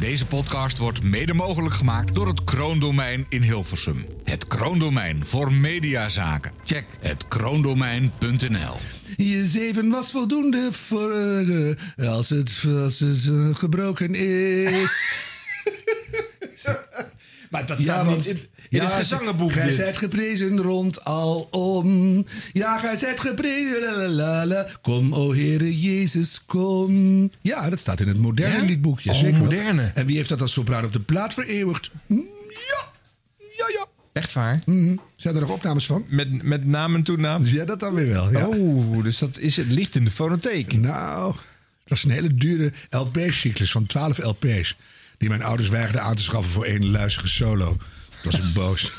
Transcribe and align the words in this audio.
Deze 0.00 0.26
podcast 0.26 0.78
wordt 0.78 1.02
mede 1.02 1.34
mogelijk 1.34 1.74
gemaakt 1.74 2.14
door 2.14 2.26
het 2.26 2.44
Kroondomein 2.44 3.26
in 3.28 3.42
Hilversum. 3.42 4.04
Het 4.24 4.46
Kroondomein 4.46 5.26
voor 5.26 5.52
mediazaken. 5.52 6.52
Check 6.64 6.84
het 7.00 7.28
kroondomein.nl. 7.28 8.76
Je 9.16 9.44
zeven 9.44 9.90
was 9.90 10.10
voldoende 10.10 10.72
voor 10.72 11.12
eh, 11.12 12.08
als 12.08 12.28
het, 12.28 12.64
als 12.82 13.00
het 13.00 13.26
eh, 13.28 13.54
gebroken 13.54 14.14
is. 14.14 15.08
Maar 17.50 17.66
dat 17.66 17.80
staat 17.80 18.06
niet 18.16 18.26
in, 18.26 18.40
in 18.68 18.80
het 18.80 18.92
gezangenboek. 18.92 19.52
Gij 19.52 19.70
zijt 19.70 19.96
geprezen 19.96 20.60
rond 20.60 21.04
alom. 21.04 22.26
Ja, 22.52 22.78
gij 22.78 22.96
zijt 22.98 23.20
geprezen. 23.20 24.66
Kom, 24.80 25.14
o 25.14 25.32
Heere 25.34 25.80
Jezus, 25.80 26.42
kom. 26.46 27.30
Ja, 27.40 27.70
dat 27.70 27.78
staat 27.78 28.00
in 28.00 28.08
het 28.08 28.18
moderne 28.18 28.56
Ja? 28.58 28.64
liedboekje. 28.64 29.10
Oh, 29.12 29.38
moderne. 29.38 29.90
En 29.94 30.06
wie 30.06 30.16
heeft 30.16 30.28
dat 30.28 30.40
als 30.40 30.52
sopraan 30.52 30.84
op 30.84 30.92
de 30.92 31.00
plaat 31.00 31.34
vereeuwigd? 31.34 31.90
Mm, 32.06 32.24
Ja, 32.48 32.84
ja, 33.56 33.66
ja. 33.72 33.86
Echt 34.12 34.32
waar? 34.32 34.60
Mhm. 34.66 34.96
Zijn 35.16 35.34
er 35.34 35.40
nog 35.40 35.50
opnames 35.50 35.86
van? 35.86 36.04
Met, 36.08 36.42
met 36.42 36.64
naam 36.66 36.94
en 36.94 37.02
toenaam? 37.02 37.44
Ja, 37.44 37.64
dat 37.64 37.80
dan 37.80 37.94
weer 37.94 38.06
wel. 38.08 38.30
Ja. 38.30 38.46
Oh, 38.46 39.02
dus 39.02 39.18
dat 39.18 39.38
is, 39.38 39.56
het 39.56 39.70
ligt 39.70 39.94
in 39.94 40.04
de 40.04 40.10
fonotheek. 40.10 40.72
Nou, 40.72 41.34
dat 41.84 41.98
is 41.98 42.04
een 42.04 42.10
hele 42.10 42.34
dure 42.34 42.72
LP-cyclus 42.90 43.70
van 43.70 43.86
12 43.86 44.18
LP's. 44.18 44.76
Die 45.20 45.28
mijn 45.28 45.42
ouders 45.42 45.68
weigerden 45.68 46.02
aan 46.02 46.14
te 46.16 46.22
schaffen 46.22 46.52
voor 46.52 46.64
één 46.64 46.90
luizige 46.90 47.28
solo. 47.28 47.76
Dat 48.22 48.32
was 48.32 48.40
ik 48.48 48.52
boos. 48.60 48.90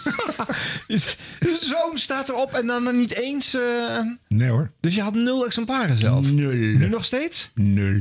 Zo'n 1.59 1.97
staat 1.97 2.29
erop 2.29 2.51
en 2.53 2.65
dan 2.67 2.97
niet 2.97 3.13
eens... 3.13 3.53
eh, 3.53 3.99
Nee 4.27 4.49
hoor. 4.49 4.71
dus 4.79 4.95
je 4.95 5.01
had 5.01 5.13
nul 5.13 5.45
exemplaren 5.45 5.97
zelf? 5.97 6.25
Nul. 6.31 6.51
Nu 6.51 6.87
nog 6.89 7.05
steeds? 7.05 7.49
Nul. 7.53 7.99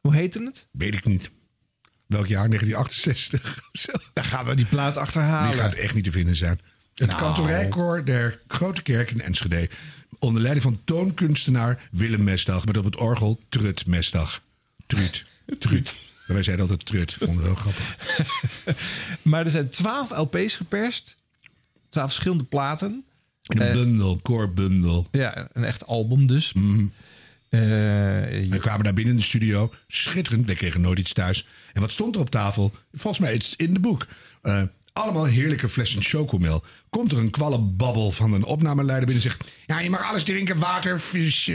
Hoe 0.00 0.14
heette 0.14 0.42
het? 0.42 0.66
Weet 0.70 0.94
ik 0.94 1.04
niet. 1.04 1.30
Welk 2.06 2.26
jaar? 2.26 2.48
1968 2.48 3.58
of 3.72 3.80
zo. 3.80 3.92
Daar 4.12 4.24
gaan 4.24 4.44
we 4.46 4.54
die 4.54 4.64
plaat 4.66 4.96
achterhalen. 4.96 5.50
Die 5.52 5.60
gaat 5.60 5.74
echt 5.74 5.94
niet 5.94 6.04
te 6.04 6.10
vinden 6.10 6.36
zijn. 6.36 6.60
Het 6.94 7.08
Nou. 7.08 7.20
kantorijkoor 7.20 8.04
der 8.04 8.40
Grote 8.48 8.82
Kerk 8.82 9.10
in 9.10 9.20
Enschede. 9.20 9.68
Onder 10.18 10.42
leiding 10.42 10.64
van 10.64 10.80
toonkunstenaar 10.84 11.88
Willem 11.90 12.24
Mesdag. 12.24 12.66
Met 12.66 12.76
op 12.76 12.84
het 12.84 12.96
orgel 12.96 13.40
Trut 13.48 13.86
Mesdag. 13.86 14.42
Truut. 14.86 15.24
Wij 16.34 16.42
zeiden 16.42 16.64
altijd 16.68 16.86
Trut. 16.86 17.12
Vonden 17.12 17.36
we 17.38 17.44
heel 17.44 17.54
grappig. 17.54 17.96
Maar 19.22 19.44
er 19.44 19.50
zijn 19.50 19.68
twaalf 19.70 20.10
LP's 20.10 20.56
geperst. 20.56 21.16
Twaalf 21.88 22.08
verschillende 22.08 22.44
platen. 22.44 23.04
Een 23.42 23.60
Eh, 23.60 23.72
bundel, 23.72 24.18
koorbundel. 24.22 25.06
Ja, 25.10 25.48
een 25.52 25.64
echt 25.64 25.86
album 25.86 26.26
dus. 26.26 26.52
Mhm. 26.52 26.84
Eh, 27.48 27.60
We 27.60 28.56
kwamen 28.60 28.84
daar 28.84 28.92
binnen 28.94 29.12
in 29.14 29.20
de 29.20 29.26
studio. 29.26 29.72
Schitterend. 29.86 30.46
We 30.46 30.54
kregen 30.54 30.80
nooit 30.80 30.98
iets 30.98 31.12
thuis. 31.12 31.46
En 31.72 31.80
wat 31.80 31.92
stond 31.92 32.14
er 32.14 32.20
op 32.20 32.30
tafel? 32.30 32.72
Volgens 32.92 33.18
mij 33.22 33.34
iets 33.34 33.56
in 33.56 33.74
de 33.74 33.80
boek. 33.80 34.06
Eh, 34.42 34.62
allemaal 34.92 35.24
heerlijke 35.24 35.68
flessen 35.68 36.02
chocomel. 36.02 36.64
Komt 36.90 37.12
er 37.12 37.18
een 37.18 37.30
kwallenbabbel 37.30 38.10
van 38.10 38.32
een 38.32 38.44
opnameleider 38.44 39.06
binnen 39.06 39.24
en 39.24 39.30
zegt... 39.30 39.52
Ja, 39.66 39.80
je 39.80 39.90
mag 39.90 40.02
alles 40.02 40.22
drinken. 40.24 40.58
Water, 40.58 40.98
fris, 40.98 41.50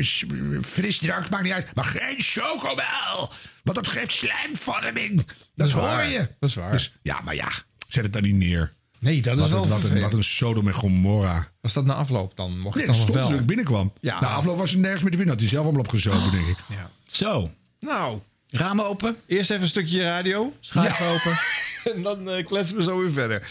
frisdrank, 0.61 1.29
maakt 1.29 1.44
niet 1.44 1.53
uit. 1.53 1.75
Maar 1.75 1.85
geen 1.85 2.16
chocomel. 2.17 3.31
Want 3.64 3.75
dat 3.78 3.88
geeft 3.88 4.11
slijmvorming. 4.11 5.25
Dat, 5.56 5.67
is 5.67 5.73
hoor 5.73 5.81
waar. 5.83 6.09
je. 6.09 6.28
Dat 6.39 6.50
is 6.50 6.56
waar. 6.56 6.72
Dus, 6.72 6.94
ja, 7.02 7.22
maar 7.23 7.36
ja. 7.36 7.50
Zet 7.88 8.03
het 8.03 8.14
dan 8.14 8.22
niet 8.22 8.36
neer. 8.36 8.73
nee, 9.00 9.22
dat 9.22 9.33
is 9.33 9.39
Wat 9.39 9.50
wel 9.50 9.64
een, 9.64 9.69
wat, 9.69 9.83
een, 9.83 10.02
wat 10.02 10.14
een 10.14 10.23
Sodom 10.23 10.67
en 10.67 10.73
Gomorra. 10.73 11.47
Was 11.61 11.73
dat 11.73 11.86
na 11.86 11.94
afloop 11.94 12.36
dan? 12.36 12.59
Mocht 12.59 12.75
Nee, 12.75 12.86
het 12.86 12.95
dat 12.95 12.95
dan 12.95 12.95
stond 12.95 13.14
wel? 13.19 13.30
toen 13.30 13.39
ik 13.39 13.45
binnenkwam. 13.45 13.94
Ja. 14.00 14.19
Na 14.19 14.28
afloop 14.28 14.58
was 14.58 14.72
hij 14.72 14.80
nergens 14.80 15.02
meer 15.02 15.11
te 15.11 15.17
vinden. 15.17 15.34
Had 15.36 15.44
hij 15.44 15.52
zelf 15.53 15.64
allemaal 15.64 15.81
opgezogen, 15.84 16.31
denk 16.31 16.47
ik. 16.47 16.58
Zo, 17.03 17.50
Nou, 17.80 18.19
ramen 18.50 18.86
open, 18.86 19.16
eerst 19.28 19.50
even 19.50 19.64
een 19.64 19.69
stukje 19.69 20.03
radio. 20.03 20.53
schuif 20.59 21.02
open. 21.02 21.38
En 21.95 22.02
dan 22.02 22.30
eh, 22.30 22.45
kletsen 22.45 22.78
we 22.78 22.84
zo 22.84 23.00
weer 23.00 23.14
verder. 23.14 23.47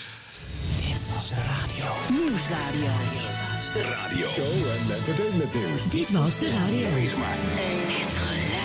Nieuwsradio. 2.11 2.91
Show 4.27 4.45
en 4.71 4.95
entertainment 4.97 5.55
nieuws. 5.55 5.91
Dit 5.91 6.11
was 6.11 6.39
de 6.39 6.49
radio. 6.51 6.87
Het 6.89 8.17
geluid. 8.17 8.62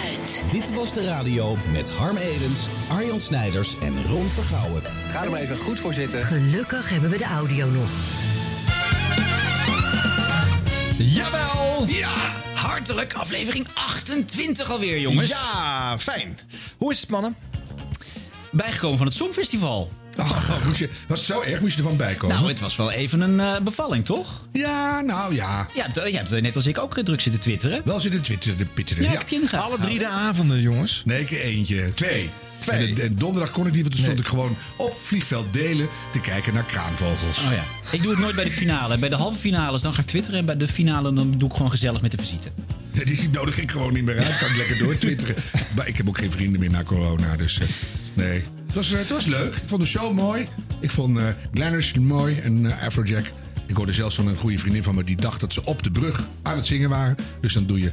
Dit 0.52 0.74
was 0.74 0.94
de 0.94 1.06
radio 1.06 1.58
met 1.72 1.90
Harm 1.90 2.18
Edens, 2.18 2.68
Arjan 2.90 3.22
Snijders 3.22 3.80
en 3.80 4.04
Ron 4.06 4.28
Vergouwen. 4.28 4.82
Ga 5.08 5.24
er 5.24 5.30
maar 5.30 5.40
even 5.40 5.58
goed 5.58 5.80
voor 5.80 5.94
zitten. 5.94 6.22
Gelukkig 6.22 6.90
hebben 6.90 7.10
we 7.10 7.18
de 7.18 7.24
audio 7.26 7.68
nog. 7.70 7.90
Jawel! 10.98 11.88
Ja, 11.88 12.14
hartelijk 12.54 13.14
aflevering 13.14 13.68
28 13.74 14.72
alweer, 14.72 15.00
jongens. 15.00 15.30
Ja, 15.30 16.00
fijn. 16.00 16.40
Hoe 16.78 16.92
is 16.92 17.02
het, 17.02 17.10
mannen? 17.10 17.36
Bijgekomen 18.52 18.98
van 18.98 19.08
het 19.08 19.16
Songfestival. 19.16 19.92
Oh, 20.20 20.66
moest 20.66 20.80
je, 20.80 20.90
was 21.08 21.18
het 21.20 21.28
zo 21.28 21.42
erg? 21.42 21.60
Moest 21.60 21.76
je 21.78 21.82
ervan 21.82 21.98
bijkomen? 21.98 22.36
Nou, 22.36 22.48
het 22.48 22.60
was 22.60 22.76
wel 22.76 22.92
even 22.92 23.22
een 23.22 23.40
eh, 23.40 23.60
bevalling, 23.62 24.06
toch? 24.06 24.46
Ja, 24.54 25.02
nou 25.02 25.36
ja. 25.36 25.68
Ja, 25.76 25.88
jij 25.94 26.12
hebt 26.12 26.42
net 26.42 26.56
als 26.56 26.66
ik 26.68 26.78
ook 26.80 26.98
eh, 26.98 27.04
druk 27.04 27.22
zitten 27.22 27.42
twitteren. 27.42 27.82
Wel 27.86 28.00
zitten 28.00 28.22
Twitter, 28.22 28.58
de 28.58 28.66
pitteren. 28.66 29.04
Ja, 29.04 29.08
Ja, 29.10 29.14
ik 29.14 29.20
heb 29.20 29.30
je 29.30 29.36
in 29.36 29.42
de 29.42 29.48
gaten 29.48 29.66
Alle 29.68 29.78
drie 29.80 30.00
de 30.00 30.08
avonden, 30.08 30.62
jongens. 30.62 31.02
Nee, 31.06 31.22
ik 31.22 31.32
eentje. 31.32 31.94
Twee. 31.94 32.30
Twee. 32.60 32.88
En, 32.88 32.96
de- 32.96 33.02
en 33.04 33.16
donderdag 33.16 33.52
kon 33.52 33.68
ik 33.68 33.74
niet, 33.74 33.82
want 33.82 33.94
toen 33.96 34.04
stond 34.04 34.20
ik 34.20 34.26
gewoon 34.26 34.58
op 34.78 34.94
vliegveld 35.04 35.54
delen 35.54 35.88
te 36.12 36.20
kijken 36.20 36.54
naar 36.54 36.64
kraanvogels. 36.66 37.38
Oh 37.46 37.52
ja. 37.52 37.64
Ik 37.92 38.02
doe 38.02 38.12
het 38.12 38.20
nooit 38.22 38.36
bij 38.36 38.44
de 38.44 38.52
finale. 38.52 38.98
Bij 38.98 39.10
de 39.10 39.16
halve 39.16 39.38
finales 39.38 39.82
dan 39.82 39.94
ga 39.94 40.02
ik 40.02 40.08
twitteren. 40.08 40.40
En 40.40 40.46
bij 40.46 40.58
de 40.58 40.68
finale 40.68 41.14
dan 41.14 41.34
doe 41.38 41.50
ik 41.50 41.56
gewoon 41.56 41.72
gezellig 41.72 42.02
met 42.02 42.12
de 42.12 42.18
visite. 42.18 42.50
Die 43.06 43.30
nodig 43.30 43.60
ik 43.60 43.72
gewoon 43.72 43.94
niet 43.94 44.04
meer 44.04 44.18
uit. 44.18 44.38
Kan 44.38 44.50
ik 44.50 44.56
lekker 44.56 44.78
door 44.78 44.96
twitteren. 44.96 45.36
maar 45.76 45.88
ik 45.88 45.98
heb 45.98 46.08
ook 46.08 46.18
geen 46.18 46.32
vrienden 46.32 46.60
meer 46.60 46.70
na 46.70 46.84
corona, 46.84 47.36
dus 47.36 47.60
eh, 47.60 47.68
nee. 48.14 48.44
Het 48.66 48.76
was, 48.76 48.92
eh, 48.92 49.00
het 49.00 49.10
was 49.10 49.26
leuk. 49.26 49.56
Ik 49.56 49.62
vond 49.66 49.82
de 49.82 49.88
show 49.88 50.14
mooi. 50.14 50.48
Ik 50.80 50.92
vond 50.92 51.18
eh 51.18 51.24
Glenners 51.54 51.94
mooi 51.94 52.40
en 52.40 52.80
Afrojack. 52.80 53.26
Ik 53.68 53.76
hoorde 53.76 53.94
zelfs 53.94 54.16
van 54.16 54.28
een 54.28 54.38
goede 54.38 54.58
vriendin 54.58 54.84
van 54.84 54.96
me 54.96 55.04
die 55.04 55.16
dacht 55.16 55.40
dat 55.40 55.54
ze 55.54 55.66
op 55.66 55.84
de 55.84 55.92
brug 55.92 56.28
aan 56.42 56.56
het 56.56 56.66
zingen 56.66 56.90
waren. 56.90 57.16
Dus 57.42 57.54
dan 57.54 57.66
doe 57.66 57.80
je 57.80 57.92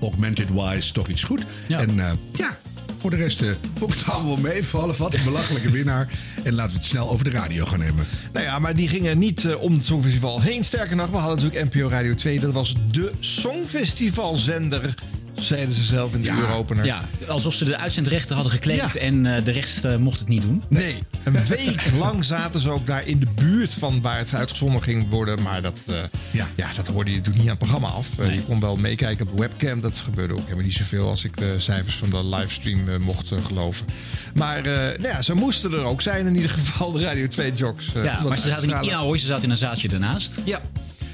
augmented 0.00 0.48
wise 0.52 0.92
toch 0.92 1.08
iets 1.08 1.22
goed. 1.22 1.46
Ja. 1.66 1.78
En 1.78 2.18
ja, 2.36 2.58
voor 2.98 3.10
de 3.10 3.16
rest 3.16 3.42
eh 3.42 3.48
vond 3.78 3.94
het 3.94 4.08
allemaal 4.10 4.36
meevallen. 4.36 4.96
Wat 4.98 5.14
een 5.14 5.24
belachelijke 5.24 5.70
winnaar. 5.70 6.08
En 6.42 6.54
laten 6.54 6.72
we 6.72 6.78
het 6.78 6.86
snel 6.86 7.10
over 7.10 7.24
de 7.24 7.30
radio 7.30 7.66
gaan 7.66 7.78
nemen. 7.78 8.06
Nou 8.32 8.44
ja, 8.44 8.58
maar 8.58 8.76
die 8.76 8.88
gingen 8.88 9.18
niet 9.18 9.44
eh, 9.44 9.62
om 9.62 9.72
het 9.72 9.84
Songfestival 9.84 10.42
heen. 10.42 10.64
Sterker 10.64 10.96
nog, 10.96 11.10
we 11.10 11.16
hadden 11.16 11.44
natuurlijk 11.44 11.74
NPO 11.74 11.88
Radio 11.88 12.14
2. 12.14 12.40
Dat 12.40 12.52
was 12.52 12.74
de 12.90 13.12
Songfestivalzender, 13.20 14.94
zeiden 15.40 15.74
ze 15.74 15.82
zelf 15.82 16.14
in 16.14 16.20
de 16.20 16.26
Ja. 16.26 16.36
uuropener. 16.36 16.84
Ja, 16.84 17.04
alsof 17.28 17.54
ze 17.54 17.64
de 17.64 17.76
uitzendrechten 17.78 18.34
hadden 18.34 18.52
gekleed 18.52 18.76
Ja. 18.92 18.94
en 19.00 19.26
eh, 19.36 19.44
de 19.44 19.50
rest 19.50 19.84
eh, 19.84 19.96
mocht 19.96 20.18
het 20.18 20.28
niet 20.28 20.42
doen. 20.42 20.62
Nee, 20.68 20.94
een 21.24 21.46
week 21.46 21.82
lang 21.98 22.24
zaten 22.24 22.60
ze 22.60 22.70
ook 22.70 22.86
daar 22.86 23.06
in 23.06 23.18
de 23.20 23.26
buurt 23.34 23.74
van 23.74 24.00
waar 24.00 24.18
het 24.18 24.34
uitgezonden 24.34 24.82
ging 24.82 25.08
worden. 25.10 25.42
Maar 25.42 25.62
dat, 25.62 25.80
eh, 25.86 25.94
Ja. 26.30 26.48
ja. 26.56 26.68
dat 26.76 26.86
hoorde 26.86 27.10
je 27.10 27.16
natuurlijk 27.16 27.44
niet 27.44 27.52
aan 27.52 27.56
het 27.60 27.68
programma 27.70 27.88
af. 27.96 28.06
Je 28.34 28.40
kon 28.46 28.60
wel 28.60 28.76
meekijken 28.76 29.26
op 29.28 29.36
de 29.36 29.42
webcam. 29.42 29.80
Dat 29.80 29.98
gebeurde 29.98 30.32
ook 30.34 30.42
helemaal 30.44 30.64
niet 30.64 30.74
zoveel 30.74 31.08
als 31.08 31.24
ik 31.24 31.36
de 31.36 31.54
cijfers 31.58 31.96
van 31.96 32.10
de 32.10 32.24
livestream 32.26 33.02
mocht 33.02 33.30
geloven. 33.46 33.86
Maar 34.34 34.56
eh, 34.58 34.64
nou 34.98 35.08
ja, 35.08 35.22
ze 35.22 35.34
moesten 35.34 35.72
er 35.72 35.84
ook 35.84 36.02
zijn 36.02 36.26
in 36.26 36.34
ieder 36.34 36.50
geval, 36.50 36.92
de 36.92 37.00
Radio 37.02 37.26
2 37.28 37.52
jocks. 37.52 37.86
Ja, 37.94 38.22
maar 38.22 38.38
ze 38.38 38.48
zaten 38.48 38.66
niet 38.68 38.82
in 38.82 38.92
Ahoy, 38.94 39.18
ze 39.18 39.26
zaten 39.26 39.44
in 39.44 39.50
een 39.50 39.56
zaaltje 39.56 39.88
ernaast. 39.88 40.38
Ja. 40.44 40.60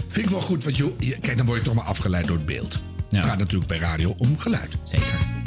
Vind 0.08 0.26
ik 0.26 0.32
wel 0.32 0.40
goed, 0.40 0.64
want 0.64 0.76
je, 0.76 0.92
je- 0.98 1.16
kijk, 1.20 1.36
dan 1.36 1.46
word 1.46 1.58
je 1.58 1.64
toch 1.64 1.74
maar 1.74 1.84
afgeleid 1.84 2.26
door 2.26 2.36
het 2.36 2.46
beeld. 2.46 2.78
Gaat 3.12 3.38
natuurlijk 3.38 3.68
bij 3.68 3.78
radio 3.78 4.14
om 4.18 4.38
geluid. 4.38 4.76
Zeker. 4.84 5.41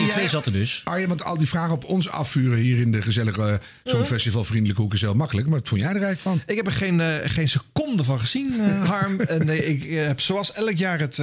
Ja, 0.00 0.06
Radio 0.06 0.14
2 0.14 0.28
zat 0.28 0.46
er 0.46 0.52
dus. 0.52 0.80
Arjen, 0.84 1.08
want 1.08 1.24
al 1.24 1.38
die 1.38 1.48
vragen 1.48 1.74
op 1.74 1.84
ons 1.84 2.10
afvuren 2.10 2.58
hier 2.58 2.78
in 2.78 2.92
de 2.92 3.02
gezellige 3.02 3.60
eh, 3.84 3.92
zo'n 3.92 4.04
festivalvriendelijke 4.04 4.82
hoek 4.82 4.94
is 4.94 5.00
heel 5.00 5.14
makkelijk. 5.14 5.48
Maar 5.48 5.58
wat 5.58 5.68
vond 5.68 5.80
jij 5.80 5.90
er 5.90 6.02
eigenlijk 6.02 6.22
van? 6.22 6.42
Ik 6.46 6.56
heb 6.56 6.66
er 6.66 6.72
geen, 6.72 7.00
eh, 7.00 7.14
geen 7.22 7.48
seconde 7.48 8.04
van 8.04 8.18
gezien, 8.20 8.54
eh, 8.60 8.84
Harm. 8.90 9.20
en 9.20 9.46
nee, 9.46 9.64
ik 9.64 9.94
heb 9.94 10.20
zoals 10.20 10.52
elk 10.52 10.76
jaar 10.76 10.98
het 10.98 11.18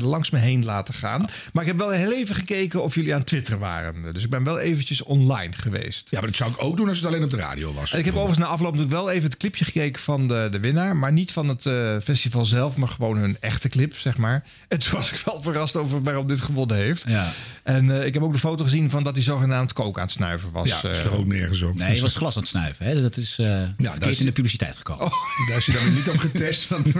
langs 0.00 0.30
me 0.30 0.38
heen 0.38 0.64
laten 0.64 0.94
gaan. 0.94 1.26
Maar 1.52 1.62
ik 1.62 1.68
heb 1.68 1.78
wel 1.78 1.90
heel 1.90 2.12
even 2.12 2.34
gekeken 2.34 2.82
of 2.82 2.94
jullie 2.94 3.14
aan 3.14 3.24
Twitter 3.24 3.58
waren. 3.58 4.12
Dus 4.12 4.24
ik 4.24 4.30
ben 4.30 4.44
wel 4.44 4.58
eventjes 4.58 5.02
online 5.02 5.52
geweest. 5.56 6.10
Ja, 6.10 6.18
maar 6.18 6.28
dat 6.28 6.36
zou 6.36 6.50
ik 6.50 6.62
ook 6.64 6.76
doen 6.76 6.88
als 6.88 6.98
het 6.98 7.06
alleen 7.06 7.24
op 7.24 7.30
de 7.30 7.36
radio 7.36 7.72
was. 7.74 7.92
En 7.92 7.98
ik 7.98 8.04
heb 8.04 8.14
overigens 8.14 8.46
na 8.46 8.52
afloop 8.52 8.72
natuurlijk 8.72 9.00
wel 9.00 9.10
even 9.10 9.24
het 9.24 9.36
clipje 9.36 9.64
gekeken 9.64 10.02
van 10.02 10.28
de, 10.28 10.48
de 10.50 10.60
winnaar. 10.60 10.96
Maar 10.96 11.12
niet 11.12 11.32
van 11.32 11.48
het 11.48 11.66
eh, 11.66 11.96
festival 12.02 12.44
zelf, 12.44 12.76
maar 12.76 12.88
gewoon 12.88 13.16
hun 13.16 13.36
echte 13.40 13.68
clip, 13.68 13.96
zeg 13.96 14.16
maar. 14.16 14.44
En 14.68 14.78
toen 14.78 14.92
was 14.92 15.12
ik 15.12 15.18
wel 15.24 15.42
verrast 15.42 15.76
over 15.76 16.02
waarom 16.02 16.26
dit 16.26 16.40
gewonnen 16.40 16.76
heeft. 16.76 17.04
Ja. 17.06 17.32
En 17.62 17.90
eh, 17.90 18.06
ik 18.06 18.14
heb 18.14 18.17
ook 18.22 18.32
de 18.32 18.38
foto 18.38 18.64
gezien 18.64 18.90
van 18.90 19.02
dat 19.02 19.14
hij 19.14 19.22
zogenaamd 19.24 19.72
kook 19.72 19.96
aan 19.96 20.02
het 20.02 20.12
snuiven 20.12 20.50
was. 20.50 20.68
Ja, 20.68 20.80
dat 20.80 20.90
is 20.90 20.98
Eh, 20.98 21.04
er 21.04 21.16
ook 21.16 21.26
nergens 21.26 21.62
op. 21.62 21.74
Nee, 21.78 21.94
je 21.94 22.00
was 22.00 22.16
glas 22.16 22.34
aan 22.36 22.40
het 22.42 22.50
snuiven. 22.50 22.86
Hè? 22.86 23.02
Dat 23.02 23.16
is 23.16 23.38
eh 23.38 23.46
daar 23.46 23.72
verkeerd 23.76 24.06
is- 24.12 24.20
in 24.20 24.26
de 24.26 24.32
publiciteit 24.32 24.76
gekomen. 24.76 25.10
Daar 25.48 25.56
is 25.56 25.66
je 25.66 25.72
dan 25.72 25.82
weer 25.84 25.92
niet 25.92 26.08
op 26.08 26.16
getest. 26.18 26.68
Want, 26.68 26.86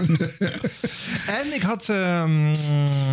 En 1.39 1.53
ik 1.53 1.61
had 1.61 1.89
ehm, 1.89 2.55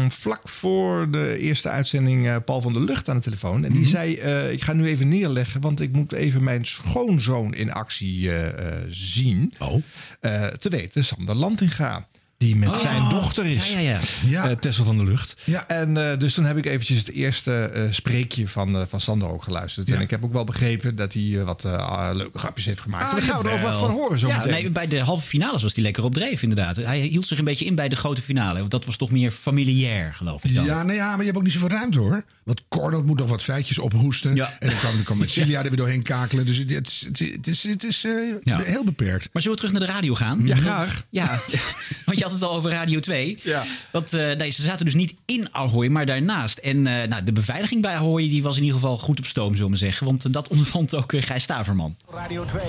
vlak 0.08 0.48
voor 0.48 1.10
de 1.10 1.38
eerste 1.38 1.68
uitzending 1.68 2.26
eh, 2.26 2.36
Paul 2.44 2.60
van 2.60 2.72
der 2.72 2.82
Lucht 2.82 3.08
aan 3.08 3.16
de 3.16 3.22
telefoon. 3.22 3.64
En 3.64 3.70
die 3.70 3.80
Mhm. 3.80 3.88
zei, 3.90 4.16
eh, 4.16 4.52
ik 4.52 4.62
ga 4.62 4.72
nu 4.72 4.86
even 4.86 5.08
neerleggen, 5.08 5.60
want 5.60 5.80
ik 5.80 5.92
moet 5.92 6.12
even 6.12 6.42
mijn 6.42 6.64
schoonzoon 6.66 7.54
in 7.54 7.72
actie 7.72 8.30
eh, 8.30 8.48
eh, 8.68 8.74
zien. 8.88 9.54
Oh. 9.58 9.82
Eh, 10.20 10.44
te 10.46 10.68
weten, 10.68 11.04
Sander 11.04 11.34
Lantinga. 11.36 12.06
Die 12.38 12.56
met 12.56 12.68
Oh, 12.68 12.74
zijn 12.74 13.08
dochter 13.08 13.46
is. 13.46 13.70
Ja, 13.72 13.78
ja, 13.78 13.90
ja. 13.90 13.98
Ja. 14.26 14.48
Eh, 14.50 14.56
Tessel 14.56 14.84
van 14.84 14.96
de 14.96 15.04
Lucht. 15.04 15.34
Ja. 15.44 15.68
En 15.68 15.96
eh, 16.10 16.18
dus 16.18 16.34
toen 16.34 16.44
heb 16.44 16.56
ik 16.56 16.66
eventjes 16.66 16.98
het 16.98 17.10
eerste 17.10 17.64
eh, 17.64 17.82
spreekje 17.90 18.48
van, 18.48 18.86
van 18.88 19.00
Sander 19.00 19.28
ook 19.28 19.42
geluisterd. 19.42 19.88
Ja. 19.88 19.94
En 19.94 20.00
ik 20.00 20.10
heb 20.10 20.24
ook 20.24 20.32
wel 20.32 20.44
begrepen 20.44 20.96
dat 20.96 21.12
hij 21.12 21.44
wat 21.44 21.64
ah, 21.64 22.14
leuke 22.14 22.38
grapjes 22.38 22.64
heeft 22.66 22.80
gemaakt. 22.80 23.04
Ah, 23.04 23.10
en 23.10 23.16
daar 23.16 23.24
gaan 23.24 23.42
we 23.42 23.48
er 23.48 23.54
ook 23.54 23.60
wat 23.60 23.76
van 23.76 23.90
horen 23.90 24.18
zo 24.18 24.28
Ja, 24.28 24.36
meteen. 24.36 24.52
nee, 24.52 24.70
bij 24.70 24.86
de 24.86 25.00
halve 25.00 25.26
finales 25.26 25.62
was 25.62 25.74
hij 25.74 25.82
lekker 25.82 26.04
op 26.04 26.14
dreef, 26.14 26.42
inderdaad. 26.42 26.76
Hij 26.76 26.98
hield 27.00 27.26
zich 27.26 27.38
een 27.38 27.44
beetje 27.44 27.64
in 27.64 27.74
bij 27.74 27.88
de 27.88 27.96
grote 27.96 28.22
finale. 28.22 28.58
Want 28.58 28.70
dat 28.70 28.84
was 28.86 28.96
toch 28.96 29.10
meer 29.10 29.30
familiair, 29.30 30.14
geloof 30.14 30.44
ik 30.44 30.54
dan. 30.54 30.64
Ja, 30.64 30.82
nou 30.82 30.96
ja, 30.96 31.08
maar 31.08 31.18
je 31.18 31.24
hebt 31.24 31.36
ook 31.36 31.42
niet 31.42 31.52
zoveel 31.52 31.68
ruimte 31.68 31.98
hoor. 31.98 32.24
Want 32.46 32.62
Cor 32.69 33.04
moet 33.04 33.19
nog 33.19 33.28
wat 33.28 33.43
feitjes 33.43 33.78
ophoesten. 33.78 34.34
Ja. 34.34 34.56
En 34.58 34.69
dan 34.69 34.78
kan, 34.78 34.90
dan 34.94 35.02
kan 35.02 35.19
met 35.19 35.37
er 35.37 35.46
weer 35.62 35.76
doorheen 35.76 36.02
kakelen. 36.02 36.46
Dus 36.46 36.56
het, 36.56 36.70
het, 36.70 36.87
is- 36.88 37.04
het, 37.32 37.46
is- 37.46 37.62
het 37.62 37.84
is, 37.84 38.04
eh, 38.04 38.12
Ja. 38.43 38.58
heel 38.58 38.84
beperkt. 38.84 39.28
Maar 39.32 39.43
zullen 39.43 39.58
we 39.58 39.64
terug 39.64 39.78
naar 39.78 39.88
de 39.88 39.94
radio 39.94 40.14
gaan? 40.14 40.46
Ja, 40.46 40.56
graag. 40.56 41.04
Ja, 41.10 41.40
want 42.06 42.19
je 42.19 42.25
had 42.25 42.32
het 42.32 42.43
al 42.43 42.52
over 42.54 42.70
Radio 42.70 43.00
2. 43.00 43.38
Ja. 43.43 43.64
Want 43.93 44.12
eh, 44.12 44.37
nee, 44.37 44.50
ze 44.50 44.62
zaten 44.62 44.84
dus 44.84 44.94
niet 44.94 45.14
in 45.25 45.48
Ahoy, 45.52 45.87
maar 45.88 46.06
daarnaast. 46.06 46.58
En 46.58 46.87
eh, 46.87 47.08
nou, 47.08 47.25
de 47.25 47.32
beveiliging 47.32 47.82
bij 47.82 47.94
Ahoy 47.94 48.28
die 48.28 48.43
was 48.43 48.56
in 48.56 48.62
ieder 48.62 48.78
geval 48.81 48.96
goed 48.96 49.19
op 49.19 49.26
stoom, 49.26 49.54
zullen 49.54 49.70
we 49.70 49.76
zeggen. 49.76 50.06
Want 50.06 50.32
dat 50.32 50.49
ondervond 50.52 50.94
ook 50.94 51.12
uh, 51.12 51.22
Gijs 51.22 51.42
Staverman. 51.42 51.96
Radio 52.10 52.44
2. 52.44 52.62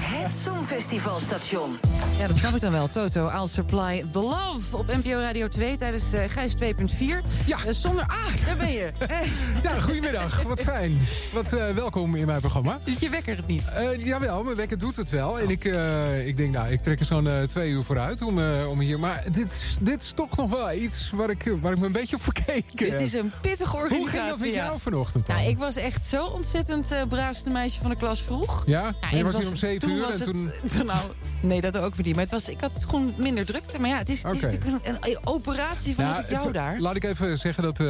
Het 0.00 0.36
Songfestivalstation. 0.44 1.76
Ja, 2.18 2.26
dat 2.26 2.36
snap 2.36 2.54
ik 2.54 2.60
dan 2.60 2.72
wel. 2.72 2.88
Toto, 2.88 3.28
I'll 3.30 3.46
Supply 3.48 4.04
The 4.12 4.18
Love 4.18 4.76
op 4.76 4.86
NPO 4.86 5.18
Radio 5.20 5.48
2 5.48 5.76
tijdens 5.76 6.04
Gijs 6.28 6.52
2.4. 6.62 6.64
Ja. 7.46 7.72
Zonder... 7.72 8.02
Ah, 8.06 8.46
daar 8.46 8.56
ben 8.56 8.72
je. 8.72 8.90
Ja, 9.62 9.80
goedemiddag. 9.80 10.42
Wat 10.42 10.60
fijn. 10.60 10.98
Wat 11.32 11.52
eh, 11.52 11.70
welkom 11.70 12.14
in 12.14 12.26
mijn 12.26 12.40
programma. 12.40 12.78
doet 12.84 13.00
je 13.00 13.08
wekker 13.08 13.36
het 13.36 13.46
niet? 13.46 13.64
Eh, 13.74 14.04
jawel, 14.04 14.42
mijn 14.44 14.56
wekker 14.56 14.78
doet 14.78 14.96
het 14.96 15.10
wel. 15.10 15.38
En 15.40 15.50
ik, 15.50 15.64
eh, 15.64 16.26
ik 16.26 16.36
denk, 16.36 16.52
nou, 16.52 16.68
ik 16.70 16.82
trek 16.82 17.00
er 17.00 17.06
zo'n 17.06 17.28
twee 17.48 17.70
uur 17.70 17.82
vooruit 17.84 18.22
om, 18.22 18.38
om 18.68 18.80
hier... 18.80 19.00
Maar 19.00 19.22
dit, 19.30 19.52
is- 19.52 19.76
dit 19.80 20.02
is 20.02 20.12
toch 20.14 20.36
nog 20.36 20.50
wel 20.50 20.72
iets 20.72 21.10
waar 21.14 21.30
ik, 21.30 21.52
waar 21.60 21.72
ik 21.72 21.78
me 21.78 21.86
een 21.86 21.92
beetje 21.92 22.16
op 22.16 22.22
verkeek. 22.22 22.78
Dit 22.78 22.92
is 23.00 23.12
een 23.12 23.32
pittige 23.40 23.70
Hoe 23.70 23.80
organisatie. 23.80 24.18
ging 24.18 24.28
dat 24.30 24.38
met 24.38 24.48
ja. 24.54 24.64
jou 24.64 24.80
vanochtend 24.80 25.26
dan? 25.26 25.36
Nou, 25.36 25.48
ik 25.48 25.58
was 25.58 25.76
echt 25.76 26.06
zo 26.06 26.24
ontzettend 26.24 26.92
braafste 27.08 27.50
meisje 27.50 27.80
van 27.80 27.90
de 27.90 27.96
klas 27.96 28.22
vroeg. 28.22 28.62
Ja? 28.66 28.80
Ja, 28.80 28.92
Maar 29.00 29.10
je 29.12 29.18
en 29.18 29.24
was 29.24 29.36
hier 29.36 29.48
om 29.48 29.56
zeven 29.56 29.90
uur 29.90 30.00
was 30.00 30.20
en 30.20 30.20
het- 30.20 30.72
toen... 30.72 30.86
nou, 30.86 31.00
nee, 31.42 31.60
dat 31.60 31.76
ook 31.78 31.94
weer 31.94 32.06
niet. 32.06 32.14
Maar 32.14 32.24
het 32.24 32.32
was, 32.32 32.48
ik 32.48 32.60
had 32.60 32.84
gewoon 32.88 33.14
minder 33.16 33.46
drukte. 33.46 33.80
Maar 33.80 33.90
ja, 33.90 33.98
het 33.98 34.08
is, 34.08 34.22
het 34.22 34.34
is 34.34 34.42
een, 34.42 34.80
een 35.00 35.18
operatie 35.24 35.94
van 35.94 36.04
ik 36.04 36.28
jou 36.30 36.44
het- 36.44 36.54
daar. 36.54 36.80
Laat 36.80 36.96
ik 36.96 37.04
even 37.04 37.38
zeggen 37.38 37.62
dat 37.62 37.80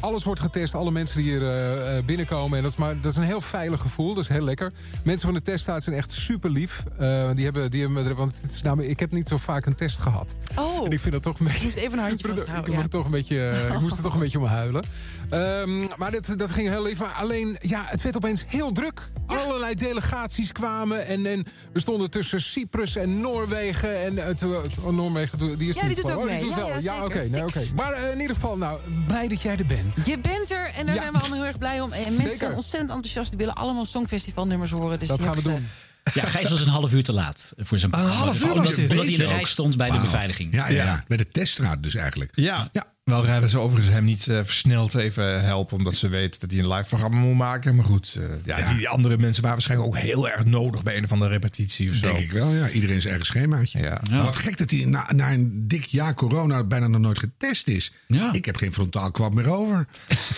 alles 0.00 0.24
wordt 0.24 0.40
getest. 0.40 0.73
Alle 0.74 0.90
mensen 0.90 1.16
die 1.22 1.30
hier 1.30 1.42
eh, 1.42 1.96
eh, 1.98 2.04
binnenkomen. 2.04 2.56
En 2.56 2.62
dat 2.62 2.72
is, 2.72 2.78
maar, 2.78 3.00
dat 3.00 3.10
is 3.10 3.16
een 3.16 3.22
heel 3.22 3.40
veilig 3.40 3.80
gevoel. 3.80 4.14
Dat 4.14 4.22
is 4.24 4.28
heel 4.30 4.42
lekker. 4.44 4.72
Mensen 5.02 5.24
van 5.26 5.34
de 5.34 5.42
teststaat 5.42 5.82
zijn 5.82 5.96
echt 5.96 6.12
super 6.12 6.50
lief. 6.50 6.82
Eh, 6.98 7.30
die 7.34 7.44
hebben, 7.44 7.70
die 7.70 7.80
hebben, 7.82 8.16
want 8.16 8.32
het 8.40 8.52
is 8.52 8.62
namelijk, 8.62 8.90
ik 8.90 9.00
heb 9.00 9.12
niet 9.12 9.28
zo 9.28 9.36
vaak 9.36 9.66
een 9.66 9.74
test 9.74 9.98
gehad. 9.98 10.36
Oh, 10.58 10.84
En 10.86 10.90
ik 10.92 11.00
vind 11.00 11.12
dat 11.12 11.22
toch 11.22 11.38
een 11.38 11.46
beetje... 11.46 11.58
ik 11.58 11.64
moest 11.64 11.76
even 11.76 11.98
een 11.98 12.04
handje 12.04 12.28
Ik, 12.28 12.68
Ja. 12.68 12.88
toch 12.88 13.04
een 13.04 13.10
beetje, 13.10 13.68
ik 13.72 13.80
moest 13.80 13.96
er 13.96 14.02
toch 14.02 14.14
een 14.14 14.20
beetje 14.20 14.38
om 14.38 14.44
huilen. 14.44 14.82
Ehm, 15.30 15.80
maar 15.96 16.10
dat, 16.10 16.28
dat 16.36 16.50
ging 16.50 16.68
heel 16.68 16.82
lief. 16.82 16.98
Maar 16.98 17.12
alleen, 17.12 17.56
ja, 17.60 17.82
het 17.86 18.02
werd 18.02 18.16
opeens 18.16 18.44
heel 18.46 18.72
druk. 18.72 19.00
Allerlei 19.26 19.74
delegaties 19.74 20.52
kwamen. 20.52 21.06
En, 21.06 21.26
en 21.26 21.44
we 21.72 21.80
stonden 21.80 22.10
tussen 22.10 22.40
Cyprus 22.42 22.96
en 22.96 23.20
Noorwegen. 23.20 24.02
En 24.04 24.16
het, 24.16 24.42
oh, 24.42 24.88
Noorwegen, 24.96 25.58
die 25.58 25.68
is 25.68 25.74
Ja, 25.74 25.86
die 25.86 25.94
doet 25.96 26.10
ook 26.10 26.16
oh, 26.18 26.22
die 26.22 26.30
mee. 26.32 26.40
doet 26.40 26.50
Ja, 26.50 26.56
wel. 26.56 26.66
ja, 26.66 26.74
Ja, 26.80 26.92
zeker. 27.02 27.04
oké. 27.04 27.58
nee. 27.58 27.72
Maar 27.76 28.10
in 28.12 28.20
ieder 28.20 28.34
geval, 28.36 28.56
nou, 28.56 28.80
blij 29.06 29.28
dat 29.28 29.42
jij 29.42 29.56
er 29.56 29.66
bent. 29.66 29.96
Je 30.04 30.18
bent 30.18 30.50
er 30.50 30.63
en 30.70 30.86
daar 30.86 30.94
Ja. 30.94 31.00
zijn 31.00 31.12
we 31.12 31.18
allemaal 31.18 31.38
heel 31.38 31.46
erg 31.46 31.58
blij 31.58 31.80
om. 31.80 31.92
En 31.92 32.00
mensen 32.02 32.22
Zeker. 32.22 32.36
zijn 32.38 32.54
ontzettend 32.54 32.90
enthousiast. 32.90 33.28
Die 33.28 33.38
willen 33.38 33.54
allemaal 33.54 33.86
Songfestivalnummers 33.86 34.70
horen. 34.70 34.98
Dus 34.98 35.08
Dat 35.08 35.20
gaan 35.22 35.34
we 35.34 35.42
doen. 35.42 35.68
Ja, 36.14 36.24
Gijs 36.24 36.48
was 36.50 36.60
een 36.60 36.68
half 36.68 36.92
uur 36.92 37.04
te 37.04 37.12
laat 37.12 37.52
voor 37.56 37.78
zijn 37.78 37.94
Een 37.94 38.00
half 38.00 38.26
uur 38.26 38.32
Dus 38.32 38.40
was 38.42 38.56
omdat, 38.56 38.78
omdat 38.78 38.96
hij 39.04 39.12
in 39.12 39.18
de 39.18 39.26
rij 39.26 39.44
stond 39.44 39.76
bij 39.76 39.90
de 39.90 40.00
beveiliging. 40.00 40.54
Ja, 40.54 40.68
ja, 40.68 40.84
ja. 40.84 41.04
Bij 41.08 41.16
de 41.16 41.28
teststraat 41.28 41.82
dus 41.82 41.94
eigenlijk. 41.94 42.30
Ja. 42.34 42.68
Ja. 42.72 42.84
Wel 43.04 43.24
rijden 43.24 43.48
ze 43.50 43.58
overigens 43.58 43.94
hem 43.94 44.04
niet 44.04 44.28
eh, 44.28 44.40
versneld 44.44 44.94
even 44.94 45.44
helpen. 45.44 45.76
Omdat 45.76 45.94
ze 45.94 46.08
weten 46.08 46.40
dat 46.40 46.50
hij 46.50 46.58
een 46.58 46.68
live 46.68 46.88
programma 46.88 47.18
moet 47.18 47.36
maken. 47.36 47.74
Maar 47.74 47.84
goed, 47.84 48.14
eh, 48.18 48.22
ja, 48.44 48.58
Ja. 48.58 48.74
Die 48.74 48.88
andere 48.88 49.18
mensen 49.18 49.42
waren 49.42 49.56
waarschijnlijk 49.58 49.90
ook 49.90 49.98
heel 50.02 50.28
erg 50.28 50.44
nodig 50.44 50.82
bij 50.82 50.96
een 50.96 51.04
of 51.04 51.12
andere 51.12 51.30
repetitie 51.30 51.90
of 51.90 51.94
zo. 51.96 52.00
Denk 52.02 52.18
ik 52.18 52.32
wel, 52.32 52.50
ja. 52.50 52.68
Iedereen 52.70 53.00
zijn 53.00 53.08
eigen 53.14 53.26
schemaatje. 53.26 53.78
Ja. 53.78 54.00
Maar 54.10 54.22
wat 54.24 54.36
gek 54.36 54.58
dat 54.58 54.70
hij 54.70 54.84
na, 54.84 55.06
na 55.14 55.32
een 55.32 55.68
dik 55.68 55.84
jaar 55.84 56.14
corona 56.14 56.64
bijna 56.64 56.86
nog 56.86 57.00
nooit 57.00 57.18
getest 57.18 57.68
is. 57.68 57.92
Ja. 58.06 58.32
Ik 58.32 58.44
heb 58.44 58.56
geen 58.56 58.72
frontaal 58.72 59.10
kwab 59.10 59.34
meer 59.34 59.52
over. 59.52 59.86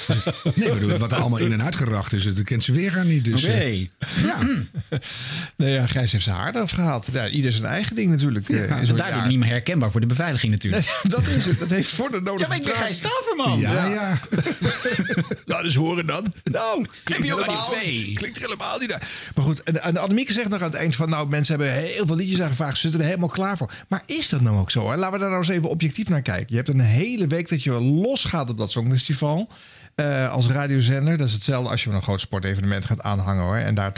nee, 0.55 0.73
bedoel, 0.73 0.97
wat 0.99 1.13
er 1.13 1.19
allemaal 1.19 1.39
in 1.39 1.53
en 1.53 1.63
uitgeracht 1.63 2.13
is, 2.13 2.25
dat 2.35 2.43
kent 2.43 2.65
ze 2.65 2.73
weer 2.73 2.93
gaan 2.93 3.07
niet. 3.09 3.25
Dus, 3.25 3.45
Oké. 3.45 3.53
eh, 3.53 3.83
ja. 4.25 4.39
Nee, 5.57 5.73
ja, 5.73 5.87
Gijs 5.87 6.13
heeft 6.13 6.25
zijn 6.25 6.37
haar 6.37 6.55
eraf 6.55 6.71
gehaald. 6.71 7.09
Ja, 7.13 7.29
ieder 7.29 7.53
zijn 7.53 7.65
eigen 7.67 7.97
ding 7.97 8.11
natuurlijk. 8.11 8.49
eh, 8.49 8.59
zo'n 8.83 8.97
Daardoor 8.97 9.19
jaar. 9.19 9.27
niet 9.29 9.39
meer 9.39 9.49
herkenbaar 9.49 9.91
voor 9.91 10.01
de 10.01 10.07
beveiliging 10.07 10.53
natuurlijk. 10.53 10.99
dat 11.09 11.27
is 11.27 11.45
het. 11.45 11.59
Dat 11.59 11.69
heeft 11.69 11.89
voor 11.89 12.11
de 12.11 12.21
nodige 12.21 12.51
Ja, 12.51 12.56
ben. 12.63 12.77
Gijs 12.77 12.97
Staverman. 12.97 13.59
Ja, 13.59 13.87
ja. 13.87 14.19
Nou, 15.47 15.63
dus 15.63 15.75
horen 15.75 16.07
dan. 16.07 16.33
Nou, 16.45 16.87
klinkt 17.05 17.29
Radio 17.29 17.43
helemaal, 17.43 17.71
2. 17.71 18.13
klinkt 18.15 18.37
er 18.37 18.43
helemaal 18.43 18.79
niet 18.79 18.89
naar. 18.89 19.09
Maar 19.35 19.45
goed, 19.45 19.63
en, 19.63 19.83
en 19.83 19.97
Annemieke 19.97 20.33
zegt 20.33 20.49
nog 20.49 20.61
aan 20.61 20.71
het 20.71 20.79
eind 20.79 20.97
van... 20.97 21.09
nou, 21.09 21.29
mensen 21.29 21.59
hebben 21.59 21.83
heel 21.83 22.07
veel 22.07 22.17
liedjes 22.17 22.41
aangevraagd. 22.41 22.75
Ze 22.75 22.81
zitten 22.81 23.01
er 23.01 23.07
helemaal 23.07 23.29
klaar 23.29 23.57
voor. 23.57 23.73
Maar 23.89 24.03
is 24.07 24.29
dat 24.29 24.41
nou 24.41 24.59
ook 24.59 24.71
zo? 24.71 24.91
Hè? 24.91 24.97
Laten 24.97 25.13
we 25.13 25.19
daar 25.19 25.29
nou 25.29 25.41
eens 25.41 25.51
even 25.51 25.69
objectief 25.69 26.09
naar 26.09 26.23
kijken. 26.23 26.47
Je 26.49 26.57
hebt 26.57 26.69
een 26.69 26.81
hele 26.81 27.27
week 27.27 27.49
dat 27.49 27.63
je 27.63 27.81
losgaat 27.81 28.51
op 28.51 28.59
dat 28.59 28.71
Songfestival... 28.71 29.49
eh, 29.97 30.33
als 30.33 30.47
radiozender. 30.47 31.17
Dat 31.17 31.27
is 31.27 31.33
hetzelfde 31.33 31.71
als 31.71 31.85
je 31.85 31.91
een 31.91 32.03
groot 32.03 32.21
sportevenement 32.21 32.85
gaat 32.85 33.03
aanhangen... 33.03 33.45
Hoor, 33.45 33.57
en 33.57 33.75
daar 33.75 33.93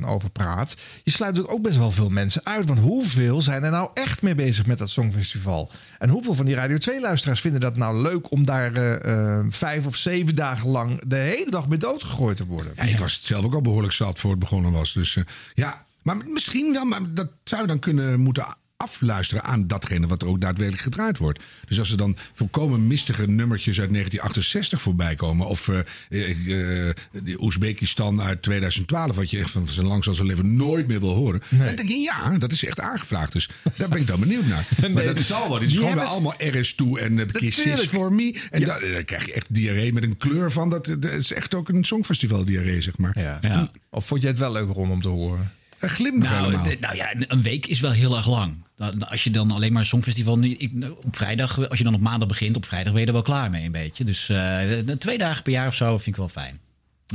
24-7 0.00 0.04
over 0.04 0.30
praat. 0.30 0.74
Je 1.02 1.10
sluit 1.10 1.30
natuurlijk 1.32 1.58
ook 1.58 1.64
best 1.64 1.78
wel 1.78 1.90
veel 1.90 2.08
mensen 2.08 2.40
uit. 2.44 2.66
Want 2.66 2.78
hoeveel 2.78 3.42
zijn 3.42 3.64
er 3.64 3.70
nou 3.70 3.90
echt 3.94 4.22
mee 4.22 4.34
bezig 4.34 4.66
met 4.66 4.78
dat 4.78 4.90
Songfestival? 4.90 5.70
En 5.98 6.08
hoeveel 6.08 6.34
van 6.34 6.46
die 6.46 6.54
Radio 6.54 6.76
2-luisteraars 6.76 7.40
vinden 7.40 7.60
dat 7.60 7.76
nou 7.76 8.02
leuk... 8.02 8.30
om 8.30 8.46
daar 8.46 8.74
eh, 8.74 9.38
eh, 9.38 9.46
vijf 9.48 9.86
of 9.86 9.96
zeven 9.96 10.34
dagen 10.34 10.68
lang 10.68 11.00
de 11.06 11.16
hele 11.16 11.50
dag 11.50 11.68
mee 11.68 11.78
doodgegooid 11.78 12.36
te 12.36 12.46
worden? 12.46 12.72
Ik 12.76 12.98
was 12.98 13.14
het 13.14 13.24
zelf 13.24 13.44
ook 13.44 13.54
al 13.54 13.60
behoorlijk 13.60 13.94
zat 13.94 14.18
voor 14.18 14.30
het 14.30 14.38
begonnen 14.38 14.72
was. 14.72 14.92
Dus 14.92 15.18
ja, 15.54 15.84
maar 16.02 16.16
misschien 16.26 16.72
dan, 16.72 16.88
maar 16.88 17.00
dat 17.08 17.28
zou 17.44 17.62
je 17.62 17.68
dan 17.68 17.78
kunnen 17.78 18.20
moeten 18.20 18.44
afluisteren 18.78 19.44
aan 19.44 19.66
datgene 19.66 20.06
wat 20.06 20.22
er 20.22 20.28
ook 20.28 20.40
daadwerkelijk 20.40 20.82
gedraaid 20.82 21.18
wordt. 21.18 21.40
Dus 21.66 21.78
als 21.78 21.90
er 21.90 21.96
dan 21.96 22.16
volkomen 22.32 22.86
mistige 22.86 23.26
nummertjes 23.26 23.80
uit 23.80 23.90
1968 23.90 24.82
voorbij 24.82 25.14
komen... 25.14 25.46
of 25.46 25.68
eh, 25.68 25.78
eh, 26.08 26.88
eh, 26.88 26.94
de 27.22 27.42
Oezbekistan 27.42 28.22
uit 28.22 28.42
2012, 28.42 29.16
wat 29.16 29.30
je 29.30 29.38
echt 29.38 29.50
van 29.50 29.68
zijn 29.68 29.86
lang 29.86 30.04
zal 30.04 30.14
zijn 30.14 30.26
leven 30.26 30.56
nooit 30.56 30.86
meer 30.86 31.00
wil 31.00 31.14
horen... 31.14 31.42
dan 31.48 31.76
denk 31.76 31.88
je, 31.88 31.94
ja, 31.94 32.38
dat 32.38 32.52
is 32.52 32.64
echt 32.64 32.80
aangevraagd. 32.80 33.32
Dus 33.32 33.48
daar 33.76 33.88
ben 33.88 33.98
ik 33.98 34.06
dan 34.06 34.20
benieuwd 34.20 34.46
naar. 34.46 34.68
Maar 34.94 35.04
dat 35.04 35.20
zal 35.20 35.48
wel. 35.48 35.58
Dit 35.58 35.68
is 35.68 35.74
gewoon 35.74 35.88
hebben 35.88 36.06
allemaal 36.06 36.34
RS2 36.34 37.02
en 37.02 37.12
uh, 37.12 37.26
Kiss 37.32 37.58
Is 37.58 37.64
Natuurlijk. 37.64 37.88
For 37.88 38.12
Me. 38.12 38.40
En 38.50 38.60
daar, 38.60 38.80
daar 38.80 39.04
krijg 39.04 39.26
je 39.26 39.32
echt 39.32 39.54
diarree 39.54 39.92
met 39.92 40.02
een 40.02 40.16
kleur 40.16 40.52
van. 40.52 40.70
Dat, 40.70 40.84
dat 40.84 41.04
is 41.04 41.32
echt 41.32 41.54
ook 41.54 41.68
een 41.68 41.84
songfestival 41.84 42.44
diarree, 42.44 42.82
zeg 42.82 42.98
maar. 42.98 43.18
Ja. 43.20 43.38
Ja. 43.40 43.70
Of 43.90 44.06
vond 44.06 44.20
jij 44.20 44.30
het 44.30 44.38
wel 44.38 44.52
leuk 44.52 44.68
Ron 44.68 44.90
om 44.90 45.02
te 45.02 45.08
horen? 45.08 45.52
Een 45.80 45.88
glimlach 45.88 46.30
Nou, 46.30 46.44
helemaal. 46.44 46.72
nou 46.80 46.96
ja, 46.96 47.14
een 47.28 47.42
week 47.42 47.66
is 47.66 47.80
wel 47.80 47.90
heel 47.90 48.16
erg 48.16 48.26
lang. 48.28 48.54
Dan- 48.76 49.08
Als 49.08 49.24
je 49.24 49.30
dan 49.30 49.50
alleen 49.50 49.72
maar 49.72 49.80
een 49.82 49.86
songfestival... 49.88 50.38
nu- 50.38 50.54
ik- 50.54 50.72
op 51.04 51.16
vrijdag, 51.16 51.68
als 51.68 51.78
je 51.78 51.84
dan 51.84 51.94
op 51.94 52.00
maandag 52.00 52.28
begint... 52.28 52.56
op 52.56 52.64
vrijdag 52.66 52.92
ben 52.92 53.00
je 53.00 53.06
er 53.06 53.12
wel 53.12 53.22
klaar 53.22 53.50
mee 53.50 53.64
een 53.64 53.72
beetje. 53.72 54.04
Dus 54.04 54.28
eh, 54.28 54.58
twee 54.98 55.18
dagen 55.18 55.42
per 55.42 55.52
jaar 55.52 55.66
of 55.66 55.74
zo 55.74 55.96
vind 55.96 56.06
ik 56.06 56.16
wel 56.16 56.28
fijn. 56.28 56.60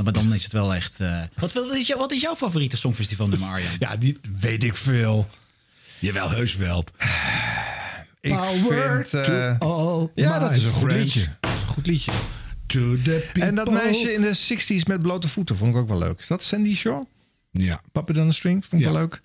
Maar 0.02 0.12
dan 0.12 0.34
is 0.34 0.42
het 0.42 0.52
wel 0.52 0.74
echt... 0.74 1.00
eh, 1.00 1.22
wat, 1.34 1.52
wat, 1.52 1.74
is 1.74 1.86
jou, 1.86 2.00
wat 2.00 2.12
is 2.12 2.20
jouw 2.20 2.34
favoriete 2.36 2.76
songfestival 2.76 3.28
nummer, 3.28 3.48
Arjan? 3.48 3.72
Ja, 3.78 3.96
die 3.96 4.18
weet 4.38 4.64
ik 4.64 4.76
veel. 4.76 5.28
Jawel, 5.98 6.30
heus 6.30 6.56
wel. 6.56 6.84
Ik 8.20 8.32
Power 8.36 9.06
vind... 9.08 9.26
eh, 9.28 9.56
to 9.58 9.66
all 9.68 10.08
ja, 10.14 10.32
my 10.32 10.38
dat 10.48 10.56
is 10.56 10.64
een 10.64 10.72
goed 10.72 10.92
liedje. 10.92 11.26
Goed 11.66 11.86
liedje. 11.86 12.10
To 12.66 12.80
the 13.02 13.10
people. 13.32 13.42
En 13.42 13.54
dat 13.54 13.70
meisje 13.70 14.12
in 14.12 14.20
de 14.20 14.36
60s 14.36 14.86
met 14.86 15.02
blote 15.02 15.28
voeten 15.28 15.56
vond 15.56 15.70
ik 15.74 15.80
ook 15.80 15.88
wel 15.88 15.98
leuk. 15.98 16.18
Is 16.18 16.26
dat 16.26 16.42
Sandy 16.42 16.74
Shaw? 16.74 17.02
Ja. 17.62 17.80
Puppet 17.92 18.18
on 18.18 18.28
the 18.28 18.34
String 18.34 18.64
vond 18.66 18.82
ik 18.82 18.86
Ja. 18.88 18.92
wel 18.92 19.00
leuk. 19.02 19.20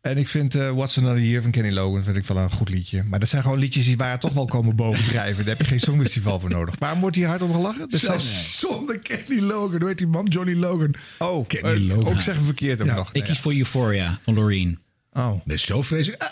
En 0.00 0.16
ik 0.18 0.28
vind 0.28 0.54
eh, 0.54 0.70
What's 0.72 0.98
Another 0.98 1.22
Year 1.22 1.42
van 1.42 1.50
Kenny 1.50 1.70
Logan 1.72 2.04
vind 2.04 2.16
ik 2.16 2.24
wel 2.26 2.36
een 2.36 2.50
goed 2.50 2.68
liedje. 2.68 3.02
Maar 3.02 3.18
dat 3.20 3.28
zijn 3.28 3.42
gewoon 3.42 3.58
liedjes 3.58 3.84
die 3.84 3.96
waar 3.96 4.18
toch 4.20 4.32
wel 4.32 4.44
komen 4.44 4.76
bovendrijven. 4.76 5.36
Daar 5.44 5.56
heb 5.56 5.58
je 5.62 5.66
geen 5.72 5.80
songfestival 5.80 6.40
voor 6.40 6.50
nodig. 6.50 6.74
Waarom 6.78 7.00
wordt 7.00 7.16
hier 7.16 7.26
hard 7.26 7.42
om 7.42 7.52
gelachen? 7.52 7.88
Dus 7.88 8.58
zonder 8.58 8.98
Kenny 8.98 9.40
Logan. 9.40 9.78
Hoe 9.80 9.88
heet 9.88 9.98
die 9.98 10.06
man? 10.06 10.26
Johnny 10.26 10.54
Logan. 10.54 10.94
oh, 11.18 11.46
Kenny 11.46 11.68
eh, 11.90 11.96
Logan. 11.96 12.14
ook 12.14 12.20
zeggen 12.20 12.44
verkeerd 12.44 12.80
ook 12.80 12.86
Ja. 12.86 12.94
nog. 12.94 13.10
Ik 13.12 13.24
kies 13.24 13.38
voor 13.38 13.52
Euphoria 13.54 14.18
van 14.22 14.34
Loreen. 14.34 14.78
Oh. 15.12 15.30
Dat 15.44 15.54
is 15.54 15.62
zo 15.62 15.82
vreselijk. 15.82 16.22
Ah, 16.22 16.28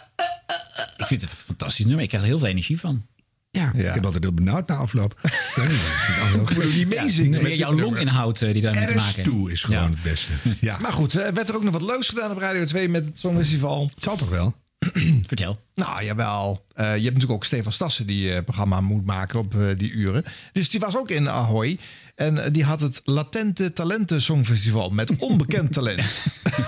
Ik 0.96 1.04
vind 1.06 1.20
het 1.20 1.30
een 1.30 1.36
fantastisch 1.36 1.84
nummer. 1.84 2.02
Ik 2.02 2.08
krijg 2.08 2.22
er 2.24 2.28
heel 2.30 2.38
veel 2.38 2.48
energie 2.48 2.80
van. 2.80 3.06
Ja, 3.54 3.72
Ja. 3.74 3.88
ik 3.88 3.94
heb 3.94 4.04
altijd 4.04 4.22
heel 4.24 4.32
benauwd 4.32 4.68
na 4.68 4.74
afloop. 4.74 5.18
Ja, 5.56 5.62
ik 5.62 6.30
bedoel, 6.32 6.46
gek. 6.46 6.62
die 6.72 6.86
meezingen. 6.86 7.42
Meer 7.42 7.56
jouw 7.56 7.72
longinhoud 7.78 8.42
eh, 8.42 8.52
die 8.52 8.62
daarmee 8.62 8.86
te 8.86 8.94
maken 8.94 9.24
RS2 9.24 9.30
heeft. 9.32 9.48
is 9.50 9.62
gewoon 9.62 9.82
Ja. 9.82 9.88
het 9.90 10.02
beste. 10.02 10.32
Ja, 10.60 10.78
Maar 10.82 10.92
goed, 10.92 11.14
eh, 11.14 11.28
werd 11.32 11.48
er 11.48 11.54
ook 11.54 11.62
nog 11.62 11.72
wat 11.72 11.82
leuks 11.82 12.08
gedaan 12.08 12.30
op 12.30 12.38
Radio 12.38 12.64
2 12.64 12.88
met 12.88 13.04
het 13.04 13.18
Songfestival? 13.18 13.90
het 13.94 14.02
zal 14.04 14.16
toch 14.16 14.30
wel? 14.30 14.54
Vertel. 15.26 15.58
Nou, 15.74 16.04
jawel. 16.04 16.64
Eh, 16.74 16.84
je 16.84 16.90
hebt 16.90 17.04
natuurlijk 17.04 17.32
ook 17.32 17.44
Stefan 17.44 17.72
Stassen 17.72 18.06
die 18.06 18.30
het 18.30 18.44
programma 18.44 18.80
moet 18.80 19.04
maken 19.06 19.38
op 19.38 19.54
eh, 19.54 19.66
die 19.76 19.90
uren. 19.90 20.24
Dus 20.52 20.70
die 20.70 20.80
was 20.80 20.96
ook 20.96 21.10
in 21.10 21.28
Ahoy. 21.28 21.78
En 22.14 22.44
eh, 22.44 22.52
die 22.52 22.64
had 22.64 22.80
het 22.80 23.00
Latente 23.04 23.72
Talenten 23.72 24.22
Songfestival 24.22 24.90
met 24.90 25.16
onbekend 25.16 25.72
talent. 25.72 26.22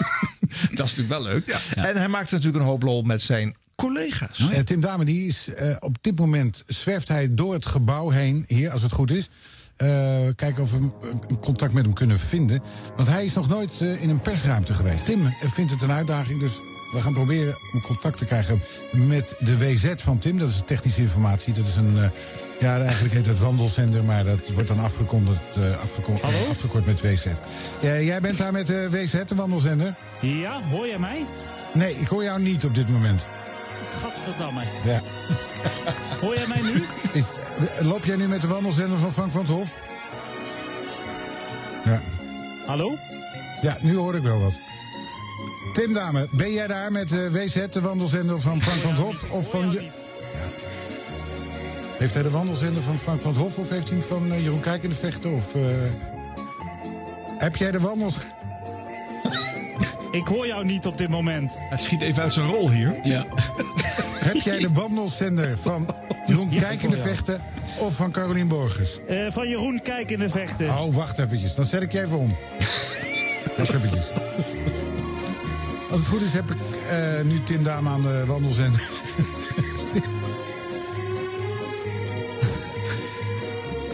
dat 0.75 0.87
is 0.87 0.97
natuurlijk 0.97 1.09
wel 1.09 1.23
leuk. 1.23 1.47
En 1.75 1.97
hij 1.97 2.09
maakte 2.09 2.35
natuurlijk 2.35 2.63
een 2.65 2.71
hoop 2.71 2.83
lol 2.83 3.03
met 3.03 3.23
zijn 3.23 3.57
collega's. 3.77 4.49
Tim 4.65 4.81
Dame 4.81 5.05
die 5.05 5.29
is 5.29 5.49
eh, 5.49 5.77
op 5.79 5.97
dit 6.01 6.19
moment 6.19 6.65
zwerft 6.67 7.09
hij 7.09 7.35
door 7.35 7.53
het 7.53 7.67
gebouw 7.67 8.09
heen, 8.09 8.45
hier 8.47 8.71
als 8.71 8.83
het 8.83 8.93
goed 8.93 9.11
is. 9.11 9.29
Eh, 9.77 9.89
kijken 10.37 10.63
of 10.63 10.71
we 10.71 10.91
een 11.29 11.41
contact 11.41 11.73
met 11.73 11.85
hem 11.85 11.95
kunnen 11.95 12.19
vinden. 12.19 12.63
Want 12.97 13.09
hij 13.09 13.25
is 13.25 13.35
nog 13.35 13.49
nooit 13.49 13.81
eh, 13.81 14.03
in 14.03 14.11
een 14.11 14.21
persruimte 14.21 14.75
geweest. 14.75 15.05
Tim 15.05 15.35
vindt 15.41 15.73
het 15.73 15.83
een 15.83 15.93
uitdaging, 15.93 16.41
dus 16.41 16.53
we 16.93 17.01
gaan 17.01 17.13
proberen 17.13 17.57
om 17.73 17.81
contact 17.81 18.19
te 18.19 18.25
krijgen 18.25 18.63
met 18.93 19.37
de 19.39 19.59
WZ 19.59 19.95
van 19.97 20.19
Tim. 20.19 20.39
Dat 20.39 20.49
is 20.49 20.63
technische 20.67 21.01
informatie. 21.01 21.55
Dat 21.55 21.67
is 21.67 21.77
een, 21.77 21.99
eh, 21.99 22.09
ja, 22.61 22.81
eigenlijk 22.81 23.15
heet 23.15 23.27
het 23.27 23.39
wandelzender, 23.39 24.05
maar 24.05 24.25
dat 24.25 24.49
wordt 24.49 24.69
dan 24.69 24.81
afgekondigd, 24.81 25.57
eh, 25.57 25.81
afgekort, 25.81 26.23
afgekort 26.23 26.87
met 26.87 27.01
WZ. 27.01 27.27
Jij 27.81 28.21
bent 28.21 28.39
daar 28.39 28.53
met 28.53 28.67
de 28.67 28.89
WZ, 28.91 29.25
de 29.25 29.35
wandelzender? 29.35 29.95
Ja, 30.21 30.63
hoor 30.63 30.87
jij 30.87 30.99
mij? 30.99 31.25
Nee, 31.75 31.95
ik 31.95 32.07
hoor 32.07 32.23
jou 32.23 32.41
niet 32.41 32.65
op 32.65 32.75
dit 32.75 32.89
moment. 32.89 33.27
Gadverdamme. 34.03 34.63
Ja. 34.85 35.03
Hoor 36.23 36.35
jij 36.35 36.47
mij 36.47 36.61
nu? 36.61 36.85
Is, 37.13 37.25
loop 37.81 38.05
jij 38.05 38.17
nu 38.17 38.29
met 38.29 38.41
de 38.41 38.47
wandelzender 38.47 38.99
van 38.99 39.13
Frank 39.13 39.31
van 39.31 39.41
het 39.41 39.51
Hof? 39.51 39.69
Ja. 41.85 42.01
Hallo? 42.67 42.95
Ja, 43.61 43.77
nu 43.81 43.97
hoor 43.97 44.15
ik 44.15 44.23
wel 44.23 44.41
wat. 44.41 44.59
Tim 45.75 45.93
Dame, 45.93 46.29
ben 46.31 46.53
jij 46.53 46.67
daar 46.67 46.93
met 46.93 47.09
de 47.09 47.31
WZ, 47.31 47.67
de 47.71 47.81
wandelzender 47.81 48.41
van 48.41 48.63
Frank 48.63 48.81
van 48.81 48.91
het 48.91 49.01
Hof? 49.01 49.31
Of 49.31 49.51
van 49.51 49.71
je... 49.71 49.83
Ja. 49.83 49.91
Heeft 51.99 52.15
hij 52.15 52.23
de 52.23 52.31
wandelzender 52.31 52.83
van 52.83 52.99
Frank 52.99 53.21
van 53.21 53.31
het 53.31 53.41
Hof 53.41 53.57
of 53.57 53.69
heeft 53.69 53.91
hij 53.91 54.01
van 54.09 54.33
eh, 54.33 54.43
Jeroen 54.43 54.61
Kijk 54.61 54.83
in 54.83 54.89
de 54.89 54.95
Vechten? 54.97 55.33
Of, 55.33 55.55
eh, 55.55 55.63
Heb 57.39 57.57
jij 57.57 57.71
de 57.71 57.81
wandels... 57.81 58.17
Ik 60.11 60.27
hoor 60.27 60.47
jou 60.47 60.65
niet 60.65 60.87
op 60.87 60.99
dit 60.99 61.09
moment. 61.09 61.53
Hij 61.59 61.79
schiet 61.79 62.01
even 62.01 62.23
uit 62.23 62.33
zijn 62.33 62.47
rol 62.47 62.71
hier. 62.71 63.01
Ja. 63.03 63.27
Heb 64.31 64.37
jij 64.37 64.59
de 64.59 64.73
wandelzender 64.73 65.59
van 65.59 65.87
Jeroen 66.27 66.51
Ja, 66.51 66.61
Kijk 66.61 66.83
in 66.83 66.91
de. 66.91 66.99
Vechten 66.99 67.41
of 67.79 67.95
van 67.95 68.11
Carolien 68.11 68.49
Borgers? 68.49 68.99
Eh, 69.09 69.27
van 69.31 69.49
Jeroen 69.49 69.81
Kijk 69.83 70.11
in 70.11 70.19
de 70.19 70.29
vechten. 70.29 70.69
Oh, 70.69 70.95
wacht 70.95 71.19
eventjes. 71.19 71.55
Dan 71.55 71.65
zet 71.65 71.83
ik 71.83 71.93
je 71.93 72.03
even 72.03 72.19
om. 72.19 72.37
Wacht 73.57 73.75
eventjes. 73.75 74.11
Als 75.91 76.01
het 76.01 76.09
goed 76.09 76.23
is 76.23 76.33
heb 76.33 76.51
ik 76.51 76.57
eh, 76.91 77.25
nu 77.25 77.43
Tim 77.43 77.65
Dame 77.65 77.89
aan 77.89 78.03
de 78.03 78.25
wandelzender. 78.27 78.89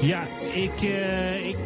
Ja, 0.02 0.26
ik, 0.52 0.82
eh, 0.82 1.48
ik, 1.48 1.56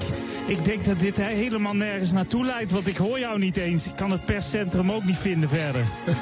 ik 0.47 0.65
denk 0.65 0.85
dat 0.85 1.01
dit 1.01 1.17
he- 1.17 1.35
helemaal 1.35 1.75
nergens 1.75 2.13
naartoe 2.13 2.45
leidt. 2.45 2.71
Want 2.73 2.87
ik 2.87 2.97
hoor 2.97 3.19
jou 3.19 3.39
niet 3.39 3.57
eens. 3.57 3.87
Ik 3.87 3.97
kan 3.97 4.11
het 4.11 4.25
perscentrum 4.25 4.93
ook 4.93 5.05
niet 5.05 5.17
vinden 5.17 5.49
verder. 5.49 5.85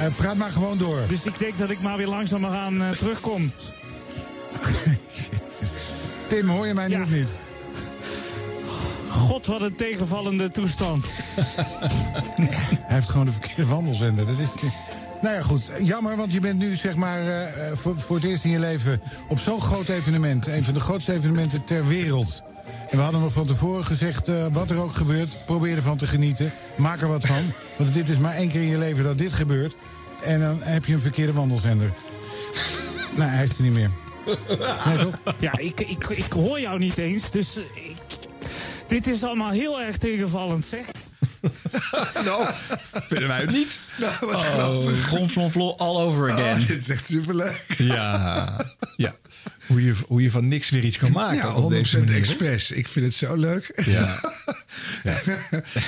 Eh, 0.00 0.14
praat 0.16 0.36
maar 0.36 0.50
gewoon 0.50 0.78
door. 0.78 0.98
Dus 1.08 1.26
ik 1.26 1.38
denk 1.38 1.58
dat 1.58 1.70
ik 1.70 1.80
maar 1.80 1.96
weer 1.96 2.06
langzamerhand 2.06 2.80
eh 2.80 2.90
terugkom. 2.90 3.52
Tim, 6.28 6.48
hoor 6.48 6.66
je 6.66 6.74
mij 6.74 6.88
nu 6.88 6.94
Ja. 6.94 7.02
of 7.02 7.10
niet? 7.10 7.32
God, 9.08 9.46
wat 9.46 9.60
een 9.60 9.74
tegenvallende 9.74 10.50
toestand. 10.50 11.04
Hij 12.86 12.94
heeft 12.96 13.08
gewoon 13.08 13.26
de 13.26 13.32
verkeerde 13.32 13.66
wandelzender. 13.66 14.26
Dat 14.26 14.38
is... 14.38 14.48
Nou 15.22 15.34
ja, 15.34 15.42
goed. 15.42 15.62
Jammer, 15.82 16.16
want 16.16 16.32
je 16.32 16.40
bent 16.40 16.58
nu 16.58 16.76
zeg 16.76 16.94
maar 16.96 17.28
eh, 17.28 17.72
voor, 17.82 17.98
voor 17.98 18.16
het 18.16 18.24
eerst 18.24 18.44
in 18.44 18.50
je 18.50 18.58
leven 18.58 19.00
op 19.28 19.38
zo'n 19.38 19.60
groot 19.60 19.88
evenement. 19.88 20.46
Een 20.46 20.64
van 20.64 20.74
de 20.74 20.80
grootste 20.80 21.12
evenementen 21.12 21.64
ter 21.64 21.86
wereld. 21.86 22.42
En 22.94 23.00
we 23.00 23.06
hadden 23.06 23.22
nog 23.22 23.32
van 23.32 23.46
tevoren 23.46 23.84
gezegd, 23.84 24.28
eh, 24.28 24.46
wat 24.52 24.70
er 24.70 24.76
ook 24.82 24.94
gebeurt, 24.94 25.36
probeer 25.46 25.76
ervan 25.76 25.96
te 25.96 26.06
genieten. 26.06 26.52
Maak 26.76 27.00
er 27.00 27.08
wat 27.08 27.26
van. 27.26 27.52
Want 27.76 27.94
dit 27.94 28.08
is 28.08 28.18
maar 28.18 28.34
één 28.34 28.50
keer 28.50 28.60
in 28.62 28.68
je 28.68 28.78
leven 28.78 29.04
dat 29.04 29.18
dit 29.18 29.32
gebeurt. 29.32 29.76
En 30.22 30.40
dan 30.40 30.58
heb 30.60 30.84
je 30.84 30.92
een 30.94 31.00
verkeerde 31.00 31.32
wandelzender. 31.32 31.92
nou, 33.16 33.30
hij 33.30 33.44
is 33.44 33.50
er 33.56 33.62
niet 33.62 33.72
meer. 33.72 33.90
Nee, 34.86 34.96
toch? 34.98 35.34
Ja, 35.38 35.58
ik, 35.58 35.80
ik, 35.80 36.06
ik 36.08 36.32
hoor 36.32 36.60
jou 36.60 36.78
niet 36.78 36.98
eens. 36.98 37.30
Dus 37.30 37.56
eh, 37.56 37.62
ik, 37.88 37.96
dit 38.86 39.06
is 39.06 39.22
allemaal 39.22 39.50
heel 39.50 39.80
erg 39.80 39.96
tegenvallend, 39.96 40.64
zeg. 40.64 40.84
nou, 42.24 42.46
vinden 42.92 43.28
wij 43.28 43.40
het 43.40 43.50
niet. 43.50 43.80
Nou, 43.98 44.12
wat 44.20 44.34
Oh, 44.34 44.40
grappig. 44.40 45.08
gonflonflon 45.08 45.76
all 45.76 45.96
over 45.96 46.30
again. 46.30 46.60
Oh, 46.60 46.66
dit 46.68 46.80
is 46.80 46.88
echt 46.88 47.06
superleuk. 47.06 47.64
Ja, 47.76 48.56
ja. 48.96 49.14
Hoe, 49.66 49.84
je, 49.84 49.94
hoe 50.06 50.22
je 50.22 50.30
van 50.30 50.48
niks 50.48 50.70
weer 50.70 50.84
iets 50.84 50.98
kan 50.98 51.12
maken. 51.12 51.36
Ja, 51.48 51.54
op 51.54 51.70
deze 51.70 51.96
100% 51.96 52.00
manier. 52.00 52.16
expres. 52.16 52.70
Ik 52.70 52.88
vind 52.88 53.04
het 53.04 53.14
zo 53.14 53.34
leuk. 53.36 53.82
Ja. 53.86 54.20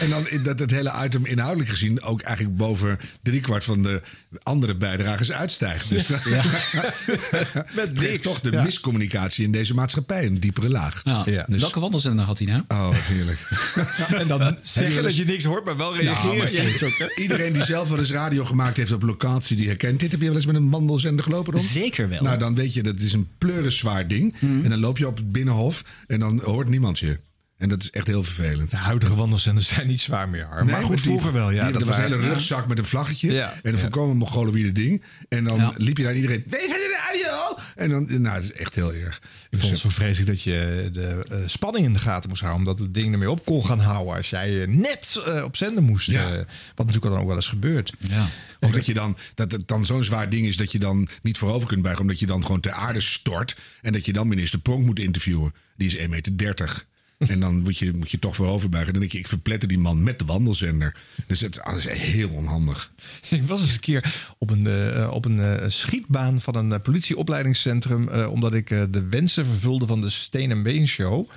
en 0.01 0.11
dan 0.11 0.27
dat 0.43 0.59
het 0.59 0.71
hele 0.71 0.93
item 1.05 1.27
inhoudelijk 1.27 1.71
gezien 1.71 2.03
ook 2.03 2.21
eigenlijk 2.21 2.57
boven 2.57 2.99
driekwart 3.23 3.65
van 3.65 3.83
de 3.83 4.03
andere 4.43 4.75
bijdragers 4.77 5.33
uitstijgt. 5.33 5.89
Dus 5.91 6.09
Met 6.09 7.75
Met 7.75 8.01
niks. 8.01 8.23
toch 8.23 8.41
de 8.41 8.51
Ja. 8.51 8.63
miscommunicatie 8.63 9.45
in 9.45 9.53
deze 9.53 9.75
maatschappij 9.75 10.27
een 10.27 10.41
diepere 10.41 10.69
laag. 10.69 11.01
Ja. 11.05 11.23
Ja. 11.27 11.45
Dus- 11.49 11.61
Welke 11.61 11.81
wandelzender 11.81 12.25
had 12.25 12.39
hij 12.39 12.47
nou? 12.47 12.63
Oh, 12.69 12.87
wat 12.87 12.97
heerlijk. 12.97 13.39
En 14.21 14.29
dan 14.29 14.57
zeggen 14.63 15.03
dat 15.03 15.17
je 15.17 15.25
niks 15.25 15.45
hoort, 15.45 15.65
maar 15.65 15.77
wel 15.77 16.01
Ja, 16.03 16.23
maar 16.25 16.33
ook. 16.33 16.49
Hè? 16.49 17.21
Iedereen 17.23 17.53
die 17.53 17.65
zelf 17.65 17.89
wel 17.89 17.99
eens 17.99 18.11
radio 18.11 18.45
gemaakt 18.45 18.77
heeft 18.77 18.93
op 18.93 19.03
locatie, 19.03 19.57
die 19.57 19.67
herkent 19.67 20.01
dit. 20.01 20.11
Heb 20.11 20.21
je 20.21 20.27
wel 20.27 20.37
eens 20.37 20.47
met 20.47 20.55
een 20.55 20.71
wandelzender 20.71 21.25
gelopen, 21.25 21.53
Ron? 21.53 21.63
Zeker 21.63 22.09
wel. 22.09 22.23
Nou, 22.23 22.39
dan 22.39 22.55
weet 22.55 22.75
je, 22.75 22.83
dat 22.83 23.01
is 23.01 23.13
een 23.13 23.29
pleurenzwaar 23.67 24.09
ding. 24.09 24.35
En 24.65 24.71
dan 24.71 24.81
loop 24.81 24.99
je 24.99 25.07
op 25.07 25.17
het 25.17 25.33
binnenhof 25.33 25.85
en 26.07 26.21
dan 26.21 26.41
hoort 26.45 26.69
niemand 26.69 26.99
je. 26.99 27.19
En 27.59 27.69
dat 27.69 27.83
is 27.83 27.91
echt 27.91 28.07
heel 28.07 28.23
vervelend. 28.23 28.71
De 28.71 28.77
huidige 28.77 29.15
wandelzenders 29.15 29.69
zijn 29.69 29.87
niet 29.87 30.01
zwaar 30.01 30.29
meer. 30.29 30.49
Maar 30.65 30.83
goed, 30.83 30.97
die- 30.97 31.05
vroeger 31.05 31.33
wel. 31.33 31.51
Ja, 31.51 31.63
die- 31.65 31.73
dat 31.73 31.81
er 31.81 31.87
was 31.89 31.97
een 31.97 32.03
hele 32.03 32.17
rugzak 32.17 32.67
met 32.69 32.79
een 32.79 32.85
vlaggetje. 32.85 33.33
Ja. 33.33 33.53
En 33.53 33.59
een 33.63 33.73
Ja. 33.73 33.79
volkomen 33.79 34.17
Mongoloïde 34.17 34.73
ding. 34.73 35.03
En 35.29 35.45
dan 35.45 35.59
Ja. 35.59 35.73
liep 35.77 35.97
je 35.97 36.03
daar 36.03 36.13
en 36.13 36.19
iedereen... 36.21 36.45
Wees 36.47 36.61
van 36.61 36.69
de 36.71 36.99
radio! 37.09 37.59
En 37.77 37.89
dan, 37.91 38.23
nou, 38.23 38.35
het 38.35 38.45
is 38.45 38.53
echt 38.53 38.75
heel 38.75 38.95
erg. 38.95 39.21
Ik 39.51 39.59
vond 39.59 39.71
het 39.73 39.81
zo 39.81 39.89
vreselijk 39.89 40.27
dat 40.31 40.43
je 40.43 40.89
de 40.93 41.25
eh, 41.31 41.39
spanning 41.47 41.87
in 41.87 41.93
de 41.93 41.99
gaten 41.99 42.29
moest 42.29 42.41
houden. 42.43 42.67
Omdat 42.67 42.79
het 42.79 42.95
ding 42.95 43.13
ermee 43.13 43.31
op 43.31 43.45
kon 43.45 43.65
gaan 43.65 43.81
houden. 43.81 44.15
Als 44.15 44.31
jij 44.31 44.63
eh, 44.63 44.69
net 44.69 45.23
eh, 45.27 45.45
op 45.45 45.57
zender 45.57 45.83
moest. 45.83 46.11
Ja. 46.11 46.31
wat 46.75 46.87
natuurlijk 46.87 47.13
dan 47.13 47.19
ook 47.21 47.27
wel 47.27 47.37
eens 47.37 47.49
gebeurt. 47.49 47.93
Ja. 47.99 48.29
Of 48.61 48.71
dat, 48.71 48.87
je 48.87 48.95
dan, 48.95 49.17
dat 49.35 49.53
het 49.53 49.69
dan 49.69 49.87
zo'n 49.87 50.05
zwaar 50.05 50.31
ding 50.31 50.47
is 50.47 50.57
dat 50.57 50.73
je 50.73 50.79
dan 50.79 51.09
niet 51.23 51.39
voorover 51.39 51.69
kunt 51.69 51.83
buigen. 51.83 52.03
Omdat 52.03 52.19
je 52.19 52.27
dan 52.27 52.43
gewoon 52.43 52.61
ter 52.61 52.73
aarde 52.73 53.01
stort. 53.01 53.57
En 53.83 53.93
dat 53.93 54.05
je 54.07 54.13
dan 54.13 54.29
minister 54.29 54.59
Pronk 54.59 54.85
moet 54.87 54.99
interviewen. 54.99 55.53
Die 55.77 55.87
is 55.87 55.97
1,30 55.97 56.09
meter. 56.09 56.85
En 57.33 57.41
dan 57.41 57.61
moet 57.63 57.79
je, 57.79 57.93
moet 57.93 58.11
je 58.11 58.19
toch 58.19 58.37
voorover 58.37 58.69
buigen. 58.69 58.93
Dan 58.93 59.01
denk 59.01 59.13
je, 59.13 59.19
ik 59.19 59.29
verpletter 59.29 59.69
die 59.69 59.79
man 59.79 60.03
met 60.03 60.19
de 60.19 60.25
wandelzender. 60.25 60.97
Dus 61.27 61.41
het 61.41 61.61
dat 61.65 61.77
is 61.77 61.89
heel 61.89 62.29
onhandig. 62.29 62.93
Ik 63.31 63.45
was 63.45 63.61
eens 63.61 63.75
een 63.75 63.81
keer 63.81 64.35
op 64.39 64.51
een, 64.51 64.67
eh, 64.67 65.11
op 65.13 65.25
een 65.25 65.41
eh, 65.41 65.69
schietbaan 65.69 66.41
van 66.41 66.55
een 66.55 66.73
eh, 66.73 66.81
politieopleidingscentrum. 66.81 68.09
omdat 68.09 68.55
ik 68.55 68.69
de 68.69 69.07
wensen 69.11 69.47
vervulde 69.47 69.87
van 69.87 70.01
de 70.01 70.11
Steen 70.11 70.51
en 70.51 70.63
Been 70.63 70.89
Show. 70.89 71.31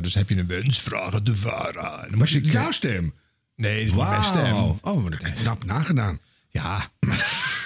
Dus 0.00 0.14
heb 0.14 0.28
je 0.28 0.36
een 0.36 0.46
wens, 0.46 0.80
vragen 0.80 1.24
de 1.24 1.36
VARA. 1.36 2.02
En 2.02 2.10
dan 2.10 2.18
moest 2.18 2.34
ik, 2.34 2.52
Jouw 2.52 2.70
stem? 2.70 3.12
Nee, 3.56 3.78
het 3.78 3.86
is 3.86 3.94
niet 3.94 4.08
mijn 4.08 4.24
stem. 4.24 4.54
Oh, 4.80 5.02
wat 5.02 5.16
knap 5.16 5.64
nagedaan. 5.64 6.18
Ja. 6.48 6.90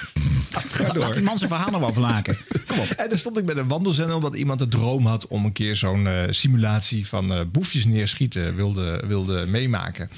Laat 0.94 1.14
die 1.14 1.22
man 1.22 1.38
zijn 1.38 1.50
verhaal 1.50 1.70
nog 1.70 1.80
wel 1.80 1.92
verlaken. 1.92 2.38
Kom 2.66 2.78
op. 2.78 2.90
En 2.90 3.08
dan 3.08 3.18
stond 3.18 3.38
ik 3.38 3.44
met 3.44 3.56
een 3.56 3.68
wandelzender 3.68 4.16
omdat 4.16 4.34
iemand 4.34 4.58
de 4.58 4.68
droom 4.68 5.06
had 5.06 5.26
om 5.26 5.44
een 5.44 5.52
keer 5.52 5.76
zo'n 5.76 6.06
eh, 6.06 6.22
simulatie 6.30 7.06
van 7.06 7.32
eh, 7.32 7.40
boefjes 7.52 7.84
neerschieten 7.84 8.54
wilde, 8.54 9.02
wilde 9.06 9.46
meemaken. 9.46 10.10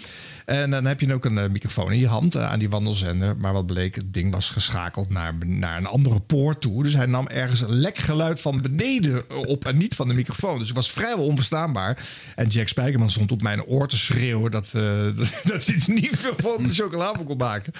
En 0.50 0.70
dan 0.70 0.84
heb 0.84 1.00
je 1.00 1.14
ook 1.14 1.24
een 1.24 1.38
eh, 1.38 1.48
microfoon 1.48 1.92
in 1.92 1.98
je 1.98 2.06
hand 2.06 2.34
eh, 2.34 2.50
aan 2.50 2.58
die 2.58 2.70
wandelzender. 2.70 3.36
Maar 3.36 3.52
wat 3.52 3.66
bleek, 3.66 3.94
het 3.94 4.14
ding 4.14 4.32
was 4.32 4.50
geschakeld 4.50 5.08
naar, 5.08 5.34
naar 5.46 5.76
een 5.76 5.86
andere 5.86 6.20
poort 6.20 6.60
toe. 6.60 6.82
Dus 6.82 6.92
hij 6.92 7.06
nam 7.06 7.26
ergens 7.26 7.62
lek 7.66 7.98
geluid 7.98 8.40
van 8.40 8.62
beneden 8.62 9.46
op 9.46 9.64
en 9.64 9.76
niet 9.76 9.94
van 9.94 10.08
de 10.08 10.14
microfoon. 10.14 10.58
Dus 10.58 10.66
het 10.66 10.76
was 10.76 10.90
vrijwel 10.90 11.24
onverstaanbaar. 11.24 12.06
En 12.34 12.48
Jack 12.48 12.68
Spijkerman 12.68 13.10
stond 13.10 13.32
op 13.32 13.42
mijn 13.42 13.64
oor 13.64 13.88
te 13.88 13.96
schreeuwen 13.96 14.50
dat, 14.50 14.70
eh, 14.72 14.72
dat, 15.50 15.64
hij 15.64 15.82
niet 15.86 16.16
veel 16.16 16.34
van 16.36 16.62
de 16.62 16.74
chocoladeboek 16.74 17.26
kon 17.26 17.36
maken. 17.36 17.72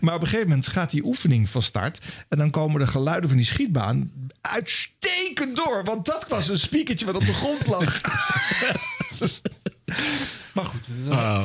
Maar 0.00 0.14
op 0.14 0.20
een 0.20 0.26
gegeven 0.26 0.48
moment 0.48 0.66
gaat 0.66 0.90
die 0.90 1.04
oefening 1.04 1.48
van 1.48 1.62
start. 1.62 2.00
En 2.28 2.38
dan 2.38 2.50
komen 2.50 2.80
de 2.80 2.86
geluiden 2.86 3.28
van 3.28 3.38
die 3.38 3.46
schietbaan 3.46 4.10
uitstekend 4.40 5.56
door. 5.56 5.84
Want 5.84 6.06
dat 6.06 6.28
was 6.28 6.48
een 6.48 6.58
speakertje 6.58 7.06
wat 7.06 7.16
op 7.16 7.26
de 7.26 7.32
grond 7.32 7.66
lag. 7.66 8.00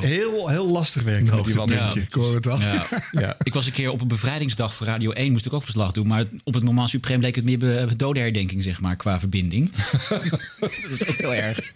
heel, 0.02 0.48
heel 0.48 0.68
lastig 0.68 1.02
werken 1.04 1.36
met 1.36 1.46
die. 1.46 1.76
Ja, 1.76 1.92
ik 1.96 2.14
hoor 2.14 2.34
het 2.36 2.48
al. 2.48 2.60
Ja. 2.60 2.88
Ja. 3.12 3.36
Ik 3.44 3.54
was 3.54 3.66
een 3.66 3.72
keer 3.72 3.92
op 3.92 4.02
een 4.02 4.08
bevrijdingsdag 4.08 4.74
voor 4.74 4.86
Radio 4.88 5.12
1, 5.12 5.32
moest 5.32 5.46
ik 5.46 5.54
ook 5.54 5.64
verslag 5.64 5.92
doen. 5.92 6.08
Maar 6.08 6.24
op 6.44 6.54
het 6.54 6.64
normaal 6.64 6.88
suprem 6.88 7.22
leek 7.22 7.36
het 7.36 7.46
meer 7.46 7.58
be- 7.58 7.88
dodenherdenking, 7.98 8.64
zeg 8.64 8.82
maar, 8.82 8.96
qua 8.96 9.20
verbinding. 9.20 9.72
dat 10.60 10.72
is 10.92 11.08
ook 11.08 11.16
heel 11.16 11.34
erg. 11.34 11.72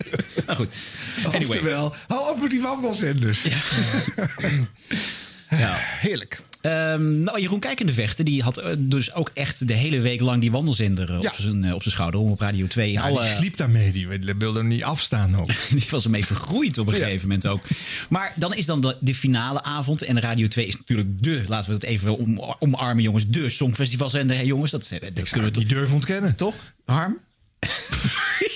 Nou 0.45 0.57
goed. 0.57 0.69
Anyway. 1.25 1.47
Oftewel, 1.47 1.95
hou 2.07 2.31
op 2.31 2.41
met 2.41 2.49
die 2.49 2.61
wandelzenders. 2.61 3.43
Ja. 5.49 5.75
Heerlijk. 5.99 6.41
Ehm, 6.63 7.23
nou, 7.23 7.41
Jeroen 7.41 7.59
Kijkende 7.59 7.93
Vechten 7.93 8.25
die 8.25 8.43
had 8.43 8.57
eh, 8.57 8.71
dus 8.77 9.13
ook 9.13 9.31
echt 9.33 9.67
de 9.67 9.73
hele 9.73 9.99
week 9.99 10.21
lang 10.21 10.41
die 10.41 10.51
wandelzender 10.51 11.09
eh, 11.09 11.21
Ja. 11.21 11.29
op 11.29 11.35
zijn 11.35 11.63
eh, 11.63 11.73
op 11.73 11.81
zijn 11.81 11.93
schouder 11.95 12.19
om 12.19 12.31
op 12.31 12.39
Radio 12.39 12.67
2. 12.67 12.91
Ja, 12.91 13.01
alle, 13.01 13.21
die 13.21 13.31
sliep 13.31 13.57
daarmee. 13.57 13.91
Die 13.91 14.07
wilde 14.37 14.59
er 14.59 14.65
niet 14.65 14.83
afstaan 14.83 15.35
ook. 15.39 15.49
die 15.69 15.85
was 15.89 16.03
ermee 16.03 16.25
vergroeid 16.25 16.77
op 16.77 16.87
een 16.87 16.93
gegeven 16.93 17.21
moment 17.27 17.47
ook. 17.47 17.63
Maar 18.09 18.33
dan 18.35 18.53
is 18.53 18.65
dan 18.65 18.81
de, 18.81 18.97
de 18.99 19.15
finale 19.15 19.63
avond. 19.63 20.01
En 20.01 20.19
Radio 20.19 20.47
2 20.47 20.65
is 20.67 20.77
natuurlijk 20.77 21.23
de, 21.23 21.43
laten 21.47 21.67
we 21.69 21.75
het 21.75 21.83
even 21.83 22.17
om, 22.17 22.55
omarmen 22.59 23.03
jongens, 23.03 23.27
de 23.27 23.49
Songfestivalzender. 23.49 24.45
Jongens, 24.45 24.71
dat, 24.71 24.89
dat 25.13 25.29
kunnen 25.29 25.51
we 25.53 25.59
niet 25.59 25.69
durven 25.69 25.95
ontkennen. 25.95 26.35
Toch, 26.35 26.55
Harm? 26.85 27.19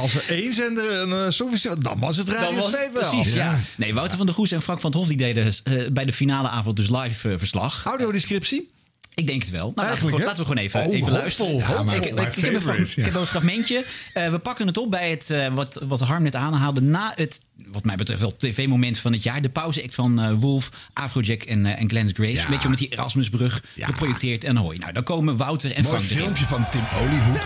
Als 0.00 0.14
er 0.14 0.24
één 0.28 0.52
zender 0.52 0.92
een 0.92 1.32
uh, 1.64 1.72
dan 1.78 1.98
was 2.00 2.16
het 2.16 2.28
Radio 2.28 2.46
Dan 2.46 2.54
was 2.54 2.70
2 2.70 2.84
het 2.84 2.92
wel. 2.92 3.10
precies, 3.10 3.32
ja. 3.32 3.58
Nee, 3.76 3.94
Wouter 3.94 4.16
van 4.16 4.26
der 4.26 4.34
Goes 4.34 4.52
en 4.52 4.62
Frank 4.62 4.80
van 4.80 4.90
het 4.90 4.98
Hof 4.98 5.08
die 5.08 5.16
deden 5.16 5.52
eh, 5.64 5.88
bij 5.92 6.04
de 6.04 6.12
finale 6.12 6.48
avond 6.48 6.76
dus 6.76 6.90
live 6.90 7.30
eh, 7.30 7.38
verslag. 7.38 7.84
Audiodescriptie? 7.84 8.70
Ik 9.14 9.26
denk 9.26 9.42
het 9.42 9.50
wel. 9.50 9.72
Nou, 9.74 9.88
laten, 9.88 10.06
we, 10.06 10.18
laten 10.18 10.36
we 10.36 10.42
gewoon 10.42 10.56
even, 10.56 10.86
Oh, 10.86 10.94
even 10.94 11.12
luisteren. 11.12 11.54
ik, 11.54 12.04
ik, 12.04 12.34
heb 12.34 12.66
een, 12.66 12.82
ik 12.82 13.04
heb 13.04 13.14
een 13.14 13.26
fragmentje. 13.26 13.84
Eh, 14.14 14.30
we 14.30 14.38
pakken 14.38 14.66
het 14.66 14.76
op 14.76 14.90
bij 14.90 15.10
het, 15.10 15.34
wat, 15.54 15.80
wat 15.84 16.00
Harm 16.00 16.22
net 16.22 16.34
aanhaalde. 16.34 16.80
Na 16.80 17.12
het, 17.14 17.40
wat 17.66 17.84
mij 17.84 17.96
betreft, 17.96 18.20
wel 18.20 18.36
tv-moment 18.36 18.98
van 18.98 19.12
het 19.12 19.22
jaar. 19.22 19.42
De 19.42 19.48
pauze-act 19.48 19.94
van 19.94 20.38
Wolf, 20.38 20.70
Afrojack 20.92 21.42
en, 21.42 21.66
en 21.66 21.88
Glennis 21.88 22.12
Grace. 22.14 22.32
Ja. 22.32 22.44
Een 22.44 22.50
beetje 22.50 22.68
met 22.68 22.78
die 22.78 22.88
Erasmusbrug 22.92 23.62
geprojecteerd 23.76 24.44
en 24.44 24.56
hooi. 24.56 24.78
Nou, 24.78 24.92
dan 24.92 25.02
komen 25.02 25.36
Wouter 25.36 25.72
en 25.72 25.82
Mooi 25.82 25.96
Frank 25.96 26.10
erin. 26.10 26.22
filmpje 26.22 26.44
van 26.44 26.68
Tim 26.70 26.82
Oliehoek. 27.02 27.40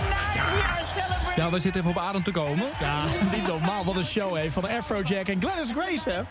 Ja, 1.37 1.51
we 1.51 1.59
zitten 1.59 1.81
even 1.81 1.93
op 1.97 1.99
adem 2.03 2.23
te 2.23 2.31
komen. 2.31 2.67
Ja, 2.81 3.05
niet 3.33 3.47
normaal. 3.47 3.85
Wat 3.85 3.97
een 3.97 4.05
show, 4.05 4.37
hè. 4.37 4.51
Van 4.51 4.63
de 4.63 4.77
Afrojack 4.79 5.27
en 5.27 5.41
Glennis 5.41 5.71
Grace, 5.77 6.11
hè. 6.11 6.23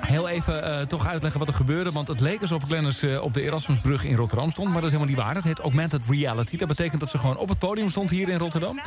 Heel 0.00 0.28
even 0.28 0.64
eh, 0.64 0.86
toch 0.86 1.06
uitleggen 1.06 1.38
wat 1.38 1.48
er 1.48 1.54
gebeurde. 1.54 1.90
Want 1.90 2.08
het 2.08 2.20
leek 2.20 2.40
alsof 2.40 2.62
Glennis 2.62 3.02
eh, 3.02 3.22
op 3.22 3.34
de 3.34 3.42
Erasmusbrug 3.42 4.04
in 4.04 4.16
Rotterdam 4.16 4.50
stond. 4.50 4.66
Maar 4.66 4.80
dat 4.80 4.90
is 4.90 4.96
helemaal 4.96 5.14
niet 5.14 5.24
waar. 5.24 5.34
Dat 5.34 5.44
heet 5.44 5.58
augmented 5.58 6.04
reality. 6.08 6.56
Dat 6.56 6.68
betekent 6.68 7.00
dat 7.00 7.10
ze 7.10 7.18
gewoon 7.18 7.36
op 7.36 7.48
het 7.48 7.58
podium 7.58 7.90
stond 7.90 8.10
hier 8.10 8.28
in 8.28 8.38
Rotterdam. 8.38 8.80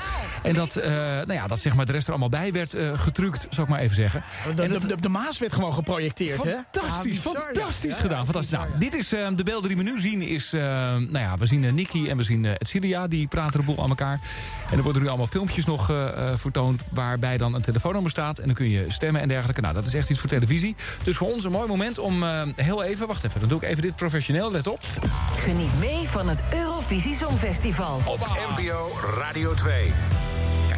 En 0.43 0.53
dat, 0.53 0.75
eh, 0.75 0.91
nou 0.91 1.33
ja, 1.33 1.47
dat 1.47 1.59
zeg 1.59 1.75
maar 1.75 1.85
de 1.85 1.91
rest 1.91 2.05
er 2.05 2.11
allemaal 2.11 2.29
bij 2.29 2.51
werd 2.51 2.75
getrukt, 2.93 3.47
zou 3.49 3.61
ik 3.61 3.73
maar 3.73 3.81
even 3.81 3.95
zeggen. 3.95 4.23
De, 4.55 4.61
En 4.63 4.71
de, 4.71 4.87
de, 4.87 4.95
de 5.01 5.09
Maas 5.09 5.39
werd 5.39 5.53
gewoon 5.53 5.73
geprojecteerd, 5.73 6.43
hè? 6.43 6.55
Fantastisch, 6.71 7.21
bizar, 7.21 7.41
fantastisch 7.53 7.95
Ja, 7.95 8.01
gedaan. 8.01 8.17
ja, 8.17 8.23
Fantastisch. 8.23 8.49
bizar, 8.57 8.67
Nou, 8.67 8.79
dit 8.79 8.93
is 8.93 9.09
de 9.09 9.43
beelden 9.43 9.67
die 9.67 9.77
we 9.77 9.83
nu 9.83 9.99
zien. 9.99 10.21
Is, 10.21 10.51
nou 10.51 11.17
ja, 11.19 11.37
we 11.37 11.45
zien 11.45 11.75
Nicky 11.75 12.07
en 12.09 12.17
we 12.17 12.23
zien 12.23 12.47
Celia. 12.59 13.07
Die 13.07 13.27
praten 13.27 13.59
de 13.59 13.65
boel 13.65 13.83
aan 13.83 13.89
elkaar. 13.89 14.19
En 14.71 14.77
er 14.77 14.83
worden 14.83 15.01
nu 15.01 15.07
allemaal 15.07 15.27
filmpjes 15.27 15.62
nog 15.65 15.89
eh, 15.89 16.07
eh, 16.07 16.37
vertoond... 16.37 16.81
waarbij 16.89 17.37
dan 17.37 17.53
een 17.53 17.61
telefoonnummer 17.61 18.11
staat. 18.11 18.39
En 18.39 18.45
dan 18.45 18.55
kun 18.55 18.69
je 18.69 18.85
stemmen 18.87 19.21
en 19.21 19.27
dergelijke. 19.27 19.61
Nou, 19.61 19.73
dat 19.73 19.85
is 19.85 19.93
echt 19.93 20.09
iets 20.09 20.19
voor 20.19 20.29
televisie. 20.29 20.75
Dus 21.03 21.17
voor 21.17 21.31
ons 21.31 21.43
een 21.43 21.51
mooi 21.51 21.67
moment 21.67 21.99
om 21.99 22.23
eh, 22.23 22.41
heel 22.55 22.83
even... 22.83 23.07
Wacht 23.07 23.23
even, 23.23 23.39
dan 23.39 23.49
doe 23.49 23.61
ik 23.61 23.69
even 23.69 23.81
dit 23.81 23.95
professioneel. 23.95 24.51
Let 24.51 24.67
op. 24.67 24.79
Geniet 25.37 25.79
mee 25.79 26.07
van 26.07 26.27
het 26.27 26.43
Eurovisie 26.53 27.15
Songfestival. 27.15 28.01
Op 28.05 28.19
NPO 28.57 28.91
Radio 29.17 29.53
2. 29.53 29.91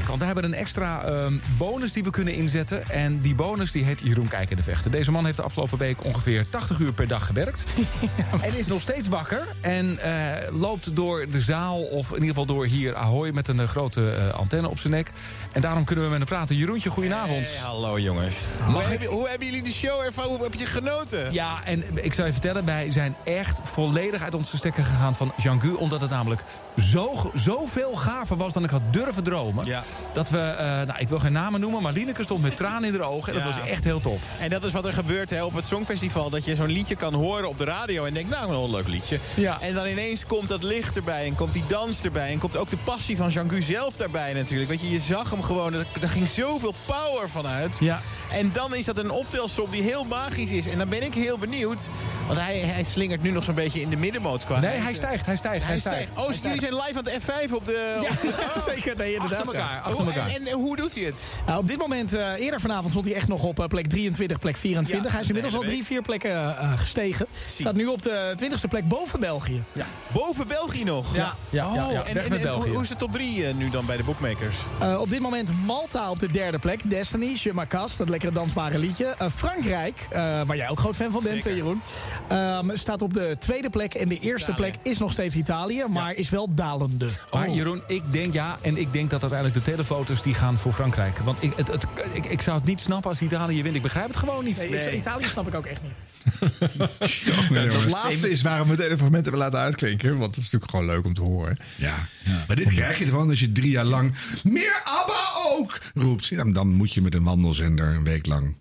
Want 0.07 0.19
we 0.19 0.25
hebben 0.25 0.43
een 0.43 0.53
extra 0.53 1.03
ehm, 1.03 1.33
bonus 1.57 1.93
die 1.93 2.03
we 2.03 2.09
kunnen 2.09 2.33
inzetten. 2.33 2.89
En 2.89 3.19
die 3.19 3.35
bonus 3.35 3.71
die 3.71 3.83
heet 3.83 3.99
Jeroen 4.03 4.27
Kijkende 4.27 4.63
Vechten. 4.63 4.91
Deze 4.91 5.11
man 5.11 5.25
heeft 5.25 5.37
de 5.37 5.43
afgelopen 5.43 5.77
week 5.77 6.03
ongeveer 6.03 6.49
80 6.49 6.79
uur 6.79 6.93
per 6.93 7.07
dag 7.07 7.25
gewerkt. 7.25 7.63
en 8.41 8.57
is 8.57 8.65
nog 8.67 8.81
steeds 8.81 9.07
wakker. 9.07 9.47
En 9.61 9.99
eh, 9.99 10.51
loopt 10.51 10.95
door 10.95 11.25
de 11.31 11.41
zaal, 11.41 11.81
of 11.81 12.07
in 12.07 12.13
ieder 12.13 12.27
geval 12.29 12.45
door 12.45 12.65
hier 12.65 12.95
Ahoy... 12.95 13.29
met 13.29 13.47
een 13.47 13.59
eh, 13.59 13.67
grote 13.67 14.09
eh, 14.11 14.33
antenne 14.33 14.69
op 14.69 14.79
zijn 14.79 14.93
nek. 14.93 15.11
En 15.51 15.61
daarom 15.61 15.83
kunnen 15.83 16.03
we 16.05 16.09
met 16.09 16.19
hem 16.19 16.27
praten. 16.27 16.55
Jeroentje, 16.55 16.89
goedenavond. 16.89 17.55
hallo 17.55 17.99
jongens. 17.99 18.35
Mag 18.59 18.67
Hoe, 18.73 18.81
ik- 18.81 18.87
hebben, 18.87 19.07
hoe 19.07 19.29
hebben 19.29 19.47
jullie 19.47 19.63
de 19.63 19.71
show 19.73 20.01
ervaren? 20.01 20.29
Hoe 20.29 20.43
heb 20.43 20.53
je 20.53 20.65
genoten? 20.65 21.33
Ja, 21.33 21.63
en 21.63 21.83
ik 22.03 22.13
zou 22.13 22.27
je 22.27 22.33
vertellen, 22.33 22.65
wij 22.65 22.91
zijn 22.91 23.15
echt 23.23 23.59
volledig 23.63 24.21
uit 24.21 24.35
onze 24.35 24.57
stekker 24.57 24.83
gegaan 24.83 25.15
van 25.15 25.33
Jean-Gu. 25.37 25.73
Omdat 25.73 26.01
het 26.01 26.09
namelijk 26.09 26.41
zo, 26.81 27.31
zoveel 27.33 27.93
gaver 27.95 28.37
was 28.37 28.53
dan 28.53 28.63
ik 28.63 28.69
had 28.69 28.81
durven 28.91 29.23
dromen. 29.23 29.65
Ja. 29.65 29.83
Dat 30.13 30.29
we, 30.29 30.37
eh, 30.39 30.65
nou, 30.65 30.93
ik 30.99 31.09
wil 31.09 31.19
geen 31.19 31.31
namen 31.31 31.59
noemen, 31.59 31.81
maar 31.81 31.93
Lineke 31.93 32.23
stond 32.23 32.41
met 32.41 32.57
tranen 32.57 32.93
in 32.93 32.99
haar 32.99 33.09
ogen. 33.09 33.33
En 33.33 33.43
dat 33.43 33.55
was 33.55 33.67
echt 33.69 33.83
heel 33.83 33.99
tof. 33.99 34.21
En 34.39 34.49
dat 34.49 34.63
is 34.63 34.71
wat 34.71 34.85
er 34.85 34.93
gebeurt 34.93 35.29
hè, 35.29 35.43
op 35.43 35.53
het 35.53 35.65
Songfestival. 35.65 36.29
Dat 36.29 36.45
je 36.45 36.55
zo'n 36.55 36.65
liedje 36.71 36.95
kan 36.95 37.13
horen 37.13 37.49
op 37.49 37.57
de 37.57 37.63
radio 37.63 38.05
en 38.05 38.13
denkt, 38.13 38.29
nou, 38.29 38.49
wel 38.49 38.63
een 38.63 38.71
leuk 38.71 38.87
liedje. 38.87 39.19
Ja. 39.33 39.61
En 39.61 39.73
dan 39.73 39.85
ineens 39.87 40.25
komt 40.25 40.47
dat 40.47 40.63
licht 40.63 40.95
erbij 40.95 41.25
en 41.25 41.35
komt 41.35 41.53
die 41.53 41.63
dans 41.67 42.01
erbij. 42.01 42.31
En 42.31 42.37
komt 42.39 42.57
ook 42.57 42.69
de 42.69 42.77
passie 42.77 43.17
van 43.17 43.29
Jean-Gu 43.29 43.61
zelf 43.61 43.95
daarbij 43.95 44.33
natuurlijk. 44.33 44.69
Weet 44.69 44.81
je, 44.81 44.91
je 44.91 44.99
zag 44.99 45.29
hem 45.29 45.41
gewoon, 45.43 45.73
er, 45.73 45.85
er 46.01 46.09
ging 46.09 46.27
zoveel 46.29 46.73
power 46.85 47.29
vanuit. 47.29 47.77
Ja. 47.79 47.99
En 48.31 48.51
dan 48.53 48.75
is 48.75 48.85
dat 48.85 48.97
een 48.97 49.11
optelsom 49.11 49.71
die 49.71 49.81
heel 49.81 50.03
magisch 50.05 50.51
is. 50.51 50.67
En 50.67 50.77
dan 50.77 50.89
ben 50.89 51.03
ik 51.03 51.13
heel 51.13 51.37
benieuwd. 51.37 51.81
Want 52.27 52.39
hij, 52.39 52.59
hij 52.59 52.83
slingert 52.83 53.21
nu 53.21 53.31
nog 53.31 53.43
zo'n 53.43 53.55
beetje 53.55 53.81
in 53.81 53.89
de 53.89 53.95
middenmoot 53.97 54.45
qua. 54.45 54.59
Nee, 54.59 54.77
hij 54.77 54.93
stijgt, 54.93 55.25
hij 55.25 55.35
stijgt, 55.35 55.63
hij 55.63 55.71
Hij 55.71 55.79
stijgt. 55.79 56.09
stijgt. 56.11 56.27
Oh, 56.29 56.35
jullie 56.43 56.59
zijn 56.59 56.73
live 56.75 56.97
aan 56.97 57.03
de 57.03 57.17
F5 57.21 57.53
op 57.53 57.65
de... 57.65 57.99
Ja, 58.01 58.09
op 58.09 58.21
de- 58.53 58.61
zeker. 58.65 58.95
Nee, 58.97 59.13
inderdaad. 59.13 59.39
Achter 59.39 59.55
elkaar, 59.55 59.81
ja. 59.84 59.84
Achter 59.85 60.03
Hoe- 60.03 60.13
elkaar. 60.13 60.29
En, 60.35 60.47
en 60.47 60.53
hoe 60.53 60.75
doet 60.75 60.95
hij 60.95 61.03
het? 61.03 61.23
Nou, 61.45 61.59
op 61.59 61.67
dit 61.67 61.77
moment, 61.77 62.13
eh, 62.13 62.33
eerder 62.39 62.59
vanavond 62.61 62.89
stond 62.89 63.05
hij 63.05 63.13
echt 63.15 63.27
nog 63.27 63.43
op 63.43 63.59
eh, 63.59 63.67
plek 63.67 63.87
23, 63.87 64.39
plek 64.39 64.57
24. 64.57 65.05
Ja, 65.05 65.11
hij 65.11 65.21
is 65.21 65.27
inmiddels 65.27 65.55
al 65.55 65.61
drie, 65.61 65.83
vier 65.85 66.01
plekken 66.01 66.31
eh, 66.31 66.79
gestegen. 66.79 67.25
Staat 67.47 67.75
nu 67.75 67.85
op 67.85 68.01
de 68.01 68.35
20ste 68.43 68.69
plek 68.69 68.87
boven 68.87 69.19
België. 69.19 69.63
Ja. 69.71 69.85
Boven 70.11 70.47
België 70.47 70.83
nog? 70.83 71.15
Ja, 71.15 71.35
ja, 71.49 71.73
ja, 71.73 71.85
Oh, 71.85 71.91
ja. 71.91 72.03
en, 72.03 72.41
België. 72.41 72.47
hoe, 72.67 72.73
hoe 72.73 72.81
is 72.83 72.89
de 72.89 72.95
top 72.95 73.11
3 73.11 73.53
nu 73.53 73.69
dan 73.69 73.85
bij 73.85 73.97
de 73.97 74.03
bookmakers? 74.03 74.55
Eh, 74.79 75.01
op 75.01 75.09
dit 75.09 75.19
moment 75.19 75.49
Malta 75.65 76.09
op 76.09 76.19
de 76.19 76.31
derde 76.31 76.59
plek. 76.59 76.89
Destiny, 76.89 77.37
Je 77.43 77.53
Macas, 77.53 77.97
dat 77.97 78.09
lekkere 78.09 78.31
dansbare 78.31 78.79
liedje. 78.79 79.15
Frankrijk, 79.35 80.07
eh, 80.09 80.19
waar 80.45 80.55
jij 80.55 80.69
ook 80.69 80.79
groot 80.79 80.95
fan 80.95 81.11
van 81.11 81.23
bent, 81.23 81.33
Zeker. 81.43 81.55
Jeroen. 81.55 81.81
ehm, 82.27 82.69
staat 82.75 83.01
op 83.01 83.13
de 83.13 83.35
tweede 83.39 83.69
plek. 83.69 83.93
En 83.93 84.07
de 84.09 84.19
eerste 84.19 84.51
Italië. 84.51 84.71
plek 84.71 84.85
is 84.93 84.97
nog 84.97 85.11
steeds 85.11 85.35
Italië, 85.35 85.83
maar 85.89 86.13
is 86.13 86.29
wel 86.29 86.47
dalende. 86.53 87.09
Maar 87.31 87.49
Jeroen, 87.49 87.81
ik 87.87 88.03
denk 88.11 88.33
ja, 88.33 88.57
en 88.61 88.77
ik 88.77 88.93
denk 88.93 89.09
dat 89.09 89.21
uiteindelijk 89.21 89.65
de 89.65 89.71
telefoto's 89.75 90.21
die 90.21 90.33
gaan 90.33 90.57
voor 90.57 90.73
Frankrijk. 90.73 91.17
Want 91.17 91.43
ik, 91.43 91.53
het, 91.55 91.67
het, 91.67 91.85
ik, 92.13 92.25
ik 92.25 92.41
zou 92.41 92.57
het 92.57 92.65
niet 92.65 92.79
snappen 92.79 93.09
als 93.09 93.21
Italië 93.21 93.63
wint. 93.63 93.75
Ik 93.75 93.81
begrijp 93.81 94.07
het 94.07 94.15
gewoon 94.15 94.43
niet. 94.43 94.57
Nee, 94.57 94.97
Italië 94.97 95.25
snap 95.25 95.47
ik 95.47 95.55
ook 95.55 95.65
echt 95.65 95.81
niet. 95.81 96.14
Dat 97.71 97.89
laatste 97.89 98.29
is 98.29 98.41
waarom 98.41 98.67
we 98.67 98.73
het 98.73 98.83
hele 98.83 98.97
fragment 98.97 99.23
hebben 99.23 99.41
laten 99.41 99.59
uitklinken. 99.59 100.17
Want 100.17 100.35
dat 100.35 100.43
is 100.43 100.51
natuurlijk 100.51 100.71
gewoon 100.71 100.85
leuk 100.85 101.05
om 101.05 101.13
te 101.13 101.21
horen. 101.21 101.57
Ja. 101.75 102.07
Maar 102.47 102.55
dit 102.55 102.67
krijg 102.67 102.99
je 102.99 103.05
ervan 103.05 103.29
als 103.29 103.39
je 103.39 103.51
drie 103.51 103.69
jaar 103.69 103.85
lang 103.85 104.13
meer 104.43 104.81
ABBA 104.83 105.25
ook 105.57 105.81
roept. 105.93 106.25
Ja, 106.25 106.43
dan 106.43 106.67
moet 106.67 106.93
je 106.93 107.01
met 107.01 107.15
een 107.15 107.23
wandelzender 107.23 107.87
een 107.87 108.03
week 108.03 108.25
lang. 108.25 108.55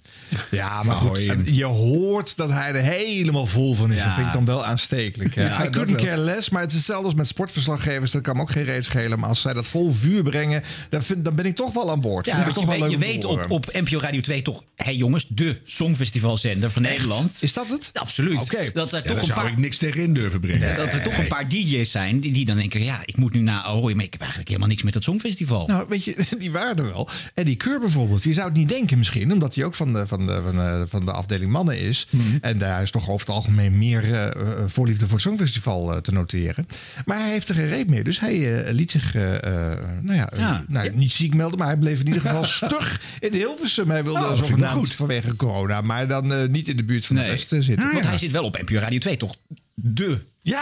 Ja, 0.50 0.83
maar 0.83 0.96
goed, 0.96 1.20
je 1.44 1.64
hoort 1.64 2.37
dat 2.37 2.50
hij 2.50 2.74
er 2.74 2.83
helemaal 2.83 3.46
vol 3.46 3.74
van 3.74 3.92
is. 3.92 3.98
Ja. 3.98 4.05
Dat 4.05 4.14
vind 4.14 4.27
ik 4.27 4.33
dan 4.33 4.44
wel 4.44 4.64
aanstekelijk. 4.64 5.35
Ja, 5.35 5.42
Ja, 5.42 5.57
hij 5.57 5.64
dat 5.64 5.74
couldn't 5.74 6.00
care 6.05 6.20
less, 6.20 6.48
maar 6.48 6.61
het 6.61 6.70
is 6.70 6.77
hetzelfde 6.77 7.05
als 7.05 7.14
met 7.14 7.29
sportverslaggevers. 7.29 8.11
Dat 8.11 8.22
kan 8.22 8.37
me 8.37 8.42
ook 8.42 8.50
geen 8.50 8.64
reet 8.64 8.85
schelen. 8.85 9.18
Maar 9.18 9.29
als 9.29 9.40
zij 9.40 9.53
dat 9.53 9.66
vol 9.66 9.92
vuur 9.92 10.22
brengen, 10.22 10.62
dan, 10.90 11.03
vind, 11.03 11.24
dan 11.24 11.35
ben 11.35 11.46
ik 11.46 11.57
toch 11.57 11.72
wel 11.72 11.90
aan 11.90 12.00
boord. 12.00 12.27
Ja, 12.27 12.46
je 12.46 12.53
wel 12.55 12.66
weet, 12.66 12.90
je 12.90 12.98
weet 12.98 13.24
op, 13.24 13.50
op 13.50 13.72
NPO 13.72 13.98
Radio 13.98 14.20
2 14.20 14.42
toch, 14.42 14.64
hé 14.77 14.90
jongens, 14.90 15.27
de 15.29 15.61
Songfestivalzender 15.64 16.70
van 16.70 16.83
Nederland. 16.83 17.38
Is 17.40 17.53
dat 17.54 17.68
het? 17.68 17.90
Absoluut. 17.92 18.72
Dat 18.74 18.92
er 18.92 18.96
Ja, 18.98 19.02
toch 19.02 19.02
daar 19.02 19.18
een 19.18 19.24
zou 19.24 19.40
paar 19.40 19.50
ik 19.50 19.58
niks 19.58 19.76
tegen 19.76 20.02
in 20.02 20.14
durven 20.14 20.40
brengen. 20.40 20.76
dat 20.76 20.92
er 20.94 21.02
toch 21.02 21.18
een 21.18 21.26
paar 21.26 21.48
DJ's 21.48 21.90
zijn 21.90 22.20
die, 22.20 22.32
die 22.32 22.44
dan 22.44 22.56
denken: 22.56 22.82
ja, 22.82 23.00
ik 23.04 23.16
moet 23.16 23.32
nu 23.32 23.40
naar 23.40 23.60
Ahoy, 23.62 23.92
maar 23.94 24.04
ik 24.04 24.10
heb 24.12 24.20
eigenlijk 24.20 24.48
helemaal 24.48 24.68
niks 24.70 24.82
met 24.82 24.92
dat 24.92 25.02
Songfestival. 25.02 25.66
Nou, 25.66 25.86
weet 25.88 26.04
je, 26.04 26.16
die 26.38 26.50
waren 26.50 26.76
er 26.76 26.84
wel. 26.84 27.08
Eddie 27.34 27.56
Keur 27.56 27.80
bijvoorbeeld. 27.80 28.22
Je 28.22 28.32
zou 28.32 28.48
het 28.48 28.56
niet 28.56 28.68
denken 28.68 28.98
misschien, 28.98 29.32
omdat 29.32 29.54
hij 29.54 29.64
ook 29.64 29.74
van 29.74 29.92
de, 29.92 30.06
van 30.06 30.26
de, 30.26 30.40
van 30.44 30.54
de, 30.56 30.86
van 30.88 31.04
de 31.04 31.12
afdeling 31.12 31.50
mannen 31.50 31.78
is. 31.78 32.06
Mhm. 32.10 32.22
En 32.40 32.58
daar 32.58 32.82
is 32.82 32.90
toch 32.90 33.08
over 33.08 33.26
het 33.26 33.34
algemeen 33.36 33.78
meer 33.78 34.04
eh, 34.04 34.26
eh, 34.26 34.32
voorliefde 34.66 35.04
voor 35.04 35.12
het 35.14 35.22
Songfestival 35.26 35.92
eh, 35.92 35.98
te 36.00 36.12
noteren. 36.12 36.66
Maar 37.04 37.18
hij 37.18 37.30
heeft 37.30 37.48
er 37.48 37.54
geen 37.54 37.68
reet 37.68 37.88
mee. 37.88 38.02
Dus 38.04 38.20
hij 38.20 38.64
eh, 38.64 38.72
liet 38.72 38.90
zich, 38.90 39.14
eh, 39.14 39.34
eh, 39.72 39.78
nou 40.00 40.16
ja, 40.16 40.30
eh, 40.30 40.38
Ja. 40.38 40.64
nou, 40.68 40.90
niet 40.94 41.12
ziek 41.12 41.34
melden, 41.34 41.58
maar 41.58 41.66
hij 41.68 41.76
bleef 41.76 42.00
in 42.00 42.06
ieder 42.06 42.20
geval 42.22 42.44
stug 42.68 43.00
in 43.20 43.32
Hilversum. 43.32 43.90
Hij 43.90 44.04
wilde 44.04 44.18
Oh, 44.24 44.34
zogenaamd 44.36 44.70
goed. 44.72 44.92
vanwege 44.94 45.36
corona, 45.36 45.80
maar 45.80 46.08
dan 46.08 46.32
eh, 46.32 46.48
niet 46.48 46.68
in 46.68 46.76
de 46.76 46.84
buurt 46.84 47.06
van 47.06 47.16
de 47.16 47.22
Nee. 47.22 47.30
rest 47.30 47.43
zitten. 47.48 47.92
Want 47.92 48.07
hij 48.07 48.18
zit 48.18 48.30
wel 48.30 48.44
op 48.44 48.61
NPO 48.62 48.74
Radio 48.78 48.98
2, 48.98 49.16
toch? 49.16 49.35
De 49.76 50.18
Ja. 50.42 50.61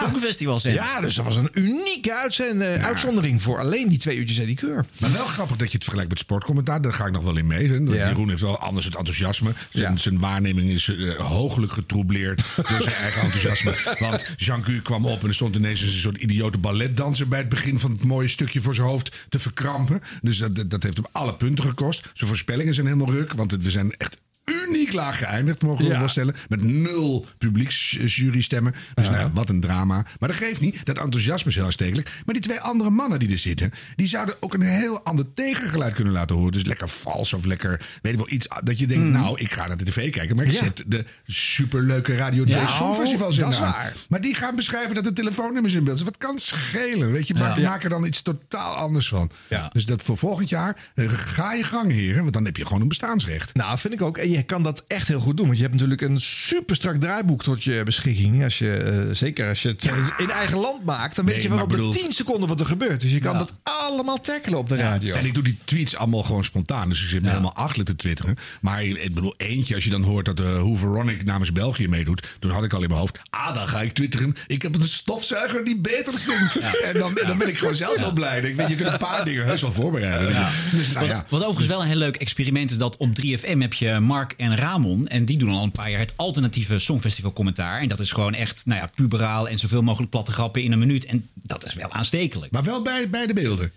Ja, 0.73 1.01
dus 1.01 1.15
dat 1.15 1.25
was 1.25 1.35
een 1.35 1.49
unieke 1.53 2.13
uitzend, 2.13 2.61
eh, 2.61 2.83
uitzondering 2.85 3.41
voor 3.41 3.59
alleen 3.59 3.89
die 3.89 3.97
twee 3.97 4.17
uurtjes 4.17 4.37
Eddie 4.37 4.55
Keur. 4.55 4.85
Maar 4.99 5.11
wel 5.11 5.25
grappig 5.25 5.57
dat 5.57 5.67
je 5.67 5.73
het 5.73 5.81
vergelijkt 5.83 6.09
met 6.11 6.19
sportcommentaar. 6.19 6.81
Daar 6.81 6.93
ga 6.93 7.05
ik 7.05 7.11
nog 7.11 7.23
wel 7.23 7.37
in 7.37 7.47
mee. 7.47 7.67
Ja. 7.89 8.07
Jeroen 8.07 8.29
heeft 8.29 8.41
wel 8.41 8.57
anders 8.59 8.85
het 8.85 8.95
enthousiasme. 8.95 9.51
Zijn, 9.71 9.91
Ja. 9.91 9.97
zijn 9.97 10.19
waarneming 10.19 10.69
is 10.69 10.87
eh, 10.87 11.15
hooglijk 11.15 11.71
getroubleerd 11.71 12.43
door 12.55 12.81
zijn 12.81 12.95
eigen 12.95 13.21
enthousiasme. 13.21 13.75
Want 14.09 14.25
Jean-Gu 14.37 14.81
kwam 14.81 15.05
op 15.05 15.21
en 15.21 15.27
er 15.27 15.33
stond 15.33 15.55
ineens 15.55 15.81
een 15.81 15.89
soort 15.89 16.17
idiote 16.17 16.57
balletdanser... 16.57 17.27
bij 17.27 17.39
het 17.39 17.49
begin 17.49 17.79
van 17.79 17.91
het 17.91 18.03
mooie 18.03 18.27
stukje 18.27 18.61
voor 18.61 18.75
zijn 18.75 18.87
hoofd 18.87 19.15
te 19.29 19.39
verkrampen. 19.39 20.01
Dus 20.21 20.37
dat, 20.37 20.55
dat, 20.55 20.69
dat 20.69 20.83
heeft 20.83 20.97
hem 20.97 21.05
alle 21.11 21.35
punten 21.35 21.63
gekost. 21.65 22.01
Zijn 22.13 22.29
voorspellingen 22.29 22.73
zijn 22.73 22.85
helemaal 22.87 23.11
ruk. 23.13 23.33
Want 23.33 23.51
het- 23.51 23.63
we 23.63 23.69
zijn 23.71 23.91
echt 23.97 24.17
uniek 24.45 24.93
laag 24.93 25.17
geëindigd, 25.17 25.61
mogen 25.61 25.85
we 25.85 25.91
Ja. 25.91 25.99
wel 25.99 26.07
stellen. 26.07 26.35
Met 26.49 26.63
nul 26.63 27.25
publieksjurystemmen. 27.37 28.75
Dus 28.93 29.09
nou 29.09 29.29
wat 29.33 29.49
een 29.49 29.61
drama. 29.61 30.05
Maar 30.19 30.29
dat 30.29 30.37
geeft 30.37 30.61
niet. 30.61 30.85
Dat 30.85 30.97
enthousiasme 30.97 31.49
is 31.49 31.55
heel 31.55 31.65
aanstekelijk. 31.65 32.09
Maar 32.25 32.33
die 32.33 32.43
twee 32.43 32.59
andere 32.59 32.89
mannen 32.89 33.19
die 33.19 33.31
er 33.31 33.37
zitten... 33.37 33.71
die 33.95 34.07
zouden 34.07 34.35
ook 34.39 34.53
een 34.53 34.61
heel 34.61 35.03
ander 35.03 35.33
tegengeluid 35.33 35.93
kunnen 35.93 36.13
laten 36.13 36.35
horen. 36.35 36.51
Dus 36.51 36.63
lekker 36.63 36.89
vals 36.89 37.33
of 37.33 37.45
lekker... 37.45 37.85
weet 38.01 38.11
ik 38.13 38.17
wel, 38.19 38.31
iets 38.31 38.47
dat 38.63 38.79
je 38.79 38.87
denkt... 38.87 39.05
nou, 39.09 39.39
ik 39.39 39.51
ga 39.53 39.67
naar 39.67 39.77
de 39.77 39.83
tv 39.83 40.11
kijken... 40.11 40.35
maar 40.35 40.45
ik 40.45 40.51
Ja. 40.51 40.59
zet 40.59 40.83
de 40.87 41.05
superleuke 41.25 42.15
Radio 42.15 42.43
2 42.43 42.55
Ja, 42.55 42.67
Songfestival 42.67 43.25
dat 43.25 43.33
zender 43.35 43.53
is 43.59 43.63
aan. 43.65 43.71
waar. 43.71 43.93
Maar 44.09 44.21
die 44.21 44.35
gaan 44.35 44.55
beschrijven 44.55 44.95
dat 44.95 45.03
de 45.03 45.13
telefoonnummers 45.13 45.73
in 45.73 45.83
beeld 45.83 45.97
zijn. 45.97 46.09
Wat 46.09 46.17
kan 46.19 46.39
schelen, 46.39 47.11
weet 47.11 47.27
je? 47.27 47.33
Maar 47.33 47.59
maak 47.61 47.83
er 47.83 47.89
dan 47.89 48.05
iets 48.05 48.21
totaal 48.21 48.75
anders 48.75 49.07
van. 49.07 49.29
Dus 49.71 49.85
dat 49.85 50.01
voor 50.01 50.17
volgend 50.17 50.49
jaar... 50.49 50.91
eh, 50.95 51.05
ga 51.09 51.53
je 51.53 51.63
gang, 51.63 51.91
heren. 51.91 52.21
Want 52.21 52.33
dan 52.33 52.45
heb 52.45 52.57
je 52.57 52.65
gewoon 52.65 52.81
een 52.81 52.87
bestaansrecht. 52.87 53.53
Nou, 53.53 53.77
vind 53.79 53.93
ik 53.93 54.01
ook. 54.01 54.17
En 54.17 54.29
je 54.37 54.43
kan 54.43 54.63
dat 54.63 54.83
echt 54.87 55.07
heel 55.07 55.19
goed 55.19 55.37
doen. 55.37 55.45
Want 55.45 55.57
je 55.57 55.63
hebt 55.63 55.75
natuurlijk 55.75 56.01
een 56.01 56.21
super 56.21 56.75
strak 56.75 56.99
draaiboek 56.99 57.43
tot 57.43 57.63
je 57.63 57.81
beschikking. 57.85 58.43
Als 58.43 58.57
je, 58.57 58.73
eh, 58.73 59.15
zeker 59.15 59.49
als 59.49 59.61
je 59.61 59.67
het 59.67 59.89
in 60.17 60.29
eigen 60.29 60.57
land 60.57 60.85
maakt, 60.85 61.15
dan 61.15 61.25
weet 61.25 61.33
Nee, 61.35 61.43
je 61.43 61.49
wel 61.49 61.61
op 61.63 61.69
de 61.69 61.75
bedoel- 61.75 61.91
10 61.91 62.11
seconden 62.11 62.47
wat 62.49 62.59
er 62.59 62.65
gebeurt. 62.65 63.01
Dus 63.01 63.11
je 63.11 63.19
kan 63.19 63.31
Ja. 63.33 63.37
dat 63.39 63.53
allemaal 63.63 64.21
tackelen 64.21 64.59
op 64.59 64.69
de 64.69 64.75
radio. 64.75 65.15
En 65.15 65.25
ik 65.25 65.33
doe 65.33 65.43
die 65.43 65.57
tweets 65.63 65.95
allemaal 65.95 66.23
gewoon 66.23 66.43
spontaan. 66.43 66.89
Dus 66.89 67.03
ik 67.03 67.09
zit 67.09 67.21
me 67.21 67.27
helemaal 67.29 67.55
achter 67.55 67.83
te 67.83 67.95
twitteren. 67.95 68.35
Maar 68.61 68.83
ik 68.83 69.13
bedoel, 69.13 69.33
eentje, 69.37 69.75
als 69.75 69.83
je 69.83 69.89
dan 69.89 70.03
hoort 70.03 70.25
dat 70.25 70.39
uh, 70.39 70.59
hoe 70.59 70.77
Veronica 70.77 71.23
namens 71.23 71.51
België 71.51 71.87
meedoet. 71.87 72.27
Toen 72.39 72.51
had 72.51 72.63
ik 72.63 72.73
al 72.73 72.81
in 72.81 72.87
mijn 72.87 72.99
hoofd. 72.99 73.19
Ah, 73.29 73.53
dan 73.55 73.67
ga 73.67 73.81
ik 73.81 73.93
twitteren. 73.93 74.35
Ik 74.47 74.61
heb 74.61 74.75
een 74.75 74.83
stofzuiger 74.87 75.65
die 75.65 75.77
beter 75.77 76.17
zingt. 76.17 76.59
En, 76.83 76.93
dan, 76.99 77.13
dan 77.27 77.37
ben 77.37 77.47
ik 77.47 77.57
gewoon 77.57 77.75
zelf 77.75 77.99
wel 77.99 78.13
blij. 78.13 78.39
Ik 78.39 78.55
weet, 78.55 78.69
je 78.69 78.75
kunt 78.75 78.91
een 78.91 78.97
paar 78.97 79.25
dingen 79.25 79.45
heus 79.45 79.61
wel 79.61 79.71
voorbereiden. 79.71 80.29
Ja. 80.33 80.49
Dus, 80.71 80.87
nou 80.87 80.99
wat, 80.99 81.07
ja. 81.07 81.25
wat 81.29 81.41
overigens 81.41 81.67
wel 81.67 81.81
een 81.81 81.87
heel 81.87 81.95
leuk 81.97 82.15
experiment 82.15 82.71
is 82.71 82.77
dat 82.77 82.97
op 82.97 83.09
3FM 83.15 83.59
heb 83.59 83.73
je 83.73 83.99
Mark 83.99 84.22
en 84.31 84.55
Ramon. 84.55 85.07
En 85.07 85.25
die 85.25 85.37
doen 85.37 85.49
al 85.49 85.63
een 85.63 85.71
paar 85.71 85.89
jaar 85.89 85.99
het 85.99 86.13
alternatieve 86.15 86.79
Songfestival 86.79 87.33
commentaar. 87.33 87.81
En 87.81 87.87
dat 87.87 87.99
is 87.99 88.11
gewoon 88.11 88.33
echt 88.33 88.65
nou 88.65 88.79
ja, 88.79 88.89
puberaal 88.95 89.47
en 89.47 89.59
zoveel 89.59 89.81
mogelijk 89.81 90.11
platte 90.11 90.31
grappen 90.31 90.63
in 90.63 90.71
een 90.71 90.79
minuut. 90.79 91.05
En 91.05 91.29
dat 91.33 91.65
is 91.65 91.73
wel 91.73 91.91
aanstekelijk. 91.91 92.51
Maar 92.51 92.63
wel 92.63 92.81
bij, 92.81 93.09
bij 93.09 93.27
de 93.27 93.33
beelden? 93.33 93.71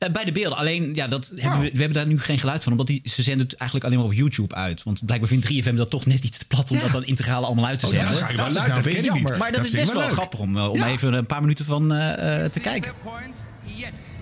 Eh, 0.00 0.10
bij 0.10 0.24
de 0.24 0.32
beelden. 0.32 0.58
Alleen, 0.58 0.94
ja, 0.94 1.06
dat 1.08 1.32
hebben 1.36 1.60
we, 1.60 1.70
we 1.72 1.78
hebben 1.78 1.92
daar 1.96 2.06
nu 2.06 2.18
geen 2.20 2.38
geluid 2.38 2.62
van. 2.62 2.72
Omdat 2.72 2.86
die, 2.86 3.00
ze 3.04 3.22
zenden 3.22 3.46
het 3.46 3.56
eigenlijk 3.56 3.84
alleen 3.84 3.98
maar 3.98 4.08
op 4.08 4.14
YouTube 4.14 4.54
uit. 4.54 4.82
Want 4.82 5.04
blijkbaar 5.06 5.28
vindt 5.28 5.52
3FM 5.52 5.74
dat 5.74 5.90
toch 5.90 6.06
net 6.06 6.24
iets 6.24 6.38
te 6.38 6.46
plat 6.46 6.70
om 6.70 6.78
dat 6.78 6.92
dan 6.92 7.04
integraal 7.04 7.44
allemaal 7.44 7.66
uit 7.66 7.78
te 7.78 7.86
Oh, 7.86 7.92
ja, 7.92 8.12
zetten. 8.12 8.36
dat 8.36 8.48
is 8.48 8.54
nou 8.66 8.82
weer 8.82 9.04
jammer. 9.04 9.36
Maar 9.38 9.52
dat, 9.52 9.56
Dat 9.62 9.64
is 9.64 9.70
best 9.80 9.92
wel 9.92 10.02
leuk. 10.02 10.10
grappig 10.12 10.40
om, 10.40 10.56
eh, 10.56 10.68
om 10.70 10.82
even 10.82 11.12
een 11.12 11.26
paar 11.26 11.40
minuten 11.40 11.64
van 11.64 11.92
eh, 11.92 12.44
eh, 12.44 12.50
te 12.50 12.60
kijken. 12.60 12.92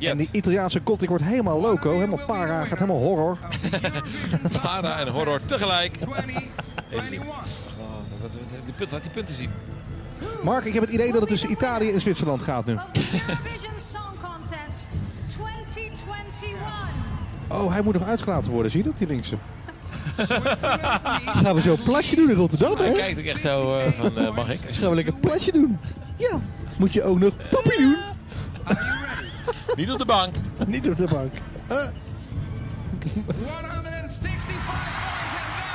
En 0.00 0.18
die 0.18 0.28
Italiaanse 0.32 0.80
kot 0.80 0.98
die 0.98 1.08
wordt 1.08 1.24
helemaal 1.24 1.60
loco, 1.60 1.94
helemaal 1.94 2.24
para, 2.26 2.64
gaat 2.64 2.78
helemaal 2.78 3.02
horror. 3.02 3.38
Para 4.62 4.98
en 4.98 5.08
horror 5.08 5.40
tegelijk. 5.46 5.96
Even. 6.90 7.28
Oh, 7.28 7.38
wat- 8.20 8.30
die 8.64 8.74
punten, 8.74 8.94
laat 8.96 9.02
die 9.02 9.12
punten 9.12 9.34
zien. 9.34 9.50
Mark, 10.42 10.64
ik 10.64 10.72
heb 10.74 10.82
het 10.82 10.92
idee 10.92 11.12
dat 11.12 11.20
het 11.20 11.28
tussen 11.28 11.50
Italië 11.50 11.90
en 11.90 12.00
Zwitserland 12.00 12.42
gaat 12.42 12.66
nu. 12.66 12.76
Oh, 17.48 17.72
hij 17.72 17.82
moet 17.82 17.94
nog 17.94 18.04
uitgelaten 18.08 18.52
worden, 18.52 18.70
zie 18.70 18.82
je 18.82 18.88
dat, 18.88 18.98
die 18.98 19.06
linkse? 19.06 19.36
Gaan 21.24 21.54
we 21.54 21.60
zo 21.60 21.70
een 21.72 21.82
plasje 21.82 22.16
doen 22.16 22.30
in 22.30 22.36
Rotterdam, 22.36 22.76
Hij 22.76 22.86
hè? 22.86 22.92
kijkt 22.92 23.18
ook 23.18 23.24
echt 23.24 23.40
zo 23.40 23.78
eh, 23.78 23.92
van, 23.92 24.18
eh, 24.18 24.34
mag 24.34 24.50
ik? 24.50 24.60
Gaan 24.70 24.88
we 24.88 24.94
lekker 24.94 25.14
een 25.14 25.20
plasje 25.20 25.52
doen. 25.52 25.78
Ja. 26.16 26.38
Moet 26.76 26.92
je 26.92 27.02
ook 27.02 27.18
nog 27.18 27.32
poepie 27.50 27.78
doen? 27.78 27.96
Niet 29.76 29.90
op 29.92 29.98
de 29.98 30.04
bank. 30.04 30.34
Niet 30.66 30.88
op 30.90 30.96
de 30.96 31.08
bank. 31.08 31.32
Eh. 31.66 31.76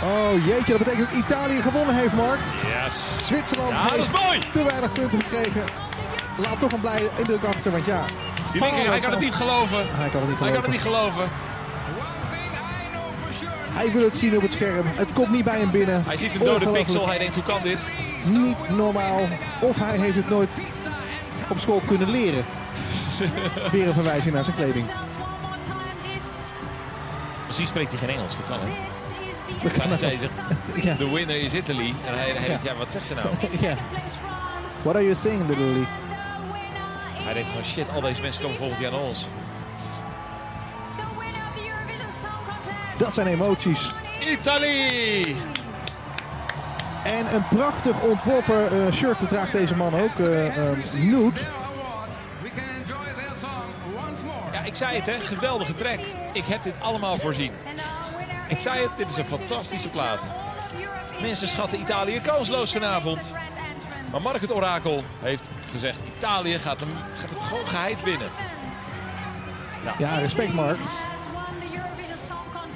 Oh 0.04 0.45
jeetje, 0.45 0.71
dat 0.78 0.78
betekent 0.78 1.10
dat 1.10 1.19
Italië 1.19 1.62
gewonnen 1.62 1.95
heeft, 1.95 2.13
Mark. 2.15 2.39
Yes. 2.86 3.28
Zwitserland 3.28 3.69
Ja, 3.69 3.88
heeft 3.93 4.23
mooi. 4.26 4.39
te 4.52 4.63
weinig 4.63 4.91
punten 4.91 5.19
gekregen. 5.21 5.63
Laat 6.38 6.60
toch 6.60 6.72
een 6.72 6.80
blije 6.80 7.10
indruk 7.17 7.43
achter, 7.46 7.72
want 7.72 7.86
ja. 7.86 8.06
Die 8.52 8.62
linker, 8.62 8.89
hij 8.89 9.00
kan 9.00 9.12
het 9.12 9.19
niet 9.19 9.34
geloven. 9.34 9.88
Hij 9.91 10.10
kan 10.10 10.19
het 10.22 10.30
niet 10.30 10.39
Hij 10.39 10.48
geloven. 10.50 10.54
kan 10.54 10.62
het 10.62 10.72
niet 10.72 10.82
geloven. 10.82 11.30
Hij 13.72 13.91
wil 13.91 14.04
het 14.04 14.17
zien 14.17 14.36
op 14.36 14.41
het 14.41 14.52
scherm. 14.54 14.86
Het 14.88 15.12
komt 15.13 15.32
niet 15.32 15.43
bij 15.43 15.60
hem 15.60 15.72
binnen. 15.72 16.04
Hij 16.06 16.17
ziet 16.17 16.34
een 16.36 16.39
dode 16.46 16.69
pixel. 16.69 17.08
Hij 17.08 17.17
denkt, 17.17 17.36
hoe 17.36 17.43
kan 17.43 17.60
dit? 17.63 17.89
Niet 18.24 18.69
normaal. 18.69 19.28
Of 19.62 19.78
hij 19.80 19.98
heeft 19.98 20.15
het 20.15 20.30
nooit 20.30 20.58
op 21.50 21.58
school 21.60 21.82
kunnen 21.86 22.10
leren. 22.10 22.46
Weer 23.72 23.88
een 23.88 23.93
verwijzing 23.93 24.34
naar 24.34 24.43
zijn 24.43 24.56
kleding. 24.56 24.86
Misschien 27.48 27.67
spreekt 27.67 27.91
hij 27.91 28.00
geen 28.00 28.10
Engels, 28.17 28.36
dat 28.38 28.46
kan 28.46 28.60
hè. 28.60 28.74
Dat 29.63 29.72
kan 29.72 29.96
zij 29.98 30.17
zegt, 30.17 30.38
Ja. 30.84 30.96
the 30.96 31.13
winner 31.13 31.41
is 31.43 31.54
Italy. 31.54 31.93
En 32.06 32.13
hij, 32.17 32.32
hij 32.36 32.48
denkt, 32.48 32.63
ja, 32.63 32.76
wat 32.76 32.91
zegt 32.91 33.06
ze 33.06 33.13
nou? 33.13 33.28
ja. 33.60 33.76
What 34.84 34.96
are 34.96 35.04
you 35.04 35.15
saying, 35.15 35.48
little 35.48 35.65
Lee? 35.65 35.88
Hij 37.24 37.34
denkt 37.34 37.50
gewoon, 37.50 37.66
shit, 37.66 37.90
al 37.90 38.02
deze 38.02 38.22
mensen 38.22 38.42
komen 38.42 38.58
volgend 38.58 38.80
jaar 38.80 38.92
naar 38.92 39.02
ons. 39.02 39.28
Dat 42.98 43.14
zijn 43.14 43.28
emoties. 43.28 43.92
Italië! 44.28 45.36
En 47.04 47.34
een 47.36 47.48
prachtig 47.48 48.02
ontworpen 48.02 48.72
eh, 48.86 48.94
shirt 48.94 49.30
draagt 49.30 49.52
deze 49.52 49.76
man 49.76 49.94
ook. 50.02 50.20
eh 50.20 50.58
eh, 50.72 50.78
nude. 50.94 51.40
Ja, 54.52 54.64
ik 54.66 54.76
zei 54.76 54.96
het 54.98 55.06
hè, 55.06 55.20
geweldige 55.20 55.74
track. 55.74 56.00
Ik 56.34 56.44
heb 56.44 56.64
dit 56.64 56.76
allemaal 56.80 57.18
voorzien. 57.18 57.52
Ik 58.48 58.60
zei 58.60 58.82
het, 58.84 58.98
dit 58.98 59.10
is 59.10 59.18
een 59.18 59.26
fantastische 59.26 59.90
plaat. 59.90 60.30
Mensen 61.22 61.48
schatten 61.48 61.80
Italië 61.80 62.20
kansloos 62.22 62.72
vanavond. 62.72 63.34
Maar 64.13 64.21
Mark 64.21 64.41
het 64.41 64.54
Orakel 64.54 65.04
heeft 65.21 65.49
gezegd, 65.71 65.99
Italië 66.17 66.60
gaat 66.60 66.80
hem, 66.80 66.89
gaat 67.15 67.30
hem 67.30 67.39
gewoon 67.39 67.67
geheid 67.67 68.04
winnen. 68.04 68.30
Ja, 69.99 70.17
respect 70.17 70.54
Mark. 70.54 70.80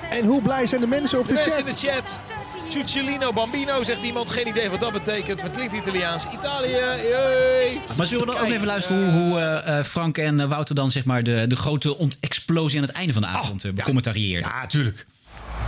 En 0.09 0.25
hoe 0.25 0.41
blij 0.41 0.67
zijn 0.67 0.81
de 0.81 0.87
mensen 0.87 1.19
op 1.19 1.27
de, 1.27 1.33
De 1.33 1.39
mensen 1.39 1.51
chat? 1.65 1.67
in 1.67 2.85
de 2.85 2.87
chat. 3.21 3.33
Bambino 3.33 3.83
zegt 3.83 4.01
iemand, 4.03 4.29
geen 4.29 4.47
idee 4.47 4.69
wat 4.69 4.79
dat 4.79 4.91
betekent. 4.91 5.37
Maar 5.37 5.45
het 5.45 5.55
klinkt 5.55 5.73
Italiaans. 5.73 6.25
Italië, 6.33 6.71
yay! 6.71 7.81
Maar 7.97 8.07
zullen 8.07 8.25
we 8.25 8.31
dan 8.31 8.41
ook 8.41 8.47
even 8.47 8.67
luisteren 8.67 9.13
hoe, 9.13 9.21
hoe 9.23 9.39
eh, 9.39 9.79
eh, 9.79 9.85
Frank 9.85 10.17
en 10.17 10.39
eh, 10.39 10.47
Wouter 10.47 10.75
dan 10.75 10.91
zeg 10.91 11.05
maar 11.05 11.23
de, 11.23 11.45
de 11.47 11.55
grote 11.55 11.97
ont- 11.97 12.17
explosie 12.19 12.79
aan 12.79 12.85
het 12.85 12.95
einde 12.95 13.13
van 13.13 13.21
de 13.21 13.27
avond 13.27 13.63
uh, 13.65 13.73
becommentarieerden? 13.73 14.51
Ja, 14.51 14.67
tuurlijk. 14.67 15.05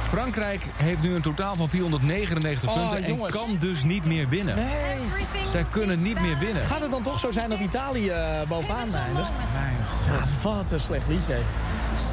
Frankrijk 0.09 0.65
heeft 0.75 1.01
nu 1.01 1.15
een 1.15 1.21
totaal 1.21 1.55
van 1.55 1.69
499 1.69 2.69
Oh, 2.69 2.75
punten 2.75 3.03
en 3.03 3.15
jongens. 3.15 3.33
kan 3.35 3.57
dus 3.59 3.83
niet 3.83 4.05
meer 4.05 4.29
winnen. 4.29 4.55
Nee. 4.55 5.45
Zij 5.51 5.65
kunnen 5.69 6.01
niet 6.03 6.21
meer 6.21 6.37
winnen. 6.37 6.63
Gaat 6.63 6.81
het 6.81 6.91
dan 6.91 7.01
toch 7.01 7.19
zo 7.19 7.31
zijn 7.31 7.49
dat 7.49 7.59
Italië 7.59 8.09
eh, 8.09 8.47
bovenaan 8.47 8.93
eindigt? 8.93 9.31
Mijn 9.53 9.75
god. 9.75 10.27
Ja, 10.43 10.49
wat 10.49 10.71
een 10.71 10.79
slecht 10.79 11.07
liedje. 11.07 11.39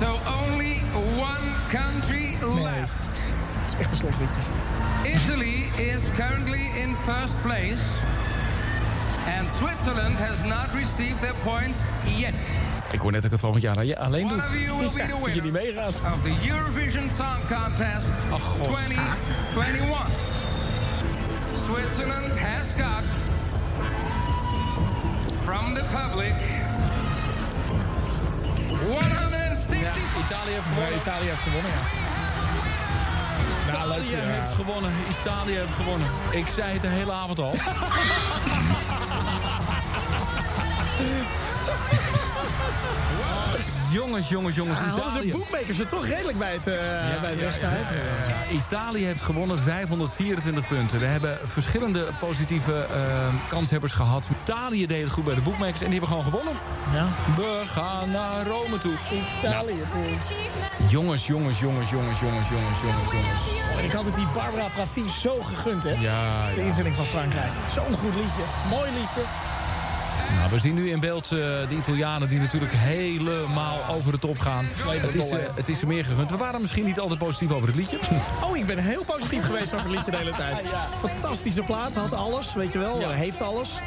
So 0.00 0.18
only 0.46 0.82
one 1.18 1.48
country 1.70 2.36
Nee. 2.54 2.62
left. 2.62 2.92
Het 3.64 3.74
is 3.74 3.80
echt 3.80 3.90
een 3.90 3.96
slecht 3.96 4.16
liedje. 4.20 5.20
Italy 5.20 5.84
is 5.84 6.02
currently 6.16 6.70
in 6.74 6.96
first 7.04 7.42
place. 7.42 7.84
And 9.26 9.50
Switzerland 9.58 10.16
has 10.16 10.42
not 10.44 10.68
received 10.74 11.20
their 11.20 11.34
points 11.44 11.80
yet. 12.18 12.34
Ik 12.90 13.00
hoor 13.00 13.12
net 13.12 13.22
dat 13.22 13.24
ik 13.24 13.30
het 13.30 13.40
volgend 13.40 13.62
jaar 13.62 13.76
alleen 13.96 14.28
doe. 14.28 14.36
One 14.36 14.46
of 14.46 14.54
you 14.54 14.78
will 14.78 14.90
be 14.90 15.00
the 15.12 15.20
dat 15.20 15.34
je 15.34 15.42
niet 15.42 15.52
winner 15.52 15.74
meegaat. 15.74 15.94
of 16.12 16.22
the 16.22 16.48
Eurovision 16.48 17.10
Song 17.10 17.40
Contest 17.48 18.08
2021. 18.62 20.06
Switzerland 21.66 22.38
has 22.38 22.72
got 22.72 23.04
from 25.44 25.74
the 25.74 25.84
public 25.92 26.34
160 28.80 29.88
Italië 30.24 30.52
heeft 30.52 30.66
gewonnen. 30.66 30.96
Italië 30.96 31.26
heeft 31.26 31.42
gewonnen, 31.42 31.70
ja. 31.70 32.15
Nou, 33.72 33.88
leuk, 33.88 33.98
Italië 33.98 34.10
ja. 34.10 34.22
heeft 34.22 34.52
gewonnen. 34.52 34.92
Italië 35.20 35.56
heeft 35.56 35.74
gewonnen. 35.74 36.08
Ik 36.30 36.46
zei 36.48 36.72
het 36.72 36.82
de 36.82 36.88
hele 36.88 37.12
avond 37.12 37.38
al. 37.38 37.54
jongens, 43.90 44.28
jongens, 44.28 44.56
jongens. 44.56 44.80
Hadden 44.80 45.02
de 45.02 45.08
Italië. 45.10 45.30
boekmakers 45.30 45.78
er 45.78 45.86
toch 45.86 46.06
redelijk 46.06 46.38
bij 46.38 46.52
het, 46.52 46.66
eh 46.66 46.74
bij 47.20 47.30
het 47.30 47.40
weggehaald. 47.40 47.86
Ja, 48.26 48.54
Italië 48.54 49.04
heeft 49.04 49.22
gewonnen 49.22 49.62
524 49.62 50.66
punten. 50.66 50.98
We 50.98 51.06
hebben 51.06 51.38
verschillende 51.44 52.08
positieve 52.20 52.72
eh, 52.94 52.98
kanshebbers 53.48 53.92
gehad. 53.92 54.28
Italië 54.42 54.86
deed 54.86 55.02
het 55.02 55.12
goed 55.12 55.24
bij 55.24 55.34
de 55.34 55.40
boekmakers 55.40 55.80
en 55.80 55.90
die 55.90 55.98
hebben 55.98 56.08
gewoon 56.08 56.24
gewonnen. 56.32 56.54
Ja. 56.94 57.06
We 57.36 57.62
gaan 57.66 58.10
naar 58.10 58.46
Rome 58.46 58.78
toe. 58.78 58.94
Italië. 59.38 59.82
Jongens, 60.88 61.26
jongens, 61.26 61.60
jongens, 61.60 61.90
jongens, 61.90 62.20
jongens, 62.20 62.48
jongens, 62.48 62.80
jongens, 62.82 63.10
jongens. 63.12 63.40
Ik 63.84 63.92
had 63.92 64.04
het 64.04 64.14
die 64.14 64.26
Barbara 64.34 64.68
Pravi 64.68 65.10
zo 65.20 65.32
gegund, 65.42 65.82
hè? 65.84 65.90
Ja, 65.92 66.48
De 66.54 66.60
inzending 66.62 66.96
van 66.96 67.04
Frankrijk. 67.04 67.50
Zo'n 67.74 67.96
goed 67.98 68.14
liedje. 68.14 68.42
Mooi 68.70 68.90
liedje. 68.90 69.22
We 70.50 70.58
zien 70.58 70.74
nu 70.74 70.90
in 70.90 71.00
beeld 71.00 71.24
eh, 71.24 71.38
de 71.38 71.76
Italianen 71.76 72.28
die 72.28 72.38
natuurlijk 72.38 72.72
helemaal 72.72 73.78
over 73.90 74.12
de 74.12 74.18
top 74.18 74.38
gaan. 74.38 74.66
Het 74.86 75.14
is, 75.14 75.30
eh, 75.30 75.40
het 75.54 75.68
is 75.68 75.80
er 75.80 75.86
meer 75.86 76.04
gegund. 76.04 76.30
We 76.30 76.36
waren 76.36 76.60
misschien 76.60 76.84
niet 76.84 77.00
altijd 77.00 77.18
positief 77.18 77.50
over 77.50 77.68
het 77.68 77.76
liedje. 77.76 77.98
Oh, 78.44 78.56
ik 78.56 78.66
ben 78.66 78.78
heel 78.78 79.04
positief 79.04 79.44
geweest 79.44 79.74
over 79.74 79.86
het 79.86 79.94
liedje 79.94 80.10
de 80.10 80.16
hele 80.16 80.32
tijd. 80.32 80.68
Fantastische 80.96 81.62
plaat, 81.62 81.94
had 81.94 82.12
alles, 82.12 82.54
weet 82.54 82.72
je 82.72 82.78
wel. 82.78 83.10
Heeft 83.10 83.40
alles. 83.40 83.78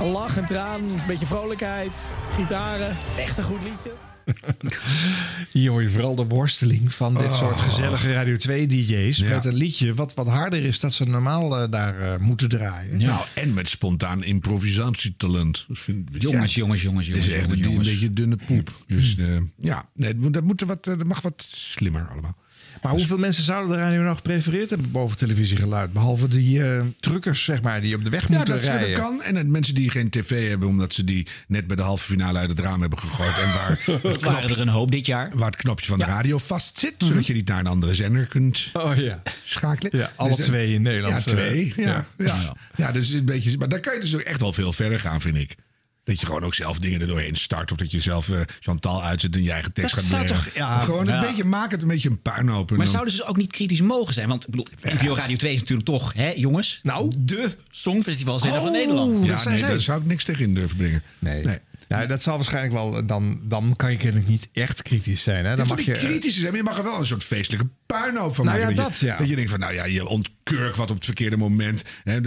Een 0.00 0.10
lach, 0.10 0.36
een 0.36 0.46
traan, 0.46 0.80
een 0.80 1.02
beetje 1.06 1.26
vrolijkheid, 1.26 2.00
gitaren. 2.30 2.96
Echt 3.16 3.38
een 3.38 3.44
goed 3.44 3.62
liedje. 3.62 4.13
Hier 5.52 5.70
hoor 5.70 5.82
je 5.82 5.90
vooral 5.90 6.14
de 6.14 6.24
worsteling 6.26 6.92
van 6.92 7.14
dit 7.14 7.24
Oh. 7.24 7.38
soort 7.38 7.60
gezellige 7.60 8.12
Radio 8.12 8.34
2-dj's. 8.34 9.16
Ja. 9.18 9.28
Met 9.28 9.44
een 9.44 9.54
liedje 9.54 9.94
wat 9.94 10.14
wat 10.14 10.26
harder 10.28 10.64
is 10.64 10.80
dat 10.80 10.94
ze 10.94 11.04
normaal 11.04 11.58
eh, 11.60 11.70
daar 11.70 12.00
eh, 12.00 12.18
moeten 12.20 12.48
draaien. 12.48 12.98
Nou, 12.98 13.24
en 13.34 13.54
met 13.54 13.68
spontaan 13.68 14.24
improvisatietalent. 14.24 15.64
Dat 15.68 15.78
vind, 15.78 16.08
Jongens, 16.18 16.54
jongens, 16.54 16.82
jongens, 16.82 17.06
Het 17.06 17.16
is 17.16 17.24
jongens, 17.26 17.42
echt 17.42 17.52
een, 17.52 17.58
jongens. 17.58 17.86
een 17.86 17.92
beetje 17.92 18.12
dunne 18.12 18.36
poep. 18.46 18.84
Dus 18.86 19.16
eh, 19.16 19.36
ja, 19.58 19.88
nee, 19.94 20.12
dat 20.12 20.22
moet- 20.22 20.32
dat, 20.32 20.42
moet 20.44 20.60
er 20.60 20.66
wat, 20.66 20.84
dat 20.84 21.04
mag 21.04 21.20
wat 21.20 21.42
slimmer 21.54 22.06
allemaal. 22.08 22.36
Maar 22.84 22.92
hoeveel 22.92 23.18
mensen 23.18 23.44
zouden 23.44 23.76
de 23.76 23.82
radio 23.82 24.02
nou 24.02 24.16
geprefereerd 24.16 24.70
hebben 24.70 24.90
boven 24.90 25.16
televisiegeluid? 25.16 25.92
Behalve 25.92 26.28
die 26.28 26.62
eh, 26.64 26.80
truckers, 27.00 27.44
zeg 27.44 27.62
maar, 27.62 27.80
die 27.80 27.94
op 27.96 28.04
de 28.04 28.10
weg 28.10 28.28
Ja, 28.28 28.36
moeten 28.36 28.54
dat, 28.54 28.62
dat 28.62 28.72
rijden. 28.72 28.98
kan. 28.98 29.22
En 29.22 29.34
het 29.36 29.46
mensen 29.46 29.74
die 29.74 29.90
geen 29.90 30.10
tv 30.10 30.48
hebben, 30.48 30.68
omdat 30.68 30.92
ze 30.92 31.04
die 31.04 31.26
net 31.46 31.66
bij 31.66 31.76
de 31.76 31.82
halve 31.82 32.04
finale 32.04 32.38
uit 32.38 32.50
het 32.50 32.60
raam 32.60 32.80
hebben 32.80 32.98
gegooid. 32.98 33.38
En 33.38 33.52
waar, 33.52 33.80
het 34.12 34.22
waren 34.22 34.50
er 34.50 34.60
een 34.60 34.68
hoop 34.68 34.90
dit 34.90 35.06
jaar. 35.06 35.30
Waar 35.34 35.46
het 35.50 35.56
knopje 35.56 35.86
van 35.86 35.98
de 35.98 36.04
radio 36.04 36.38
vast 36.38 36.78
zit, 36.78 36.94
zodat 36.98 37.26
je 37.26 37.34
niet 37.34 37.48
naar 37.48 37.58
een 37.58 37.66
andere 37.66 37.94
zender 37.94 38.26
kunt 38.26 38.70
oh, 38.72 38.96
ja. 38.96 39.22
schakelen. 39.44 39.96
Ja, 39.98 40.12
alle 40.16 40.28
Dus, 40.36 40.38
eh, 40.38 40.44
twee 40.44 40.74
in 40.74 40.82
Nederland. 40.82 41.24
Ja, 41.24 41.32
twee. 41.32 41.72
eh, 41.76 41.84
ja, 41.84 42.06
ja. 42.18 42.24
ja. 42.24 42.56
Ja. 42.76 42.92
dus 42.92 43.10
een 43.10 43.24
beetje, 43.24 43.58
maar 43.58 43.68
daar 43.68 43.80
kan 43.80 43.94
je 43.94 44.00
dus 44.00 44.14
ook 44.14 44.20
echt 44.20 44.40
wel 44.40 44.52
veel 44.52 44.72
verder 44.72 45.00
gaan, 45.00 45.20
vind 45.20 45.36
ik. 45.36 45.54
Dat 46.04 46.20
je 46.20 46.26
gewoon 46.26 46.44
ook 46.44 46.54
zelf 46.54 46.78
dingen 46.78 47.00
er 47.00 47.06
doorheen 47.06 47.36
start. 47.36 47.72
Of 47.72 47.76
dat 47.78 47.90
je 47.90 48.00
zelf 48.00 48.28
eh, 48.28 48.40
Chantal 48.60 49.02
uitzet 49.02 49.34
en 49.34 49.42
je 49.42 49.50
eigen 49.50 49.72
tekst 49.72 49.94
Dat 49.94 50.04
gaat 50.04 50.20
leren. 50.20 50.36
toch- 50.36 50.54
ja, 50.54 50.78
gewoon 50.80 51.08
een 51.08 51.14
ja. 51.14 51.20
beetje, 51.20 51.44
maak 51.44 51.70
het 51.70 51.82
een 51.82 51.88
beetje 51.88 52.10
een 52.10 52.20
puinhoop. 52.22 52.68
Maar 52.70 52.78
dan- 52.78 52.86
zouden 52.86 53.12
ze 53.12 53.18
dus 53.18 53.26
ook 53.26 53.36
niet 53.36 53.52
kritisch 53.52 53.80
mogen 53.80 54.14
zijn? 54.14 54.28
Want 54.28 54.44
ik 54.44 54.50
bedoel, 54.50 54.66
NPO 54.82 55.14
Radio 55.14 55.36
2 55.36 55.52
is 55.52 55.60
natuurlijk 55.60 55.88
toch, 55.88 56.12
hè, 56.12 56.32
jongens? 56.36 56.80
Nou, 56.82 57.12
de 57.18 57.56
Songfestivalzender 57.70 58.60
van 58.60 58.72
Nederland. 58.72 59.24
Ja, 59.26 59.44
nee, 59.48 59.60
daar 59.60 59.80
zou 59.80 60.00
ik 60.00 60.06
niks 60.06 60.24
tegen 60.24 60.44
in 60.44 60.54
durven 60.54 60.76
brengen. 60.76 61.02
Nee. 61.18 61.58
Nou, 61.96 62.08
dat 62.08 62.22
zal 62.22 62.36
waarschijnlijk 62.36 62.72
wel. 62.74 62.96
eh, 62.98 63.06
Dan, 63.06 63.40
dan 63.42 63.76
kan 63.76 63.90
je 63.90 63.96
kennelijk 63.96 64.28
niet 64.28 64.48
echt 64.52 64.82
kritisch 64.82 65.22
zijn. 65.22 65.44
Hè? 65.44 65.50
Je 65.50 65.56
Dan 65.56 65.66
mag 65.66 65.80
je. 65.80 65.90
niet 65.92 66.00
kritisch 66.00 66.34
zijn, 66.36 66.46
maar 66.48 66.56
je 66.56 66.62
mag 66.62 66.78
er 66.78 66.84
wel 66.84 66.98
een 66.98 67.06
soort 67.06 67.24
feestelijke 67.24 67.68
puinhoop 67.86 68.34
van 68.34 68.44
Nou 68.44 68.58
maken. 68.58 68.74
ja, 68.74 68.82
je, 68.84 68.90
dat, 68.90 68.98
ja. 68.98 69.16
dat 69.16 69.28
je 69.28 69.34
denkt 69.36 69.50
van, 69.50 69.60
nou 69.60 69.74
ja, 69.74 69.84
je 69.84 70.06
ontkurkt 70.06 70.76
wat 70.76 70.90
op 70.90 70.96
het 70.96 71.04
verkeerde 71.04 71.36
moment. 71.36 71.84
Hè, 72.04 72.18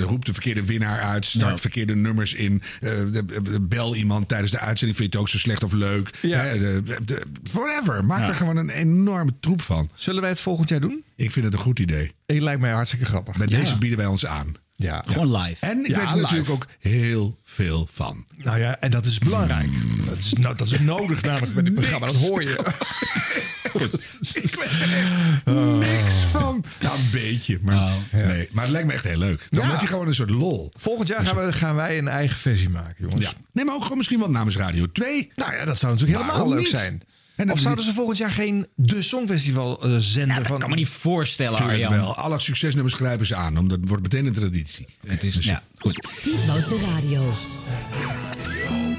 roept 0.00 0.26
de 0.26 0.32
verkeerde 0.32 0.64
winnaar 0.64 1.00
uit, 1.00 1.24
start 1.24 1.50
Ja. 1.54 1.58
verkeerde 1.58 1.94
nummers 1.96 2.34
in. 2.34 2.62
eh, 2.80 2.90
de- 3.12 3.24
de- 3.42 3.60
bel 3.60 3.94
iemand 3.96 4.28
tijdens 4.28 4.50
de 4.50 4.58
uitzending, 4.58 4.98
vind 4.98 5.12
je 5.12 5.18
het 5.18 5.26
ook 5.26 5.32
zo 5.32 5.38
slecht 5.38 5.62
of 5.64 5.72
leuk. 5.72 6.10
Hè, 6.20 6.58
de- 6.58 7.22
forever, 7.50 8.04
maak 8.04 8.20
Ja. 8.20 8.28
er 8.28 8.34
gewoon 8.34 8.56
een 8.56 8.70
enorme 8.70 9.32
troep 9.40 9.62
van. 9.62 9.90
Zullen 9.94 10.20
wij 10.20 10.30
het 10.30 10.40
volgend 10.40 10.68
jaar 10.68 10.80
doen? 10.80 11.04
Ik 11.16 11.32
vind 11.32 11.44
het 11.44 11.54
een 11.54 11.60
goed 11.60 11.78
idee. 11.78 12.12
Het 12.26 12.40
lijkt 12.40 12.60
mij 12.60 12.70
hartstikke 12.72 13.04
grappig. 13.04 13.36
Bij 13.36 13.46
Ja. 13.50 13.58
deze 13.58 13.78
bieden 13.78 13.98
wij 13.98 14.06
ons 14.06 14.26
aan. 14.26 14.54
Ja. 14.76 15.02
Gewoon 15.06 15.36
live. 15.36 15.66
En 15.66 15.78
ik 15.78 15.86
Ja, 15.86 15.96
weet 15.98 16.04
er 16.06 16.10
live. 16.10 16.20
natuurlijk 16.20 16.50
ook 16.50 16.66
heel 16.78 17.36
veel 17.44 17.88
van. 17.92 18.26
Nou 18.36 18.58
ja, 18.58 18.80
en 18.80 18.90
dat 18.90 19.06
is 19.06 19.18
belangrijk. 19.18 19.68
Dat 20.06 20.18
is, 20.18 20.32
nou, 20.32 20.54
dat 20.56 20.70
is 20.70 20.78
nodig 20.80 21.22
namelijk 21.22 21.54
bij 21.54 21.62
dit 21.62 21.74
programma. 21.74 22.06
Dat 22.06 22.16
hoor 22.16 22.42
je. 22.42 22.58
Ik 24.34 24.54
weet 24.54 24.70
er 24.70 24.92
echt 24.98 25.12
niks 25.80 26.14
van. 26.30 26.64
Nou, 26.80 26.98
een 26.98 27.08
beetje. 27.12 27.58
Maar, 27.62 27.92
nee, 28.12 28.48
maar 28.52 28.62
het 28.62 28.72
lijkt 28.72 28.86
me 28.86 28.92
echt 28.94 29.04
heel 29.04 29.18
leuk. 29.18 29.46
Dan 29.50 29.64
Ja. 29.64 29.70
heb 29.70 29.80
je 29.80 29.86
gewoon 29.86 30.06
een 30.08 30.14
soort 30.14 30.30
lol. 30.30 30.72
Volgend 30.76 31.08
jaar 31.08 31.26
gaan, 31.26 31.46
we, 31.46 31.52
gaan 31.52 31.74
wij 31.74 31.98
een 31.98 32.08
eigen 32.08 32.36
versie 32.36 32.68
maken, 32.68 32.94
jongens. 32.98 33.20
Ja. 33.20 33.32
Nee, 33.52 33.64
maar 33.64 33.74
ook 33.74 33.82
gewoon 33.82 33.96
misschien 33.96 34.18
wel 34.18 34.30
namens 34.30 34.56
Radio 34.56 34.86
2. 34.92 35.30
Nou 35.34 35.54
ja, 35.54 35.64
dat 35.64 35.78
zou 35.78 35.92
natuurlijk 35.92 36.20
helemaal 36.20 36.48
leuk 36.48 36.58
niet? 36.58 36.68
zijn. 36.68 37.02
En 37.36 37.52
of 37.52 37.58
zouden 37.58 37.84
ze 37.84 37.92
volgend 37.92 38.18
jaar 38.18 38.30
geen 38.30 38.66
De 38.74 39.02
Songfestival 39.02 39.82
eh, 39.82 39.96
zender 39.98 40.36
dat 40.36 40.46
van... 40.46 40.58
kan 40.58 40.70
me 40.70 40.76
niet 40.76 40.88
voorstellen, 40.88 41.56
Tuurlijk 41.58 41.84
Arjan. 41.84 42.00
wel. 42.00 42.14
Alle 42.16 42.38
succesnummers 42.38 42.94
grijpen 42.94 43.26
ze 43.26 43.34
aan. 43.34 43.58
Omdat 43.58 43.78
het 43.80 43.88
wordt 43.88 44.02
meteen 44.02 44.26
een 44.26 44.32
traditie. 44.32 44.86
Het 45.06 45.24
is, 45.24 45.38
ja, 45.40 45.62
goed. 45.78 46.08
Dit 46.22 46.46
was 46.46 46.68
de 46.68 46.78
radio. 46.94 47.32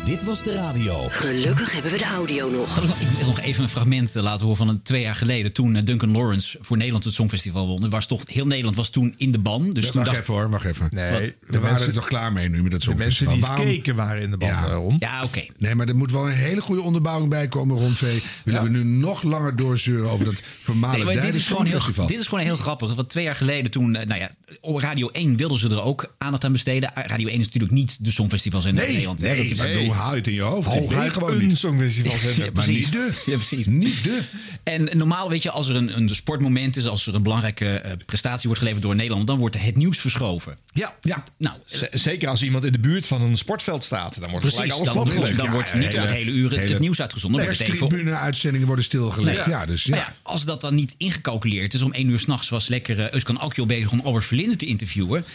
Dit 0.06 0.24
was 0.24 0.44
de 0.44 0.54
radio. 0.54 1.08
Gelukkig 1.10 1.72
hebben 1.74 1.92
we 1.92 1.98
de 1.98 2.04
audio 2.06 2.50
nog. 2.50 2.78
Ik 3.00 3.08
wil 3.18 3.26
nog 3.28 3.40
even 3.40 3.64
een 3.64 3.70
fragment 3.70 4.16
eh, 4.16 4.24
laten 4.24 4.42
horen 4.44 4.58
van 4.58 4.68
een 4.68 4.82
twee 4.82 5.02
jaar 5.02 5.16
geleden. 5.16 5.54
Toen 5.54 5.76
eh, 5.76 5.84
Duncan 5.84 6.12
Lawrence 6.12 6.58
voor 6.62 6.78
Nederland 6.78 7.04
het 7.04 7.14
Songfestival 7.14 7.68
won. 7.68 7.84
Er 7.84 7.90
Was 7.90 8.06
toch, 8.08 8.22
heel 8.26 8.46
Nederland 8.48 8.76
was 8.76 8.90
toen 8.90 9.14
in 9.18 9.32
de 9.32 9.40
ban. 9.40 9.70
Dus 9.70 9.84
toen 9.86 9.94
wacht 9.94 10.06
dacht 10.06 10.20
even 10.22 10.34
hoor, 10.34 10.50
wacht 10.50 10.66
even. 10.66 10.88
Nee, 10.92 11.12
Wat? 11.12 11.24
de 11.24 11.34
We 11.48 11.54
waren 11.60 11.70
mensen- 11.70 11.88
er 11.88 11.94
toch 11.94 12.08
klaar 12.08 12.34
mee 12.34 12.50
nu 12.50 12.64
met 12.64 12.72
het 12.72 12.82
de 12.82 12.88
mensen 12.96 13.12
Songfestival. 13.12 13.34
die 13.34 13.44
Waarom- 13.46 13.66
keken 13.66 13.96
waren 13.96 14.22
in 14.22 14.32
de 14.32 14.38
band 14.38 14.52
Ja. 14.52 14.82
Ja, 15.00 15.24
oké. 15.24 15.46
Nee, 15.58 15.76
maar 15.76 15.88
er 15.88 15.96
moet 15.96 16.12
wel 16.12 16.26
een 16.28 16.34
hele 16.36 16.62
goede 16.62 16.82
onderbouwing 16.82 17.30
bij 17.30 17.48
komen, 17.48 17.78
Ron 17.78 17.92
V. 17.92 18.22
Willen 18.44 18.64
we 18.64 18.70
nu 18.70 18.84
nog 18.84 19.24
langer 19.24 19.56
doorzeuren 19.56 20.10
over 20.10 20.26
dat 20.26 20.34
Nee, 20.34 20.44
vermalen 20.62 21.06
maar 21.06 21.22
dit, 21.22 21.36
is 21.36 21.48
gewoon 21.48 21.62
heel, 21.62 21.72
Songfestival? 21.72 22.08
dit 22.08 22.20
is 22.20 22.28
gewoon 22.28 22.44
heel 22.44 22.56
grappig. 22.56 22.94
Want 22.94 23.10
twee 23.10 23.24
jaar 23.24 23.36
geleden 23.36 23.72
toen, 23.72 23.96
eh, 23.96 24.08
nou 24.08 24.20
ja, 24.20 24.30
op 24.62 24.78
Radio 24.80 25.10
1 25.12 25.36
wilden 25.38 25.58
ze 25.58 25.70
er 25.70 25.82
ook 25.82 26.16
aandacht 26.18 26.44
aan 26.44 26.52
besteden. 26.52 26.92
Radio 26.96 27.28
1 27.28 27.40
is 27.40 27.46
natuurlijk 27.46 27.74
niet 27.74 28.06
de 28.06 28.12
Songfestivalzender 28.12 28.80
Nee, 28.84 28.92
in 28.92 28.94
Nederland. 28.98 29.22
nee, 29.22 29.36
Dat 29.44 29.52
is- 29.52 29.58
maar 29.58 29.74
hoe 29.84 29.94
haal 29.94 30.12
je 30.12 30.18
het 30.18 30.28
in 30.28 30.34
je 30.34 30.42
hoofd? 30.42 30.68
Hooguit 30.68 31.14
gewoon 31.14 31.32
een 31.34 31.48
niet. 31.48 31.58
Songfestivalzender. 31.58 32.36
Ja, 32.46 32.52
Maar 32.54 32.64
precies. 32.64 32.84
niet 32.86 32.94
de. 32.94 33.12
Ja, 33.32 33.36
precies. 33.36 33.66
Niet 33.66 34.04
de. 34.04 34.22
En 34.64 34.90
normaal, 34.98 35.30
weet 35.30 35.44
je, 35.44 35.52
als 35.52 35.70
er 35.70 35.76
een, 35.76 35.98
een 35.98 36.10
sportmoment 36.10 36.78
is, 36.78 36.86
als 36.88 37.08
er 37.08 37.16
een 37.16 37.24
belangrijke 37.24 37.66
eh, 37.80 37.92
prestatie 38.06 38.44
wordt 38.46 38.58
geleverd 38.60 38.84
door 38.86 38.96
Nederland, 38.96 39.28
dan 39.28 39.38
wordt 39.38 39.62
het 39.62 39.76
nieuws 39.76 39.98
verschoven. 39.98 40.58
Ja, 40.74 40.96
ja. 41.02 41.24
Nou, 41.38 41.56
Z- 41.66 41.84
Zeker 41.92 42.28
als 42.30 42.44
iemand 42.44 42.64
in 42.64 42.72
de 42.72 42.80
buurt 42.80 43.08
van 43.08 43.22
een 43.22 43.38
sportveld 43.38 43.84
staat. 43.84 44.14
Dan 44.20 44.30
wordt 44.30 44.46
precies. 44.46 44.60
gelijk 44.60 44.72
alles 44.74 44.86
Dan, 44.88 44.96
dan 45.38 45.46
Ja, 45.46 45.52
wordt 45.52 45.74
niet 45.74 45.84
hele- 45.88 46.00
het 46.02 46.10
hele 46.10 46.32
uur 46.32 46.60
het, 46.60 46.80
nieuws 46.80 47.02
uitgezonden. 47.02 47.40
Dan 47.40 47.48
wordt 47.56 47.60
het 47.72 47.76
even- 47.82 47.88
Perstribune-uitzendingen 48.22 48.68
worden 48.68 48.86
stilgelegd. 48.86 49.46
Nee. 49.46 49.56
Ja, 49.56 49.66
dus 49.66 49.84
ja. 49.84 49.96
Ja, 49.96 50.14
als 50.22 50.46
dat 50.46 50.62
dan 50.62 50.76
niet 50.76 50.96
ingecalculeerd 50.98 51.74
is, 51.74 51.82
om 51.82 51.94
één 51.94 52.10
uur 52.10 52.20
s'nachts 52.20 52.50
was 52.50 52.68
lekker 52.68 52.98
uh, 53.00 53.10
Euskan 53.10 53.38
Akjol 53.40 53.66
bezig 53.66 53.92
om 53.92 54.02
Albert 54.04 54.26
Verlinde 54.26 54.56
te 54.56 54.66
interviewen. 54.66 55.26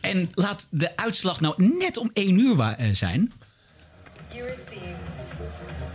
En 0.00 0.30
laat 0.34 0.66
de 0.70 0.96
uitslag 0.96 1.40
nou 1.40 1.54
net 1.78 1.96
om 1.96 2.10
één 2.14 2.38
uur 2.38 2.56
wa- 2.56 2.76
eh, 2.76 2.88
zijn. 2.92 3.32
You 4.32 4.44
received 4.46 5.34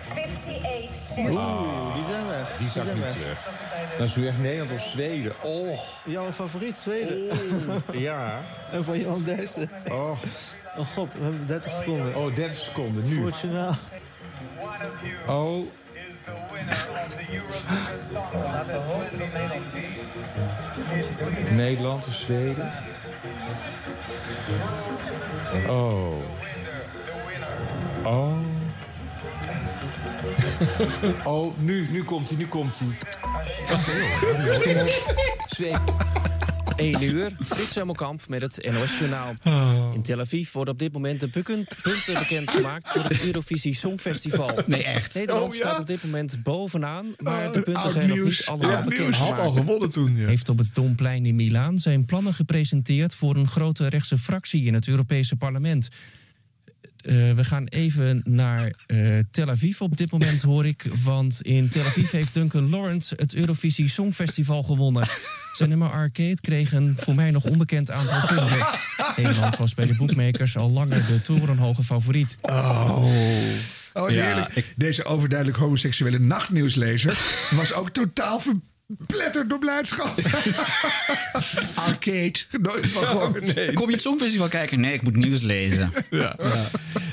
58 0.09 1.17
Oeh, 1.17 1.93
die 1.95 2.03
zijn 2.03 2.27
weg. 2.27 2.57
Die 2.59 2.67
zijn 2.67 2.85
weg. 2.85 3.37
Dat 3.97 4.07
is 4.07 4.15
nu 4.15 4.27
echt 4.27 4.39
Nederland 4.39 4.71
of 4.71 4.81
Zweden. 4.91 5.31
Oh. 5.43 5.79
Jouw 6.05 6.31
favoriet, 6.31 6.75
Zweden? 6.83 7.37
ja. 7.93 8.39
En 8.71 8.83
van 8.83 8.99
Jan 8.99 9.23
Dersen. 9.23 9.69
Oh. 9.91 10.11
Oh 10.77 10.87
god, 10.95 11.13
we 11.13 11.21
hebben 11.23 11.47
30 11.47 11.71
seconden. 11.71 12.15
Oh, 12.15 12.35
30 12.35 12.57
seconden, 12.57 13.03
nu. 13.07 13.31
Oh. 15.27 15.65
Nederland 21.55 22.07
of 22.07 22.13
Zweden? 22.13 22.71
Oh. 25.67 26.13
Oh. 28.03 28.37
Oh, 31.23 31.57
nu, 31.57 31.87
nu 31.91 32.03
komt 32.03 32.29
hij, 32.29 32.37
nu 32.37 32.47
komt 32.47 32.73
hij. 32.79 32.87
1 36.77 37.03
uur. 37.03 37.31
Frits 37.45 37.75
Hemmelkamp 37.75 38.27
met 38.27 38.41
het 38.41 38.71
NOS 38.71 38.97
Journaal. 38.99 39.33
In 39.93 40.01
Tel 40.01 40.19
Aviv 40.19 40.51
worden 40.51 40.73
op 40.73 40.79
dit 40.79 40.93
moment 40.93 41.19
de 41.19 41.27
punten 41.27 42.13
bekendgemaakt... 42.13 42.89
voor 42.89 43.03
het 43.03 43.23
Eurovisie 43.23 43.75
Songfestival. 43.75 44.59
Nee, 44.65 44.83
echt? 44.83 45.13
Nederland 45.13 45.45
Oh, 45.45 45.53
ja. 45.53 45.59
staat 45.59 45.79
op 45.79 45.87
dit 45.87 46.03
moment 46.03 46.43
bovenaan... 46.43 47.15
maar 47.17 47.51
de 47.51 47.61
punten 47.61 47.83
oud 47.83 47.91
zijn 47.91 48.07
nog 48.07 48.17
nieuws. 48.17 48.37
niet 48.39 48.47
allemaal 48.47 48.83
bekend. 48.83 49.15
Had 49.15 49.39
al 49.39 49.51
gewonnen 49.51 49.89
toen. 49.89 50.15
Ja. 50.15 50.27
Heeft 50.27 50.49
op 50.49 50.57
het 50.57 50.75
Domplein 50.75 51.25
in 51.25 51.35
Milaan 51.35 51.79
zijn 51.79 52.05
plannen 52.05 52.33
gepresenteerd... 52.33 53.15
voor 53.15 53.35
een 53.35 53.47
grote 53.47 53.87
rechtse 53.87 54.17
fractie 54.17 54.65
in 54.65 54.73
het 54.73 54.87
Europese 54.87 55.35
parlement... 55.35 55.89
Eh, 57.07 57.31
we 57.31 57.43
gaan 57.43 57.65
even 57.65 58.21
naar 58.25 58.73
eh, 58.85 59.17
Tel 59.31 59.49
Aviv 59.49 59.81
op 59.81 59.97
dit 59.97 60.11
moment, 60.11 60.41
hoor 60.41 60.65
ik. 60.65 60.85
Want 61.03 61.41
in 61.41 61.69
Tel 61.69 61.85
Aviv 61.85 62.11
heeft 62.11 62.33
Duncan 62.33 62.69
Lawrence 62.69 63.13
het 63.17 63.35
Eurovisie 63.35 63.89
Songfestival 63.89 64.63
gewonnen. 64.63 65.07
Zijn 65.53 65.69
nummer 65.69 65.89
Arcade 65.89 66.41
kreeg 66.41 66.73
een 66.73 66.95
voor 66.99 67.15
mij 67.15 67.31
nog 67.31 67.43
onbekend 67.43 67.91
aantal 67.91 68.19
punten. 68.27 68.67
Nederland 69.17 69.57
was 69.57 69.73
bij 69.73 69.85
de 69.85 69.95
boekmakers 69.95 70.57
al 70.57 70.71
langer 70.71 71.05
de 71.05 71.21
torenhoge 71.21 71.83
favoriet. 71.83 72.37
Oh. 72.41 73.05
Oh, 73.93 74.09
Ja. 74.09 74.47
Deze 74.75 75.03
overduidelijk 75.03 75.57
homoseksuele 75.57 76.19
nachtnieuwslezer 76.19 77.19
was 77.55 77.73
ook 77.73 77.89
totaal 77.89 78.39
verpletterd 78.95 79.49
door 79.49 79.59
blijdschap. 79.59 80.17
Arcade. 81.87 82.35
Nooit 82.61 82.87
van 82.87 83.03
gehoord. 83.03 83.73
Kom 83.73 83.87
je 83.87 83.91
het 83.91 84.01
Songfestival 84.01 84.47
kijken? 84.47 84.79
Nee, 84.79 84.93
ik 84.93 85.01
moet 85.01 85.15
nieuws 85.15 85.41
lezen. 85.41 85.91
Ja. 86.09 86.35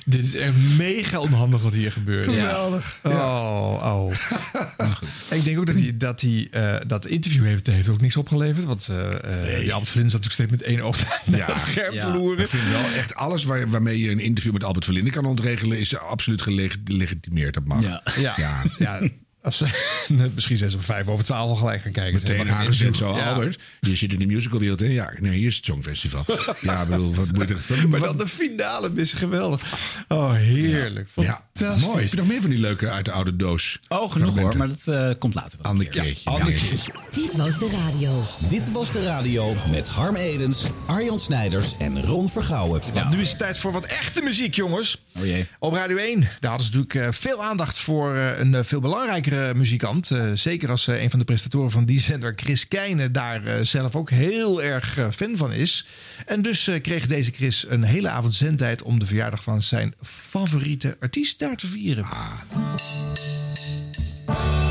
Dit 0.05 0.25
is 0.25 0.35
echt 0.35 0.53
mega 0.79 1.19
onhandig 1.19 1.63
wat 1.63 1.73
hier 1.73 1.93
gebeurt. 1.93 2.25
Geweldig. 2.25 2.99
Oh, 3.03 3.83
oh. 3.83 4.13
En 5.29 5.37
ik 5.39 5.45
denk 5.45 5.59
ook 5.59 5.67
dat 5.67 5.75
hij 5.75 5.97
dat, 5.97 6.21
hij, 6.21 6.49
eh, 6.51 6.77
dat 6.87 7.07
interview 7.07 7.45
heeft, 7.45 7.67
heeft 7.67 7.89
ook 7.89 8.01
niks 8.01 8.17
opgeleverd. 8.17 8.65
Want 8.65 8.89
eh 8.89 9.53
eh 9.55 9.59
die 9.59 9.73
Albert 9.73 9.91
Verlinde 9.91 10.13
zat 10.13 10.23
natuurlijk 10.25 10.33
steeds 10.33 10.51
met 10.51 10.63
één 10.63 10.81
oog 10.81 10.97
naar 11.25 11.47
het 11.47 11.61
scherm 11.61 12.01
te 12.01 12.09
loeren. 12.09 12.43
Ik 12.43 12.49
vind 12.49 12.69
wel 12.69 12.91
echt 12.97 13.15
alles 13.15 13.45
waar, 13.45 13.71
waarmee 13.71 14.01
je 14.01 14.11
een 14.11 14.21
interview 14.21 14.53
met 14.53 14.65
Albert 14.65 14.85
Verlinde 14.85 15.11
kan 15.11 15.25
ontregelen... 15.25 15.79
is 15.79 15.99
absoluut 15.99 16.43
gelegitimeerd. 16.43 17.55
Dat 17.55 17.65
mag. 17.65 17.83
Ja. 17.83 18.03
Ja. 18.37 18.63
Ja. 18.79 19.01
Als 19.45 19.57
ze, 19.57 19.67
misschien 20.35 20.57
zijn 20.59 20.71
ze 20.71 20.77
om 20.77 20.83
vijf 20.83 21.07
over 21.07 21.25
twaalf 21.25 21.51
al 21.51 21.57
gelijk 21.57 21.83
gaan 21.83 21.93
kijken. 21.93 22.15
Meteen 22.23 22.51
aangezet 22.51 22.97
zo, 22.97 23.17
Ja. 23.17 23.33
Albert. 23.33 23.61
Je 23.81 23.97
zit 23.97 24.13
in 24.13 24.19
de 24.19 24.27
musicalwereld, 24.27 24.81
hè? 24.81 24.87
Ja, 24.87 25.13
nee, 25.19 25.39
hier 25.39 25.47
is 25.47 25.57
het 25.57 25.65
Songfestival. 25.65 26.25
ja, 26.61 26.87
bedoel, 26.87 27.15
wat 27.15 27.33
moet 27.33 27.49
je 27.49 27.75
er... 27.75 27.89
Maar 27.89 28.01
dan 28.01 28.17
de 28.17 28.27
finale 28.29 28.91
is 28.95 29.13
geweldig. 29.13 29.63
Oh, 30.09 30.33
heerlijk. 30.33 31.09
Ja, 31.15 31.45
Fantastisch. 31.55 31.87
mooi. 31.87 32.01
Heb 32.03 32.11
je 32.11 32.17
nog 32.17 32.27
meer 32.27 32.41
van 32.41 32.51
die 32.51 32.59
leuke 32.59 32.91
uit 32.91 33.05
de 33.05 33.13
oude 33.13 33.37
doos? 33.37 33.79
Oh, 33.89 34.13
genoeg 34.13 34.39
hoor, 34.39 34.57
maar 34.57 34.69
dat 34.69 34.87
eh, 34.89 35.11
komt 35.19 35.35
later 35.35 35.59
wel. 35.63 35.71
Ander 35.71 35.87
keertje. 35.87 36.31
ander 36.31 36.53
Ja. 36.53 36.59
keertje. 36.69 36.93
Dit 37.11 37.37
was 37.37 37.59
de 37.59 37.69
radio. 37.85 38.23
Dit 38.49 38.73
was 38.73 38.93
de 38.93 39.05
radio 39.05 39.55
met 39.71 39.89
Harm 39.89 40.17
Edens, 40.17 40.65
Arjan 40.87 41.21
Snijders 41.21 41.77
en 41.79 42.03
Ron 42.03 42.29
Vergouwen. 42.29 42.83
Want 42.95 43.11
nu 43.11 43.21
is 43.21 43.29
het 43.29 43.39
tijd 43.39 43.59
voor 43.59 43.73
wat 43.73 43.85
echte 43.85 44.23
muziek, 44.23 44.55
jongens. 44.55 45.03
Oh 45.19 45.25
jee. 45.25 45.47
Op 45.59 45.73
Radio 45.75 45.97
1, 45.97 46.21
daar 46.41 46.51
hadden 46.51 46.67
ze 46.67 46.77
natuurlijk 46.77 47.07
eh, 47.07 47.21
veel 47.21 47.43
aandacht 47.43 47.79
voor 47.79 48.15
eh, 48.15 48.39
een 48.39 48.65
veel 48.65 48.81
belangrijkere 48.81 49.34
muzikant. 49.55 50.11
Eh, 50.11 50.33
zeker 50.35 50.71
als 50.71 50.87
eh, 50.87 51.03
een 51.03 51.11
van 51.11 51.19
de 51.19 51.25
presentatoren 51.25 51.71
van 51.71 51.85
die 51.85 52.01
zender, 52.01 52.33
Chris 52.37 52.69
Keijne, 52.69 53.11
daar 53.11 53.45
eh, 53.45 53.61
zelf 53.61 53.97
ook 53.97 54.11
heel 54.11 54.63
erg 54.63 54.99
fan 55.13 55.37
van 55.37 55.53
is. 55.53 55.87
En 56.27 56.43
dus 56.43 56.71
kreeg 56.83 57.07
deze 57.07 57.31
Chris 57.31 57.65
een 57.69 57.83
hele 57.83 58.09
avond 58.09 58.35
zendtijd 58.35 58.83
om 58.83 58.99
de 58.99 59.07
verjaardag 59.07 59.43
van 59.43 59.63
zijn 59.63 59.95
favoriete 60.03 60.97
artiest 61.01 61.39
daar 61.39 61.57
te 61.57 61.67
vieren. 61.67 62.07
Forever 64.25 64.64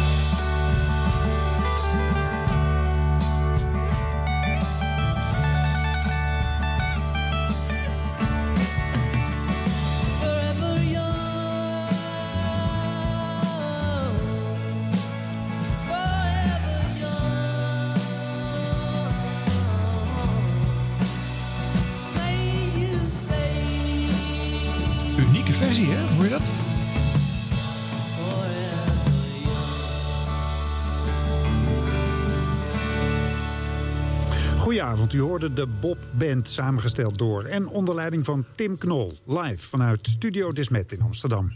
Goedenavond, 34.93 35.23
u 35.23 35.29
hoorde 35.29 35.53
de 35.53 35.67
Bob 35.67 35.97
Band 36.17 36.47
samengesteld 36.47 37.17
door 37.17 37.43
en 37.43 37.67
onder 37.67 37.95
leiding 37.95 38.25
van 38.25 38.45
Tim 38.56 38.77
Knol. 38.77 39.19
Live 39.25 39.67
vanuit 39.67 40.08
Studio 40.08 40.51
Desmet 40.51 40.91
in 40.91 41.01
Amsterdam. 41.01 41.51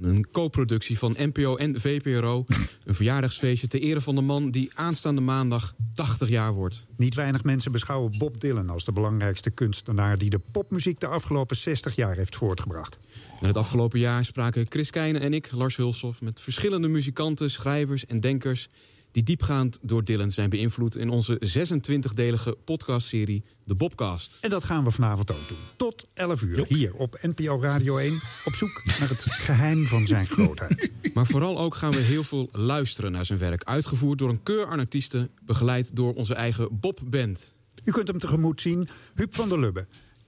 Een 0.00 0.26
co-productie 0.30 0.98
van 0.98 1.16
NPO 1.18 1.56
en 1.56 1.80
VPRO. 1.80 2.44
Een 2.84 2.94
verjaardagsfeestje 2.94 3.66
ter 3.66 3.80
ere 3.80 4.00
van 4.00 4.14
de 4.14 4.20
man 4.20 4.50
die 4.50 4.70
aanstaande 4.74 5.20
maandag 5.20 5.74
80 5.94 6.28
jaar 6.28 6.52
wordt. 6.52 6.84
Niet 6.96 7.14
weinig 7.14 7.44
mensen 7.44 7.72
beschouwen 7.72 8.18
Bob 8.18 8.40
Dylan 8.40 8.70
als 8.70 8.84
de 8.84 8.92
belangrijkste 8.92 9.50
kunstenaar... 9.50 10.18
die 10.18 10.30
de 10.30 10.40
popmuziek 10.52 11.00
de 11.00 11.06
afgelopen 11.06 11.56
60 11.56 11.96
jaar 11.96 12.16
heeft 12.16 12.36
voortgebracht. 12.36 12.98
En 13.40 13.46
het 13.46 13.56
afgelopen 13.56 13.98
jaar 13.98 14.24
spraken 14.24 14.66
Chris 14.68 14.90
Keijne 14.90 15.18
en 15.18 15.34
ik, 15.34 15.52
Lars 15.52 15.76
Hulshoff... 15.76 16.20
met 16.20 16.40
verschillende 16.40 16.88
muzikanten, 16.88 17.50
schrijvers 17.50 18.06
en 18.06 18.20
denkers... 18.20 18.68
die 19.16 19.24
diepgaand 19.24 19.78
door 19.82 20.04
Dylan 20.04 20.30
zijn 20.30 20.50
beïnvloed... 20.50 20.96
in 20.96 21.08
onze 21.08 21.40
26-delige 21.44 22.56
podcastserie 22.64 23.44
De 23.64 23.74
Bobcast. 23.74 24.38
En 24.40 24.50
dat 24.50 24.64
gaan 24.64 24.84
we 24.84 24.90
vanavond 24.90 25.30
ook 25.30 25.48
doen. 25.48 25.58
Tot 25.76 26.06
11 26.14 26.42
uur, 26.42 26.64
hier 26.68 26.94
op 26.94 27.18
NPO 27.22 27.60
Radio 27.60 27.96
1... 27.96 28.20
op 28.44 28.54
zoek 28.54 28.82
naar 28.98 29.08
het 29.08 29.22
geheim 29.22 29.86
van 29.86 30.06
zijn 30.06 30.26
grootheid. 30.26 30.90
Maar 31.14 31.26
vooral 31.26 31.58
ook 31.58 31.74
gaan 31.74 31.90
we 31.90 31.98
heel 31.98 32.24
veel 32.24 32.48
luisteren 32.52 33.12
naar 33.12 33.24
zijn 33.24 33.38
werk. 33.38 33.64
Uitgevoerd 33.64 34.18
door 34.18 34.28
een 34.28 34.42
keur 34.42 34.66
aan 34.66 34.78
artiesten, 34.78 35.30
begeleid 35.44 35.96
door 35.96 36.14
onze 36.14 36.34
eigen 36.34 36.80
Bob 36.80 37.00
Band. 37.04 37.54
U 37.84 37.92
kunt 37.92 38.08
hem 38.08 38.18
tegemoet 38.18 38.60
zien, 38.60 38.88
Huub 39.14 39.34
van 39.34 39.48
der 39.48 39.58
Lubbe... 39.58 39.86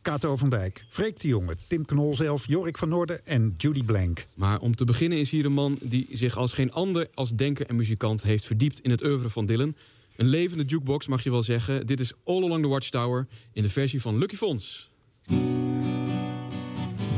Kato 0.08 0.36
van 0.36 0.50
Dijk, 0.50 0.84
Freek 0.88 1.20
de 1.20 1.28
Jonge, 1.28 1.56
Tim 1.66 1.84
Knol 1.84 2.16
zelf... 2.16 2.46
Jorik 2.46 2.78
van 2.78 2.88
Noorden 2.88 3.26
en 3.26 3.54
Judy 3.56 3.84
Blank. 3.84 4.26
Maar 4.34 4.60
om 4.60 4.76
te 4.76 4.84
beginnen 4.84 5.18
is 5.18 5.30
hier 5.30 5.44
een 5.44 5.52
man 5.52 5.78
die 5.82 6.06
zich 6.10 6.36
als 6.36 6.52
geen 6.52 6.72
ander 6.72 7.08
als 7.14 7.30
denker 7.30 7.66
en 7.66 7.76
muzikant 7.76 8.22
heeft 8.22 8.44
verdiept 8.44 8.80
in 8.80 8.90
het 8.90 9.04
oeuvre 9.04 9.28
van 9.28 9.46
Dylan. 9.46 9.74
Een 10.16 10.26
levende 10.26 10.64
jukebox 10.64 11.06
mag 11.06 11.22
je 11.22 11.30
wel 11.30 11.42
zeggen. 11.42 11.86
Dit 11.86 12.00
is 12.00 12.12
All 12.24 12.42
Along 12.42 12.62
the 12.62 12.68
Watchtower 12.68 13.26
in 13.52 13.62
de 13.62 13.68
versie 13.68 14.00
van 14.00 14.18
Lucky 14.18 14.36
Fons. 14.36 14.90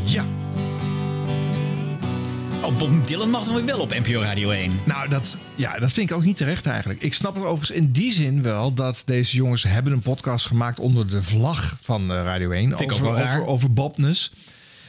Ja. 0.05 0.27
Oh, 2.63 2.79
Bob 2.79 3.07
Dylan 3.07 3.31
mag 3.31 3.45
dan 3.45 3.67
wel 3.67 3.81
op 3.81 3.91
NPO 3.91 4.21
Radio 4.21 4.51
1. 4.51 4.81
Nou, 4.85 5.09
dat, 5.09 5.37
ja, 5.55 5.79
dat 5.79 5.93
vind 5.93 6.11
ik 6.11 6.17
ook 6.17 6.25
niet 6.25 6.37
terecht 6.37 6.67
eigenlijk. 6.67 7.01
Ik 7.01 7.15
snap 7.15 7.35
het 7.35 7.45
overigens 7.45 7.79
in 7.79 7.93
die 7.93 8.13
zin 8.13 8.43
wel 8.43 8.75
dat 8.75 9.03
deze 9.05 9.37
jongens 9.37 9.63
hebben 9.63 9.93
een 9.93 10.01
podcast 10.01 10.47
gemaakt 10.47 10.79
onder 10.79 11.09
de 11.09 11.23
vlag 11.23 11.77
van 11.81 12.13
eh, 12.13 12.23
Radio 12.23 12.51
1. 12.51 12.69
Vind 12.69 12.81
ik 12.81 12.93
over, 12.93 13.07
ook 13.07 13.15
wel 13.15 13.25
raar. 13.25 13.39
over, 13.39 13.53
over 13.53 13.73
Bobness. 13.73 14.33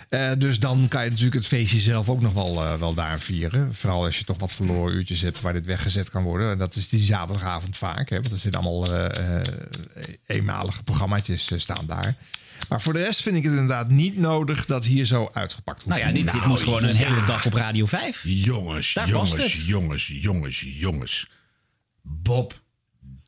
Eh, 0.10 0.32
dus 0.38 0.60
dan 0.60 0.86
kan 0.88 1.04
je 1.04 1.10
natuurlijk 1.10 1.36
het 1.36 1.48
feestje 1.48 1.80
zelf 1.80 2.10
ook 2.10 2.22
nog 2.22 2.34
wel, 2.34 2.64
eh, 2.64 2.74
wel 2.74 2.94
daar 2.94 3.20
vieren. 3.20 3.76
Vooral 3.76 4.04
als 4.04 4.18
je 4.18 4.24
toch 4.24 4.40
wat 4.40 4.54
verloren 4.54 4.96
uurtjes 4.96 5.22
hebt 5.22 5.42
waar 5.42 5.54
dit 5.54 5.66
weggezet 5.66 6.10
kan 6.10 6.24
worden. 6.24 6.52
En 6.52 6.58
dat 6.58 6.76
is 6.76 6.90
die 6.90 7.04
zaterdagavond 7.04 7.78
vaak. 7.78 8.10
Hè, 8.10 8.20
want 8.20 8.32
er 8.32 8.38
zitten 8.38 8.62
allemaal 8.62 9.10
eenmalige 10.26 10.84
programmaatjes 10.84 11.52
staan 11.58 11.86
daar. 11.86 12.16
Maar 12.70 12.82
voor 12.82 12.94
de 12.94 13.00
rest 13.00 13.22
vind 13.22 13.36
ik 13.36 13.44
het 13.44 13.52
inderdaad 13.52 13.90
niet 13.90 14.18
nodig 14.18 14.66
dat 14.66 14.86
hier 14.86 15.06
zo 15.06 15.30
uitgepakt 15.34 15.84
wordt. 15.84 16.00
Nou 16.00 16.10
ja, 16.12 16.24
dit, 16.24 16.32
dit 16.32 16.46
moet 16.46 16.62
gewoon 16.62 16.84
een 16.84 16.96
hele 16.96 17.24
dag 17.24 17.46
op 17.46 17.54
Radio 17.54 17.86
5. 17.86 18.22
Jongens, 18.24 18.94
Daar 18.94 19.10
past 19.10 19.32
jongens, 19.36 19.54
het. 19.54 19.66
jongens, 19.66 20.08
jongens, 20.08 20.60
jongens. 20.68 21.30
Bob 22.02 22.62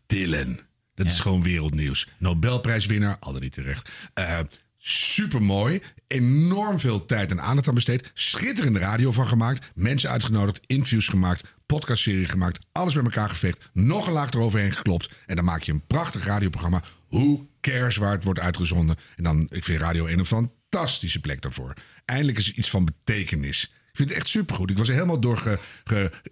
Dylan. 0.06 0.60
Dat 0.96 1.06
is 1.06 1.20
gewoon 1.20 1.44
wereldnieuws. 1.44 2.08
Nobelprijswinnaar, 2.18 3.18
al 3.20 3.32
dan 3.32 3.42
niet 3.42 3.54
terecht. 3.54 3.90
Eh 4.14 4.40
supermooi. 4.86 5.82
Enorm 6.08 6.80
veel 6.80 7.06
tijd 7.06 7.32
en 7.32 7.42
aandacht 7.42 7.68
aan 7.68 7.74
besteed. 7.74 8.12
Schitterende 8.14 8.80
radio 8.80 9.12
van 9.12 9.28
gemaakt. 9.28 9.72
Mensen 9.76 10.10
uitgenodigd, 10.10 10.60
interviews 10.66 11.08
gemaakt, 11.08 11.48
podcastserie 11.66 12.28
gemaakt. 12.28 12.66
Alles 12.72 12.94
bij 12.94 13.04
elkaar 13.04 13.30
geveegd. 13.30 13.70
Nog 13.74 14.08
een 14.08 14.14
laag 14.14 14.32
eroverheen 14.32 14.72
geklopt. 14.74 15.10
En 15.26 15.36
dan 15.36 15.46
maak 15.46 15.62
je 15.62 15.72
een 15.72 15.86
prachtig 15.88 16.26
radioprogramma. 16.26 16.84
Hoe 17.20 17.48
cares 17.62 17.96
waar 17.96 18.12
het 18.12 18.24
wordt 18.24 18.40
uitgezonden. 18.40 18.96
En 19.16 19.24
dan, 19.24 19.48
ik 19.50 19.64
vind 19.64 19.82
Radio 19.82 20.06
1 20.06 20.20
een 20.20 20.26
fantastische 20.26 21.20
plek 21.20 21.42
daarvoor. 21.42 21.74
Eindelijk 22.06 22.38
is 22.38 22.48
er 22.48 22.54
iets 22.56 22.70
van 22.70 22.86
betekenis. 22.86 23.64
Ik 23.64 24.00
vind 24.00 24.10
het 24.10 24.18
echt 24.18 24.28
supergoed. 24.28 24.70
Ik 24.70 24.78
was 24.78 24.88
er 24.88 24.94
helemaal 24.94 25.20
door 25.20 25.38
ge- 25.38 25.60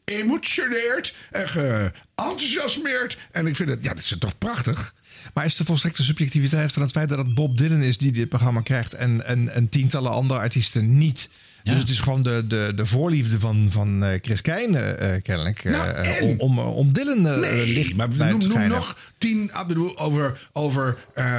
geëmotioneerd 0.05 1.15
en 1.31 1.49
geenthousiasmeerd. 1.49 3.17
En 3.31 3.47
ik 3.47 3.55
vind 3.55 3.69
het, 3.69 3.83
ja, 3.83 3.89
dat 3.89 4.03
is 4.03 4.15
toch 4.19 4.37
prachtig. 4.37 4.95
Maar 5.33 5.45
is 5.45 5.55
de 5.55 5.65
volstrekte 5.65 6.03
subjectiviteit 6.03 6.71
van 6.71 6.81
het 6.81 6.91
feit 6.91 7.09
dat 7.09 7.17
het 7.17 7.33
Bob 7.35 7.57
Dylan 7.57 7.81
is 7.81 7.97
die 7.97 8.11
dit 8.11 8.29
programma 8.29 8.61
krijgt 8.61 8.93
en, 8.93 9.25
en, 9.25 9.53
en 9.53 9.69
tientallen 9.69 10.11
andere 10.11 10.39
artiesten 10.39 10.97
niet? 10.97 11.29
Dus 11.63 11.77
het 11.79 11.89
is 11.89 11.99
gewoon 11.99 12.23
de, 12.23 12.43
de, 12.47 12.71
de 12.75 12.85
voorliefde 12.85 13.39
van, 13.39 13.67
van 13.71 14.03
eh, 14.03 14.19
Chris 14.21 14.41
Keijne 14.41 14.79
eh, 14.79 15.21
kennelijk. 15.21 15.63
eh, 15.63 15.71
Nou, 15.71 15.89
eh, 15.89 16.21
en? 16.21 16.23
om, 16.23 16.39
om, 16.39 16.59
om 16.59 16.93
Dylan 16.93 17.21
Nee, 17.39 17.67
licht 17.67 17.95
maar 17.95 18.07
noem, 18.31 18.39
te 18.39 18.47
noem 18.47 18.67
nog 18.67 18.97
tien 19.17 19.51
bedoel, 19.67 19.97
over, 19.97 20.47
over 20.51 20.97
eh, 21.13 21.37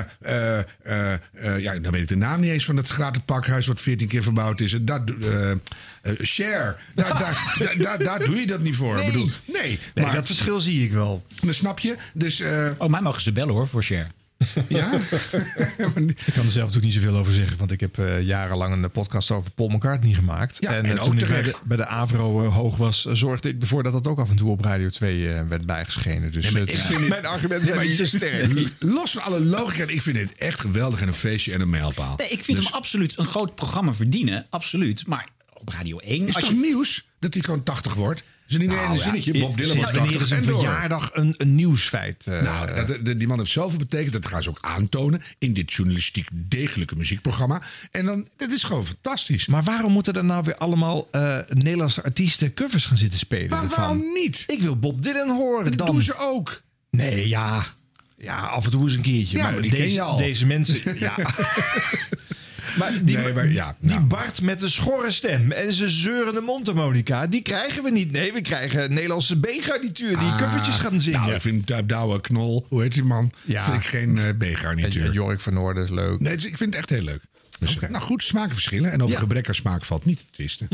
ja, 1.59 1.79
dan 1.79 1.93
weet 1.93 2.03
ik 2.03 2.09
de 2.09 2.17
naam 2.17 2.41
niet 2.41 2.51
eens 2.51 2.65
van 2.65 2.77
het 2.77 2.89
gratis 2.89 3.23
pakhuis 3.25 3.67
wat 3.67 3.81
veertien 3.81 4.09
keer 4.09 4.23
verbouwd 4.23 4.61
is. 4.61 4.77
Dat, 4.83 5.03
share, 6.23 6.77
daar, 6.95 7.19
daar, 7.19 7.75
daar, 7.79 7.99
daar, 7.99 8.19
doe 8.25 8.37
je 8.37 8.47
dat 8.47 8.61
niet 8.61 8.77
voor. 8.77 8.95
Nee. 8.95 9.07
Bedoel, 9.07 9.29
nee, 9.53 9.79
Nee, 9.95 10.05
maar 10.05 10.15
dat 10.15 10.27
verschil 10.27 10.61
zie 10.61 10.85
ik 10.85 10.93
wel. 10.93 11.25
dat 11.43 11.55
snap 11.55 11.79
je. 11.79 11.97
Dus, 12.15 12.43
Oh, 12.79 12.89
mij 12.89 13.01
mogen 13.01 13.23
ze 13.23 13.33
bellen 13.33 13.55
hoor, 13.55 13.69
voor 13.69 13.83
share. 13.83 14.07
ja? 14.69 14.93
Ik 16.27 16.33
kan 16.35 16.45
er 16.45 16.51
zelf 16.51 16.67
natuurlijk 16.67 16.85
niet 16.85 16.93
zoveel 16.93 17.17
over 17.17 17.33
zeggen, 17.33 17.59
want 17.59 17.71
ik 17.71 17.81
heb 17.81 17.99
eh, 17.99 18.23
jarenlang 18.23 18.83
een 18.85 18.91
podcast 18.91 19.31
over 19.31 19.51
Paul 19.51 19.69
McCartney 19.69 20.13
gemaakt. 20.13 20.57
Ja, 20.61 20.75
en 20.75 20.85
en 20.85 20.97
eh, 20.97 21.03
toen 21.03 21.19
ik 21.19 21.27
bij 21.29 21.43
de, 21.43 21.55
bij 21.65 21.77
de 21.77 21.87
Avro 21.87 22.45
eh, 22.45 22.55
hoog 22.55 22.77
was, 22.77 23.05
zorgde 23.05 23.49
ik 23.49 23.61
ervoor 23.63 23.83
dat 23.83 23.93
dat 23.93 24.07
ook 24.07 24.19
af 24.19 24.31
en 24.31 24.37
toe 24.37 24.51
op 24.51 24.61
Radio 24.65 24.89
2 24.91 25.33
eh, 25.33 25.43
werd 25.49 25.67
bijgeschenen. 25.67 26.33
Dus 26.33 26.51
Nee, 26.51 26.65
het- 26.65 27.09
mijn 27.09 27.27
argumenten 27.27 27.67
zijn 27.67 27.81
niet 27.87 27.97
zo 27.97 28.05
sterk. 28.05 28.53
Los 28.79 29.11
van 29.13 29.23
alle 29.23 29.41
logica, 29.41 29.85
ik 29.87 30.03
vind 30.03 30.17
dit 30.17 30.35
echt 30.35 30.61
geweldig 30.61 31.01
en 31.01 31.09
een 31.09 31.15
feestje 31.15 31.53
en 31.53 31.61
een 31.61 31.71
mijlpaal. 31.71 32.15
Nee, 32.17 32.29
ik 32.29 32.45
vind 32.45 32.57
Dus 32.57 32.67
hem 32.67 32.75
absoluut 32.77 33.19
een 33.19 33.27
groot 33.27 33.55
programma 33.55 33.95
verdienen. 33.95 34.47
Absoluut. 34.51 35.07
Maar 35.07 35.29
op 35.53 35.69
Radio 35.69 35.99
1... 35.99 36.29
Is 36.29 36.35
als 36.37 36.47
je, 36.49 36.55
nieuws 36.55 37.09
dat 37.21 37.35
hij 37.35 37.43
gewoon 37.43 37.63
80 37.63 37.95
wordt? 37.95 38.25
Is 38.53 38.59
niet 38.61 38.71
alleen 38.71 38.91
een 38.91 38.99
zinnetje. 38.99 39.39
Bob 39.39 39.57
Dylan 39.57 39.77
was 39.77 39.85
Nou, 39.85 39.97
wanneer 39.99 40.21
is 40.21 40.29
80 40.29 40.37
een 40.37 40.55
verjaardag 40.55 41.11
een, 41.13 41.35
een 41.37 41.55
nieuwsfeit? 41.55 42.23
eh, 42.27 42.43
Nou, 42.43 42.75
dat, 42.87 43.05
de- 43.05 43.17
die 43.17 43.27
man 43.27 43.39
heeft 43.39 43.51
zoveel 43.51 43.79
betekend. 43.79 44.13
Dat 44.13 44.27
gaan 44.27 44.43
ze 44.43 44.49
ook 44.49 44.59
aantonen 44.61 45.23
in 45.39 45.53
dit 45.53 45.73
journalistiek 45.73 46.29
degelijke 46.33 46.97
muziekprogramma. 46.97 47.63
En 47.91 48.05
dan, 48.05 48.29
dat 48.37 48.51
is 48.51 48.63
gewoon 48.63 48.87
fantastisch. 48.87 49.47
Maar 49.47 49.63
waarom 49.63 49.93
moeten 49.93 50.15
er 50.15 50.25
nou 50.25 50.45
weer 50.45 50.57
allemaal 50.57 51.09
eh, 51.11 51.39
Nederlandse 51.49 52.03
artiesten 52.03 52.55
covers 52.55 52.85
gaan 52.87 52.97
zitten 52.97 53.19
spelen? 53.19 53.49
Maar 53.51 53.63
ervan? 53.63 53.79
waarom 53.79 54.03
niet? 54.15 54.45
Ik 54.47 54.63
wil 54.63 54.77
Bob 54.79 55.03
Dylan 55.03 55.29
horen. 55.31 55.65
Dat 55.65 55.79
dan. 55.79 55.87
doen 55.87 56.03
ze 56.03 56.15
ook. 56.19 56.63
Nee, 56.91 57.29
ja. 57.29 57.67
Ja, 58.17 58.37
af 58.37 58.65
en 58.65 58.71
toe 58.71 58.83
eens 58.83 58.93
een 58.95 59.01
keertje. 59.01 59.37
Ja, 59.37 59.51
maar 59.51 59.63
die 59.63 59.71
ken 59.71 59.81
deze, 59.81 59.95
je 59.95 60.01
al. 60.03 60.17
Deze 60.17 60.47
mensen... 60.47 60.99
Ja. 60.99 61.15
Maar 62.79 62.93
die, 63.03 63.19
Nee, 63.19 63.33
maar 63.33 63.49
ja, 63.51 63.77
die 63.81 63.91
nou. 63.91 64.05
Bart 64.05 64.41
met 64.41 64.61
de 64.61 64.69
schorre 64.69 65.11
stem 65.11 65.51
en 65.53 65.73
zijn 65.73 65.91
zeurende 65.91 66.41
mondharmonica... 66.41 67.27
die 67.27 67.43
krijgen 67.43 67.83
we 67.83 67.91
niet. 67.91 68.13
Nee, 68.13 68.33
we 68.33 68.41
krijgen 68.41 68.83
een 68.85 68.93
Nederlandse 68.93 69.41
B-garnituur... 69.41 70.19
die 70.19 70.29
Ah, 70.29 70.39
covertjes 70.39 70.75
gaan 70.75 71.01
zingen. 71.01 71.21
Nou, 71.21 71.33
ik 71.33 71.41
vind 71.41 71.71
uh, 71.71 71.77
Douwe 71.87 72.21
Knol, 72.21 72.67
hoe 72.69 72.83
heet 72.83 72.95
die 72.95 73.05
man? 73.05 73.33
Ja. 73.45 73.65
Vind 73.65 73.77
ik 73.77 73.89
geen 73.89 74.17
uh, 74.17 74.27
en, 74.27 74.37
B-garnituur. 74.37 75.13
Jorik 75.13 75.41
van 75.41 75.55
Noorden 75.55 75.85
is 75.85 75.91
leuk. 75.91 76.21
Nee, 76.21 76.35
dus 76.35 76.45
ik 76.45 76.57
vind 76.57 76.71
het 76.71 76.79
echt 76.79 76.91
heel 76.91 77.03
leuk. 77.03 77.21
Dus, 77.63 77.79
Nou 77.91 78.05
goed, 78.05 78.25
smakenverschillen. 78.25 78.93
En 78.93 79.03
over 79.03 79.19
gebrek 79.19 79.49
aan 79.49 79.55
smaak 79.55 79.85
valt 79.85 80.05
niet 80.05 80.19
te 80.19 80.25
twisten. 80.31 80.67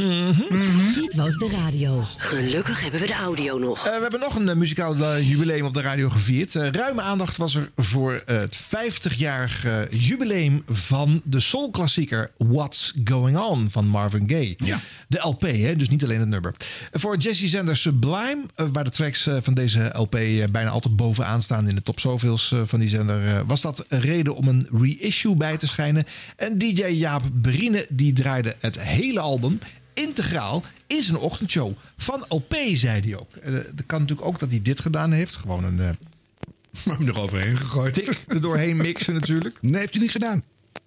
Dit 0.94 1.14
was 1.14 1.34
de 1.36 1.48
radio. 1.64 2.02
Gelukkig 2.18 2.80
hebben 2.82 3.00
we 3.00 3.06
de 3.06 3.14
audio 3.14 3.58
nog. 3.58 3.78
Eh, 3.86 3.94
we 3.94 4.02
hebben 4.02 4.20
nog 4.20 4.34
een 4.34 4.48
eh, 4.48 4.56
muzikaal 4.56 4.96
eh, 4.96 5.28
jubileum 5.28 5.64
op 5.64 5.72
de 5.72 5.80
radio 5.80 6.08
gevierd. 6.08 6.54
Eh, 6.56 6.70
ruime 6.70 7.02
aandacht 7.02 7.36
was 7.36 7.54
er 7.54 7.70
voor 7.76 8.22
het 8.26 8.58
50-jarig 8.58 9.64
eh, 9.64 9.80
jubileum 9.90 10.62
van 10.68 11.20
de 11.24 11.40
soulklassieker 11.40 12.30
What's 12.36 12.94
Going 13.04 13.38
On 13.38 13.70
van 13.70 13.86
Marvin 13.86 14.28
Gaye. 14.30 14.54
Ja. 14.64 14.80
De 15.08 15.18
LP, 15.18 15.40
hè, 15.40 15.76
dus 15.76 15.88
niet 15.88 16.04
alleen 16.04 16.20
het 16.20 16.28
nummer. 16.28 16.54
Voor 16.92 17.16
Jesse 17.16 17.48
zender 17.48 17.76
Sublime, 17.76 18.42
waar 18.72 18.84
de 18.84 18.90
tracks 18.90 19.28
van 19.40 19.54
deze 19.54 19.90
LP 19.92 20.10
bijna 20.52 20.70
altijd 20.70 20.96
bovenaan 20.96 21.42
staan 21.42 21.68
in 21.68 21.74
de 21.74 21.82
top 21.82 22.00
zoveels 22.00 22.54
van 22.64 22.80
die 22.80 22.88
zender, 22.88 23.46
was 23.46 23.60
dat 23.60 23.84
een 23.88 24.00
reden 24.00 24.34
om 24.34 24.48
een 24.48 24.68
reissue 24.72 25.34
bij 25.36 25.56
te 25.56 25.66
schijnen. 25.66 26.04
En 26.36 26.58
DJ 26.58 26.77
Jaap 26.86 27.22
Berine 27.32 27.86
die 27.88 28.12
draaide 28.12 28.56
het 28.60 28.80
hele 28.80 29.20
album 29.20 29.58
integraal 29.94 30.62
in 30.86 31.02
zijn 31.02 31.16
ochtendshow. 31.16 31.72
Van 31.96 32.24
LP, 32.28 32.54
zei 32.72 33.00
hij 33.00 33.16
ook. 33.18 33.34
Eh, 33.36 33.52
dat 33.52 33.86
kan 33.86 34.00
natuurlijk 34.00 34.28
ook 34.28 34.38
dat 34.38 34.50
hij 34.50 34.62
dit 34.62 34.80
gedaan 34.80 35.12
heeft. 35.12 35.36
Gewoon 35.36 35.64
een 35.64 35.80
eh 35.80 35.88
Maar 36.86 36.98
hem 36.98 37.08
er 37.08 37.18
overheen 37.20 37.56
gegooid. 37.58 37.94
tik 37.94 38.18
er 38.28 38.40
doorheen 38.40 38.76
mixen 38.76 39.14
natuurlijk. 39.14 39.58
Nee, 39.60 39.80
heeft 39.80 39.92
hij 39.92 40.02
niet 40.02 40.10
gedaan. 40.10 40.42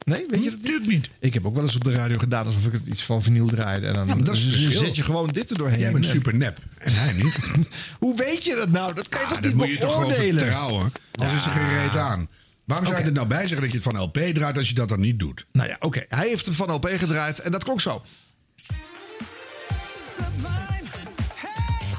Nee, 0.06 0.26
weet 0.30 0.44
je 0.44 0.50
dat 0.50 0.60
Natuurlijk 0.60 0.88
niet. 0.88 1.10
Ik 1.20 1.34
heb 1.34 1.46
ook 1.46 1.56
wel 1.56 1.64
eens 1.64 1.76
op 1.76 1.84
de 1.84 1.92
radio 1.92 2.18
gedaan 2.18 2.46
alsof 2.46 2.66
ik 2.66 2.72
het 2.72 2.86
iets 2.86 3.04
van 3.04 3.24
vinyl 3.24 3.48
draaide. 3.48 3.88
En 3.88 3.94
dan 3.94 4.08
Ja, 4.08 4.16
dat 4.16 4.36
is 4.36 4.42
het 4.44 4.52
verschil. 4.52 4.80
zet 4.80 4.96
je 4.96 5.04
gewoon 5.04 5.28
dit 5.28 5.50
er 5.52 5.58
doorheen. 5.58 5.80
Jij 5.80 5.92
bent 5.92 6.06
super 6.06 6.36
nep. 6.36 6.58
En 6.78 6.94
hij 6.96 7.14
niet. 7.14 7.38
Hoe 8.00 8.16
weet 8.18 8.44
je 8.44 8.56
dat 8.56 8.70
nou? 8.70 8.94
Dat 8.94 9.08
kan 9.10 9.20
je 9.20 9.26
Ah, 9.26 9.32
toch 9.32 9.39
dat 9.42 9.52
niet 9.52 9.60
moet 9.62 9.68
je 9.70 9.78
toch 9.78 9.94
gewoon 9.94 10.08
beoordelen? 10.08 10.39
vertrouwen. 10.39 10.92
Als 11.16 11.34
is 11.34 11.46
er 11.46 11.52
geen 11.52 11.80
reet 11.80 11.96
aan. 11.96 12.28
Waarom 12.66 12.86
zou 12.86 12.99
je 12.99 13.05
er 13.05 13.12
nou 13.12 13.28
bij 13.28 13.47
zeggen 13.47 13.62
dat 13.62 13.72
je 13.72 13.78
het 13.78 13.84
van 13.84 13.97
LP 14.01 14.18
draait 14.18 14.57
als 14.57 14.70
je 14.70 14.76
dat 14.76 14.89
dan 14.89 14.99
niet 14.99 15.20
doet? 15.20 15.45
Nou 15.51 15.70
ja, 15.70 15.76
oké. 15.80 16.05
Hij 16.07 16.28
heeft 16.28 16.45
hem 16.45 16.55
van 16.55 16.72
LP 16.72 16.89
gedraaid 16.97 17.39
en 17.39 17.51
dat 17.51 17.64
klonk 17.64 17.82
zo. 17.82 18.01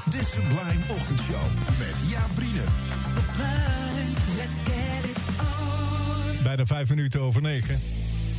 De 0.09 0.23
Sublime 0.23 0.83
Ochtendshow 0.87 1.47
met 1.79 2.09
Jaap 2.09 2.29
Brienen. 2.35 2.65
Bijna 6.43 6.65
vijf 6.65 6.89
minuten 6.89 7.21
over 7.21 7.41
negen. 7.41 7.79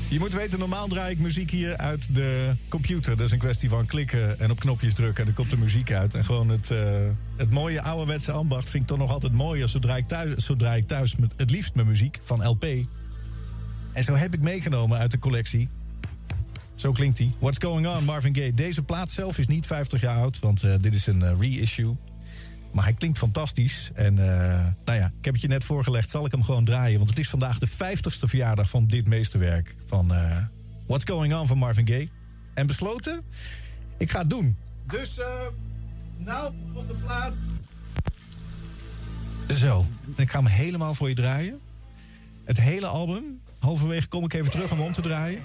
Je 0.09 0.19
moet 0.19 0.33
weten, 0.33 0.59
normaal 0.59 0.89
draai 0.89 1.13
ik 1.13 1.19
muziek 1.19 1.51
hier 1.51 1.77
uit 1.77 2.15
de 2.15 2.53
computer. 2.69 3.17
Dat 3.17 3.27
is 3.27 3.33
een 3.33 3.39
kwestie 3.39 3.69
van 3.69 3.87
klikken 3.87 4.41
en 4.41 4.51
op 4.51 4.61
knopjes 4.61 4.95
drukken 4.95 5.19
en 5.19 5.25
dan 5.25 5.35
komt 5.35 5.51
de 5.51 5.57
muziek 5.57 5.93
uit. 5.93 6.15
En 6.15 6.25
gewoon 6.25 6.49
het, 6.49 6.71
eh, 6.71 6.79
het 7.37 7.51
mooie 7.51 7.83
ouderwetse 7.83 8.33
ambacht 8.33 8.71
vind 8.71 8.83
ik 8.83 8.89
toch 8.89 8.99
nog 8.99 9.11
altijd 9.11 9.33
mooier. 9.33 9.69
Zodra 9.69 9.97
ik 9.97 10.09
thuis, 10.09 10.45
zodra 10.45 10.75
ik 10.75 10.87
thuis 10.87 11.17
met, 11.17 11.33
het 11.37 11.51
liefst 11.51 11.75
mijn 11.75 11.87
muziek 11.87 12.19
van 12.23 12.47
LP. 12.47 12.65
En 13.93 14.05
zo 14.05 14.15
heb 14.15 14.35
ik 14.35 14.41
meegenomen 14.41 14.99
uit 14.99 15.11
de 15.11 15.19
collectie. 15.19 15.69
Zo 16.75 16.93
klinkt 16.93 17.19
hij. 17.19 17.33
What's 17.39 17.59
Going 17.59 17.87
On, 17.87 18.05
Marvin 18.05 18.35
Gaye. 18.35 18.53
Deze 18.53 18.83
plaat 18.83 19.11
zelf 19.11 19.39
is 19.39 19.47
niet 19.47 19.67
50 19.67 20.01
jaar 20.01 20.17
oud, 20.17 20.39
want 20.39 20.63
eh, 20.63 20.75
dit 20.81 20.95
is 20.95 21.07
een 21.07 21.23
eh, 21.23 21.39
reissue. 21.39 21.97
Maar 22.75 22.85
hij 22.85 22.93
klinkt 22.93 23.19
fantastisch. 23.19 23.91
En 23.95 24.19
eh, 24.19 24.65
nou 24.85 24.99
ja, 24.99 25.07
ik 25.19 25.25
heb 25.25 25.33
het 25.35 25.43
je 25.43 25.49
net 25.49 25.65
voorgelegd. 25.65 26.11
Zal 26.11 26.25
ik 26.25 26.33
hem 26.33 26.43
gewoon 26.43 26.65
draaien? 26.65 26.97
Want 26.97 27.11
het 27.11 27.19
is 27.19 27.29
vandaag 27.29 27.59
de 27.59 27.69
50ste 27.69 28.29
verjaardag 28.29 28.71
van 28.71 28.87
dit 28.87 29.07
meesterwerk. 29.07 29.75
Van 29.87 30.15
eh, 30.15 30.37
What's 30.87 31.05
Going 31.05 31.35
On 31.35 31.47
van 31.47 31.59
Marvin 31.59 31.87
Gaye. 31.87 32.09
En 32.55 32.67
besloten, 32.67 33.23
ik 33.99 34.11
ga 34.11 34.19
het 34.19 34.31
doen. 34.31 34.57
Dus, 34.87 35.19
eh 35.19 35.27
nou, 36.17 36.53
op 36.73 36.89
de 36.89 36.95
plaat. 36.95 37.33
Zo, 39.57 39.87
ik 40.17 40.31
ga 40.31 40.39
hem 40.39 40.47
helemaal 40.47 40.95
voor 40.95 41.09
je 41.09 41.15
draaien. 41.15 41.59
Het 42.45 42.61
hele 42.61 42.87
album. 42.87 43.41
Halverwege 43.59 44.07
kom 44.07 44.25
ik 44.25 44.33
even 44.33 44.51
terug 44.51 44.73
om 44.73 44.81
om 44.81 44.93
te 44.93 45.01
draaien. 45.01 45.43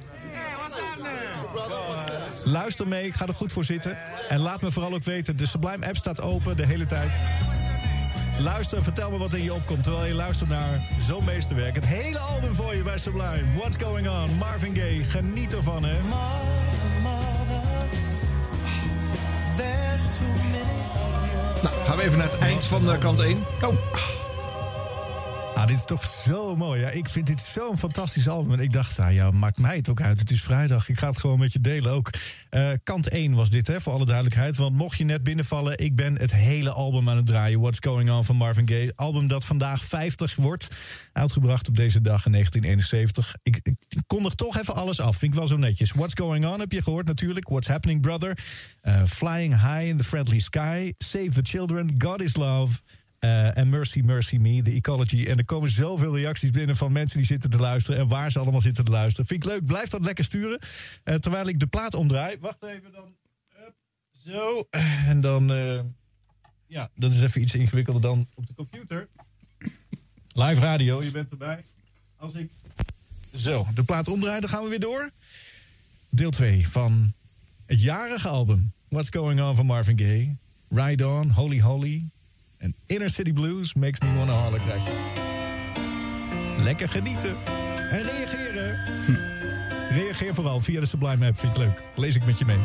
Luister 2.43 2.88
mee, 2.88 3.06
ik 3.06 3.14
ga 3.14 3.28
er 3.28 3.34
goed 3.34 3.52
voor 3.52 3.66
zitten. 3.66 3.97
En 4.30 4.39
laat 4.39 4.62
me 4.62 4.72
vooral 4.72 4.93
ook 4.93 5.04
weten, 5.04 5.38
de 5.38 5.45
Sublime 5.45 5.88
app 5.88 5.97
staat 5.97 6.22
open 6.22 6.58
de 6.58 6.66
hele 6.66 6.86
tijd. 6.86 7.12
Luister 8.39 8.78
en 8.78 8.84
vertel 8.84 9.12
me 9.12 9.18
wat 9.18 9.34
in 9.34 9.43
je 9.43 9.54
opkomt 9.54 9.84
terwijl 9.84 10.06
je 10.06 10.14
luistert 10.14 10.50
naar 10.50 10.88
zo'n 11.00 11.24
meesterwerk. 11.24 11.76
Het 11.76 11.86
hele 11.86 12.20
album 12.20 12.56
voor 12.56 12.76
je 12.76 12.84
bij 12.84 12.97
Sublime. 12.97 13.43
What's 13.58 13.84
going 13.84 14.10
on? 14.10 14.38
Marvin 14.38 14.76
Gaye, 14.76 15.04
geniet 15.04 15.54
ervan 15.54 15.84
hè. 15.84 15.97
Nou, 21.64 21.76
gaan 21.86 21.97
we 21.97 22.04
even 22.04 22.18
naar 22.18 22.32
het 22.32 22.39
eind 22.39 22.66
van 22.66 23.00
kant 23.00 23.20
1. 23.20 23.45
Oh. 23.62 24.28
Ah, 25.56 25.68
dit 25.68 25.76
is 25.76 25.86
toch 25.86 26.04
zo 26.04 26.56
mooi. 26.56 26.82
Ja, 26.82 26.89
ik 26.89 27.10
vind 27.10 27.28
dit 27.28 27.39
zo'n 27.39 27.78
fantastisch 27.78 28.28
album. 28.28 28.52
En 28.54 28.60
ik 28.60 28.74
dacht, 28.74 29.00
ah, 29.00 29.14
ja, 29.14 29.32
maakt 29.32 29.58
mij 29.58 29.76
het 29.76 29.89
ook 29.89 30.02
uit. 30.02 30.20
Het 30.20 30.32
is 30.32 30.41
vrijdag. 30.41 30.89
Ik 30.89 30.97
ga 30.97 31.08
het 31.08 31.18
gewoon 31.18 31.39
met 31.39 31.54
je 31.54 31.62
delen 31.62 31.91
ook. 31.91 32.10
Eh, 32.50 32.70
kant 32.84 33.10
1 33.10 33.34
was 33.34 33.50
dit, 33.50 33.68
hè, 33.68 33.82
voor 33.82 33.93
alle 33.93 34.06
duidelijkheid. 34.06 34.58
Want 34.58 34.76
mocht 34.76 34.97
je 34.97 35.04
net 35.04 35.24
binnenvallen, 35.24 35.78
ik 35.78 35.95
ben 35.95 36.20
het 36.20 36.32
hele 36.32 36.72
album 36.72 37.10
aan 37.10 37.16
het 37.16 37.26
draaien. 37.26 37.60
What's 37.60 37.80
Going 37.82 38.12
On 38.12 38.26
van 38.26 38.36
Marvin 38.36 38.68
Gaye. 38.68 38.93
Album 38.95 39.28
dat 39.28 39.45
vandaag 39.45 39.84
50 39.84 40.36
wordt. 40.36 40.68
Uitgebracht 41.14 41.68
op 41.68 41.76
deze 41.76 42.02
dag 42.02 42.26
in 42.26 42.32
1971. 42.32 43.36
Ik, 43.43 43.60
ik 43.64 44.02
kondig 44.08 44.34
toch 44.34 44.58
even 44.58 44.76
alles 44.76 45.00
af. 45.00 45.18
Vind 45.18 45.32
ik 45.34 45.39
wel 45.39 45.47
zo 45.47 45.58
netjes. 45.58 45.91
What's 45.91 46.14
Going 46.14 46.45
On 46.45 46.60
heb 46.60 46.72
je 46.72 46.84
gehoord 46.84 47.06
natuurlijk. 47.06 47.47
What's 47.47 47.68
Happening 47.68 48.02
Brother. 48.02 48.38
Eh, 48.82 49.04
Flying 49.04 49.62
High 49.62 49.88
in 49.88 49.97
the 49.97 50.04
Friendly 50.04 50.39
Sky. 50.39 50.93
Save 50.97 51.30
the 51.30 51.41
Children. 51.43 51.95
God 51.97 52.22
is 52.22 52.36
Love. 52.36 52.82
Eh, 53.20 53.57
En 53.57 53.70
Mercy, 53.70 53.99
Mercy 53.99 54.36
Me, 54.38 54.61
de 54.63 54.72
Ecology. 54.72 55.26
En 55.26 55.38
er 55.38 55.45
komen 55.45 55.70
zoveel 55.70 56.17
reacties 56.17 56.49
binnen 56.51 56.76
van 56.76 56.91
mensen 56.91 57.17
die 57.17 57.28
zitten 57.28 57.49
te 57.49 57.57
luisteren. 57.57 57.99
En 57.99 58.07
waar 58.07 58.32
ze 58.32 58.39
allemaal 58.39 58.61
zitten 58.61 58.86
te 58.86 58.91
luisteren. 58.91 59.26
Vind 59.26 59.43
ik 59.43 59.49
leuk. 59.49 59.65
Blijf 59.65 59.89
dat 59.89 60.01
lekker 60.01 60.24
sturen. 60.24 60.59
Eh, 61.03 61.15
terwijl 61.15 61.47
ik 61.47 61.59
de 61.59 61.67
plaat 61.67 61.93
omdraai. 61.93 62.38
Wacht 62.39 62.63
even 62.63 62.91
dan. 62.91 63.15
Zo. 64.26 64.67
En 65.05 65.22
dan. 65.22 65.51
eh, 65.51 65.80
ja, 66.67 66.89
dat 66.95 67.13
is 67.13 67.22
even 67.22 67.41
iets 67.41 67.53
ingewikkelder 67.55 68.01
dan 68.01 68.28
op 68.36 68.47
de 68.47 68.53
computer. 68.53 69.07
Live 70.34 70.61
radio, 70.61 71.03
je 71.03 71.11
bent 71.11 71.32
erbij. 71.32 71.63
Als 72.17 72.34
ik. 72.34 72.49
Zo, 73.36 73.65
de 73.76 73.84
plaat 73.84 74.07
omdraai, 74.07 74.39
dan 74.39 74.49
gaan 74.49 74.63
we 74.63 74.70
weer 74.70 74.80
door. 74.80 75.09
Deel 76.09 76.30
2 76.30 76.67
van 76.67 77.13
het 77.65 77.82
jarige 77.82 78.28
album. 78.28 78.74
What's 78.89 79.09
Going 79.09 79.41
On 79.41 79.55
van 79.55 79.65
Marvin 79.65 79.99
Gaye. 79.99 80.36
Ride 80.70 81.07
On, 81.07 81.30
Holy 81.32 81.59
Holy. 81.61 82.09
En 82.60 82.76
Inner 82.86 83.10
City 83.10 83.34
Blues 83.34 83.74
makes 83.74 83.99
me 83.99 84.16
wanna 84.16 84.34
harlequin. 84.34 84.82
Lekker 86.64 86.89
genieten. 86.89 87.36
En 87.91 88.01
reageren. 88.01 88.80
Reageer 89.89 90.34
vooral 90.34 90.60
via 90.60 90.80
de 90.80 90.86
Sublime 90.86 91.28
app, 91.28 91.39
vind 91.39 91.51
ik 91.51 91.57
leuk. 91.57 91.84
Lees 91.95 92.16
ik 92.16 92.26
met 92.26 92.39
je 92.39 92.45
mee. 92.45 92.60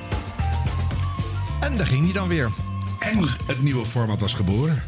En 1.61 1.77
daar 1.77 1.87
ging 1.87 2.05
hij 2.05 2.13
dan 2.13 2.29
weer. 2.29 2.53
En 2.99 3.19
het 3.47 3.63
nieuwe 3.63 3.87
format 3.87 4.21
was 4.21 4.35
geboren. 4.35 4.83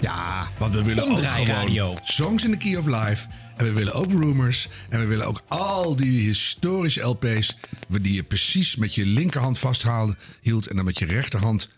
Ja, 0.00 0.48
want 0.58 0.74
we 0.74 0.82
willen 0.82 1.04
ook 1.04 1.24
gewoon 1.24 1.98
songs 2.02 2.44
in 2.44 2.50
the 2.50 2.56
key 2.56 2.76
of 2.76 2.86
life. 2.86 3.26
En 3.56 3.64
we 3.64 3.72
willen 3.72 3.94
ook 3.94 4.10
rumors. 4.10 4.68
En 4.88 5.00
we 5.00 5.06
willen 5.06 5.26
ook 5.26 5.40
al 5.48 5.96
die 5.96 6.20
historische 6.20 7.00
LP's... 7.00 7.56
die 7.88 8.12
je 8.12 8.22
precies 8.22 8.76
met 8.76 8.94
je 8.94 9.06
linkerhand 9.06 9.58
vasthaalde, 9.58 10.16
hield... 10.40 10.66
en 10.66 10.76
dan 10.76 10.84
met 10.84 10.98
je 10.98 11.06
rechterhand 11.06 11.68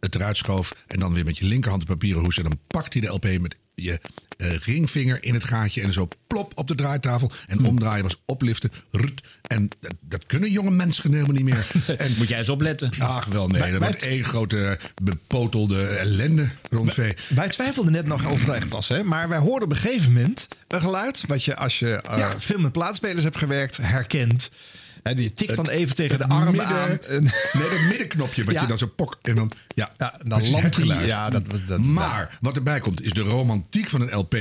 het 0.00 0.14
eruit 0.14 0.36
schoof... 0.36 0.72
en 0.86 0.98
dan 1.00 1.12
weer 1.14 1.24
met 1.24 1.38
je 1.38 1.44
linkerhand 1.44 1.80
de 1.82 1.88
papieren 1.88 2.22
hoes... 2.22 2.36
en 2.36 2.42
dan 2.42 2.58
pakt 2.66 2.92
hij 2.92 3.02
de 3.02 3.08
LP 3.08 3.38
met 3.40 3.56
je 3.74 4.00
eh, 4.36 4.54
ringvinger 4.56 5.24
in 5.24 5.34
het 5.34 5.44
gaatje... 5.44 5.82
en 5.82 5.92
zo 5.92 6.08
plop 6.26 6.52
op 6.54 6.68
de 6.68 6.74
draaitafel. 6.74 7.32
En 7.46 7.64
omdraaien 7.64 8.02
was 8.02 8.22
opliften. 8.26 8.70
Rut, 8.90 9.20
en 9.42 9.68
dat, 9.80 9.94
dat 10.00 10.26
kunnen 10.26 10.50
jonge 10.50 10.70
mensen 10.70 11.12
helemaal 11.12 11.34
niet 11.34 11.44
meer. 11.44 11.66
En, 11.98 12.14
Moet 12.18 12.28
jij 12.28 12.38
eens 12.38 12.48
opletten. 12.48 12.92
Ach 12.98 13.24
wel, 13.24 13.48
nee. 13.48 13.60
Wij- 13.60 13.70
Dat 13.70 13.80
wij- 13.80 13.88
wordt 13.88 14.04
één 14.04 14.24
grote 14.24 14.78
bepotelde 15.02 15.84
ellende 15.86 16.48
rond 16.70 16.94
vee. 16.94 17.14
Wij 17.28 17.48
twijfelden 17.48 17.92
net 17.92 18.06
nog 18.06 18.30
of 18.30 18.40
het 18.46 18.54
echt 18.54 18.68
was, 18.68 18.88
hè? 18.88 19.02
maar 19.02 19.28
wij 19.28 19.38
hoorden 19.38 19.68
op 19.68 19.74
een 19.74 19.80
gegeven 19.80 20.12
moment 20.12 20.48
een 20.68 20.80
geluid. 20.80 21.24
wat 21.26 21.44
je 21.44 21.56
als 21.56 21.78
je 21.78 21.94
eh, 21.94 22.18
Ja. 22.18 22.40
veel 22.40 22.58
met 22.58 22.72
plaatspelers 22.72 23.22
hebt 23.24 23.38
gewerkt 23.38 23.76
herkent. 23.76 24.50
Hè, 25.02 25.14
die 25.14 25.34
tikt 25.34 25.56
dan 25.56 25.68
even 25.68 25.94
tegen 25.96 26.18
de 26.18 26.24
het 26.24 26.32
arm 26.32 26.44
midden- 26.56 26.66
aan. 26.66 26.98
Nee, 27.52 27.68
dat 27.70 27.80
middenknopje 27.88 28.44
wat 28.44 28.54
Ja. 28.54 28.60
je 28.60 28.66
dan 28.66 28.78
zo 28.78 28.86
pok 28.86 29.18
en 29.22 29.34
dan... 29.34 29.52
Ja, 29.74 29.92
dan 29.96 30.10
precies 30.26 30.50
landt 30.50 30.76
hij. 30.76 30.84
geluid. 30.84 31.06
Ja, 31.06 31.30
dat 31.30 31.42
dat- 31.66 31.78
maar 31.78 32.38
wat 32.40 32.56
erbij 32.56 32.80
komt 32.80 33.02
is 33.02 33.12
de 33.12 33.20
romantiek 33.20 33.88
van 33.88 34.00
een 34.00 34.14
LP. 34.16 34.36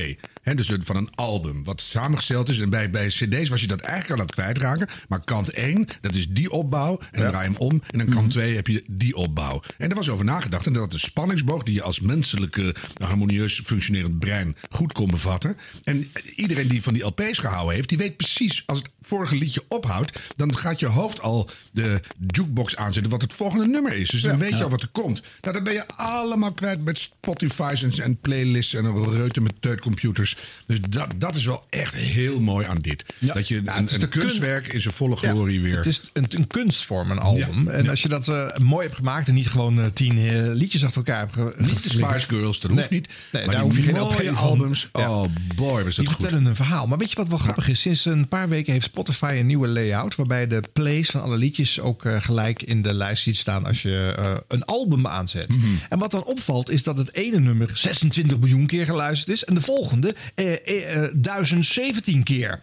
Dus 0.56 0.72
van 0.80 0.96
een 0.96 1.10
album 1.16 1.64
wat 1.64 1.82
samengesteld 1.82 2.50
is. 2.50 2.60
En 2.60 2.70
bij, 2.70 2.90
bij 2.90 3.08
cd's 3.08 3.50
was 3.50 3.62
je 3.62 3.68
dat 3.68 3.80
eigenlijk 3.80 4.12
al 4.12 4.20
aan 4.20 4.26
het 4.26 4.36
kwijtraken. 4.36 4.88
Maar 5.08 5.24
kant 5.24 5.50
1, 5.50 5.88
dat 6.02 6.16
is 6.16 6.28
die 6.30 6.52
opbouw. 6.52 7.00
En 7.12 7.22
dan 7.22 7.30
draai 7.32 7.48
je 7.48 7.54
hem 7.54 7.62
om. 7.62 7.82
En 7.92 7.98
dan 7.98 8.08
Mhm. 8.08 8.16
kant 8.18 8.32
2 8.32 8.56
heb 8.56 8.68
je 8.68 8.84
die 8.88 9.16
opbouw. 9.16 9.62
En 9.78 9.90
er 9.90 9.96
was 9.96 10.10
over 10.10 10.26
nagedacht. 10.26 10.66
En 10.66 10.74
dat 10.74 10.92
de 10.92 10.98
spanningsboog 10.98 11.64
die 11.64 11.74
je 11.74 11.82
als 11.82 12.00
menselijke 12.00 12.76
harmonieus 12.98 13.60
functionerend 13.64 14.20
brein 14.20 14.56
goed 14.70 14.94
kon 14.94 15.10
bevatten. 15.12 15.58
En 15.84 16.12
iedereen 16.36 16.68
die 16.68 16.84
van 16.84 16.94
die 16.94 17.04
LP's 17.06 17.38
gehouden 17.38 17.76
heeft, 17.76 17.90
die 17.90 17.98
weet 17.98 18.18
precies 18.18 18.64
als 18.66 18.78
het 18.78 18.90
vorige 19.02 19.36
liedje 19.36 19.64
ophoudt, 19.68 20.20
dan 20.36 20.58
gaat 20.58 20.80
je 20.80 20.86
hoofd 20.86 21.22
al 21.22 21.50
de 21.72 22.02
jukebox 22.32 22.76
aanzetten 22.76 23.12
wat 23.12 23.22
het 23.22 23.34
volgende 23.34 23.68
nummer 23.68 23.94
is. 23.94 24.10
Dus 24.10 24.22
dan 24.22 24.32
Ja. 24.32 24.38
weet 24.38 24.50
je 24.50 24.56
Ja. 24.58 24.64
al 24.64 24.70
wat 24.70 24.82
er 24.82 24.88
komt. 24.92 25.22
Nou, 25.42 25.54
dat 25.54 25.64
ben 25.64 25.74
je 25.74 25.88
allemaal 25.88 26.54
kwijt 26.54 26.84
met 26.84 27.00
Spotify's 27.00 27.82
en, 27.84 28.04
en 28.04 28.18
playlists 28.18 28.74
en 28.74 28.86
een 28.86 29.12
reuten 29.12 29.44
met 29.44 29.54
teutcomputers. 29.60 30.38
Dus 30.66 30.78
dat, 30.90 31.08
dat 31.18 31.36
is 31.36 31.46
wel 31.46 31.66
echt 31.70 31.94
heel 31.96 32.40
mooi 32.40 32.66
aan 32.66 32.78
dit. 32.82 33.06
Dat 33.20 33.48
je 33.48 33.58
een, 33.58 33.68
het 33.68 33.92
een 33.92 33.98
kun- 34.00 34.10
kunstwerk 34.10 34.68
in 34.68 34.82
zijn 34.82 34.94
volle 34.94 35.16
glorie 35.16 35.62
weer. 35.62 35.76
Het 35.78 35.86
is 35.86 36.02
een, 36.14 36.26
een 36.30 36.48
kunstvorm, 36.48 37.12
een 37.12 37.20
album. 37.20 37.68
En 37.68 37.90
als 37.90 38.02
je 38.02 38.10
dat 38.10 38.28
eh, 38.28 38.56
mooi 38.58 38.84
hebt 38.86 38.98
gemaakt 38.98 39.28
en 39.28 39.34
niet 39.34 39.48
gewoon 39.48 39.80
eh, 39.80 39.86
tien 39.94 40.18
eh, 40.18 40.26
liedjes 40.54 40.84
achter 40.86 40.98
elkaar 40.98 41.20
hebt 41.20 41.34
ge- 41.34 41.54
Niet 41.58 41.84
de. 41.84 41.90
Spice 41.90 42.28
Girls, 42.28 42.60
dat 42.60 42.72
hoeft 42.72 42.90
Nee. 42.90 43.00
niet. 43.00 43.10
Nee, 43.32 43.46
maar 43.46 43.56
daar 43.56 43.64
hoef 43.64 43.76
je 43.76 43.82
geen 43.82 43.94
mooie 43.94 44.30
LP 44.30 44.36
van. 44.36 44.48
albums. 44.50 44.88
Oh 44.94 45.24
boy, 45.56 45.84
was 45.84 45.96
dat 45.96 46.06
Die 46.06 46.08
goed. 46.14 46.22
vertellen 46.24 46.46
een 46.46 46.56
verhaal. 46.56 46.88
Maar 46.88 46.98
weet 46.98 47.10
je 47.10 47.16
wat 47.16 47.28
wel 47.28 47.38
grappig 47.38 47.68
is? 47.68 47.82
Sinds 47.82 48.06
een 48.06 48.28
paar 48.28 48.50
weken 48.50 48.74
heeft 48.74 48.86
Spotify 48.86 49.36
een 49.40 49.46
nieuwe 49.46 49.68
layout... 49.68 50.16
waarbij 50.16 50.48
de 50.48 50.62
plays 50.74 51.10
van 51.10 51.22
alle 51.22 51.38
liedjes 51.38 51.80
ook 51.80 52.04
gelijk 52.20 52.62
in 52.62 52.82
de 52.82 52.94
lijst 52.94 53.24
ziet 53.24 53.38
staan... 53.38 53.66
als 53.66 53.82
je 53.82 54.16
een 54.48 54.64
album 54.66 55.08
aanzet. 55.08 55.48
Mhm. 55.50 55.66
En 55.90 56.00
wat 56.00 56.12
dan 56.12 56.24
opvalt 56.24 56.70
is 56.70 56.84
dat 56.84 56.98
het 56.98 57.14
ene 57.16 57.40
nummer 57.40 57.70
26 57.74 58.40
miljoen 58.40 58.66
keer 58.68 58.86
geluisterd 58.86 59.36
is... 59.38 59.44
en 59.44 59.56
de 59.56 59.62
volgende 59.62 60.16
eh, 60.36 60.54
eh, 60.68 61.04
eh, 61.04 61.12
1017 61.16 62.24
keer. 62.24 62.60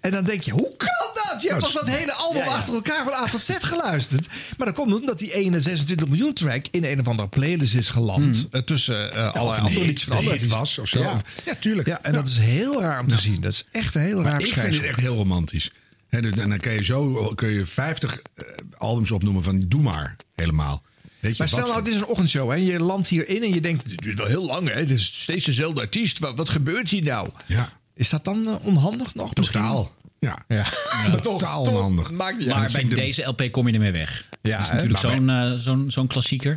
En 0.00 0.10
dan 0.10 0.24
denk 0.24 0.42
je, 0.42 0.50
hoe 0.50 0.76
kan 0.76 0.88
dat? 1.14 1.42
Je 1.42 1.48
hebt 1.48 1.60
Nou, 1.60 1.72
toch 1.72 1.84
dat 1.84 1.94
hele 1.94 2.12
album 2.12 2.38
ja, 2.42 2.44
ja. 2.44 2.54
achter 2.54 2.74
elkaar 2.74 3.04
van 3.04 3.12
A 3.12 3.26
tot 3.26 3.42
Z 3.42 3.50
geluisterd? 3.60 4.26
Maar 4.56 4.66
dat 4.66 4.76
komt 4.76 4.94
omdat 5.00 5.18
die 5.18 5.34
ene 5.34 5.60
26 5.60 6.08
miljoen 6.08 6.32
track... 6.34 6.66
in 6.70 6.84
een 6.84 7.00
of 7.00 7.08
andere 7.08 7.28
playlist 7.28 7.74
is 7.74 7.88
geland... 7.90 8.46
eh, 8.50 8.60
tussen 8.60 9.12
eh 9.14 9.32
alle 9.34 9.54
Hmm. 9.54 9.64
andere 9.66 9.84
liedjes 9.86 10.04
van 10.08 10.16
andere 10.16 10.32
hit 10.38 10.52
artiesten. 10.52 10.58
was 10.58 10.78
of 10.78 10.88
zo. 10.88 11.00
Ja. 11.00 11.20
Ja, 11.44 11.54
tuurlijk. 11.60 11.88
Ja, 11.88 12.02
en 12.02 12.12
dat 12.12 12.26
is 12.26 12.38
heel 12.38 12.80
raar 12.80 13.00
om 13.00 13.08
te 13.08 13.20
zien. 13.20 13.40
Dat 13.40 13.52
is 13.52 13.64
echt 13.72 13.94
een 13.94 14.00
heel 14.02 14.22
raar 14.22 14.32
Maar 14.32 14.40
ik 14.40 14.54
vind 14.58 14.74
het 14.74 14.84
echt 14.84 15.00
heel 15.00 15.16
romantisch. 15.16 15.70
Dus, 16.10 16.32
en 16.32 16.48
dan 16.48 16.58
kun 16.58 16.72
je 16.72 16.84
zo 16.84 17.32
kun 17.34 17.48
je 17.48 17.66
50 17.66 18.22
eh, 18.34 18.44
albums 18.78 19.10
opnoemen 19.10 19.42
van 19.42 19.64
doe 19.68 19.80
maar 19.82 20.16
helemaal. 20.34 20.82
Weet 21.20 21.32
je, 21.32 21.38
Maar 21.38 21.48
stel 21.48 21.60
nou, 21.60 21.72
voor- 21.72 21.84
dit 21.84 21.94
is 21.94 22.00
een 22.00 22.06
ochtendshow 22.06 22.48
hè, 22.50 22.54
en 22.56 22.64
je 22.64 22.78
landt 22.80 23.08
hierin 23.08 23.42
en 23.42 23.54
je 23.54 23.60
denkt... 23.60 23.88
dit 23.88 23.98
duurt 23.98 24.18
wel 24.18 24.26
heel 24.26 24.46
lang, 24.46 24.68
hè? 24.68 24.74
Het 24.74 24.90
is 24.90 25.06
steeds 25.22 25.44
dezelfde 25.44 25.80
artiest. 25.80 26.18
Wat, 26.18 26.36
wat 26.36 26.48
gebeurt 26.48 26.90
hier 26.90 27.02
nou? 27.02 27.30
Ja. 27.46 27.72
Is 27.94 28.08
dat 28.08 28.24
dan 28.24 28.46
eh, 28.48 28.54
onhandig 28.62 29.14
nog? 29.14 29.32
Totaal. 29.32 29.94
Ja. 30.18 30.44
Ja. 30.48 30.66
Maar 30.90 31.20
totaal 31.20 31.62
onhandig. 31.62 32.10
Maakt 32.10 32.38
niet 32.38 32.46
Maar 32.48 32.56
uit. 32.56 32.72
bij 32.72 32.84
deze 32.84 33.22
LP 33.22 33.48
kom 33.50 33.68
je 33.68 33.74
ermee 33.74 33.92
weg. 33.92 34.28
Ja, 34.42 34.56
dat 34.56 34.66
is 34.66 34.72
natuurlijk 34.72 35.02
Nou, 35.02 35.16
zo'n 35.16 35.28
eh, 35.30 35.58
zo'n 35.58 35.90
zo'n 35.90 36.06
klassieker. 36.06 36.54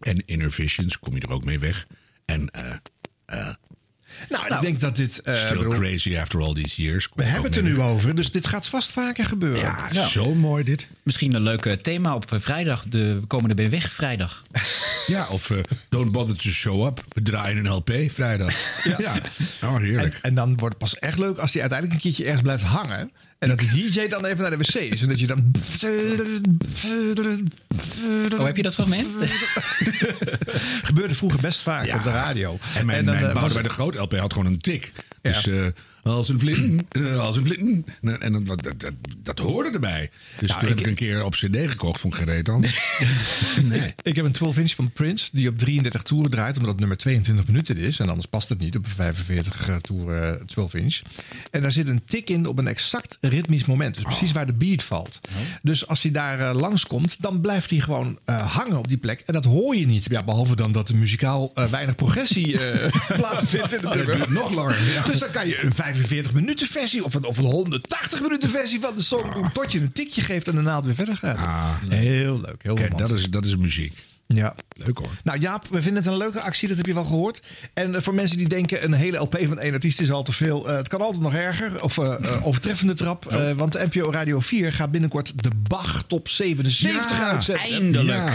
En 0.00 0.22
Inner 0.26 0.52
Visions 0.52 0.98
kom 0.98 1.14
je 1.14 1.20
er 1.20 1.30
ook 1.32 1.44
mee 1.44 1.58
weg. 1.58 1.86
En 2.24 2.50
eh, 2.50 3.48
Nou, 4.28 4.54
ik 4.54 4.60
denk 4.60 4.80
dat 4.80 4.96
dit... 4.96 5.22
eh, 5.22 5.36
Still 5.36 5.56
bedoel, 5.56 5.72
Crazy 5.74 6.16
After 6.18 6.40
All 6.40 6.54
These 6.54 6.82
Years. 6.82 7.08
we 7.14 7.24
hebben 7.24 7.44
het 7.44 7.56
er 7.56 7.62
nu 7.62 7.80
over, 7.80 8.14
dus 8.14 8.30
dit 8.30 8.46
gaat 8.46 8.66
vast 8.68 8.90
vaker 8.92 9.24
gebeuren. 9.24 9.74
Ja, 9.92 10.06
zo 10.08 10.34
mooi 10.34 10.64
dit. 10.64 10.88
Misschien 11.02 11.34
een 11.34 11.42
leuk 11.42 11.66
eh, 11.66 11.72
thema 11.76 12.14
op 12.14 12.32
eh, 12.32 12.40
vrijdag. 12.40 12.84
De, 12.88 13.20
we 13.20 13.26
komen 13.26 13.50
er 13.50 13.56
bij 13.56 13.70
weg 13.70 13.92
vrijdag. 13.92 14.42
Ja, 15.06 15.26
of 15.30 15.50
eh, 15.50 15.58
Don't 15.88 16.12
Bother 16.12 16.36
to 16.36 16.48
Show 16.50 16.86
Up. 16.86 17.04
We 17.08 17.22
draaien 17.22 17.56
een 17.56 17.68
LP 17.72 17.92
vrijdag. 18.06 18.52
Ja, 18.98 19.14
Oh, 19.62 19.76
heerlijk. 19.76 20.14
En, 20.14 20.20
en 20.22 20.34
dan 20.34 20.48
wordt 20.56 20.74
het 20.74 20.78
pas 20.78 20.98
echt 20.98 21.18
leuk 21.18 21.38
als 21.38 21.52
hij 21.52 21.60
uiteindelijk 21.60 21.92
een 22.00 22.04
keertje 22.10 22.24
ergens 22.24 22.42
blijft 22.42 22.62
hangen. 22.62 23.10
En 23.44 23.56
dat 23.56 23.58
de 23.58 23.90
DJ 23.90 24.08
dan 24.08 24.24
even 24.24 24.40
naar 24.40 24.50
de 24.50 24.56
wc 24.56 24.74
is. 24.74 25.02
En 25.02 25.08
dat 25.08 25.20
je 25.20 25.26
dan... 25.26 25.52
Oh, 28.38 28.44
heb 28.44 28.56
je 28.56 28.62
dat 28.62 28.74
fragment? 28.74 29.16
Gebeurde 30.82 31.14
vroeger 31.14 31.40
best 31.40 31.62
vaak 31.62 31.94
op 31.94 32.02
de 32.02 32.10
radio. 32.10 32.58
En 32.74 32.86
mijn, 32.86 32.98
En 32.98 33.04
dan, 33.04 33.14
mijn 33.14 33.26
eh, 33.26 33.42
was 33.42 33.52
bij 33.52 33.62
de 33.62 33.68
groot 33.68 33.98
LP 33.98 34.16
had 34.16 34.32
gewoon 34.32 34.52
een 34.52 34.60
tik. 34.60 34.92
Dus 35.22 35.46
eh, 35.46 35.66
als 36.04 36.28
een 36.28 36.38
vlitten, 36.38 36.86
eh, 36.88 37.18
als 37.20 37.36
een. 37.36 37.84
En, 38.20 38.44
dat, 38.44 38.62
dat, 38.62 38.80
dat, 38.80 38.92
dat 39.22 39.38
hoorde 39.38 39.70
erbij. 39.70 40.10
Dus 40.40 40.48
Nou, 40.48 40.60
toen 40.60 40.70
ik- 40.70 40.74
heb 40.78 40.84
ik 40.84 40.90
een 40.90 41.06
keer 41.06 41.24
op 41.24 41.32
cd 41.32 41.56
gekocht. 41.70 42.00
Vond 42.00 42.14
ik 42.14 42.20
gereed 42.20 42.44
dan. 42.44 42.64
nee. 43.62 43.94
Ik 44.02 44.16
heb 44.16 44.24
een 44.24 44.32
12 44.32 44.58
inch 44.58 44.74
van 44.74 44.90
Prince 44.92 45.28
die 45.32 45.48
op 45.48 45.58
33 45.58 46.02
toeren 46.02 46.30
draait, 46.30 46.56
omdat 46.56 46.70
het 46.70 46.80
nummer 46.80 46.96
22 46.96 47.46
minuten 47.46 47.76
is. 47.76 47.98
En 47.98 48.08
anders 48.08 48.26
past 48.26 48.48
het 48.48 48.58
niet 48.58 48.76
op 48.76 48.84
een 48.84 48.90
45 48.90 49.68
eh, 49.68 49.76
toeren 49.76 50.46
12 50.46 50.74
inch. 50.74 51.00
En 51.50 51.62
daar 51.62 51.72
zit 51.72 51.88
een 51.88 52.02
tik 52.06 52.30
in 52.30 52.46
op 52.46 52.58
een 52.58 52.68
exact 52.68 53.18
ritmisch 53.20 53.64
moment. 53.64 53.94
Dus 53.94 54.02
precies 54.04 54.32
waar 54.32 54.46
de 54.46 54.52
beat 54.52 54.82
valt. 54.82 55.20
Dus 55.62 55.86
als 55.88 56.02
hij 56.02 56.10
daar 56.12 56.40
eh, 56.40 56.54
langskomt, 56.60 57.16
dan 57.20 57.40
blijft 57.40 57.70
hij 57.70 57.78
gewoon 57.80 58.18
eh, 58.24 58.52
hangen 58.54 58.78
op 58.78 58.88
die 58.88 58.96
plek. 58.98 59.22
En 59.26 59.32
dat 59.34 59.44
hoor 59.44 59.76
je 59.76 59.86
niet. 59.86 60.06
Ja, 60.10 60.22
behalve 60.22 60.56
dan 60.56 60.72
dat 60.72 60.88
er 60.88 60.96
muzikaal 60.96 61.52
weinig 61.70 61.94
progressie 61.94 62.58
plaatsvindt 63.20 63.74
in 63.74 63.80
dat 63.82 63.92
duurt 63.92 64.28
nog 64.30 64.50
langer, 64.50 64.82
ja. 64.92 65.02
Dus 65.04 65.18
dan 65.18 65.30
kan 65.30 65.46
je 65.48 65.62
een 65.64 65.74
45 65.94 66.32
minuten 66.32 66.66
versie 66.66 67.04
of 67.04 67.14
een, 67.14 67.24
of 67.24 67.36
een 67.38 67.44
180 67.44 68.20
minuten 68.20 68.50
versie 68.50 68.80
van 68.80 68.94
de 68.94 69.02
song 69.02 69.32
doen. 69.32 69.52
Tot 69.52 69.72
je 69.72 69.80
een 69.80 69.92
tikje 69.92 70.20
geeft 70.22 70.48
en 70.48 70.54
de 70.54 70.60
naald 70.60 70.84
weer 70.84 70.94
verder 70.94 71.16
gaat. 71.16 71.78
heel 71.88 72.40
leuk, 72.40 72.62
heel 72.62 72.76
romantisch. 72.76 73.08
dat 73.08 73.10
is, 73.18 73.24
dat 73.24 73.44
is 73.44 73.56
muziek. 73.56 73.98
Ja. 74.26 74.54
Leuk 74.76 74.98
hoor. 74.98 75.10
Nou 75.24 75.38
Jaap, 75.38 75.66
we 75.68 75.82
vinden 75.82 76.02
het 76.02 76.12
een 76.12 76.18
leuke 76.18 76.40
actie, 76.40 76.68
dat 76.68 76.76
heb 76.76 76.86
je 76.86 76.94
wel 76.94 77.04
gehoord. 77.04 77.42
En 77.74 77.94
eh, 77.94 78.00
voor 78.02 78.14
mensen 78.14 78.36
die 78.38 78.48
denken 78.48 78.84
een 78.84 78.92
hele 78.92 79.18
LP 79.18 79.38
van 79.48 79.58
één 79.58 79.72
artiest 79.72 80.00
is 80.00 80.10
al 80.10 80.22
te 80.22 80.32
veel. 80.32 80.68
eh, 80.68 80.76
het 80.76 80.88
kan 80.88 81.00
altijd 81.00 81.22
nog 81.22 81.34
erger, 81.34 81.82
of 81.82 81.98
eh, 81.98 82.14
overtreffende 82.46 82.94
trap. 82.94 83.26
Eh, 83.26 83.52
want 83.52 83.72
de 83.72 83.86
NPO 83.92 84.10
Radio 84.10 84.40
4 84.40 84.72
gaat 84.72 84.90
binnenkort 84.90 85.42
de 85.42 85.50
Bach 85.68 86.04
Top 86.06 86.28
77 86.28 87.16
Ja, 87.16 87.30
uitzetten. 87.30 87.70
Eindelijk. 87.74 88.30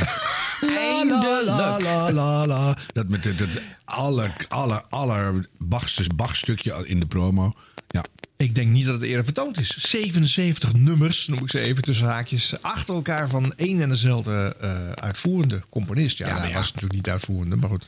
La, 0.61 1.43
la, 1.43 1.79
la, 1.79 2.11
la, 2.11 2.47
la. 2.47 2.77
Dat 2.93 3.07
met 3.07 3.23
het, 3.23 3.39
het 3.39 3.61
aller, 3.85 4.31
aller, 4.47 4.81
aller 4.89 5.45
Bachste 5.57 6.03
Bach-stukje 6.15 6.83
in 6.87 6.99
de 6.99 7.05
promo. 7.05 7.53
Ja. 7.89 8.03
Ik 8.37 8.55
denk 8.55 8.71
niet 8.71 8.85
dat 8.85 8.93
het 8.93 9.03
eerder 9.03 9.23
vertoond 9.23 9.59
is. 9.59 9.77
77 9.77 10.73
nummers, 10.73 11.27
noem 11.27 11.39
ik 11.39 11.49
ze 11.49 11.59
even 11.59 11.83
tussen 11.83 12.07
haakjes. 12.07 12.61
Achter 12.61 12.95
elkaar 12.95 13.29
van 13.29 13.53
één 13.55 13.81
en 13.81 13.89
dezelfde 13.89 14.55
eh, 14.61 14.91
uitvoerende 14.91 15.63
componist. 15.69 16.17
Ja, 16.17 16.27
Ja, 16.27 16.37
hij 16.37 16.49
ja. 16.49 16.55
was 16.55 16.65
natuurlijk 16.65 16.93
niet 16.93 17.09
uitvoerende, 17.09 17.55
maar 17.55 17.69
goed. 17.69 17.87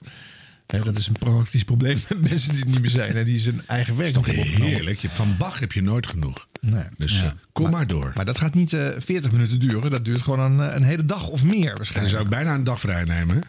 Dat 0.71 0.97
is 0.97 1.07
een 1.07 1.13
praktisch 1.19 1.63
probleem 1.63 1.97
met 2.09 2.29
mensen 2.29 2.53
die 2.53 2.63
er 2.63 2.69
niet 2.69 2.81
meer 2.81 2.89
zijn. 2.89 3.11
En 3.11 3.25
die 3.25 3.39
zijn 3.39 3.61
eigen 3.67 3.97
werk 3.97 4.13
nog. 4.13 4.25
Heerlijk. 4.25 4.99
Je- 4.99 5.09
Van 5.09 5.35
Bach 5.37 5.59
heb 5.59 5.71
je 5.71 5.81
nooit 5.81 6.07
genoeg. 6.07 6.47
Nee. 6.61 6.83
Dus 6.97 7.21
eh, 7.21 7.31
kom 7.51 7.69
maar, 7.69 7.87
door. 7.87 8.11
Maar 8.15 8.25
dat 8.25 8.37
gaat 8.37 8.53
niet 8.53 8.73
eh 8.73 8.89
40 8.97 9.31
minuten 9.31 9.59
duren. 9.59 9.91
Dat 9.91 10.05
duurt 10.05 10.21
gewoon 10.21 10.39
een, 10.39 10.69
eh, 10.69 10.75
een 10.75 10.83
hele 10.83 11.05
dag 11.05 11.27
of 11.27 11.43
meer 11.43 11.53
En 11.55 11.65
dan 11.65 11.75
waarschijnlijk. 11.75 12.09
zou 12.15 12.23
ik 12.23 12.29
bijna 12.29 12.53
een 12.53 12.63
dag 12.63 12.79
vrij 12.79 13.03
nemen. 13.03 13.35
hè? 13.35 13.41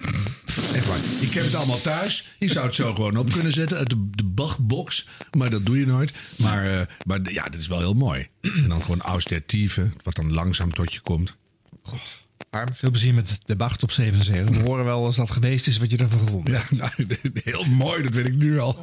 Echt 0.77 0.87
waar. 0.87 0.99
Ik 1.21 1.33
heb 1.33 1.45
het 1.45 1.55
allemaal 1.55 1.81
thuis. 1.81 2.33
Je 2.39 2.49
zou 2.49 2.67
het 2.67 2.75
zo 2.75 2.95
gewoon 2.95 3.17
op 3.17 3.31
kunnen 3.33 3.53
zetten 3.53 3.77
uit 3.79 3.91
de, 3.91 4.09
de 4.11 4.25
Bach-box. 4.25 5.09
Maar 5.31 5.51
dat 5.51 5.67
doe 5.67 5.79
je 5.79 5.87
nooit. 5.87 6.13
Maar, 6.37 6.89
maar 7.07 7.33
ja, 7.33 7.45
dat 7.45 7.61
is 7.61 7.67
wel 7.67 7.79
heel 7.79 7.95
mooi. 7.95 8.29
En 8.41 8.69
dan 8.69 8.83
gewoon 8.83 9.01
austertieven, 9.03 9.95
wat 10.03 10.15
dan 10.15 10.33
langzaam 10.33 10.73
tot 10.75 10.93
je 10.93 11.01
komt. 11.01 11.37
Harm, 12.53 12.69
veel 12.75 12.91
plezier 12.91 13.15
met 13.15 13.39
de 13.45 13.57
Bach 13.57 13.83
op 13.83 13.91
77. 13.91 14.57
We 14.57 14.69
horen 14.69 14.85
wel 14.85 15.05
als 15.05 15.17
dat 15.17 15.31
geweest 15.31 15.67
is 15.67 15.79
wat 15.79 15.91
je 15.91 15.97
ervan 15.97 16.19
gevonden 16.19 16.55
hebt. 16.55 16.69
Ja, 16.71 16.77
nou, 16.77 17.19
heel 17.45 17.65
mooi, 17.65 18.03
dat 18.03 18.15
weet 18.15 18.27
ik 18.27 18.37
nu 18.37 18.59
al. 18.59 18.77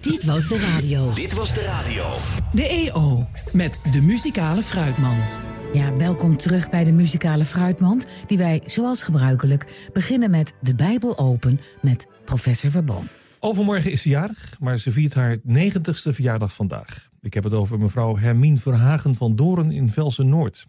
Dit 0.00 0.24
was 0.24 0.48
de 0.48 0.58
radio. 0.58 1.14
Dit 1.14 1.32
was 1.32 1.54
de 1.54 1.62
radio. 1.62 2.04
De 2.52 2.68
EO 2.68 3.28
met 3.52 3.80
de 3.90 4.00
muzikale 4.00 4.62
fruitmand. 4.62 5.38
Ja, 5.72 5.96
welkom 5.96 6.36
terug 6.36 6.70
bij 6.70 6.84
de 6.84 6.92
muzikale 6.92 7.44
fruitmand, 7.44 8.06
die 8.26 8.38
wij, 8.38 8.62
zoals 8.66 9.02
gebruikelijk, 9.02 9.90
beginnen 9.92 10.30
met 10.30 10.54
de 10.60 10.74
Bijbel 10.74 11.18
open 11.18 11.60
met 11.82 12.06
professor 12.24 12.70
Verboom. 12.70 13.08
Overmorgen 13.38 13.92
is 13.92 14.02
ze 14.02 14.08
jarig, 14.08 14.56
maar 14.60 14.78
ze 14.78 14.92
viert 14.92 15.14
haar 15.14 15.36
90ste 15.36 16.10
verjaardag 16.10 16.54
vandaag. 16.54 17.08
Ik 17.20 17.34
heb 17.34 17.44
het 17.44 17.52
over 17.52 17.78
mevrouw 17.78 18.16
Hermien 18.16 18.58
Verhagen 18.58 19.14
van 19.14 19.36
Doren 19.36 19.70
in 19.70 19.90
Velsen-Noord. 19.90 20.66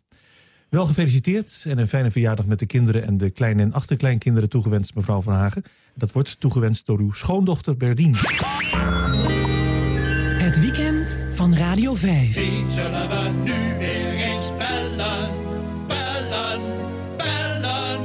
Wel 0.71 0.85
gefeliciteerd 0.85 1.65
en 1.67 1.77
een 1.77 1.87
fijne 1.87 2.11
verjaardag 2.11 2.45
met 2.45 2.59
de 2.59 2.65
kinderen 2.65 3.03
en 3.03 3.17
de 3.17 3.29
klein- 3.29 3.59
en 3.59 3.73
achterkleinkinderen 3.73 4.49
toegewenst, 4.49 4.95
mevrouw 4.95 5.21
Verhagen. 5.21 5.63
Dat 5.95 6.11
wordt 6.11 6.39
toegewenst 6.39 6.85
door 6.85 6.99
uw 6.99 7.11
schoondochter 7.11 7.77
Berdien. 7.77 8.15
Het 10.37 10.59
weekend 10.59 11.15
van 11.31 11.55
Radio 11.55 11.93
5. 11.93 12.35
Wie 12.35 12.71
zullen 12.71 13.09
we 13.09 13.29
nu 13.43 13.77
weer 13.77 14.13
eens 14.13 14.51
bellen? 14.57 15.29
Bellen, 15.87 16.61
bellen. 17.17 17.99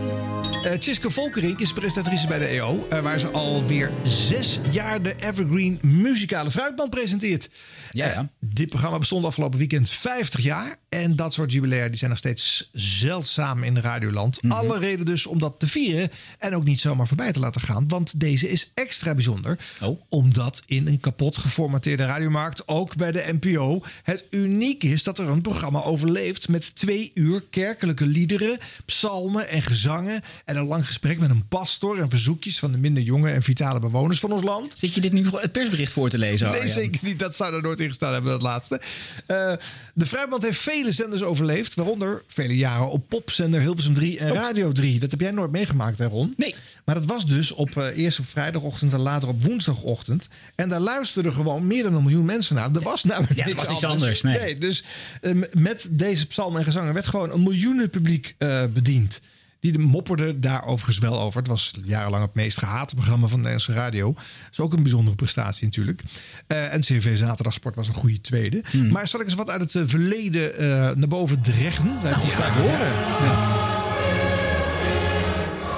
Eh 0.64 0.78
Tjiske 0.78 1.10
Volkerink 1.10 1.60
is 1.60 1.72
presentatrice 1.72 2.26
bij 2.26 2.38
de 2.38 2.46
EO, 2.46 2.86
eh, 2.90 2.98
waar 3.00 3.18
ze 3.18 3.28
alweer 3.28 3.90
zes 4.02 4.58
jaar 4.70 5.02
de 5.02 5.14
Evergreen 5.16 5.78
muzikale 5.82 6.50
fruitband 6.50 6.90
presenteert. 6.90 7.48
Ja, 7.90 8.06
ja. 8.06 8.12
Eh, 8.14 8.20
dit 8.38 8.68
programma 8.68 8.98
bestond 8.98 9.24
afgelopen 9.24 9.58
weekend 9.58 9.90
50 9.90 10.40
jaar. 10.40 10.76
En 10.96 11.16
dat 11.16 11.34
soort 11.34 11.52
jubilea 11.52 11.88
die 11.88 11.96
zijn 11.96 12.10
nog 12.10 12.18
steeds 12.18 12.68
zeldzaam 12.72 13.62
in 13.62 13.78
Radioland. 13.78 14.42
Mhm. 14.42 14.52
Alle 14.52 14.78
reden 14.78 15.06
dus 15.06 15.26
om 15.26 15.38
dat 15.38 15.54
te 15.58 15.66
vieren 15.66 16.10
en 16.38 16.54
ook 16.54 16.64
niet 16.64 16.80
zomaar 16.80 17.06
voorbij 17.06 17.32
te 17.32 17.40
laten 17.40 17.60
gaan. 17.60 17.88
Want 17.88 18.20
deze 18.20 18.50
is 18.50 18.70
extra 18.74 19.14
bijzonder. 19.14 19.58
Oh. 19.80 19.98
Omdat 20.08 20.62
in 20.66 20.86
een 20.86 21.00
kapot 21.00 21.38
geformateerde 21.38 22.06
radiomarkt, 22.06 22.68
ook 22.68 22.96
bij 22.96 23.12
de 23.12 23.38
NPO, 23.40 23.82
het 24.02 24.24
uniek 24.30 24.82
is 24.82 25.02
dat 25.02 25.18
er 25.18 25.28
een 25.28 25.40
programma 25.40 25.82
overleeft 25.82 26.48
met 26.48 26.74
twee 26.74 27.10
uur 27.14 27.42
kerkelijke 27.50 28.06
liederen, 28.06 28.58
psalmen 28.84 29.48
en 29.48 29.62
gezangen. 29.62 30.22
En 30.44 30.56
een 30.56 30.66
lang 30.66 30.86
gesprek 30.86 31.18
met 31.18 31.30
een 31.30 31.48
pastor 31.48 32.00
en 32.00 32.10
verzoekjes 32.10 32.58
van 32.58 32.72
de 32.72 32.78
minder 32.78 33.02
jonge 33.02 33.30
en 33.30 33.42
vitale 33.42 33.78
bewoners 33.78 34.18
van 34.18 34.32
ons 34.32 34.42
land. 34.42 34.72
Zit 34.78 34.94
je 34.94 35.00
dit 35.00 35.12
nu 35.12 35.26
het 35.30 35.52
persbericht 35.52 35.92
voor 35.92 36.08
te 36.08 36.18
lezen? 36.18 36.50
Nee, 36.50 36.60
Arjan? 36.60 36.72
zeker 36.72 37.00
niet. 37.02 37.18
Dat 37.18 37.36
zou 37.36 37.54
er 37.54 37.62
nooit 37.62 37.80
in 37.80 37.88
gestaan 37.88 38.12
hebben, 38.12 38.30
dat 38.30 38.42
laatste. 38.42 38.80
Eh, 39.26 39.52
de 39.94 40.06
Fruitmand 40.06 40.42
heeft 40.42 40.60
vele 40.86 40.98
zenders 40.98 41.22
overleefd. 41.22 41.74
Waaronder 41.74 42.22
vele 42.26 42.56
jaren 42.56 42.90
op 42.90 43.08
popzender 43.08 43.60
Hilversum 43.60 43.94
3 43.94 44.18
en 44.18 44.32
Radio 44.32 44.72
3. 44.72 44.98
Dat 44.98 45.10
heb 45.10 45.20
jij 45.20 45.30
nooit 45.30 45.50
meegemaakt, 45.50 45.98
hè 45.98 46.06
Ron? 46.06 46.34
Nee. 46.36 46.54
Maar 46.84 46.94
dat 46.94 47.04
was 47.04 47.26
dus 47.26 47.52
op, 47.52 47.76
eh, 47.76 47.96
eerst 47.96 48.18
op 48.18 48.28
vrijdagochtend 48.28 48.92
en 48.92 49.00
later 49.00 49.28
op 49.28 49.42
woensdagochtend. 49.42 50.28
En 50.54 50.68
daar 50.68 50.80
luisterden 50.80 51.32
gewoon 51.32 51.66
meer 51.66 51.82
dan 51.82 51.94
een 51.94 52.02
miljoen 52.02 52.24
mensen 52.24 52.54
naar. 52.54 52.74
Er 52.74 52.80
was 52.80 53.04
namelijk 53.04 53.36
Ja, 53.36 53.44
niks 53.46 53.58
was 53.58 53.68
niks 53.68 53.84
anders, 53.84 54.22
nee. 54.22 54.58
dus 54.58 54.84
eh, 55.20 55.32
met 55.52 55.86
deze 55.90 56.26
psalmen 56.26 56.58
en 56.58 56.64
gezangen 56.64 56.94
werd 56.94 57.06
gewoon 57.06 57.32
een 57.32 57.42
miljoenen 57.42 57.90
publiek 57.90 58.34
eh, 58.38 58.64
bediend. 58.64 59.20
Die 59.66 59.74
de 59.74 59.78
mopperde 59.78 60.40
daar 60.40 60.64
overigens 60.64 60.98
wel 60.98 61.20
over. 61.20 61.38
Het 61.38 61.48
was 61.48 61.72
jarenlang 61.84 62.24
het 62.24 62.34
meest 62.34 62.58
gehate 62.58 62.94
programma 62.94 63.26
van 63.26 63.42
de 63.42 63.48
Nederlandse 63.48 63.72
radio. 63.72 64.12
Dat 64.12 64.24
is 64.50 64.60
ook 64.60 64.72
een 64.72 64.82
bijzondere 64.82 65.16
prestatie 65.16 65.64
natuurlijk. 65.64 66.02
Eh, 66.46 66.72
en 66.72 66.80
CV 66.80 67.16
Zaterdagsport 67.16 67.74
was 67.74 67.88
een 67.88 67.94
goede 67.94 68.20
tweede. 68.20 68.62
Hmm. 68.70 68.88
Maar 68.88 69.08
zal 69.08 69.20
ik 69.20 69.26
eens 69.26 69.34
wat 69.34 69.50
uit 69.50 69.60
het 69.60 69.74
eh, 69.74 69.82
verleden 69.86 70.58
eh, 70.58 70.68
naar 70.96 71.08
boven 71.08 71.40
dreggen? 71.40 71.84
Nou, 72.02 72.16
ja, 72.26 72.52
horen. 72.52 72.92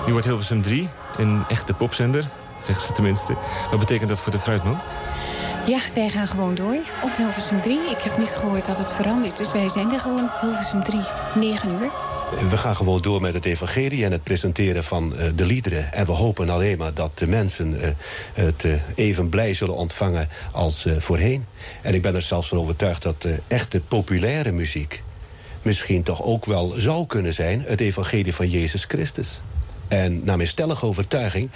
Nu 0.07 0.13
wordt 0.13 0.27
Hilversum 0.27 0.63
3 0.63 0.89
een 1.17 1.43
echte 1.49 1.73
popzender, 1.73 2.29
zeggen 2.61 2.87
ze 2.87 2.93
tenminste. 2.93 3.37
Wat 3.71 3.79
betekent 3.79 4.09
dat 4.09 4.21
voor 4.21 4.33
de 4.33 4.39
Fruitman? 4.41 4.81
Ja, 5.67 5.81
wij 5.95 6.09
gaan 6.09 6.29
gewoon 6.29 6.55
door 6.55 6.79
op 7.03 7.17
Hilversum 7.17 7.61
3. 7.61 7.79
Ik 7.91 8.01
heb 8.01 8.19
niet 8.19 8.29
gehoord 8.29 8.67
dat 8.67 8.79
het 8.79 8.93
veranderd 8.93 9.41
is. 9.41 9.53
Wij 9.53 9.69
zijn 9.69 9.93
er 9.93 10.01
gewoon 10.01 10.31
Hilversum 10.41 10.83
3, 10.83 11.01
9 11.35 11.71
uur. 11.71 12.08
We 12.51 12.57
gaan 12.57 12.77
gewoon 12.77 13.03
door 13.03 13.21
met 13.21 13.35
het 13.35 13.45
evangelie 13.45 14.05
en 14.05 14.13
het 14.13 14.23
presenteren 14.23 14.85
van 14.85 15.17
eh, 15.17 15.31
de 15.35 15.47
liederen. 15.47 15.93
En 15.93 16.07
we 16.07 16.13
hopen 16.13 16.49
alleen 16.49 16.79
maar 16.79 16.95
dat 16.95 17.19
de 17.19 17.27
mensen 17.27 17.83
eh, 17.83 17.91
het 18.35 18.65
eh, 18.65 18.73
even 18.95 19.29
blij 19.29 19.55
zullen 19.55 19.75
ontvangen 19.75 20.29
als 20.53 20.87
voorheen. 20.99 21.45
En 21.83 21.95
ik 21.95 22.03
ben 22.03 22.15
er 22.15 22.23
zelfs 22.23 22.49
van 22.49 22.59
overtuigd 22.59 23.03
dat 23.03 23.25
eh, 23.25 23.33
echte 23.47 23.81
populaire 23.81 24.53
muziek... 24.53 25.03
misschien 25.63 26.03
toch 26.03 26.23
ook 26.23 26.45
wel 26.45 26.69
zou 26.77 27.07
kunnen 27.07 27.33
zijn 27.33 27.63
het 27.67 27.81
evangelie 27.81 28.35
van 28.35 28.51
Jezus 28.51 28.85
Christus. 28.85 29.41
En 29.89 30.25
naar 30.25 30.37
mijn 30.37 30.49
stellige 30.49 30.87
overtuiging 30.87 31.51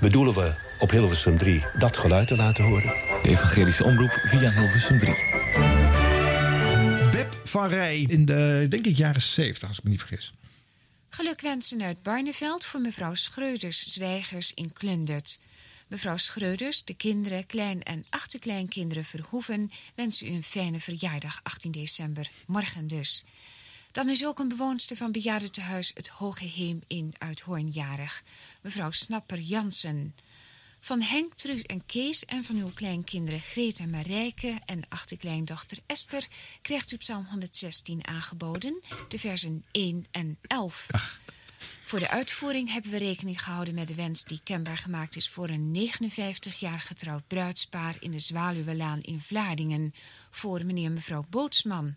bedoelen 0.00 0.34
we 0.34 0.54
op 0.78 0.90
Hilversum 0.90 1.38
3 1.38 1.64
dat 1.78 1.96
geluid 1.96 2.26
te 2.26 2.36
laten 2.36 2.64
horen. 2.64 2.92
De 3.22 3.28
evangelische 3.28 3.84
omroep 3.84 4.10
via 4.10 4.50
Hilversum 4.50 4.98
3. 4.98 5.37
Van 7.48 7.68
Rij 7.68 8.00
in 8.00 8.24
de, 8.24 8.66
denk 8.68 8.86
ik, 8.86 8.96
jaren 8.96 9.22
70, 9.22 9.68
als 9.68 9.78
ik 9.78 9.84
me 9.84 9.90
niet 9.90 9.98
vergis. 9.98 10.32
Gelukwensen 11.08 11.82
uit 11.82 12.02
Barneveld 12.02 12.64
voor 12.64 12.80
mevrouw 12.80 13.14
Schreuders, 13.14 13.92
zwijgers 13.92 14.54
in 14.54 14.72
Klundert. 14.72 15.38
Mevrouw 15.86 16.16
Schreuders, 16.16 16.84
de 16.84 16.94
kinderen, 16.94 17.46
klein- 17.46 17.82
en 17.82 18.06
achterkleinkinderen 18.10 19.04
Verhoeven... 19.04 19.70
wensen 19.94 20.26
u 20.26 20.30
een 20.30 20.42
fijne 20.42 20.80
verjaardag 20.80 21.40
18 21.42 21.70
december, 21.70 22.30
morgen 22.46 22.86
dus. 22.86 23.24
Dan 23.92 24.08
is 24.08 24.26
ook 24.26 24.38
een 24.38 24.48
bewoonster 24.48 24.96
van 24.96 25.12
bejaardentehuis 25.12 25.90
Het 25.94 26.08
Hoge 26.08 26.44
Heem 26.44 26.82
in 26.86 27.14
Uithoorn 27.18 27.68
jarig. 27.68 28.22
Mevrouw 28.60 28.90
Snapper 28.90 29.38
Jansen. 29.38 30.14
Van 30.80 31.02
Henk, 31.02 31.34
Truus 31.34 31.62
en 31.62 31.86
Kees 31.86 32.24
en 32.24 32.44
van 32.44 32.56
uw 32.56 32.70
kleinkinderen 32.74 33.40
Greet 33.40 33.78
en 33.78 33.90
Marijke 33.90 34.58
en 34.66 34.82
achterkleindochter 34.88 35.78
Esther 35.86 36.26
krijgt 36.62 36.92
u 36.92 36.96
Psalm 36.96 37.26
116 37.30 38.06
aangeboden, 38.06 38.82
de 39.08 39.18
versen 39.18 39.64
1 39.70 40.04
en 40.10 40.38
11. 40.42 40.86
Voor 41.82 41.98
de 41.98 42.10
uitvoering 42.10 42.72
hebben 42.72 42.90
we 42.90 42.98
rekening 42.98 43.42
gehouden 43.42 43.74
met 43.74 43.88
de 43.88 43.94
wens 43.94 44.24
die 44.24 44.40
kenbaar 44.44 44.76
gemaakt 44.76 45.16
is 45.16 45.28
voor 45.28 45.48
een 45.48 45.70
59 45.70 46.60
jaar 46.60 46.80
getrouwd 46.80 47.26
bruidspaar 47.26 47.96
in 48.00 48.10
de 48.10 48.20
Zwaluwelaan 48.20 49.00
in 49.00 49.20
Vlaardingen 49.20 49.94
voor 50.30 50.66
meneer 50.66 50.86
en 50.86 50.92
mevrouw 50.92 51.24
Bootsman. 51.30 51.96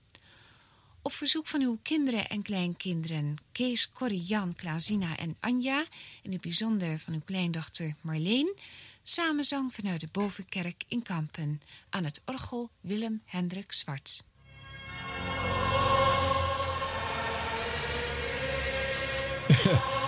Op 1.04 1.14
verzoek 1.14 1.48
van 1.48 1.62
uw 1.62 1.80
kinderen 1.82 2.30
en 2.30 2.42
kleinkinderen 2.42 3.36
Kees, 3.52 3.92
Corrie, 3.92 4.24
Jan, 4.24 4.56
Klaasina 4.56 5.18
en 5.18 5.38
Anja... 5.40 5.86
in 6.22 6.32
het 6.32 6.42
bijzonder 6.42 7.00
van 7.00 7.14
uw 7.14 7.22
kleindochter 7.26 7.96
Marleen... 8.02 8.56
samenzang 9.04 9.74
vanuit 9.74 10.02
de 10.02 10.08
Bovenkerk 10.12 10.84
in 10.88 11.02
Kampen... 11.02 11.62
aan 11.90 12.04
het 12.04 12.22
orgel 12.26 12.70
Willem 12.82 13.22
Hendrik 13.26 13.72
Zwart. 13.72 14.24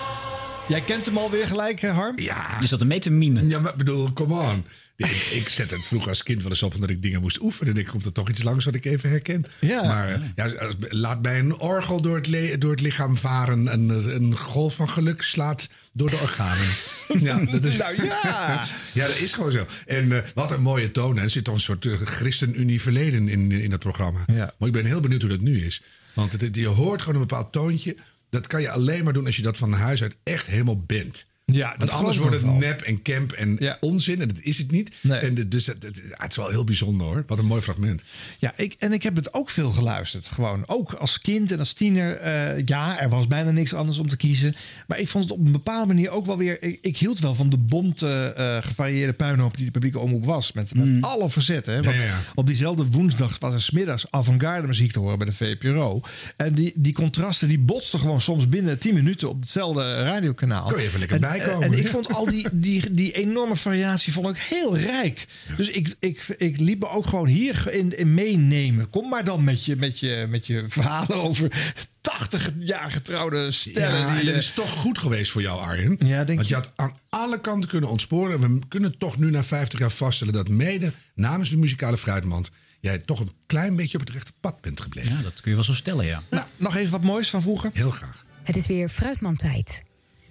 Jij 0.68 0.82
kent 0.82 1.06
hem 1.06 1.18
alweer 1.18 1.48
gelijk, 1.48 1.80
hè, 1.82 1.90
Harm? 1.90 2.20
Ja. 2.20 2.58
Je 2.62 2.68
zat 2.68 2.82
ermee 2.82 3.00
te 3.00 3.10
mimen. 3.10 3.50
Ja, 3.50 3.60
maar 3.60 3.72
ik 3.72 3.78
bedoel, 3.78 4.14
come 4.14 4.34
on. 4.42 4.66
Ik, 4.96 5.06
ik 5.32 5.50
zet 5.50 5.72
het 5.72 5.86
vroeger 5.86 6.10
als 6.10 6.24
kind 6.24 6.42
wel 6.42 6.52
eens 6.52 6.64
op 6.64 6.74
omdat 6.76 6.90
ik 6.90 7.02
dingen 7.02 7.22
moest 7.22 7.42
oefenen. 7.42 7.74
En 7.74 7.80
ik 7.80 7.86
komt 7.88 8.06
er 8.06 8.12
toch 8.12 8.30
iets 8.30 8.44
langs 8.44 8.66
wat 8.66 8.76
ik 8.76 8.86
even 8.86 9.10
herken. 9.10 9.46
Ja. 9.60 9.84
Maar 9.84 10.10
eh, 10.10 10.20
ja, 10.36 10.52
laat 10.90 11.22
bij 11.22 11.40
een 11.40 11.58
orgel 11.60 12.02
door 12.02 12.16
het, 12.24 12.62
door 12.62 12.72
het 12.72 12.82
lichaam 12.82 13.18
varen. 13.18 13.68
En 13.68 13.90
eh, 13.92 14.14
een 14.14 14.38
golf 14.38 14.76
van 14.76 14.90
geluk 14.90 15.22
slaat 15.22 15.70
door 15.92 16.10
de 16.10 16.20
organen. 16.22 16.68
ja, 17.28 17.40
dat 17.52 17.66
is, 17.66 17.78
Nou 17.78 18.04
ja. 18.06 18.66
ja, 18.94 19.08
dat 19.08 19.18
is 19.18 19.34
gewoon 19.34 19.52
zo. 19.52 19.66
En 19.86 20.12
eh, 20.12 20.24
wat 20.36 20.52
een 20.52 20.62
mooie 20.62 20.92
toon. 20.92 21.18
hè. 21.18 21.24
Er 21.24 21.30
zit 21.30 21.44
toch 21.44 21.54
een 21.56 21.60
soort 21.60 21.86
uh, 21.86 22.02
ChristenUnie 22.04 22.82
verleden 22.82 23.28
in, 23.28 23.52
in 23.52 23.70
dat 23.70 23.80
programma. 23.80 24.20
Maar 24.28 24.68
ik 24.68 24.72
ben 24.72 24.86
heel 24.86 25.00
benieuwd 25.00 25.22
hoe 25.22 25.30
dat 25.32 25.40
nu 25.42 25.66
is. 25.66 25.82
Want 26.14 26.32
het, 26.32 26.42
het- 26.42 26.56
je 26.56 26.68
hoort 26.68 27.02
gewoon 27.02 27.22
een 27.22 27.28
bepaald 27.28 27.52
toontje. 27.52 27.96
Dat 28.34 28.48
kan 28.48 28.62
je 28.62 28.70
alleen 28.70 29.04
maar 29.04 29.14
doen 29.14 29.26
als 29.26 29.36
je 29.36 29.42
dat 29.42 29.58
van 29.58 29.74
huis 29.74 30.02
uit 30.02 30.16
echt 30.24 30.48
helemaal 30.48 30.82
bent. 30.82 31.28
Ja, 31.54 31.70
dat 31.70 31.78
Want 31.80 31.92
anders 31.92 32.18
wordt 32.18 32.36
het 32.36 32.46
nep 32.60 32.82
en 32.82 33.02
camp 33.02 33.32
en 33.32 33.58
onzin. 33.80 34.22
En 34.22 34.28
dat 34.28 34.38
is 34.42 34.58
het 34.58 34.72
niet. 34.72 34.96
En 35.22 35.34
de- 35.34 35.48
dus 35.48 35.66
het, 35.66 35.84
het- 35.84 36.02
het 36.10 36.30
is 36.32 36.36
wel 36.38 36.50
heel 36.50 36.64
bijzonder 36.64 37.08
hoor. 37.08 37.24
Wat 37.28 37.40
een 37.40 37.46
mooi 37.46 37.62
fragment. 37.62 38.02
Ja, 38.40 38.54
ik, 38.56 38.76
en 38.80 38.94
ik 38.94 39.04
heb 39.04 39.16
het 39.16 39.34
ook 39.34 39.50
veel 39.50 39.72
geluisterd. 39.72 40.28
Gewoon 40.28 40.64
ook 40.68 40.94
als 40.94 41.22
kind 41.22 41.52
en 41.52 41.60
als 41.60 41.74
tiener. 41.74 42.16
eh, 42.16 42.62
ja, 42.66 43.00
er 43.00 43.10
was 43.10 43.28
bijna 43.28 43.52
niks 43.52 43.74
anders 43.74 43.98
om 43.98 44.08
te 44.08 44.18
kiezen. 44.18 44.56
Maar 44.88 45.00
ik 45.00 45.08
vond 45.08 45.24
het 45.24 45.34
op 45.34 45.46
een 45.46 45.52
bepaalde 45.52 45.88
manier 45.88 46.10
ook 46.10 46.26
wel 46.26 46.38
weer. 46.38 46.64
Ik, 46.64 46.80
ik 46.82 46.98
hield 46.98 47.20
wel 47.20 47.36
van 47.36 47.50
de 47.50 47.58
bonte, 47.58 48.34
eh, 48.38 48.58
gevarieerde 48.70 49.14
puinhoop 49.14 49.56
die 49.58 49.66
de 49.66 49.72
publieke 49.72 50.00
omroep 50.00 50.26
was. 50.26 50.52
Met, 50.52 50.74
met 50.76 51.02
alle 51.04 51.30
verzetten. 51.30 51.74
Hè? 51.74 51.82
Want 51.82 51.96
Ja, 51.96 52.02
ja, 52.02 52.08
ja. 52.08 52.20
op 52.36 52.48
diezelfde 52.48 52.86
woensdag 52.86 53.40
was 53.40 53.54
er 53.54 53.62
smiddags 53.62 54.06
avant-garde 54.12 54.68
muziek 54.68 54.92
te 54.92 55.00
horen 55.00 55.18
bij 55.18 55.28
de 55.28 55.34
VPRO. 55.34 56.02
En 56.38 56.54
die, 56.54 56.72
die 56.76 56.94
contrasten 56.94 57.48
die 57.48 57.60
botsten 57.60 58.00
gewoon 58.00 58.22
soms 58.22 58.50
binnen 58.50 58.80
10 58.80 58.94
minuten 58.94 59.30
op 59.30 59.42
hetzelfde 59.42 60.04
radiokanaal. 60.04 60.68
Kon 60.68 60.78
je 60.80 60.84
even 60.88 61.00
lekker 61.00 61.16
En- 61.16 61.22
En 61.60 61.74
ik 61.74 61.88
vond 61.88 62.14
al 62.14 62.26
die, 62.26 62.48
die, 62.52 62.92
die 62.92 63.12
enorme 63.12 63.56
variatie 63.56 64.14
vond 64.14 64.30
ik 64.30 64.38
heel 64.38 64.78
rijk. 64.78 65.26
Dus 65.58 65.70
ik, 65.70 65.96
ik, 66.00 66.26
ik 66.38 66.60
liet 66.60 66.80
me 66.80 66.90
ook 66.90 67.06
gewoon 67.06 67.28
hier 67.28 67.72
in, 67.72 67.98
in 67.98 68.14
meenemen. 68.14 68.90
Kom 68.90 69.10
maar 69.10 69.24
dan 69.24 69.44
met 69.44 69.66
je, 69.66 69.76
met 69.76 70.00
je, 70.00 70.26
met 70.30 70.48
je 70.48 70.66
verhalen 70.68 71.16
over 71.16 71.74
80 72.02 72.52
jaar 72.60 72.92
getrouwde 72.92 73.52
stellen. 73.52 74.00
Ja, 74.00 74.10
die, 74.10 74.20
en 74.20 74.26
dat 74.26 74.34
eh, 74.34 74.40
is 74.40 74.52
toch 74.56 74.72
goed 74.72 74.98
geweest 74.98 75.32
voor 75.32 75.42
jou, 75.42 75.62
Arjen. 75.62 75.98
Ja, 76.00 76.24
denk 76.24 76.38
Want 76.38 76.50
je 76.50 76.56
je? 76.56 76.62
had 76.62 76.72
aan 76.76 76.98
alle 77.10 77.42
kanten 77.42 77.70
kunnen 77.70 77.90
ontsporen. 77.90 78.44
En 78.44 78.60
we 78.60 78.68
kunnen 78.68 78.98
toch 78.98 79.18
nu 79.18 79.30
na 79.30 79.44
50 79.44 79.80
jaar 79.80 79.92
vaststellen 79.92 80.34
dat 80.34 80.50
mede 80.50 80.92
namens 81.16 81.50
de 81.50 81.58
muzikale 81.58 81.98
fruitmand 81.98 82.52
jij 82.80 82.98
toch 82.98 83.20
een 83.20 83.32
klein 83.46 83.76
beetje 83.76 83.98
op 84.00 84.06
het 84.06 84.14
rechte 84.14 84.32
pad 84.40 84.62
bent 84.62 84.82
gebleven. 84.82 85.16
Ja, 85.16 85.22
dat 85.22 85.42
kun 85.42 85.50
je 85.50 85.56
wel 85.56 85.66
zo 85.66 85.74
stellen, 85.74 86.06
ja. 86.06 86.24
Nou, 86.30 86.46
nog 86.58 86.76
even 86.76 86.92
wat 86.92 87.02
moois 87.02 87.30
van 87.30 87.42
vroeger. 87.42 87.70
Heel 87.74 87.90
graag. 87.90 88.26
Het 88.44 88.56
is 88.56 88.68
weer 88.68 88.90
Fruitmand-tijd. 88.90 89.84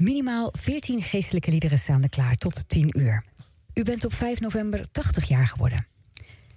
Minimaal 0.03 0.53
14 0.59 1.03
geestelijke 1.03 1.51
liederen 1.51 1.79
staan 1.79 2.03
er 2.03 2.09
klaar 2.09 2.35
tot 2.35 2.69
10 2.69 2.99
uur. 2.99 3.25
U 3.75 3.83
bent 3.83 4.05
op 4.05 4.15
5 4.15 4.41
november 4.41 4.91
80 4.91 5.29
jaar 5.29 5.47
geworden. 5.47 5.87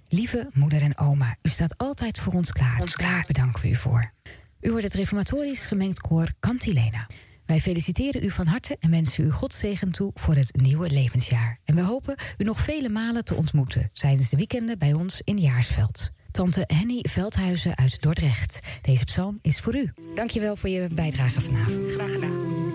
Lieve 0.08 0.50
moeder 0.52 0.82
en 0.82 0.98
oma, 0.98 1.36
u 1.42 1.48
staat 1.48 1.78
altijd 1.78 2.18
voor 2.18 2.32
ons 2.32 2.52
klaar. 2.52 2.80
Ons 2.80 2.96
klaar 2.96 3.24
bedanken 3.26 3.62
we 3.62 3.68
u 3.68 3.74
voor. 3.74 4.12
U 4.60 4.70
wordt 4.70 4.84
het 4.84 4.94
reformatorisch 4.94 5.66
gemengd 5.66 6.00
koor 6.00 6.32
Cantilena. 6.40 7.06
Wij 7.44 7.60
feliciteren 7.60 8.24
u 8.24 8.30
van 8.30 8.46
harte 8.46 8.76
en 8.80 8.90
wensen 8.90 9.24
u 9.24 9.30
God 9.30 9.54
zegen 9.54 9.90
toe 9.90 10.10
voor 10.14 10.34
het 10.34 10.56
nieuwe 10.56 10.90
levensjaar. 10.90 11.58
En 11.64 11.74
we 11.74 11.82
hopen 11.82 12.16
u 12.38 12.44
nog 12.44 12.60
vele 12.60 12.88
malen 12.88 13.24
te 13.24 13.34
ontmoeten 13.34 13.90
tijdens 13.92 14.28
de 14.28 14.36
weekenden 14.36 14.78
bij 14.78 14.92
ons 14.92 15.20
in 15.24 15.38
Jaarsveld. 15.38 16.10
Tante 16.30 16.64
Henny 16.66 17.04
Veldhuizen 17.08 17.76
uit 17.76 18.02
Dordrecht. 18.02 18.60
Deze 18.82 19.04
psalm 19.04 19.38
is 19.42 19.60
voor 19.60 19.76
u. 19.76 19.92
Dankjewel 20.14 20.56
voor 20.56 20.68
je 20.68 20.88
bijdrage 20.94 21.40
vanavond. 21.40 21.92
Graag 21.92 22.65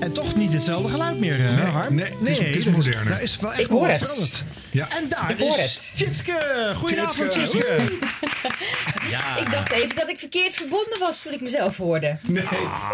En 0.00 0.12
toch 0.12 0.34
niet 0.36 0.52
hetzelfde 0.52 0.88
geluid 0.90 1.18
meer, 1.18 1.46
eh, 1.46 1.54
Nee, 1.56 1.64
Harm? 1.66 1.94
nee, 1.94 2.04
het 2.04 2.28
is- 2.28 2.38
het 2.38 2.56
is 2.56 2.64
dat 2.64 2.72
moderner. 2.72 3.12
Dat 3.12 3.20
is 3.20 3.36
wel 3.40 3.50
echt 3.52 3.60
Ik 3.60 3.66
hoor 3.66 3.88
het. 3.88 3.98
veranderd. 3.98 4.42
En 4.72 5.08
daar 5.08 5.30
Ik 5.30 5.38
hoor 5.38 5.58
is 5.58 5.62
het. 5.62 5.92
Tjitske. 5.96 6.72
Goedenavond, 6.76 7.30
Tjitske. 7.32 7.58
Tjitske. 7.58 7.92
Ja. 9.10 9.36
Ik 9.36 9.50
dacht 9.52 9.72
even 9.72 9.96
dat 9.96 10.08
ik 10.08 10.18
verkeerd 10.18 10.54
verbonden 10.54 10.98
was 10.98 11.22
toen 11.22 11.32
ik 11.32 11.40
mezelf 11.40 11.76
hoorde. 11.76 12.18
Nee, 12.22 12.42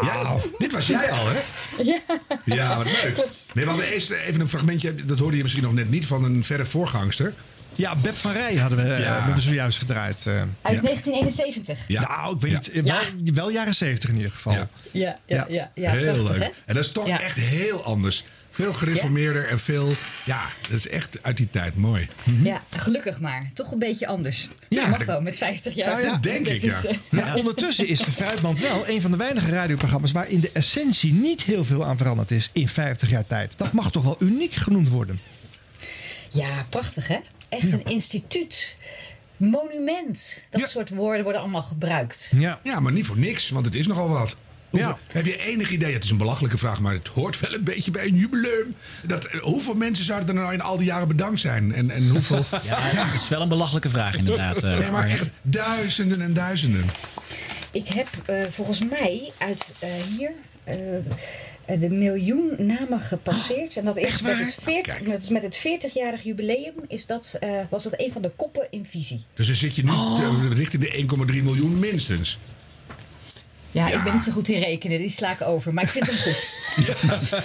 ja, 0.03 0.37
dit 0.59 0.73
was 0.73 0.87
jij 0.87 1.11
al, 1.11 1.27
hè? 1.29 1.35
Ja. 1.83 1.99
Ja, 2.45 2.77
wat 2.77 2.87
leuk. 3.03 3.17
Nee, 3.53 3.65
we 3.65 3.71
hadden 3.71 3.89
eerst 3.93 4.11
even 4.11 4.41
een 4.41 4.49
fragmentje, 4.49 4.95
dat 4.95 5.19
hoorde 5.19 5.37
je 5.37 5.43
misschien 5.43 5.65
nog 5.65 5.73
net 5.73 5.91
niet, 5.91 6.07
van 6.07 6.25
een 6.25 6.45
verre 6.45 6.65
voorgangster. 6.65 7.33
Ja, 7.77 7.97
Beb 7.97 8.15
van 8.15 8.33
Rij 8.33 8.55
hadden 8.57 8.79
we, 8.79 8.85
Ja. 8.89 8.97
ja. 8.97 9.15
hebben 9.15 9.35
we 9.35 9.41
zojuist 9.41 9.79
gedraaid. 9.79 10.27
eh. 10.27 10.33
Uit 10.63 10.83
1971. 10.83 11.79
Ja. 11.89 12.01
Nou, 12.09 12.35
ik 12.35 12.41
weet 12.41 12.53
niet. 12.53 12.71
eh, 12.71 12.83
Wel, 12.83 13.01
wel 13.35 13.51
jaren 13.51 13.75
70 13.75 14.09
in 14.11 14.17
ieder 14.17 14.31
geval. 14.33 14.53
Ja, 14.53 14.69
ja, 14.91 15.17
ja. 15.49 15.71
ja, 15.75 15.91
heel 15.91 16.15
prachtig, 16.15 16.29
leuk. 16.29 16.39
hè? 16.43 16.51
En 16.67 16.75
dat 16.75 16.85
is 16.85 16.93
toch 16.93 17.07
Ja. 17.07 17.21
echt 17.21 17.37
heel 17.37 17.85
anders. 17.85 18.25
Veel 18.51 18.73
gereformeerder 18.73 19.49
en 19.49 19.59
veel... 19.59 19.95
Ja, 20.25 20.43
dat 20.69 20.79
is 20.79 20.89
echt 20.89 21.19
uit 21.23 21.37
die 21.37 21.51
tijd 21.51 21.77
mooi. 21.77 22.09
Ja, 22.43 22.63
gelukkig 22.77 23.21
maar. 23.21 23.51
Toch 23.55 23.73
een 23.73 23.79
beetje 23.79 24.07
anders. 24.07 24.49
Ja, 24.69 24.87
mag 24.87 24.99
dat- 24.99 25.07
wel 25.07 25.21
met 25.21 25.39
50 25.39 25.75
jaar. 25.75 25.91
Nou 25.91 26.03
ja, 26.05 26.17
denk 26.17 26.45
Dat 26.45 26.55
ik, 26.55 26.63
is, 26.63 26.83
ja. 26.83 26.89
eh, 26.89 26.97
Maar 27.09 27.35
ondertussen 27.41 27.89
is 27.89 27.99
de 27.99 28.11
Fruitmand 28.11 28.59
wel 28.61 28.89
een 28.89 29.01
van 29.01 29.11
de 29.11 29.17
weinige 29.17 29.51
radioprogramma's 29.51 30.13
waarin 30.13 30.41
de 30.41 30.51
essentie 30.53 31.13
niet 31.13 31.43
heel 31.43 31.65
veel 31.65 31.85
aan 31.85 31.97
veranderd 31.97 32.31
is 32.31 32.51
in 32.53 32.69
50 32.69 33.11
jaar 33.11 33.27
tijd. 33.27 33.53
Dat 33.57 33.73
mag 33.73 33.91
toch 33.91 34.03
wel 34.03 34.17
uniek 34.19 34.53
genoemd 34.55 34.89
worden. 34.89 35.19
Ja, 36.31 36.67
prachtig 36.69 37.09
hè? 37.09 37.17
Echt 37.49 37.73
een 37.73 37.85
instituut. 37.85 38.77
Monument. 39.37 40.45
Dat 40.51 40.69
soort 40.69 40.89
woorden 40.89 41.23
worden 41.23 41.41
allemaal 41.41 41.63
gebruikt. 41.63 42.33
Ja. 42.37 42.61
ja, 42.63 42.81
maar 42.81 42.93
niet 42.93 43.07
voor 43.07 43.19
niks, 43.19 43.49
want 43.49 43.65
het 43.67 43.75
is 43.75 43.87
nogal 43.87 44.09
wat. 44.09 44.37
Hoeveel, 44.71 44.99
Heb 45.13 45.25
je 45.25 45.43
enig 45.45 45.71
idee, 45.71 45.93
het 45.93 46.05
is 46.05 46.11
een 46.11 46.17
belachelijke 46.17 46.59
vraag, 46.59 46.81
maar 46.81 46.93
het 46.93 47.07
hoort 47.09 47.41
wel 47.41 47.55
een 47.55 47.65
beetje 47.65 47.91
bij 47.91 48.05
een 48.07 48.17
jubileum. 48.17 48.77
Dat, 49.03 49.25
eh, 49.25 49.41
hoeveel 49.41 49.75
mensen 49.75 50.05
zouden 50.05 50.29
er 50.29 50.35
nou 50.35 50.53
in 50.53 50.61
al 50.61 50.77
die 50.77 50.87
jaren 50.87 51.09
bedankt 51.09 51.41
zijn? 51.41 51.75
En, 51.75 51.91
en 51.91 52.09
hoeveel... 52.09 52.45
Ja, 52.65 52.93
dat 52.93 53.15
is 53.15 53.29
wel 53.29 53.41
een 53.41 53.49
belachelijke 53.49 53.91
vraag 53.91 54.17
inderdaad. 54.17 54.63
eh, 54.63 54.79
nee, 54.79 54.91
maar 54.91 55.09
echt 55.09 55.31
duizenden 55.43 56.21
en 56.21 56.33
duizenden. 56.35 56.85
Ik 57.71 57.89
heb 57.89 58.09
eh, 58.27 58.43
volgens 58.51 58.81
mij 58.89 59.33
uit 59.39 59.75
eh, 59.79 59.89
hier 60.17 60.33
de 61.67 61.89
miljoen 61.91 62.51
namen 62.59 63.01
gepasseerd. 63.01 63.77
En 63.77 63.85
dat 63.85 63.97
is, 63.97 64.21
met 64.23 64.39
het, 64.39 64.57
40, 64.63 64.99
dat 64.99 65.23
is 65.23 65.29
met 65.29 65.43
het 65.43 65.59
40-jarig 65.59 66.23
jubileum 66.23 66.75
is 66.89 67.07
dat, 67.07 67.37
eh, 67.41 67.51
was 67.71 67.83
dat 67.83 67.95
een 67.97 68.13
van 68.13 68.23
de 68.23 68.31
koppen 68.37 68.67
in 68.71 68.85
visie. 68.91 69.25
Dus 69.35 69.47
dan 69.47 69.57
zit 69.57 69.75
je 69.77 69.85
nu 69.85 69.91
eh, 69.91 70.33
richting 70.55 70.83
de 70.83 70.91
1,3 71.33 71.43
miljoen 71.43 71.79
minstens. 71.79 72.39
Ja, 73.71 73.89
Ja. 73.89 73.97
ik 73.97 74.03
ben 74.03 74.13
niet 74.13 74.23
zo 74.23 74.33
goed 74.33 74.49
in 74.49 74.59
rekenen, 74.61 74.99
die 74.99 75.11
sla 75.11 75.33
ik 75.33 75.43
over. 75.43 75.75
Maar 75.75 75.85
ik 75.85 75.91
vind 75.91 76.07
hem 76.07 76.17
goed. 76.17 76.53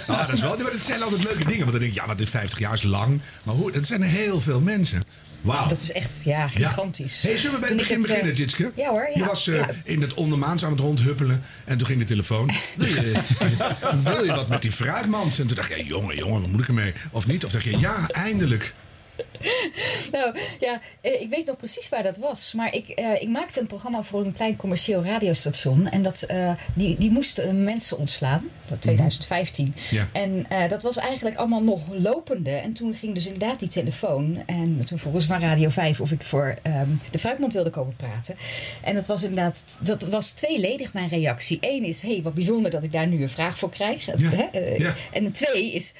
Ah, 0.06 0.18
dat, 0.26 0.32
is 0.32 0.40
wel, 0.40 0.56
maar 0.56 0.70
dat 0.72 0.80
zijn 0.80 1.02
altijd 1.02 1.24
leuke 1.24 1.44
dingen. 1.44 1.58
Want 1.58 1.70
dan 1.70 1.80
denk 1.80 1.92
je, 1.94 2.00
ja, 2.00 2.06
wat 2.06 2.20
is 2.20 2.30
50 2.30 2.58
jaar 2.58 2.72
is 2.72 2.82
lang. 2.82 3.20
Maar 3.42 3.54
hoe, 3.54 3.70
dat 3.72 3.86
zijn 3.86 4.02
heel 4.02 4.40
veel 4.40 4.60
mensen. 4.60 5.02
Wauw. 5.42 5.68
Dat 5.68 5.80
is 5.80 5.92
echt 5.92 6.20
ja, 6.24 6.48
gigantisch. 6.48 7.22
Hey, 7.22 7.36
zullen 7.36 7.54
we 7.54 7.58
bij 7.58 7.68
Toen 7.68 7.78
het 7.78 7.90
ik 7.90 7.96
begin 7.96 8.00
het, 8.00 8.10
eh, 8.10 8.16
beginnen, 8.16 8.36
Jitske? 8.36 8.72
Ja 8.74 8.90
hoor. 8.90 9.08
Ja, 9.14 9.18
je 9.18 9.24
was 9.24 9.48
eh, 9.48 9.54
ja. 9.54 9.68
in 9.84 10.00
het 10.00 10.14
ondermaans 10.14 10.64
aan 10.64 10.70
het 10.70 10.80
rondhuppelen. 10.80 11.42
En 11.64 11.78
toen 11.78 11.86
ging 11.86 11.98
de 11.98 12.04
telefoon. 12.04 12.50
Wil 12.76 12.86
je, 12.86 13.12
wil 14.04 14.24
je 14.24 14.34
wat 14.34 14.48
met 14.48 14.62
die 14.62 14.72
fruitmand? 14.72 15.38
En 15.38 15.46
toen 15.46 15.56
dacht 15.56 15.76
je, 15.76 15.84
jongen, 15.84 16.16
jongen, 16.16 16.40
wat 16.40 16.50
moet 16.50 16.60
ik 16.60 16.68
ermee? 16.68 16.92
Of 17.10 17.26
niet? 17.26 17.44
Of 17.44 17.52
dacht 17.52 17.64
je, 17.64 17.78
ja, 17.78 18.08
eindelijk. 18.08 18.74
Nou 20.12 20.36
ja, 20.60 20.80
eh, 21.00 21.20
ik 21.20 21.28
weet 21.28 21.46
nog 21.46 21.56
precies 21.56 21.88
waar 21.88 22.02
dat 22.02 22.16
was. 22.18 22.52
Maar 22.52 22.74
ik, 22.74 22.88
eh, 22.88 23.22
ik 23.22 23.28
maakte 23.28 23.60
een 23.60 23.66
programma 23.66 24.02
voor 24.02 24.24
een 24.24 24.32
klein 24.32 24.56
commercieel 24.56 25.04
radiostation. 25.04 25.88
En 25.88 26.02
dat, 26.02 26.22
eh, 26.22 26.52
die, 26.74 26.96
die 26.98 27.10
moesten 27.10 27.64
mensen 27.64 27.98
ontslaan. 27.98 28.48
Dat 28.68 28.80
2015. 28.82 29.74
Ja. 29.90 30.08
En 30.12 30.46
dat 30.68 30.82
was 30.82 30.96
eigenlijk 30.96 31.36
allemaal 31.36 31.62
nog 31.62 31.80
lopende. 31.90 32.50
En 32.50 32.72
toen 32.72 32.94
ging 32.94 33.14
dus 33.14 33.26
inderdaad 33.26 33.58
die 33.58 33.68
telefoon. 33.68 34.42
En 34.46 34.84
toen 34.84 34.98
vroegen 34.98 35.22
ze 35.22 35.28
van 35.28 35.40
Radio 35.40 35.68
5 35.68 36.00
of 36.00 36.10
ik 36.10 36.22
voor 36.22 36.58
ehm, 36.62 36.88
de 37.10 37.18
Fruitmond 37.18 37.52
wilde 37.52 37.70
komen 37.70 37.96
praten. 37.96 38.36
En 38.80 38.94
dat 38.94 39.06
was 39.06 39.22
inderdaad, 39.22 39.64
dat 39.80 40.02
was 40.02 40.30
tweeledig 40.30 40.92
mijn 40.92 41.08
reactie. 41.08 41.58
Eén 41.60 41.84
is, 41.84 42.02
hé, 42.02 42.12
hey, 42.12 42.22
wat 42.22 42.34
bijzonder 42.34 42.70
dat 42.70 42.82
ik 42.82 42.92
daar 42.92 43.06
nu 43.06 43.22
een 43.22 43.28
vraag 43.28 43.58
voor 43.58 43.70
krijg. 43.70 44.06
Hè? 44.06 44.58
Ja. 44.76 44.94
En 45.12 45.32
twee 45.32 45.72
is, 45.72 45.92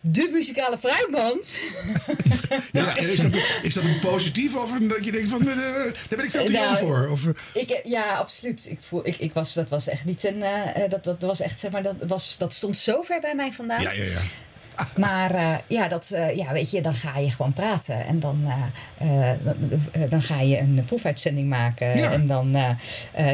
de 0.00 0.28
muzikale 0.32 0.78
fruitmand. 0.78 1.58
Ja, 2.72 2.96
en 2.96 3.08
is, 3.10 3.16
dat, 3.18 3.34
is 3.62 3.74
dat 3.74 3.84
een 3.84 3.98
positief 4.00 4.56
of 4.56 4.72
een, 4.72 4.88
dat 4.88 5.04
je 5.04 5.12
denkt 5.12 5.30
van, 5.30 5.40
eh, 5.40 5.56
daar 5.56 5.92
ben 6.08 6.24
ik 6.24 6.30
veel 6.30 6.44
te 6.44 6.52
jong 6.52 6.64
Nou, 6.64 6.78
voor? 6.78 7.08
Of, 7.10 7.26
eh, 7.26 7.32
Ik, 7.62 7.80
ja, 7.84 8.14
absoluut. 8.14 8.66
Ik 8.68 8.78
voel, 8.88 9.06
ik, 9.06 9.16
ik 9.18 9.32
was, 9.32 9.54
dat 9.54 9.68
was 9.68 9.88
echt 9.88 10.04
niet 10.04 10.24
een. 10.24 10.42
eh, 10.42 10.90
dat, 10.90 11.04
dat 11.04 11.22
was 11.22 11.40
echt, 11.40 11.60
zeg 11.60 11.70
maar, 11.70 11.82
dat, 11.82 11.94
was, 12.06 12.36
dat 12.38 12.52
stond 12.54 12.76
zo 12.76 13.02
ver 13.02 13.20
bij 13.20 13.34
mij 13.34 13.52
vandaan. 13.52 13.82
ja, 13.82 13.90
ja, 13.90 14.04
ja. 14.04 14.20
Maar 14.96 15.34
eh, 15.34 15.54
ja, 15.66 15.88
dat, 15.88 16.10
eh, 16.10 16.36
ja, 16.36 16.52
weet 16.52 16.70
je, 16.70 16.82
dan 16.82 16.94
ga 16.94 17.18
je 17.18 17.30
gewoon 17.30 17.52
praten. 17.52 18.06
En 18.06 18.20
dan, 18.20 18.40
eh, 18.98 19.30
eh, 19.30 19.38
dan, 20.10 20.22
ga 20.22 20.40
je 20.40 20.58
een 20.58 20.82
proefuitzending 20.86 21.48
maken. 21.48 21.96
Ja. 21.98 22.10
En 22.12 22.26
dan, 22.26 22.52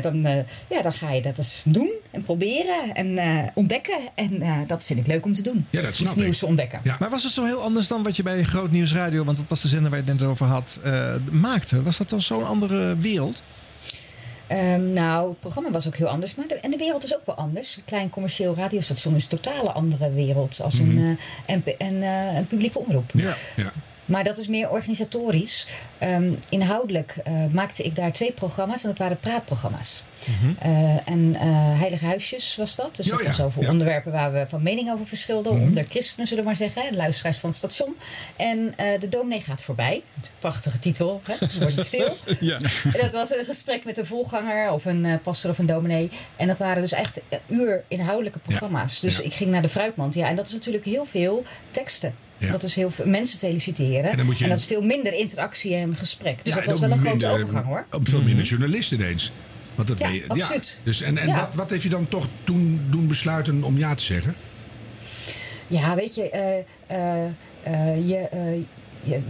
dan, 0.02 0.24
eh, 0.24 0.36
ja, 0.68 0.82
dan 0.82 0.92
ga 0.92 1.10
je 1.12 1.22
dat 1.22 1.38
eens 1.38 1.62
doen 1.66 1.90
en 2.10 2.22
proberen 2.22 2.94
en 2.94 3.18
eh, 3.18 3.38
ontdekken. 3.54 3.98
En 4.14 4.42
eh, 4.42 4.52
dat 4.66 4.84
vind 4.84 4.98
ik 4.98 5.06
leuk 5.06 5.24
om 5.24 5.32
te 5.32 5.42
doen. 5.42 5.66
Ja, 5.70 5.82
dat 5.82 5.94
snap 5.94 6.06
Iets 6.08 6.16
ik. 6.16 6.22
nieuws 6.22 6.42
ontdekken. 6.42 6.80
Maar 6.98 7.10
was 7.10 7.22
het 7.22 7.32
zo 7.32 7.44
heel 7.44 7.62
anders 7.62 7.88
dan 7.88 8.02
wat 8.02 8.16
je 8.16 8.22
bij 8.22 8.42
Groot 8.44 8.70
Nieuws 8.70 8.92
Radio, 8.94 9.24
want 9.24 9.36
dat 9.36 9.46
was 9.48 9.62
de 9.62 9.68
zender 9.68 9.90
waar 9.90 10.00
je 10.04 10.10
het 10.10 10.20
net 10.20 10.28
over 10.28 10.46
had, 10.46 10.78
eh, 10.84 11.14
maakte? 11.30 11.82
Was 11.82 11.96
dat 11.96 12.10
dan 12.10 12.22
zo'n 12.22 12.46
andere 12.46 12.96
wereld? 12.96 13.42
Ehm, 14.46 14.92
nou, 14.92 15.28
het 15.28 15.38
programma 15.38 15.70
was 15.70 15.86
ook 15.86 15.96
heel 15.96 16.08
anders. 16.08 16.34
Maar 16.34 16.46
de, 16.46 16.54
en 16.54 16.70
de 16.70 16.76
wereld 16.76 17.04
is 17.04 17.14
ook 17.14 17.26
wel 17.26 17.34
anders. 17.34 17.76
Een 17.76 17.84
klein 17.84 18.10
commercieel 18.10 18.54
radiostation 18.54 19.14
is 19.14 19.22
een 19.22 19.38
totale 19.38 19.70
andere 19.72 20.12
wereld 20.12 20.60
als 20.62 20.78
een, 20.78 21.18
een, 21.46 21.62
een, 21.78 22.02
eh, 22.02 22.36
een 22.36 22.46
publieke 22.46 22.78
omroep. 22.78 23.10
Ja, 23.14 23.34
ja. 23.56 23.72
Maar 24.04 24.24
dat 24.24 24.38
is 24.38 24.48
meer 24.48 24.70
organisatorisch. 24.70 25.66
Ehm, 25.98 26.32
inhoudelijk 26.48 27.16
eh, 27.24 27.46
maakte 27.52 27.82
ik 27.82 27.94
daar 27.94 28.12
twee 28.12 28.32
programma's 28.32 28.82
en 28.82 28.88
dat 28.88 28.98
waren 28.98 29.20
praatprogramma's. 29.20 30.02
Eh, 30.58 31.08
en 31.08 31.34
eh, 31.34 31.40
Heilige 31.78 32.04
Huisjes 32.04 32.56
was 32.56 32.76
dat. 32.76 32.96
Dus 32.96 33.06
dat 33.06 33.22
was 33.22 33.40
over 33.40 33.62
ja. 33.62 33.70
onderwerpen 33.70 34.12
waar 34.12 34.32
we 34.32 34.44
van 34.48 34.62
mening 34.62 34.92
over 34.92 35.06
verschilden. 35.06 35.54
Mhm. 35.54 35.62
Onder 35.62 35.84
christenen, 35.88 36.26
zullen 36.26 36.42
we 36.42 36.48
maar 36.48 36.58
zeggen. 36.58 36.82
hè, 36.82 36.96
luisteraars 36.96 37.38
van 37.38 37.48
het 37.48 37.58
station. 37.58 37.96
En 38.36 38.72
eh, 38.76 39.00
De 39.00 39.08
Dominee 39.08 39.40
gaat 39.40 39.62
voorbij. 39.62 40.02
Prachtige 40.38 40.78
titel. 40.78 41.22
Hè? 41.24 41.58
Wordt 41.58 41.74
het 41.74 41.86
stil. 41.86 42.16
Ja. 42.40 42.58
En 42.84 43.00
dat 43.00 43.12
was 43.12 43.30
een 43.30 43.44
gesprek 43.44 43.84
met 43.84 43.98
een 43.98 44.06
voorganger 44.06 44.70
of 44.70 44.84
een 44.84 45.20
pastor 45.22 45.50
of 45.50 45.58
een 45.58 45.66
dominee. 45.66 46.10
En 46.36 46.46
dat 46.46 46.58
waren 46.58 46.82
dus 46.82 46.92
echt 46.92 47.20
uur 47.46 47.84
inhoudelijke 47.88 48.38
programma's. 48.38 49.00
Dus 49.00 49.20
ik 49.20 49.32
ging 49.34 49.50
naar 49.50 49.62
de 49.62 49.68
fruitmand. 49.68 50.14
Ja, 50.14 50.28
en 50.28 50.36
dat 50.36 50.46
is 50.46 50.52
natuurlijk 50.52 50.84
heel 50.84 51.04
veel 51.04 51.44
teksten. 51.70 52.14
Ja. 52.38 52.50
Dat 52.50 52.62
is 52.62 52.74
heel 52.74 52.90
veel 52.90 53.06
mensen 53.06 53.38
feliciteren. 53.38 54.10
En 54.10 54.48
dat 54.48 54.58
is 54.58 54.64
veel 54.64 54.82
minder 54.82 55.12
interactie 55.12 55.74
en 55.74 55.96
gesprek. 55.96 56.44
Dus 56.44 56.54
Ja, 56.54 56.60
dat 56.60 56.68
was 56.68 56.80
wel 56.80 56.90
een 56.90 56.98
grote 56.98 57.28
overgang 57.28 57.66
hoor. 57.66 57.86
Veel 58.02 58.22
minder 58.22 58.44
journalisten 58.44 58.98
ineens. 58.98 59.32
Want 59.76 59.88
dat 59.88 59.98
Ja, 59.98 60.08
weet 60.10 60.20
je- 60.22 60.28
absoluut. 60.28 60.78
Dus 60.82 61.00
en 61.00 61.18
en 61.18 61.26
Ja. 61.28 61.34
wat, 61.36 61.48
wat 61.54 61.70
heeft 61.70 61.82
je 61.82 61.88
dan 61.88 62.08
toch 62.08 62.26
toen 62.44 62.80
doen 62.90 63.06
besluiten 63.08 63.62
om 63.62 63.78
ja 63.78 63.94
te 63.94 64.02
zeggen? 64.04 64.34
Ja, 65.66 65.94
weet 65.94 66.14
je, 66.14 66.30
eh, 66.30 66.58
eh, 66.86 67.24
eh, 67.62 68.08
je, 68.08 68.16
eh, 68.16 68.56
je, 69.02 69.20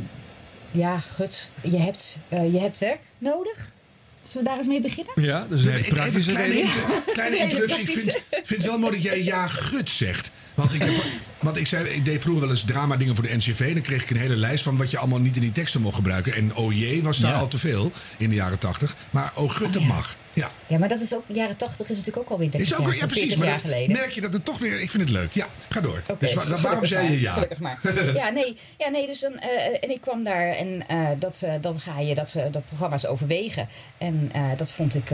ja, 0.71 0.99
gut, 0.99 1.51
je 1.63 1.79
hebt, 1.79 2.19
eh, 2.29 2.53
je 2.53 2.59
hebt 2.61 2.79
werk 2.79 3.01
nodig. 3.19 3.75
Zullen 4.23 4.43
we 4.43 4.49
daar 4.49 4.57
eens 4.59 4.67
mee 4.67 4.81
beginnen? 4.81 5.13
Ja, 5.17 5.47
dus 5.51 5.65
een 5.65 5.71
hele 5.71 5.89
praktische 5.95 6.31
kleine, 6.31 6.55
reden. 6.55 6.71
kleine 7.13 7.37
interruptie. 7.45 7.81
Ik 7.81 7.89
vind, 7.91 8.23
vind 8.31 8.63
het 8.63 8.65
wel 8.71 8.79
mooi 8.79 8.93
dat 8.93 9.03
jij 9.03 9.25
ja 9.25 9.47
gut 9.47 9.91
zegt. 9.91 10.31
Want 10.55 10.75
ik, 10.75 10.83
heb, 10.83 10.91
want 11.39 11.57
ik, 11.57 11.67
zei, 11.67 11.89
ik 11.89 12.05
deed 12.05 12.23
vroeger 12.23 12.43
wel 12.43 12.51
eens 12.51 12.65
drama 12.65 12.97
dingen 12.97 13.15
voor 13.15 13.25
de 13.27 13.37
NCV. 13.37 13.73
Dan 13.73 13.83
kreeg 13.83 14.03
ik 14.03 14.11
een 14.11 14.17
hele 14.17 14.37
lijst 14.37 14.65
van 14.65 14.77
wat 14.77 14.91
je 14.91 14.99
allemaal 14.99 15.21
niet 15.21 15.35
in 15.37 15.41
die 15.43 15.53
teksten 15.53 15.81
mocht 15.81 15.95
gebruiken. 15.95 16.35
En 16.35 16.55
oh 16.55 16.73
jee 16.79 17.03
was 17.03 17.19
daar 17.19 17.33
Ja. 17.33 17.39
al 17.39 17.49
te 17.49 17.59
veel 17.59 17.93
in 18.17 18.29
de 18.29 18.35
jaren 18.35 18.59
tachtig. 18.59 18.97
Maar 19.11 19.33
oh 19.35 19.51
gut, 19.51 19.73
dat 19.73 19.83
mag. 19.83 20.17
Ja. 20.33 20.49
Ja, 20.67 20.79
maar 20.79 20.89
dat 20.89 21.01
is 21.01 21.15
ook, 21.15 21.25
jaren 21.27 21.57
80 21.57 21.89
is 21.91 21.97
natuurlijk 21.97 22.25
ook 22.25 22.31
alweer 22.33 22.51
30 22.51 22.71
Is 22.71 22.77
ook, 22.77 22.87
jaar, 22.87 22.95
ja, 22.97 23.07
precies. 23.07 23.19
40 23.21 23.39
Maar 23.39 23.49
jaar 23.49 23.61
geleden. 23.61 23.97
merk 23.97 24.11
je 24.11 24.21
dat 24.21 24.33
het 24.33 24.45
toch 24.45 24.59
weer... 24.59 24.81
Ik 24.81 24.91
vind 24.91 25.03
het 25.03 25.13
leuk. 25.13 25.33
Ja, 25.33 25.47
ga 25.69 25.81
door. 25.81 26.03
dus 26.19 26.35
wa- 26.35 26.47
wa- 26.49 26.61
waarom 26.61 26.87
zei 26.87 27.11
je 27.11 27.21
ja? 27.21 27.33
Gelukkig 27.33 27.59
maar. 27.59 27.79
ja, 28.15 28.29
nee, 28.29 28.57
ja, 28.79 28.89
nee 28.89 29.07
dus 29.07 29.21
dan, 29.21 29.39
eh, 29.39 29.49
en 29.81 29.91
ik 29.91 30.01
kwam 30.01 30.25
daar 30.25 30.49
en 30.53 30.89
eh, 30.89 31.07
dat, 31.19 31.43
eh, 31.45 31.53
dan 31.61 31.81
ga 31.81 32.01
je 32.01 32.15
dat, 32.15 32.37
dat 32.53 32.67
programma's 32.67 33.07
overwegen. 33.07 33.69
En 33.99 34.31
eh, 34.33 34.43
dat, 34.57 34.73
vond 34.73 34.95
ik, 34.95 35.09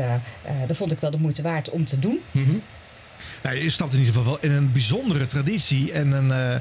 dat 0.66 0.76
vond 0.76 0.92
ik 0.92 1.00
wel 1.00 1.10
de 1.10 1.18
moeite 1.18 1.42
waard 1.42 1.70
om 1.70 1.84
te 1.84 1.98
doen. 1.98 2.20
Nou, 3.42 3.56
je 3.56 3.70
stapt 3.70 3.92
in 3.92 3.98
ieder 3.98 4.14
geval 4.14 4.30
wel 4.32 4.50
in 4.50 4.56
een 4.56 4.72
bijzondere 4.72 5.26
traditie. 5.26 5.92
En 5.92 6.12
een, 6.12 6.32
eh, 6.32 6.54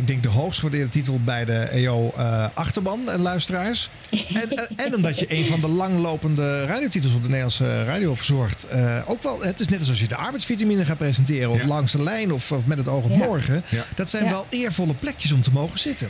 ik 0.00 0.06
denk 0.06 0.22
de 0.22 0.28
hoogst 0.28 0.58
gewaardeerde 0.58 0.90
titel 0.90 1.20
bij 1.24 1.44
de 1.44 1.58
EO 1.72 2.12
eh, 2.16 2.44
Achterban 2.54 3.00
en 3.10 3.20
luisteraars. 3.20 3.88
En, 4.34 4.50
en, 4.56 4.68
en 4.76 4.94
omdat 4.94 5.18
je 5.18 5.26
een 5.28 5.44
van 5.46 5.60
de 5.60 5.68
langlopende 5.68 6.64
radiotitels 6.66 7.14
op 7.14 7.20
de 7.22 7.26
Nederlandse 7.28 7.84
radio 7.84 8.14
verzorgt. 8.14 8.64
eh, 8.68 8.98
ook 9.06 9.22
wel, 9.22 9.42
het 9.42 9.60
is 9.60 9.68
net 9.68 9.78
alsof 9.78 9.98
je 9.98 10.08
de 10.08 10.16
arbeidsvitamine 10.16 10.84
gaat 10.84 10.98
presenteren. 10.98 11.50
Of 11.50 11.64
langs 11.64 11.92
de 11.92 12.02
lijn 12.02 12.32
of, 12.32 12.52
of 12.52 12.66
met 12.66 12.78
het 12.78 12.88
oog 12.88 13.04
op 13.04 13.10
Ja. 13.10 13.16
morgen. 13.16 13.62
Ja. 13.68 13.84
Dat 13.94 14.10
zijn 14.10 14.24
Ja. 14.24 14.30
wel 14.30 14.46
eervolle 14.48 14.94
plekjes 14.94 15.32
om 15.32 15.42
te 15.42 15.50
mogen 15.52 15.78
zitten. 15.78 16.08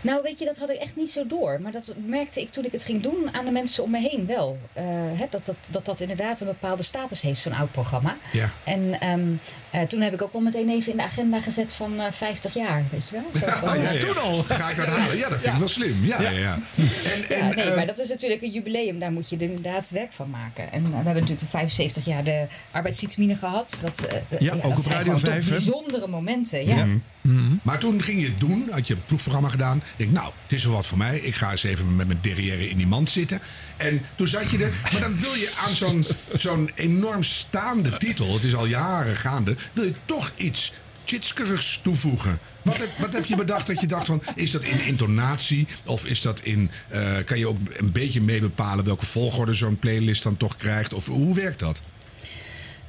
Nou, 0.00 0.22
weet 0.22 0.38
je, 0.38 0.44
dat 0.44 0.58
had 0.58 0.70
ik 0.70 0.76
echt 0.76 0.96
niet 0.96 1.12
zo 1.12 1.26
door. 1.26 1.60
Maar 1.60 1.72
dat 1.72 1.94
merkte 2.04 2.40
ik 2.40 2.50
toen 2.50 2.64
ik 2.64 2.72
het 2.72 2.84
ging 2.84 3.02
doen 3.02 3.34
aan 3.34 3.44
de 3.44 3.50
mensen 3.50 3.82
om 3.82 3.90
me 3.90 3.98
heen 3.98 4.26
wel. 4.26 4.58
Eh, 4.72 4.84
hè, 4.94 5.26
dat, 5.30 5.44
dat, 5.44 5.56
dat 5.70 5.84
dat 5.84 6.00
inderdaad 6.00 6.40
een 6.40 6.46
bepaalde 6.46 6.82
status 6.82 7.20
heeft, 7.20 7.40
zo'n 7.40 7.54
oud 7.54 7.72
programma. 7.72 8.16
Ja. 8.32 8.50
En 8.64 9.00
ehm, 9.00 9.32
eh, 9.70 9.82
toen 9.82 10.00
heb 10.00 10.12
ik 10.14 10.22
ook 10.22 10.32
wel 10.32 10.42
meteen 10.42 10.68
even 10.68 10.90
in 10.90 10.96
de 10.96 11.02
agenda 11.02 11.40
gezet 11.40 11.72
van 11.72 12.00
eh, 12.00 12.12
50 12.12 12.54
jaar, 12.54 12.84
weet 12.90 13.08
je 13.08 13.14
wel? 13.14 13.24
Zo 13.40 13.66
van, 13.66 13.80
ja, 13.80 13.90
ja. 13.90 14.00
toen 14.00 14.18
al. 14.18 14.42
Ga 14.42 14.70
ik 14.70 14.76
dat 14.76 14.86
halen? 14.86 15.16
Ja, 15.16 15.28
dat 15.28 15.38
vind 15.38 15.52
ik 15.52 15.58
wel 15.58 15.68
slim. 15.68 16.04
Ja, 16.04 16.20
ja. 16.20 16.30
ja. 16.30 16.54
En, 16.54 17.28
en, 17.38 17.46
ja, 17.46 17.54
nee, 17.54 17.64
eh, 17.64 17.76
maar 17.76 17.86
dat 17.86 17.98
is 17.98 18.08
natuurlijk 18.08 18.42
een 18.42 18.50
jubileum. 18.50 18.98
Daar 18.98 19.12
moet 19.12 19.28
je 19.28 19.36
er 19.36 19.42
inderdaad 19.42 19.90
werk 19.90 20.12
van 20.12 20.30
maken. 20.30 20.72
En 20.72 20.84
eh, 20.84 20.88
we 20.88 20.94
hebben 20.94 21.14
natuurlijk 21.14 21.50
75 21.50 22.04
jaar 22.04 22.24
de 22.24 22.46
arbeidsfietsmine 22.70 23.36
gehad. 23.36 23.78
Dat, 23.82 24.00
eh, 24.00 24.40
Ja, 24.40 24.52
ook 24.52 24.62
dat 24.62 24.76
op 24.76 24.82
zijn 24.82 24.94
Radio 24.94 25.14
gewoon 25.14 25.20
toch 25.20 25.32
5, 25.32 25.44
hè? 25.44 25.50
bijzondere 25.50 26.06
momenten, 26.06 26.66
ja. 26.66 26.86
Mhm. 27.20 27.56
Maar 27.62 27.78
toen 27.78 28.02
ging 28.02 28.20
je 28.20 28.26
het 28.26 28.38
doen, 28.38 28.68
had 28.70 28.86
je 28.86 28.94
een 28.94 29.04
proefprogramma 29.06 29.48
gedaan. 29.48 29.76
Ik 29.76 29.82
denk, 29.96 30.10
nou, 30.10 30.32
het 30.42 30.52
is 30.52 30.64
wel 30.64 30.74
wat 30.74 30.86
voor 30.86 30.98
mij. 30.98 31.18
Ik 31.18 31.34
ga 31.34 31.50
eens 31.50 31.62
even 31.62 31.96
met 31.96 32.06
mijn 32.06 32.18
derrière 32.22 32.68
in 32.68 32.76
die 32.76 32.86
mand 32.86 33.10
zitten. 33.10 33.40
En 33.76 34.02
toen 34.14 34.26
zat 34.26 34.50
je 34.50 34.64
er. 34.64 34.72
Maar 34.92 35.00
dan 35.00 35.20
wil 35.20 35.34
je 35.34 35.52
aan 35.66 35.74
zo'n 35.74 36.06
zo'n 36.36 36.70
enorm 36.74 37.22
staande 37.22 37.96
titel, 37.96 38.34
het 38.34 38.44
is 38.44 38.54
al 38.54 38.66
jaren 38.66 39.16
gaande, 39.16 39.56
wil 39.72 39.84
je 39.84 39.94
toch 40.04 40.32
iets 40.36 40.72
chitskerigs 41.04 41.80
toevoegen. 41.82 42.38
Wat 42.62 42.78
heb, 42.78 42.88
wat 42.98 43.12
heb 43.12 43.24
je 43.24 43.36
bedacht 43.36 43.66
dat 43.66 43.80
je 43.80 43.86
dacht 43.86 44.06
van, 44.06 44.22
is 44.34 44.50
dat 44.50 44.62
in 44.62 44.86
intonatie? 44.86 45.66
Of 45.86 46.06
is 46.06 46.20
dat 46.20 46.40
in, 46.40 46.70
eh, 46.88 47.16
kan 47.24 47.38
je 47.38 47.48
ook 47.48 47.56
een 47.76 47.92
beetje 47.92 48.20
mee 48.20 48.40
bepalen 48.40 48.84
welke 48.84 49.06
volgorde 49.06 49.54
zo'n 49.54 49.78
playlist 49.78 50.22
dan 50.22 50.36
toch 50.36 50.56
krijgt? 50.56 50.92
Of 50.92 51.06
hoe 51.06 51.34
werkt 51.34 51.60
dat? 51.60 51.80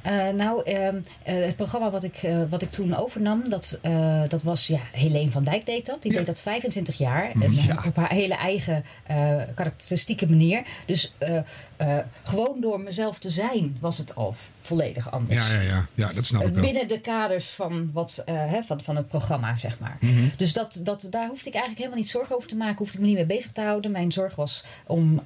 Eh, 0.02 0.28
nou, 0.28 0.62
ehm, 0.62 0.96
eh, 1.22 1.34
het 1.34 1.56
programma 1.56 1.90
wat 1.90 2.04
ik, 2.04 2.20
wat 2.48 2.62
ik 2.62 2.70
toen 2.70 2.96
overnam, 2.96 3.48
dat, 3.48 3.78
dat 4.28 4.42
was, 4.42 4.66
ja, 4.66 4.80
Helene 4.92 5.30
van 5.30 5.44
Dijk 5.44 5.66
deed 5.66 5.86
dat. 5.86 6.02
Die 6.02 6.12
deed 6.12 6.26
dat 6.26 6.40
25 6.40 6.98
jaar. 6.98 7.32
Ja. 7.50 7.82
op 7.86 7.96
haar 7.96 8.12
hele 8.12 8.34
eigen 8.34 8.84
karakteristieke 9.54 10.28
manier. 10.28 10.62
Dus 10.86 11.12
eh, 11.82 11.98
gewoon 12.22 12.60
door 12.60 12.80
mezelf 12.80 13.18
te 13.18 13.30
zijn 13.30 13.76
was 13.80 13.98
het 13.98 14.14
al 14.14 14.34
volledig 14.60 15.10
anders. 15.10 15.46
Ja, 15.48 15.54
ja, 15.54 15.60
ja. 15.60 15.86
ja 15.94 16.12
dat 16.12 16.26
snap 16.26 16.40
ik 16.42 16.48
Eh, 16.48 16.54
wel. 16.54 16.62
Binnen 16.62 16.88
de 16.88 17.00
kaders 17.00 17.48
van, 17.48 17.90
wat, 17.92 18.22
eh, 18.26 18.34
hè, 18.34 18.62
van, 18.62 18.80
van 18.80 18.96
het 18.96 19.08
programma, 19.08 19.56
zeg 19.56 19.78
maar. 19.78 19.96
Mhm. 20.00 20.28
Dus 20.36 20.52
dat, 20.52 20.80
dat, 20.82 21.06
daar 21.10 21.28
hoefde 21.28 21.46
ik 21.48 21.54
eigenlijk 21.54 21.78
helemaal 21.78 21.98
niet 21.98 22.10
zorgen 22.10 22.36
over 22.36 22.48
te 22.48 22.56
maken. 22.56 22.76
Hoefde 22.78 22.94
ik 22.94 23.00
me 23.00 23.06
niet 23.06 23.16
mee 23.16 23.26
bezig 23.26 23.52
te 23.52 23.60
houden. 23.60 23.90
Mijn 23.90 24.12
zorg 24.12 24.34
was 24.34 24.64
om 24.86 25.22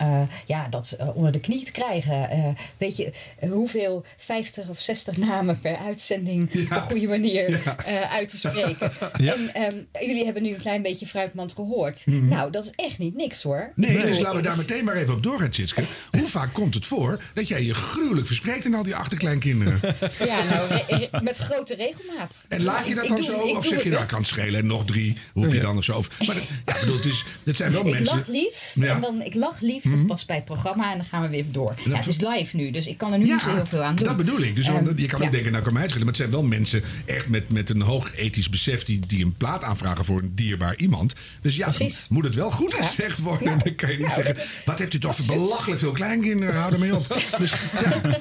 ja, 0.46 0.68
dat 0.68 0.96
onder 1.14 1.32
de 1.32 1.40
knie 1.40 1.64
te 1.64 1.72
krijgen. 1.72 2.28
Weet 2.76 2.96
je, 2.96 3.12
hoeveel 3.48 4.04
50 4.16 4.68
of 4.68 4.80
60 4.80 5.16
namen 5.16 5.60
per 5.60 5.76
uitzending 5.76 6.50
op 6.64 6.70
een 6.70 6.82
goede 6.82 7.06
manier 7.06 7.76
uit 8.10 8.28
te 8.28 8.36
spreken. 8.36 8.90
Ja. 9.16 9.34
En 9.34 9.50
ehm, 9.54 9.76
jullie 10.06 10.24
hebben 10.24 10.42
nu 10.42 10.50
een 10.50 10.60
klein 10.60 10.82
beetje 10.82 11.06
fruitmand 11.06 11.52
gehoord. 11.52 12.06
Mhm. 12.06 12.28
Nou, 12.28 12.50
dat 12.50 12.64
is 12.64 12.70
echt 12.74 12.98
niet 12.98 13.16
niks 13.16 13.42
hoor. 13.42 13.72
Nee, 13.74 13.90
Ik 13.90 13.96
bedoel, 13.96 14.10
dus 14.12 14.22
laten 14.22 14.36
we 14.36 14.48
daar 14.48 14.56
meteen 14.56 14.84
maar 14.84 14.94
even 14.94 15.14
op 15.14 15.22
doorgaan, 15.22 15.50
Tjitske. 15.50 15.84
Hoe 16.10 16.26
vaak 16.28 16.45
komt 16.52 16.74
het 16.74 16.86
voor 16.86 17.20
dat 17.34 17.48
jij 17.48 17.64
je 17.64 17.74
gruwelijk 17.74 18.26
verspreekt 18.26 18.64
in 18.64 18.74
al 18.74 18.82
die 18.82 18.94
achterkleinkinderen? 18.94 19.80
Ja, 20.26 20.42
nou, 20.42 20.80
met 21.22 21.36
grote 21.36 21.74
regelmaat. 21.74 22.44
En 22.48 22.62
laat 22.62 22.86
je 22.86 22.94
dat 22.94 23.04
Ik 23.04 23.08
dan 23.10 23.16
doe- 23.18 23.26
zo? 23.26 23.46
ik 23.46 23.56
Of 23.56 23.66
zeg 23.66 23.82
je, 23.82 23.90
nou, 23.90 24.06
kan 24.06 24.18
het 24.18 24.26
schelen 24.28 24.60
en 24.60 24.66
nog 24.66 24.84
drie, 24.84 25.18
roep 25.34 25.52
je 25.52 25.60
dan 25.60 25.76
of 25.76 25.84
zo? 25.84 25.96
Of, 25.96 26.08
maar 26.26 26.34
dat, 26.36 26.44
ja, 26.66 26.80
bedoel, 26.80 26.96
het 26.96 27.04
is, 27.04 27.24
het 27.44 27.56
zijn 27.56 27.72
wel 27.72 27.86
ik 27.86 27.92
mensen... 27.92 28.16
lach 28.16 28.26
lief. 28.26 28.72
Ja. 28.74 28.94
En 28.94 29.00
dan, 29.00 29.22
ik 29.22 29.34
lach 29.34 29.60
lief, 29.60 29.84
Mhm. 29.84 29.96
dat 29.96 30.06
past 30.06 30.26
bij 30.26 30.36
het 30.36 30.44
programma. 30.44 30.90
En 30.92 30.96
dan 30.98 31.06
gaan 31.06 31.22
we 31.22 31.28
weer 31.28 31.38
even 31.38 31.52
door. 31.52 31.74
dat 31.76 31.84
Ja, 31.84 31.96
het 31.96 32.06
is 32.06 32.20
live 32.20 32.56
nu, 32.56 32.70
dus 32.70 32.86
ik 32.86 32.98
kan 32.98 33.12
er 33.12 33.18
nu 33.18 33.26
Ja, 33.26 33.32
niet 33.32 33.42
zo 33.42 33.54
heel 33.54 33.66
veel 33.66 33.82
aan 33.82 33.94
doen. 33.96 34.06
Dat 34.06 34.16
bedoel 34.16 34.40
ik. 34.40 34.56
Dus 34.56 34.66
Ehm, 34.66 34.84
want 34.84 35.00
je 35.00 35.06
kan 35.06 35.18
ook 35.18 35.24
ja. 35.24 35.30
denken, 35.30 35.52
nou 35.52 35.64
kan 35.64 35.72
mij 35.72 35.82
het 35.82 35.90
schelen. 35.90 36.06
Maar 36.10 36.16
het 36.18 36.24
zijn 36.26 36.40
wel 36.40 36.48
mensen 36.48 36.82
echt 37.04 37.28
met, 37.28 37.50
met 37.50 37.70
een 37.70 37.80
hoog 37.80 38.14
ethisch 38.16 38.48
besef... 38.48 38.84
Die, 38.84 39.00
die 39.06 39.24
een 39.24 39.34
plaat 39.36 39.62
aanvragen 39.62 40.04
voor 40.04 40.18
een 40.20 40.32
dierbaar 40.34 40.76
iemand. 40.76 41.14
Dus 41.42 41.56
ja, 41.56 41.72
moet 42.08 42.24
het 42.24 42.34
wel 42.34 42.50
goed 42.50 42.74
gezegd 42.74 43.18
worden. 43.18 43.58
Dan 43.64 43.74
kan 43.74 43.90
je 43.90 43.96
niet 43.98 44.10
zeggen... 44.10 44.34
dat- 44.34 44.44
wat 44.64 44.78
hebt 44.78 44.94
u 44.94 44.98
toch 44.98 45.26
belachelijk 45.26 45.80
veel 45.80 45.92
kleinkinderen? 45.92 46.35
Hou 46.42 46.72
ermee 46.72 46.96
op. 46.96 47.06
Dus 47.38 47.54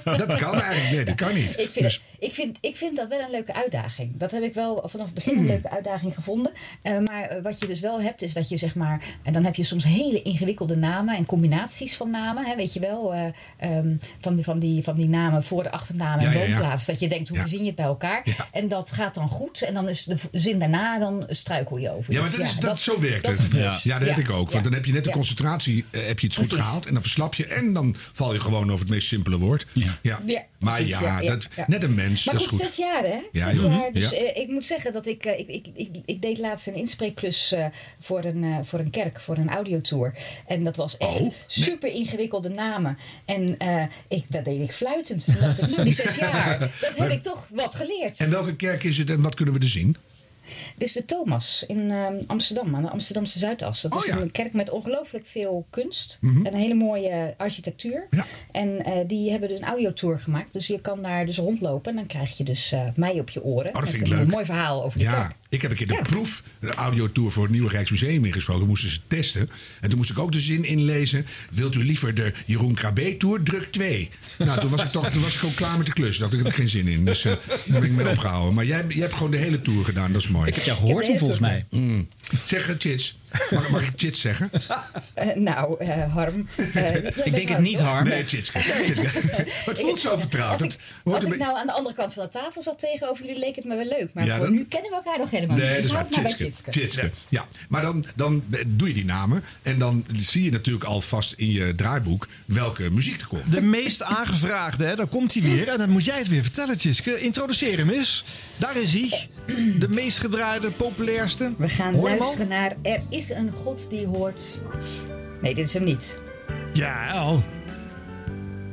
ja, 0.04 0.16
dat 0.18 0.36
kan 0.36 0.62
eigenlijk. 0.62 0.92
Nee, 0.96 1.06
dat 1.06 1.16
kan 1.16 1.34
niet. 1.36 1.60
Ik 1.60 1.70
vind, 1.72 1.86
Dus- 1.86 2.02
ik, 2.20 2.34
vind, 2.34 2.58
ik 2.62 2.76
vind 2.76 2.96
dat 2.96 3.08
wel 3.08 3.20
een 3.20 3.32
leuke 3.32 3.54
uitdaging. 3.54 4.12
Dat 4.18 4.32
heb 4.32 4.44
ik 4.44 4.54
wel 4.54 4.84
vanaf 4.86 5.06
het 5.06 5.16
begin 5.16 5.34
Hmm. 5.34 5.42
een 5.42 5.48
leuke 5.50 5.70
uitdaging 5.70 6.14
gevonden. 6.14 6.52
Eh, 6.82 6.98
maar 7.00 7.24
eh, 7.24 7.42
wat 7.44 7.60
je 7.60 7.68
dus 7.68 7.80
wel 7.80 8.02
hebt, 8.02 8.22
is 8.22 8.34
dat 8.34 8.50
je 8.50 8.58
zeg 8.58 8.76
maar. 8.76 9.02
En 9.24 9.34
dan 9.34 9.44
heb 9.44 9.56
je 9.56 9.64
soms 9.64 9.84
hele 9.84 10.22
ingewikkelde 10.22 10.76
namen 10.76 11.16
en 11.16 11.26
combinaties 11.26 11.96
van 11.96 12.10
namen. 12.12 12.46
Hè, 12.46 12.56
weet 12.56 12.74
je 12.74 12.80
wel, 12.80 13.14
eh, 13.14 13.26
ehm, 13.58 13.96
van, 14.22 14.36
die, 14.36 14.44
van, 14.44 14.60
die, 14.60 14.84
van 14.84 14.96
die 14.96 15.08
namen 15.10 15.44
voor 15.44 15.64
de 15.64 15.72
achternaam 15.72 16.20
en 16.20 16.26
Ja, 16.26 16.32
ja, 16.32 16.40
ja. 16.40 16.48
woonplaats. 16.50 16.86
Dat 16.86 17.00
je 17.00 17.08
denkt, 17.08 17.28
hoe 17.28 17.38
Ja. 17.38 17.44
verzin 17.44 17.60
je 17.62 17.66
het 17.68 17.76
bij 17.76 17.86
elkaar? 17.86 18.24
En 18.52 18.68
dat 18.68 18.92
gaat 18.92 19.16
dan 19.16 19.28
goed. 19.30 19.62
En 19.62 19.74
dan 19.74 19.90
is 19.90 20.04
de 20.04 20.16
zin 20.32 20.60
daarna, 20.60 21.00
dan 21.00 21.24
struikel 21.30 21.78
je 21.78 21.92
over. 21.96 22.14
Ja, 22.14 22.20
maar 22.20 22.28
iets. 22.30 22.38
dat 22.38 22.46
is, 22.48 22.56
dat, 22.56 22.80
zo 22.80 23.00
werkt 23.00 23.26
dat 23.26 23.38
het. 23.38 23.82
Ja, 23.84 24.00
dat 24.00 24.08
heb 24.08 24.18
ik 24.18 24.30
ook. 24.30 24.52
Want 24.52 24.64
dan 24.64 24.74
heb 24.74 24.86
je 24.86 24.92
net 24.94 25.04
de 25.04 25.10
Ja. 25.10 25.16
concentratie, 25.16 25.86
heb 25.92 26.20
je 26.20 26.28
het 26.28 26.36
goed 26.36 26.48
Precies. 26.48 26.66
gehaald. 26.66 26.86
En 26.86 26.94
dan 26.94 27.02
verslap 27.02 27.34
je. 27.34 27.46
En 27.48 27.74
dan 27.74 27.95
val 27.98 28.34
je 28.34 28.40
gewoon 28.40 28.68
over 28.72 28.80
het 28.86 28.90
meest 28.94 29.08
simpele 29.08 29.38
woord. 29.38 29.66
Ja. 29.74 30.00
Ja, 30.02 30.20
Maar 30.60 30.74
precies, 30.76 31.00
ja, 31.00 31.22
dat, 31.22 31.48
ja. 31.56 31.64
net 31.68 31.84
een 31.84 31.94
mens. 31.96 32.26
Maar 32.26 32.34
dat 32.36 32.44
goed, 32.44 32.52
is 32.54 32.60
goed. 32.60 32.68
zes 32.68 32.78
jaar 32.86 33.04
hè? 33.04 33.20
Ja, 33.32 33.52
zes 33.54 33.62
jaar. 33.62 33.92
Dus 33.94 34.10
Ja. 34.10 34.18
eh, 34.18 34.42
ik 34.42 34.48
moet 34.50 34.66
zeggen 34.66 34.94
dat 34.94 35.06
ik, 35.06 35.26
eh, 35.26 35.40
ik, 35.40 35.48
ik, 35.50 35.68
ik, 35.76 35.90
ik 36.06 36.22
deed 36.22 36.38
laatst 36.38 36.68
een 36.68 36.76
inspreekklus 36.76 37.52
eh, 37.52 37.66
voor, 38.00 38.24
een, 38.24 38.44
eh, 38.44 38.58
voor 38.64 38.80
een 38.80 38.90
kerk, 38.90 39.20
voor 39.20 39.38
een 39.38 39.50
audiotour. 39.50 40.14
En 40.48 40.64
dat 40.64 40.76
was 40.76 40.98
echt 40.98 41.12
Oh, 41.14 41.20
nee. 41.22 41.34
super 41.48 41.90
ingewikkelde 41.92 42.50
namen. 42.50 42.98
En 43.26 43.58
eh, 43.58 43.84
ik, 44.08 44.24
dat 44.30 44.46
deed 44.46 44.62
ik 44.62 44.72
fluitend. 44.72 45.26
Toen 45.26 45.36
dacht 45.40 45.62
ik, 45.62 45.68
nou 45.70 45.84
die 45.84 45.94
zes 45.94 46.16
jaar, 46.16 46.60
dat 46.60 46.70
heb 46.80 46.98
Maar- 46.98 47.12
ik 47.12 47.24
toch 47.24 47.48
wat 47.52 47.76
geleerd. 47.76 48.20
En 48.20 48.30
welke 48.30 48.56
kerk 48.56 48.84
is 48.84 48.98
het 48.98 49.10
en 49.10 49.22
wat 49.22 49.36
kunnen 49.36 49.54
we 49.54 49.60
er 49.60 49.68
zien? 49.70 49.96
Dit 50.78 50.88
is 50.88 50.94
de 50.94 51.06
Thomas 51.06 51.64
in 51.68 51.92
eh, 51.92 52.06
Amsterdam, 52.28 52.76
aan 52.76 52.82
de 52.82 52.90
Amsterdamse 52.90 53.40
Zuidas. 53.40 53.82
Dat 53.82 53.94
Oh, 53.94 54.00
is 54.00 54.06
ja. 54.06 54.18
een 54.18 54.32
kerk 54.32 54.54
met 54.54 54.70
ongelooflijk 54.70 55.26
veel 55.26 55.66
kunst 55.70 56.18
Mhm. 56.22 56.46
en 56.46 56.54
een 56.54 56.60
hele 56.60 56.74
mooie 56.74 57.34
architectuur. 57.38 58.08
En 58.52 58.86
eh, 58.86 58.94
die 59.08 59.32
hebben 59.32 59.50
dus 59.50 59.60
een 59.60 59.66
audiotour 59.66 60.20
gemaakt. 60.20 60.54
Dus 60.54 60.68
je 60.68 60.82
kan 60.82 61.02
daar 61.02 61.26
dus 61.26 61.38
rondlopen 61.38 61.90
en 61.92 61.96
dan 61.98 62.06
krijg 62.06 62.38
je 62.38 62.44
dus 62.44 62.72
eh, 62.72 62.82
mij 62.96 63.20
op 63.20 63.30
je 63.30 63.44
oren. 63.44 63.68
Oh, 63.68 63.74
dat 63.74 63.82
met 63.82 63.90
vind 63.90 64.08
ik 64.08 64.14
een 64.14 64.28
mooi 64.28 64.46
verhaal 64.46 64.84
over 64.84 64.98
de 65.00 65.04
Ja, 65.04 65.14
kerk. 65.14 65.36
Ik 65.50 65.62
heb 65.62 65.72
een 65.72 65.78
keer 65.78 65.88
de 65.88 66.00
proef, 66.04 66.44
de 66.60 66.74
audiotour 66.74 67.32
voor 67.32 67.44
het 67.44 67.52
Nieuwe 67.52 67.70
Rijksmuseum 67.70 68.26
ingesproken. 68.26 68.68
Moesten 68.68 68.92
ze 68.92 69.00
testen. 69.08 69.50
En 69.82 69.90
toen 69.90 69.98
moest 69.98 70.10
ik 70.10 70.20
ook 70.20 70.32
de 70.32 70.40
zin 70.40 70.64
inlezen. 70.64 71.26
Wilt 71.52 71.76
u 71.76 71.84
liever 71.84 72.16
de 72.16 72.34
Jeroen 72.46 72.74
Krabbe 72.74 73.18
Tour, 73.18 73.44
druk 73.44 73.64
2? 73.64 74.10
Nou, 74.38 74.60
toen 74.60 74.70
was 74.70 74.84
ik 74.84 74.92
toch 74.92 75.10
toen 75.10 75.22
was 75.22 75.34
ik 75.34 75.40
gewoon 75.40 75.56
klaar 75.56 75.78
met 75.78 75.86
de 75.86 75.94
klus. 75.94 76.18
Dacht 76.18 76.34
ik, 76.34 76.40
heb 76.40 76.48
ik 76.48 76.54
geen 76.54 76.70
zin 76.70 76.88
in. 76.88 77.06
Dus 77.06 77.26
eh 77.26 77.34
daar 77.66 77.82
ben 77.82 77.84
ik 77.84 77.92
mee 77.92 78.10
opgehouden. 78.10 78.54
Maar 78.54 78.66
jij, 78.66 78.86
jij 78.88 79.02
hebt 79.02 79.14
gewoon 79.14 79.32
de 79.32 79.38
hele 79.38 79.62
tour 79.62 79.86
gedaan. 79.86 80.12
Dat 80.12 80.22
is 80.22 80.28
mooi. 80.28 80.48
Ik 80.48 80.56
heb 80.56 80.64
jou 80.64 80.80
gehoord 80.80 81.06
toen, 81.06 81.18
volgens 81.18 81.40
mij. 81.40 81.66
Mm. 81.70 82.08
Zeg, 82.46 82.70
uh, 82.70 82.76
Chits. 82.78 83.20
Mag, 83.52 83.70
mag 83.70 83.82
ik 83.82 83.92
Chits 83.96 84.22
zeggen? 84.22 84.50
Eh, 85.14 85.36
nou, 85.36 85.80
eh, 85.80 86.14
Harm. 86.14 86.48
eh, 86.58 86.74
jij 86.74 87.46
bent 87.46 87.80
Harm, 87.80 88.04
toch? 88.04 88.14
Nee, 88.14 88.24
Chitske. 88.28 88.60
Chitske. 88.60 89.08
Het 89.70 89.80
voelt 89.80 90.00
zo 90.00 90.18
vertrouwd. 90.18 90.52
Als 90.52 90.62
Het 90.62 90.74
ik, 90.74 91.14
als 91.14 91.24
ik 91.24 91.38
nou 91.38 91.58
aan 91.58 91.66
de 91.68 91.72
andere 91.74 91.96
kant 91.96 92.14
van 92.14 92.24
de 92.24 92.30
tafel 92.30 92.62
zat 92.62 92.80
tegenover 92.80 93.26
jullie, 93.26 93.40
leek 93.40 93.56
het 93.56 93.66
me 93.66 93.76
wel 93.76 93.86
leuk. 93.86 94.10
Maar 94.14 94.26
Ja, 94.26 94.36
voor 94.36 94.46
dat- 94.46 94.54
nu 94.56 94.66
kennen 94.66 94.90
we 94.90 94.96
elkaar 94.96 95.18
nog 95.20 95.30
helemaal 95.32 95.58
Nee, 95.58 95.66
niet. 95.66 95.76
dat 95.76 95.84
is 95.86 95.90
Dus 95.92 96.00
het 96.00 96.10
maar 96.12 96.22
bij. 96.24 96.34
Tjitske. 96.34 96.72
Tjitske. 96.72 97.12
Ja, 97.30 97.46
maar 97.70 97.82
dan, 97.82 98.06
dan 98.16 98.44
doe 98.68 98.88
je 98.88 98.94
die 98.94 99.06
namen. 99.06 99.44
En 99.62 99.78
dan 99.80 100.06
zie 100.16 100.44
je 100.44 100.52
natuurlijk 100.52 100.86
alvast 100.86 101.34
in 101.38 101.52
je 101.52 101.76
draaiboek 101.76 102.28
welke 102.46 102.90
muziek 102.92 103.22
er 103.22 103.28
komt. 103.28 103.52
De 103.52 103.62
meest 103.62 104.02
aangevraagde, 104.04 104.86
hè, 104.86 104.96
dan 104.96 105.10
komt 105.10 105.34
hij 105.34 105.42
weer. 105.44 105.68
En 105.68 105.78
dan 105.78 105.90
moet 105.90 106.06
jij 106.06 106.18
het 106.18 106.28
weer 106.28 106.44
vertellen, 106.44 106.78
Tjiske. 106.78 107.20
Introduceer 107.20 107.78
hem 107.78 107.90
eens. 107.90 108.26
Daar 108.58 108.76
is 108.78 108.92
hij. 108.94 109.28
De 109.80 109.88
meest 109.90 110.18
gedraaide, 110.18 110.70
populairste. 110.70 111.52
We 111.58 111.70
gaan 111.70 111.96
luisteren 112.02 112.48
naar 112.48 112.74
Er 112.82 113.02
is 113.10 113.25
een 113.30 113.52
God 113.64 113.90
die 113.90 114.08
hoort. 114.08 114.44
Nee, 115.42 115.54
dit 115.54 115.66
is 115.68 115.74
hem 115.74 115.84
niet. 115.84 116.20
Ja, 116.74 117.12
al. 117.12 117.42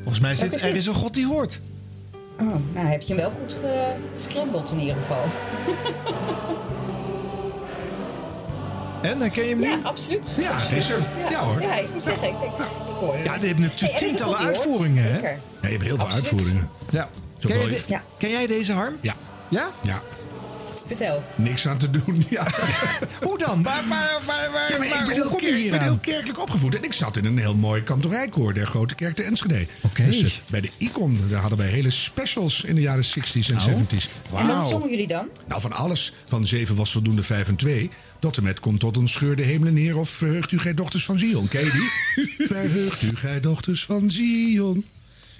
Volgens 0.00 0.20
mij 0.20 0.32
is 0.32 0.40
Er 0.40 0.50
dit? 0.50 0.64
is 0.64 0.86
een 0.86 0.94
God 0.94 1.14
die 1.14 1.26
hoort. 1.26 1.60
Oh, 2.40 2.54
nou 2.74 2.86
heb 2.86 3.00
je 3.02 3.14
hem 3.14 3.16
wel 3.22 3.32
goed 3.40 3.56
gescrambled 4.14 4.70
in 4.70 4.78
ieder 4.80 4.94
geval. 4.96 5.24
En, 9.02 9.18
dan 9.18 9.30
ken 9.30 9.42
je 9.44 9.48
hem 9.50 9.58
nu? 9.58 9.68
Ja, 9.68 9.78
absoluut. 9.82 10.36
Ja, 10.40 10.50
het 10.60 10.72
is 10.72 10.88
hem. 10.88 11.00
Ja, 11.18 11.30
Ja, 11.30 11.44
hoor. 11.44 11.62
Ja, 11.62 11.74
ik 11.76 11.92
moet 11.92 12.04
zeggen, 12.04 12.28
ik, 12.28 12.34
denk, 12.40 12.52
ik 12.52 13.24
Ja, 13.24 13.36
die 13.38 13.46
heeft 13.46 13.58
natuurlijk 13.58 13.80
Hey, 13.80 13.90
Er 13.90 13.94
is 13.94 13.98
tientallen 14.08 14.38
uitvoeringen, 14.38 15.02
hè? 15.04 15.14
Zeker. 15.14 15.30
Ja, 15.60 15.68
je 15.68 15.68
hebt 15.68 15.82
heel 15.82 15.96
veel 15.96 16.04
Absoluut. 16.04 16.24
uitvoeringen. 16.32 16.68
Ja. 16.90 17.08
Zo 17.38 17.48
Ken, 17.48 17.58
de- 17.60 17.80
Ja. 17.86 18.02
ken 18.18 18.30
jij 18.30 18.46
deze, 18.46 18.72
Harm? 18.72 18.96
Ja. 19.00 19.14
Ja? 19.48 19.68
Ja. 19.82 20.00
Vertel. 20.96 21.22
Niks 21.36 21.66
aan 21.68 21.78
te 21.78 21.90
doen. 21.90 22.00
Ja. 22.30 22.46
Hoe 23.20 23.38
dan? 23.38 23.62
Waar, 23.62 23.84
waar, 23.88 24.20
waar, 24.26 24.50
waar, 24.52 24.70
Ja, 24.72 24.78
maar 24.78 24.88
waar- 24.88 25.00
ik 25.00 25.06
ben, 25.06 25.06
hoe 25.06 25.12
heel, 25.14 25.24
kom 25.28 25.40
je 25.40 25.46
kerk- 25.46 25.54
ik 25.56 25.60
hier 25.62 25.70
ben 25.70 25.80
aan? 25.80 25.84
heel 25.86 25.96
kerkelijk 26.00 26.38
opgevoed. 26.40 26.74
En 26.74 26.84
ik 26.84 26.92
zat 26.92 27.16
in 27.16 27.24
een 27.24 27.38
heel 27.38 27.54
mooi 27.54 27.82
kantorijkoor 27.82 28.54
der 28.54 28.66
Grote 28.66 28.94
Kerk 28.94 29.16
te 29.16 29.22
Enschede. 29.22 29.66
Oké. 29.80 30.04
Dus 30.04 30.22
eh, 30.22 30.30
bij 30.46 30.60
de 30.60 30.70
Icon 30.78 31.18
daar 31.30 31.40
hadden 31.40 31.58
wij 31.58 31.68
hele 31.68 31.90
specials 31.90 32.64
in 32.64 32.74
de 32.74 32.80
jaren 32.80 33.04
60s 33.04 33.48
en 33.50 33.56
Oh. 33.56 33.66
70s. 33.66 34.08
En 34.36 34.46
wat 34.46 34.68
zongen 34.68 34.90
jullie 34.90 35.06
dan? 35.06 35.26
Nou, 35.48 35.60
van 35.60 35.72
alles. 35.72 36.12
Van 36.28 36.46
7 36.46 36.76
was 36.76 36.92
voldoende 36.92 37.22
5 37.22 37.48
en 37.48 37.56
2. 37.56 37.90
Tot 38.20 38.36
en 38.36 38.42
met 38.42 38.60
komt 38.60 38.80
tot 38.80 38.96
een 38.96 39.08
scheur 39.08 39.36
de 39.36 39.42
hemelen 39.42 39.74
neer. 39.74 39.96
Of 39.96 40.08
verheugt 40.08 40.52
u 40.52 40.58
gij 40.58 40.74
dochters 40.74 41.04
van 41.04 41.18
Zion. 41.18 41.48
Ken 41.48 41.64
je 41.64 41.70
die? 41.70 42.46
verheugt 42.46 43.02
u 43.02 43.16
gij 43.16 43.40
dochters 43.40 43.84
van 43.84 44.10
Zion. 44.10 44.84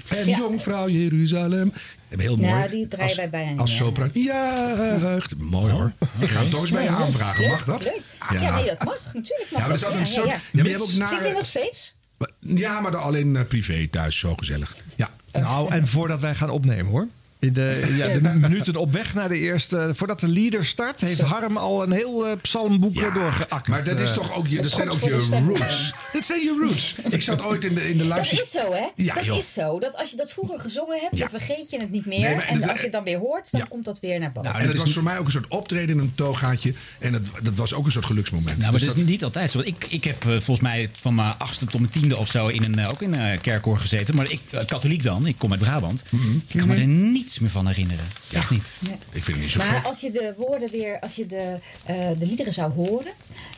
En 0.09 0.29
Ja. 0.29 0.39
Jongvrouw 0.39 0.89
Jeruzalem. 0.89 1.73
Heel 2.19 2.37
mooi. 2.37 2.49
Ja, 2.49 2.69
die 2.69 2.89
draaien 2.89 3.17
wij 3.17 3.31
bijna 3.31 3.51
niet 3.51 3.61
Als 3.61 3.77
sopran. 3.77 4.11
Ja, 4.13 5.19
mooi 5.39 5.73
hoor. 5.73 5.93
Ik 6.21 6.31
ga 6.31 6.41
hem 6.41 6.51
toch 6.51 6.61
eens 6.61 6.71
bij 6.71 6.83
je 6.83 6.89
Ja, 6.91 6.97
aanvragen. 6.97 7.49
Mag 7.49 7.65
dat? 7.65 7.85
leuk. 7.85 8.03
Ja. 8.41 8.55
nee, 8.55 8.65
dat 8.67 8.85
mag. 8.85 8.99
Natuurlijk 9.15 9.51
mag 9.51 9.61
Ja, 9.61 9.67
maar 9.67 9.69
dat. 9.69 9.79
zat 9.79 9.95
een 9.95 10.01
ja, 10.01 10.05
soort- 10.07 10.29
ja, 10.29 10.33
Ja, 10.35 10.41
maar 10.53 10.65
je 10.65 10.71
hebt 10.71 10.83
ook 10.83 10.89
Zit 10.89 10.99
nare- 10.99 11.27
je 11.29 11.33
nog 11.35 11.47
steeds? 11.47 11.97
Ja, 12.41 12.81
maar 12.81 12.91
dan 12.91 13.03
alleen 13.03 13.37
eh, 13.37 13.47
privé 13.47 13.89
thuis. 13.91 14.19
Zo 14.19 14.35
gezellig. 14.37 14.77
Ja. 14.97 15.11
Nou, 15.33 15.71
en 15.73 15.89
voordat 15.89 16.21
wij 16.21 16.35
gaan 16.35 16.51
opnemen 16.51 16.87
hoor. 16.93 17.09
In 17.43 17.53
de, 17.53 17.87
ja, 17.99 18.07
de 18.19 18.39
minuten 18.39 18.77
op 18.77 18.93
weg 18.93 19.15
naar 19.15 19.29
de 19.29 19.39
eerste. 19.39 19.93
Voordat 19.95 20.21
de 20.21 20.29
leader 20.29 20.65
start, 20.65 21.01
heeft 21.01 21.21
Harm 21.21 21.57
al 21.57 21.83
een 21.83 21.93
heel 21.93 22.27
eh, 22.27 22.33
psalmboek 22.43 22.95
Ja, 22.95 23.11
doorgeakkerd. 23.11 23.67
Maar 23.69 23.85
dat 23.85 23.99
is 24.01 24.09
Eh, 24.09 24.15
toch 24.15 24.35
ook 24.35 24.47
je, 24.49 24.55
Dat 24.55 24.65
dat 24.65 24.73
zijn 24.73 24.91
ook 24.91 25.01
je 25.01 25.11
roots. 25.11 25.93
Dat 26.13 26.25
zijn 26.25 26.41
je 26.41 26.57
roots. 26.67 26.95
Ik 27.17 27.23
zat 27.23 27.45
ooit 27.45 27.65
in 27.65 27.75
de, 27.75 27.89
in 27.91 27.99
de 27.99 28.09
Dat 28.09 28.19
live 28.19 28.43
is 28.43 28.51
zo, 28.51 28.73
hè? 28.73 28.87
Ja, 28.97 29.15
dat 29.15 29.25
joh. 29.25 29.39
is 29.39 29.53
zo. 29.53 29.79
Dat 29.79 29.97
als 29.97 30.11
je 30.11 30.17
dat 30.17 30.31
vroeger 30.33 30.61
gezongen 30.61 31.01
hebt, 31.01 31.17
Ja. 31.17 31.29
dan 31.29 31.41
vergeet 31.41 31.71
je 31.71 31.81
het 31.81 31.91
niet 31.91 32.07
meer. 32.07 32.21
Nee, 32.21 32.35
maar- 32.35 32.45
en 32.47 32.63
en- 32.63 32.69
als 32.69 32.77
je 32.79 32.83
het 32.85 32.93
dan 32.93 33.05
weer 33.05 33.19
hoort, 33.19 33.51
dan 33.51 33.61
Ja. 33.61 33.67
komt 33.71 33.85
dat 33.85 34.01
weer 34.01 34.19
naar 34.21 34.33
boven. 34.33 34.51
Nou, 34.51 34.63
en 34.63 34.69
het 34.69 34.79
was 34.79 34.93
voor 34.93 35.03
mij 35.03 35.19
ook 35.19 35.25
een 35.25 35.31
soort 35.33 35.49
optreden 35.49 35.89
in 35.97 35.99
een 36.03 36.13
togaatje. 36.15 36.75
En 36.99 37.13
het, 37.13 37.27
dat 37.43 37.55
was 37.55 37.75
ook 37.75 37.85
een 37.87 37.93
soort 37.93 38.05
geluksmoment. 38.05 38.59
Nou, 38.59 38.71
maar 38.71 38.81
Dus 38.81 38.89
dat 38.89 38.97
is 38.97 39.05
niet 39.05 39.25
altijd 39.25 39.51
zo. 39.51 39.59
Want 39.63 39.69
Ik, 39.71 39.87
ik 39.89 40.05
heb 40.05 40.23
eh, 40.25 40.31
volgens 40.31 40.61
mij 40.61 40.91
van 41.01 41.15
mijn 41.15 41.35
achtste 41.39 41.67
tot 41.67 41.81
mijn 41.81 41.93
tiende 41.93 42.17
of 42.19 42.29
zo 42.29 42.47
in 42.47 42.65
een, 42.65 42.79
eh, 42.79 42.91
ook 42.91 43.03
in 43.03 43.15
een 43.15 43.41
kerkkoor 43.41 43.79
gezeten. 43.79 44.17
Maar 44.17 44.31
ik, 44.31 44.41
katholiek 44.67 45.03
dan, 45.03 45.27
ik 45.27 45.39
kom 45.39 45.51
uit 45.51 45.61
Brabant. 45.61 46.05
Ik 46.49 46.59
kan 46.59 46.69
me 46.69 46.75
er 46.75 46.87
niets 47.33 47.55
meer 47.55 47.63
van 47.63 47.67
herinneren. 47.73 48.05
Echt 48.33 48.51
niet. 48.51 48.65
Nee. 48.79 48.95
Ik 49.13 49.23
vind 49.23 49.27
het 49.27 49.37
niet 49.37 49.51
zo 49.51 49.59
Maar 49.59 49.67
gek. 49.75 49.85
als 49.85 50.01
je 50.01 50.11
de 50.11 50.35
woorden 50.37 50.71
weer, 50.71 51.01
als 51.01 51.15
je 51.17 51.27
de, 51.27 51.59
eh, 51.85 52.09
de 52.19 52.27
liederen 52.27 52.53
zou 52.53 52.73
horen, 52.73 53.13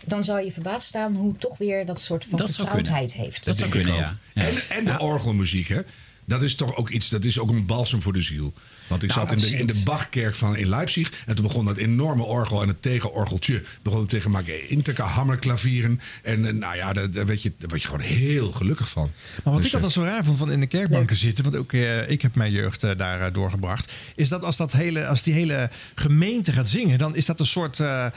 dan 0.05 0.25
zou 0.25 0.41
je 0.45 0.53
verbaasd 0.53 0.87
staan 0.89 1.14
hoe 1.14 1.37
toch 1.37 1.59
weer 1.59 1.87
dat 1.87 2.01
soort 2.01 2.25
van 2.25 2.39
Dat 2.39 2.47
zou 2.51 2.59
vertrouwdheid 2.70 3.11
kunnen. 3.11 3.27
heeft. 3.31 3.45
Dat 3.45 3.57
denk 3.57 3.75
ik 3.75 3.89
ook. 3.89 4.03
En, 4.35 4.68
en 4.68 4.85
de 4.85 4.99
orgelmuziek, 4.99 5.68
hè? 5.68 5.81
Dat 6.25 6.43
is 6.43 6.55
toch 6.55 6.77
ook 6.77 6.91
iets, 6.91 7.09
dat 7.09 7.25
is 7.25 7.39
ook 7.39 7.49
een 7.49 7.66
balsem 7.66 8.03
voor 8.03 8.12
de 8.12 8.22
ziel. 8.22 8.53
Want 8.87 9.03
ik 9.03 9.14
Nou, 9.14 9.28
zat 9.28 9.37
in 9.37 9.51
de, 9.51 9.57
in 9.57 9.66
de. 9.66 9.80
Bachkerk 9.85 10.35
van 10.35 10.57
in 10.57 10.68
Leipzig. 10.68 11.12
En 11.26 11.35
toen 11.35 11.47
begon 11.47 11.64
dat 11.64 11.76
enorme 11.76 12.22
orgel 12.22 12.62
en 12.62 12.68
het 12.68 12.82
tegenorgeltje. 12.82 13.62
Begon 13.82 14.07
tegen 14.07 14.30
maken 14.30 14.70
interca 14.70 15.05
hammerklavieren. 15.05 16.01
En 16.22 16.47
eh, 16.47 16.53
nou 16.53 16.76
ja, 16.76 16.93
daar, 16.93 17.11
daar, 17.11 17.26
werd 17.26 17.43
je, 17.43 17.53
daar 17.59 17.68
word 17.68 17.82
je 17.82 17.89
gewoon 17.89 18.03
heel 18.07 18.53
gelukkig 18.53 18.89
van. 18.89 19.11
Maar 19.45 19.53
wat 19.53 19.57
Dus, 19.62 19.66
ik 19.66 19.74
altijd 19.74 19.93
zo 19.93 20.03
raar 20.03 20.24
vond 20.24 20.39
van 20.39 20.53
in 20.53 20.61
de 20.61 20.66
kerkbanken 20.66 21.16
zitten, 21.16 21.45
want 21.45 21.57
ook 21.57 21.72
eh, 21.72 22.11
ik 22.11 22.22
heb 22.22 22.35
mijn 22.35 22.51
jeugd 22.53 22.82
eh, 22.82 22.91
daar 22.97 23.20
eh, 23.20 23.32
doorgebracht, 23.32 23.93
is 24.14 24.28
dat 24.28 24.43
als, 24.43 24.57
dat 24.57 24.72
hele, 24.72 25.07
als 25.07 25.22
die 25.22 25.35
hele 25.35 25.70
gemeente 25.95 26.53
gaat 26.53 26.68
zingen, 26.68 26.99
dan 26.99 27.16
is 27.16 27.26
dat 27.26 27.41
een 27.41 27.47
soort 27.47 27.80
eh, 27.80 28.05
eh, 28.05 28.12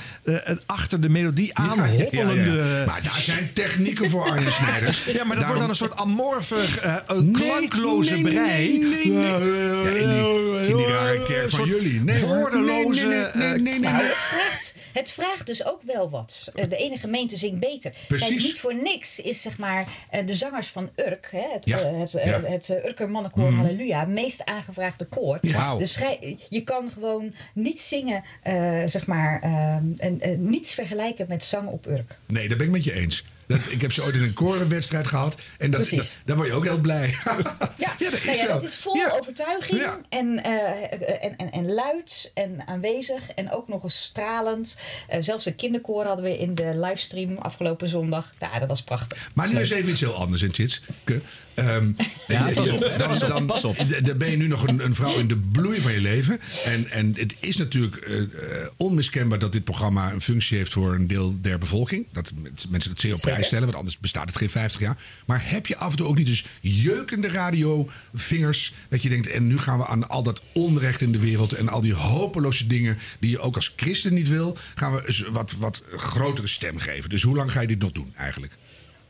achter 0.66 1.02
de 1.02 1.10
melodie 1.10 1.52
ja, 1.54 1.86
ja. 2.12 2.86
Maar 2.86 3.02
daar 3.04 3.20
zijn 3.20 3.54
technieken 3.54 4.10
voor, 4.10 4.32
Arjen 4.32 4.52
Snijders. 4.52 5.04
Ja, 5.06 5.14
maar 5.14 5.16
dat 5.16 5.28
Daarom- 5.28 5.46
wordt 5.48 5.60
dan 5.60 5.70
een 5.70 5.76
soort 5.76 5.96
amorfig, 5.96 6.78
eh, 6.78 6.96
een 7.08 7.32
klankloze 7.32 8.12
nee, 8.14 8.24
nee, 8.24 8.34
brei. 8.34 8.78
nee, 8.80 9.12
Ja, 10.62 10.68
in 10.68 10.76
die- 10.76 10.86
die 10.86 10.94
rare 10.94 11.24
kerk 11.24 11.50
van 11.50 11.68
jullie. 11.68 12.00
Nee, 12.02 12.26
woordeloze... 12.26 13.06
Nee, 13.06 13.08
nee, 13.08 13.22
nee, 13.22 13.24
eh, 13.26 13.40
nee, 13.52 13.60
nee, 13.60 13.80
nee. 13.80 13.92
het 13.92 14.16
vraagt, 14.16 14.76
het 14.94 15.12
vraagt 15.12 15.46
dus 15.46 15.66
ook 15.66 15.82
wel 15.82 16.10
wat. 16.10 16.52
Eh, 16.56 16.70
De 16.70 16.78
ene 16.78 16.98
gemeente 16.98 17.38
zingt 17.38 17.60
beter. 17.60 17.94
Precies. 18.08 18.28
Kijk, 18.28 18.40
niet 18.42 18.60
voor 18.60 18.76
niks 18.76 19.20
is 19.20 19.42
zeg 19.42 19.58
maar 19.58 19.88
eh, 20.10 20.26
de 20.26 20.34
zangers 20.36 20.68
van 20.68 20.90
Urk, 20.96 21.28
hè, 21.32 21.46
het, 21.54 21.66
Ja, 21.66 21.80
eh, 21.80 22.00
het, 22.00 22.16
eh, 22.16 22.26
ja. 22.26 22.42
het 22.44 22.70
eh, 22.70 22.86
Urker 22.86 23.10
mannenkoor 23.10 23.52
Mhm. 23.52 23.56
Halleluja, 23.58 24.06
meest 24.06 24.46
aangevraagde 24.46 25.06
koor. 25.06 25.40
Dus 25.78 25.96
gij- 25.96 26.38
je 26.50 26.62
kan 26.64 26.90
gewoon 26.94 27.34
niet 27.54 27.82
zingen, 27.82 28.24
eh, 28.44 28.82
zeg 28.86 29.06
maar, 29.08 29.40
eh, 29.42 29.52
en, 29.98 30.18
eh, 30.22 30.38
niets 30.38 30.74
vergelijken 30.74 31.26
met 31.30 31.44
zang 31.44 31.68
op 31.70 31.88
Urk. 31.88 32.18
Nee, 32.26 32.48
daar 32.48 32.58
ben 32.58 32.68
ik 32.68 32.74
met 32.74 32.84
je 32.84 32.94
eens. 32.94 33.24
Dat, 33.48 33.60
ik 33.70 33.82
heb 33.82 33.92
ze 33.92 34.04
ooit 34.04 34.16
in 34.16 34.22
een 34.22 34.34
korenwedstrijd 34.34 35.08
gehad. 35.08 35.36
En 35.58 35.72
dat, 35.72 35.80
Precies. 35.82 35.98
dat, 36.14 36.22
daar 36.26 36.36
word 36.36 36.48
je 36.48 36.54
ook 36.54 36.64
heel 36.64 36.78
blij. 36.80 37.16
Ja, 37.78 37.96
dat 38.00 38.14
is 38.14 38.24
nou 38.24 38.38
ja, 38.38 38.46
zo. 38.46 38.54
dat 38.54 38.64
is 38.64 38.76
vol 38.76 39.02
overtuiging 39.20 39.80
Ja. 39.80 40.00
en, 40.10 40.44
eh, 40.44 41.24
en, 41.26 41.36
en, 41.38 41.52
en 41.52 41.74
luid 41.74 42.32
en 42.34 42.68
aanwezig 42.68 43.30
en 43.36 43.52
ook 43.52 43.68
nog 43.68 43.84
eens 43.84 44.02
stralend. 44.04 44.78
Eh, 45.08 45.22
zelfs 45.22 45.46
een 45.46 45.56
kinderkoor 45.56 46.06
hadden 46.06 46.26
we 46.26 46.38
in 46.40 46.56
de 46.56 46.72
livestream 46.76 47.38
afgelopen 47.38 47.88
zondag. 47.88 48.34
Ja, 48.40 48.60
dat 48.60 48.68
was 48.68 48.84
prachtig. 48.84 49.32
Maar 49.34 49.54
nu 49.54 49.60
is 49.60 49.70
even 49.70 49.92
iets 49.92 50.00
heel 50.00 50.14
anders, 50.16 50.42
in 50.42 50.54
Chits. 50.54 50.82
Ehm, 51.54 51.92
Ja, 52.28 52.50
pas 52.56 52.70
op, 52.70 52.94
dan, 52.98 53.18
dan, 53.28 53.46
pas 53.46 53.66
op. 53.66 53.78
d- 53.78 54.06
dan 54.06 54.18
ben 54.18 54.30
je 54.32 54.38
nu 54.38 54.48
nog 54.48 54.68
een, 54.68 54.84
een 54.86 54.96
vrouw 54.96 55.18
in 55.18 55.28
de 55.28 55.38
bloei 55.38 55.82
van 55.82 55.92
je 55.92 56.00
leven. 56.02 56.40
En, 56.66 56.90
en 56.90 57.14
het 57.18 57.36
is 57.40 57.58
natuurlijk 57.58 57.96
eh, 57.96 58.18
eh, 58.22 58.68
onmiskenbaar 58.78 59.40
dat 59.40 59.52
dit 59.52 59.64
programma 59.64 60.12
een 60.12 60.22
functie 60.22 60.58
heeft 60.58 60.74
voor 60.74 60.94
een 60.94 61.08
deel 61.08 61.36
der 61.42 61.58
bevolking. 61.58 62.06
Dat 62.14 62.32
mensen 62.70 62.92
het 62.92 63.00
zeer 63.00 63.14
op 63.14 63.20
prijs 63.38 63.50
Zeker. 63.50 63.66
stellen, 63.66 63.66
want 63.66 63.78
anders 63.78 63.98
bestaat 63.98 64.28
het 64.28 64.38
geen 64.38 64.50
50 64.50 64.80
jaar. 64.80 64.98
Maar 65.26 65.42
heb 65.50 65.68
je 65.68 65.78
af 65.78 65.92
en 65.92 65.98
toe 65.98 66.08
ook 66.08 66.18
niet 66.18 66.28
eens 66.28 66.46
jeukende 66.62 67.28
radiovingers? 67.28 68.74
Dat 68.90 69.04
je 69.04 69.10
denkt, 69.10 69.28
en 69.30 69.48
nu 69.48 69.58
gaan 69.60 69.78
we 69.78 69.86
aan 69.88 70.10
al 70.10 70.24
dat 70.24 70.42
onrecht 70.54 71.02
in 71.02 71.12
de 71.12 71.20
wereld 71.20 71.54
en 71.54 71.70
al 71.70 71.82
die 71.82 71.94
hopeloze 71.94 72.68
dingen 72.68 72.98
die 73.20 73.30
je 73.30 73.40
ook 73.40 73.56
als 73.56 73.74
christen 73.76 74.14
niet 74.14 74.30
wil, 74.30 74.58
gaan 74.76 74.94
we 74.94 75.08
eens 75.08 75.24
wat, 75.30 75.52
wat 75.52 75.84
grotere 75.96 76.48
stem 76.48 76.78
geven. 76.80 77.10
Dus 77.10 77.22
hoe 77.24 77.36
lang 77.36 77.52
ga 77.52 77.62
je 77.62 77.68
dit 77.68 77.80
nog 77.80 77.92
doen 77.92 78.14
eigenlijk? 78.18 78.54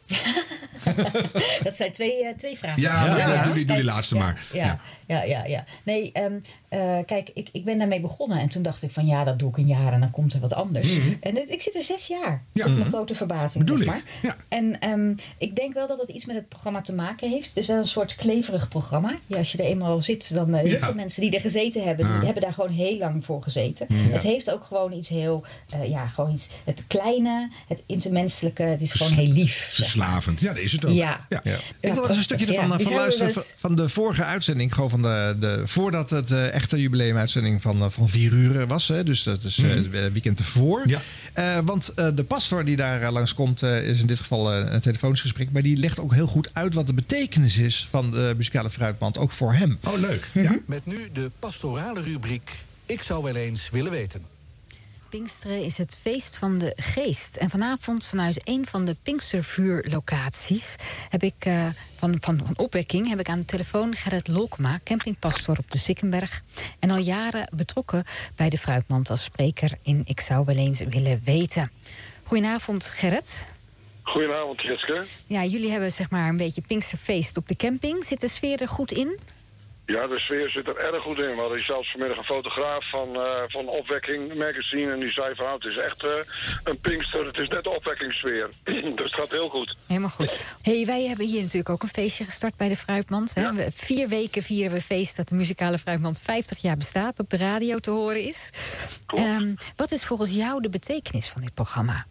dat 1.64 1.76
zijn 1.76 1.92
twee, 1.92 2.24
eh, 2.26 2.36
twee 2.38 2.58
vragen. 2.58 2.82
Ja, 2.82 3.08
doe 3.16 3.34
die- 3.34 3.44
doe 3.44 3.54
die 3.54 3.66
Kijk, 3.66 3.84
laatste 3.84 4.16
ja, 4.16 4.22
maar. 4.22 4.42
Ja, 4.54 4.80
ja, 5.08 5.24
ja. 5.24 5.24
ja, 5.24 5.46
ja. 5.46 5.66
Nee, 5.84 6.10
ehm, 6.14 6.34
eh, 6.70 6.98
kijk, 7.06 7.30
ik, 7.34 7.50
ik 7.52 7.64
ben 7.64 7.78
daarmee 7.78 8.00
begonnen 8.00 8.40
en 8.40 8.50
toen 8.50 8.62
dacht 8.62 8.84
ik 8.84 8.92
van 8.92 9.06
ja, 9.06 9.24
dat 9.24 9.40
doe 9.40 9.50
ik 9.50 9.58
een 9.58 9.68
jaar 9.68 9.94
en 9.94 10.00
dan 10.00 10.12
komt 10.12 10.34
er 10.34 10.40
wat 10.40 10.54
anders. 10.54 10.92
Mhm. 10.98 11.08
En 11.22 11.52
ik 11.52 11.62
zit 11.62 11.76
er 11.76 11.82
zes 11.84 12.08
jaar, 12.08 12.44
Ja. 12.52 12.64
tot 12.64 12.72
mijn 12.72 12.78
Mhm. 12.88 12.88
grote 12.96 13.16
verbazing. 13.16 13.64
Bedoel 13.66 13.84
zeg 13.84 13.96
ik, 13.96 14.04
maar. 14.24 14.36
En 14.48 14.80
ehm, 14.80 15.14
ik 15.38 15.56
denk 15.56 15.74
wel 15.74 15.88
dat 15.88 16.00
het 16.00 16.10
iets 16.10 16.26
met 16.26 16.36
het 16.36 16.50
programma 16.50 16.82
te 16.82 16.94
maken 16.94 17.30
heeft. 17.30 17.48
Het 17.48 17.58
is 17.58 17.68
wel 17.68 17.78
een 17.78 17.88
soort 17.88 18.16
kleverig 18.16 18.68
programma. 18.68 19.16
Ja, 19.28 19.38
als 19.38 19.52
je 19.52 19.58
er 19.58 19.66
eenmaal 19.66 20.02
zit, 20.02 20.34
dan 20.34 20.50
uh, 20.50 20.56
heel 20.60 20.68
Ja. 20.68 20.80
veel 20.86 20.94
mensen 20.94 21.22
die 21.22 21.32
er 21.32 21.42
gezeten 21.42 21.84
hebben, 21.84 22.06
die 22.06 22.16
Ah. 22.16 22.24
hebben 22.24 22.42
daar 22.42 22.54
gewoon 22.54 22.70
heel 22.70 22.98
lang 22.98 23.26
voor 23.26 23.44
gezeten. 23.44 23.86
Ja. 23.90 23.96
Het 23.96 24.24
heeft 24.24 24.52
ook 24.52 24.64
gewoon 24.64 24.92
iets 24.94 25.10
heel, 25.10 25.46
eh, 25.70 25.90
ja, 25.90 26.08
gewoon 26.08 26.32
iets, 26.34 26.50
het 26.64 26.84
kleine, 26.88 27.50
het 27.68 27.84
intermenselijke, 27.86 28.64
het 28.64 28.82
is 28.82 28.92
gewoon 28.92 29.14
heel 29.14 29.32
lief. 29.32 29.70
zeg 29.74 29.96
maar. 29.96 30.06
Verslavend. 30.08 30.40
Ja, 30.40 30.54
dat 30.54 30.64
is 30.64 30.72
het 30.72 30.86
ook. 30.86 30.92
Ja. 30.92 31.26
Ik 31.80 31.94
wil 31.94 32.10
een 32.10 32.24
stukje 32.24 32.46
ervan 32.46 32.70
Ja, 32.78 32.80
van 32.80 32.94
luisteren. 32.96 33.34
van 33.58 33.76
de 33.76 33.90
vorige 33.90 34.24
uitzending. 34.24 34.74
Gewoon 34.74 34.90
van 34.90 34.97
de, 35.02 35.36
de, 35.40 35.62
voordat 35.66 36.10
het 36.10 36.32
eh, 36.32 36.54
echte 36.54 36.82
jubileumuitzending 36.82 37.62
van, 37.62 37.82
eh, 37.82 37.90
van 37.90 38.10
vier 38.10 38.32
uur 38.32 38.68
was. 38.68 38.88
Hè, 38.88 39.04
dus 39.04 39.24
dat 39.24 39.44
is 39.44 39.58
eh, 39.58 39.66
Mhm. 39.66 39.94
het 39.96 40.12
weekend 40.14 40.40
ervoor. 40.40 40.82
Eh, 41.34 41.58
want 41.64 41.94
eh, 41.94 42.08
de 42.16 42.24
pastor 42.24 42.66
die 42.66 42.76
daar 42.76 43.02
eh, 43.02 43.12
langskomt 43.12 43.62
eh, 43.62 43.88
is 43.88 44.02
in 44.02 44.08
dit 44.08 44.18
geval 44.18 44.54
eh, 44.54 44.74
een 44.74 44.82
telefonisch 44.82 45.22
gesprek. 45.22 45.52
Maar 45.52 45.62
die 45.62 45.78
legt 45.78 46.00
ook 46.00 46.14
heel 46.14 46.28
goed 46.28 46.50
uit 46.54 46.74
wat 46.74 46.88
de 46.88 46.94
betekenis 46.94 47.58
is 47.58 47.88
van 47.90 48.12
de 48.12 48.34
muzikale 48.38 48.70
fruitmand. 48.70 49.18
Ook 49.18 49.32
voor 49.32 49.54
hem. 49.54 49.78
Oh, 49.84 50.00
leuk. 50.00 50.28
Met 50.66 50.86
nu 50.86 51.10
de 51.14 51.32
pastorale 51.40 52.02
rubriek 52.02 52.50
Ik 52.86 53.02
zou 53.02 53.24
wel 53.24 53.36
eens 53.36 53.70
willen 53.70 53.92
weten. 53.92 54.22
Pinksteren 55.10 55.64
is 55.64 55.78
het 55.78 55.96
feest 56.02 56.38
van 56.38 56.58
de 56.58 56.74
geest. 56.76 57.36
En 57.36 57.50
vanavond 57.50 58.06
vanuit 58.06 58.42
een 58.44 58.66
van 58.66 58.86
de 58.86 58.96
Pinkstervuurlocaties 59.04 60.76
heb 61.10 61.24
ik 61.24 61.36
eh, 61.40 61.66
van, 61.96 62.18
van, 62.22 62.38
van 62.46 62.58
opwekking 62.58 63.10
heb 63.10 63.20
ik 63.20 63.30
aan 63.30 63.40
de 63.40 63.46
telefoon 63.46 63.96
Gerrit 63.96 64.28
Lolkema, 64.28 64.80
campingpastor 64.84 65.58
op 65.58 65.72
de 65.72 65.78
Zikkenberg. 65.78 66.44
En 66.80 66.92
al 66.92 66.98
jaren 66.98 67.50
betrokken 67.56 68.04
bij 68.36 68.50
de 68.50 68.58
Fruitmand 68.58 69.10
als 69.10 69.24
spreker 69.24 69.78
in 69.82 70.02
Ik 70.06 70.20
zou 70.20 70.46
wel 70.46 70.56
eens 70.56 70.80
willen 70.80 71.22
weten. 71.24 71.72
Goedenavond, 72.24 72.86
Gerrit. 72.86 73.46
Goedenavond, 74.02 74.62
Jitske. 74.62 75.06
Ja, 75.28 75.44
jullie 75.44 75.72
hebben 75.72 75.92
zeg 75.92 76.10
maar 76.10 76.30
een 76.30 76.38
beetje 76.38 76.62
Pinksterfeest 76.62 77.38
op 77.38 77.48
de 77.48 77.56
camping. 77.56 78.06
Zit 78.06 78.22
de 78.22 78.28
sfeer 78.28 78.62
er 78.62 78.68
goed 78.68 78.92
in? 78.92 79.20
Ja, 79.88 80.08
de 80.08 80.20
sfeer 80.20 80.50
zit 80.50 80.68
er 80.68 80.78
erg 80.78 81.02
goed 81.02 81.18
in. 81.18 81.36
We 81.36 81.42
hadden 81.42 81.66
zelfs 81.66 81.92
vanmiddag 81.92 82.18
een 82.18 82.24
fotograaf 82.24 82.90
van, 82.90 83.16
eh, 83.16 83.44
van 83.48 83.68
Opwekking 83.68 84.34
Magazine... 84.34 84.92
en 84.92 85.00
die 85.00 85.12
zei 85.12 85.36
van, 85.36 85.46
nou, 85.46 85.58
het 85.58 85.66
is 85.66 85.78
echt 85.78 86.04
eh, 86.04 86.12
een 86.64 86.80
Pinkster, 86.80 87.26
het 87.26 87.38
is 87.38 87.48
net 87.48 87.64
de 87.64 87.70
opwekkingssfeer. 87.70 88.50
dus 88.96 89.12
het 89.12 89.14
gaat 89.14 89.32
heel 89.32 89.50
goed. 89.50 89.76
Helemaal 89.88 90.10
goed. 90.10 90.36
Hey, 90.62 90.86
wij 90.86 91.06
hebben 91.06 91.26
hier 91.26 91.42
natuurlijk 91.42 91.70
ook 91.70 91.84
een 91.84 91.90
feestje 91.90 92.24
gestart 92.24 92.56
bij 92.58 92.70
de 92.70 92.76
Fruitmand. 92.76 93.34
Hè? 93.36 93.72
Vier 93.72 94.08
weken 94.08 94.44
vieren 94.44 94.72
we 94.72 94.82
feest 94.82 95.16
dat 95.18 95.28
de 95.28 95.36
muzikale 95.36 95.78
Fruitmand 95.78 96.20
50 96.20 96.62
jaar 96.62 96.78
bestaat, 96.78 97.20
op 97.20 97.30
de 97.30 97.38
radio 97.38 97.80
te 97.80 97.92
horen 97.92 98.22
is. 98.22 98.50
Ehm, 99.08 99.56
wat 99.76 99.92
is 99.92 100.06
volgens 100.06 100.32
jou 100.32 100.62
de 100.62 100.70
betekenis 100.70 101.28
van 101.28 101.42
dit 101.42 101.54
programma? 101.54 102.06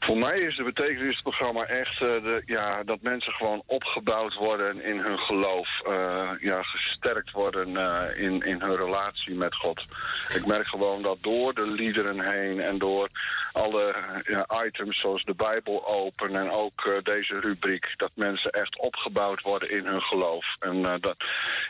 Voor 0.00 0.18
mij 0.18 0.40
is 0.40 0.56
de 0.56 0.62
betekenis 0.62 1.14
het 1.14 1.22
programma 1.22 1.64
echt 1.64 2.00
eh, 2.00 2.08
de, 2.08 2.42
ja, 2.46 2.82
dat 2.84 3.02
mensen 3.02 3.32
gewoon 3.32 3.62
opgebouwd 3.66 4.34
worden 4.34 4.82
in 4.82 4.98
hun 4.98 5.18
geloof. 5.18 5.80
eh, 5.80 6.30
ja, 6.40 6.62
gesterkt 6.62 7.30
worden 7.30 7.76
eh, 7.76 8.22
in, 8.22 8.42
in 8.42 8.60
hun 8.60 8.76
relatie 8.76 9.34
met 9.34 9.54
God. 9.54 9.84
Ik 10.34 10.46
merk 10.46 10.66
gewoon 10.66 11.02
dat 11.02 11.18
door 11.20 11.54
de 11.54 11.66
liederen 11.66 12.20
heen 12.20 12.60
en 12.60 12.78
door 12.78 13.08
alle 13.52 13.94
items 14.66 15.00
zoals 15.00 15.24
de 15.24 15.34
Bijbel 15.34 15.86
open 15.86 16.36
en 16.36 16.50
ook 16.50 17.00
deze 17.02 17.40
rubriek, 17.40 17.94
dat 17.96 18.10
mensen 18.14 18.50
echt 18.50 18.78
opgebouwd 18.78 19.40
worden 19.40 19.70
in 19.70 19.86
hun 19.86 20.02
geloof. 20.02 20.56
En 20.58 20.82
dat, 20.82 21.16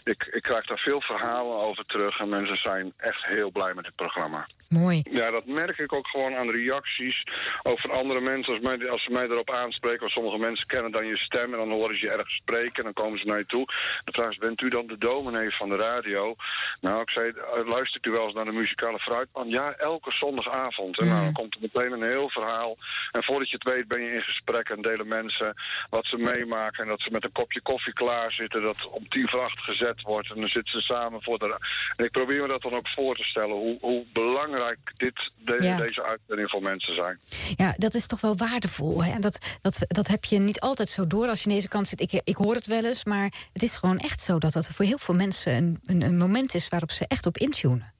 ik, 0.04 0.28
ik 0.30 0.42
krijg 0.42 0.66
daar 0.66 0.78
veel 0.78 1.00
verhalen 1.00 1.56
over 1.56 1.86
terug 1.86 2.18
en 2.18 2.28
mensen 2.28 2.56
zijn 2.56 2.92
echt 2.96 3.24
heel 3.24 3.50
blij 3.50 3.74
met 3.74 3.84
dit 3.84 3.96
programma. 3.96 4.46
Mooi. 4.78 5.02
Ja, 5.10 5.30
dat 5.30 5.46
merk 5.46 5.78
ik 5.78 5.94
ook 5.94 6.08
gewoon 6.08 6.34
aan 6.34 6.46
de 6.46 6.52
reacties 6.52 7.24
over 7.62 7.92
andere 7.92 8.20
mensen. 8.20 8.52
Als, 8.52 8.62
mij, 8.62 8.90
als 8.90 9.02
ze 9.02 9.10
mij 9.10 9.24
erop 9.24 9.50
aanspreken, 9.50 10.00
want 10.00 10.12
sommige 10.12 10.38
mensen 10.38 10.66
kennen 10.66 10.92
dan 10.92 11.06
je 11.06 11.16
stem... 11.16 11.52
en 11.52 11.58
dan 11.58 11.70
horen 11.70 11.98
ze 11.98 12.04
je 12.04 12.12
ergens 12.12 12.34
spreken 12.34 12.76
en 12.76 12.92
dan 12.92 13.02
komen 13.04 13.18
ze 13.18 13.26
naar 13.26 13.38
je 13.38 13.46
toe. 13.46 13.66
Dan 14.04 14.14
vragen 14.14 14.32
ze, 14.32 14.40
bent 14.40 14.60
u 14.60 14.68
dan 14.68 14.86
de 14.86 14.98
dominee 14.98 15.54
van 15.54 15.68
de 15.68 15.76
radio? 15.76 16.34
Nou, 16.80 17.00
ik 17.00 17.10
zei, 17.10 17.30
eh, 17.30 17.66
luistert 17.66 18.06
u 18.06 18.10
wel 18.10 18.24
eens 18.24 18.34
naar 18.34 18.44
de 18.44 18.52
muzikale 18.52 18.98
fruitman? 18.98 19.48
Ja, 19.48 19.72
elke 19.72 20.10
zondagavond. 20.12 20.98
En 20.98 21.06
nou, 21.08 21.24
dan 21.24 21.32
komt 21.32 21.54
er 21.54 21.60
meteen 21.60 21.92
een 21.92 22.10
heel 22.10 22.28
verhaal. 22.28 22.76
En 23.12 23.24
voordat 23.24 23.50
je 23.50 23.58
het 23.60 23.74
weet 23.74 23.88
ben 23.88 24.02
je 24.02 24.12
in 24.12 24.22
gesprek 24.22 24.68
en 24.68 24.82
delen 24.82 25.08
mensen 25.08 25.54
wat 25.88 26.06
ze 26.06 26.16
meemaken... 26.16 26.82
en 26.82 26.88
dat 26.88 27.00
ze 27.00 27.10
met 27.10 27.24
een 27.24 27.32
kopje 27.32 27.60
koffie 27.60 27.92
klaar 27.92 28.32
zitten, 28.32 28.62
dat 28.62 28.88
om 28.90 29.08
tien 29.08 29.28
voor 29.28 29.40
acht 29.40 29.58
gezet 29.58 30.02
wordt... 30.02 30.34
en 30.34 30.40
dan 30.40 30.48
zitten 30.48 30.80
ze 30.80 30.94
samen 30.94 31.22
voor 31.22 31.38
de... 31.38 31.58
En 31.96 32.04
ik 32.04 32.10
probeer 32.10 32.42
me 32.42 32.48
dat 32.48 32.62
dan 32.62 32.74
ook 32.74 32.88
voor 32.88 33.16
te 33.16 33.24
stellen, 33.24 33.56
hoe, 33.56 33.78
hoe 33.80 34.04
belangrijk 34.12 34.58
dit, 34.96 35.30
de- 35.36 35.62
Ja. 35.62 35.76
deze 35.76 36.02
uitzending 36.02 36.50
voor 36.50 36.62
mensen 36.62 36.94
zijn. 36.94 37.20
Ja, 37.56 37.74
dat 37.76 37.94
is 37.94 38.06
toch 38.06 38.20
wel 38.20 38.36
waardevol. 38.36 39.04
Hè? 39.04 39.18
Dat, 39.18 39.58
dat, 39.62 39.84
dat 39.86 40.06
heb 40.06 40.24
je 40.24 40.38
niet 40.38 40.60
altijd 40.60 40.88
zo 40.88 41.06
door 41.06 41.28
als 41.28 41.42
je 41.42 41.48
aan 41.48 41.54
deze 41.54 41.68
kant 41.68 41.88
zit. 41.88 42.00
Ik, 42.00 42.20
ik 42.24 42.36
hoor 42.36 42.54
het 42.54 42.66
wel 42.66 42.84
eens, 42.84 43.04
maar 43.04 43.32
het 43.52 43.62
is 43.62 43.76
gewoon 43.76 43.98
echt 43.98 44.20
zo... 44.20 44.38
dat 44.38 44.52
dat 44.52 44.66
voor 44.68 44.84
heel 44.84 44.98
veel 44.98 45.14
mensen 45.14 45.52
een, 45.54 45.78
een, 45.84 46.02
een 46.02 46.16
moment 46.18 46.54
is 46.54 46.68
waarop 46.68 46.90
ze 46.90 47.04
echt 47.08 47.26
op 47.26 47.36
intunen. 47.36 47.92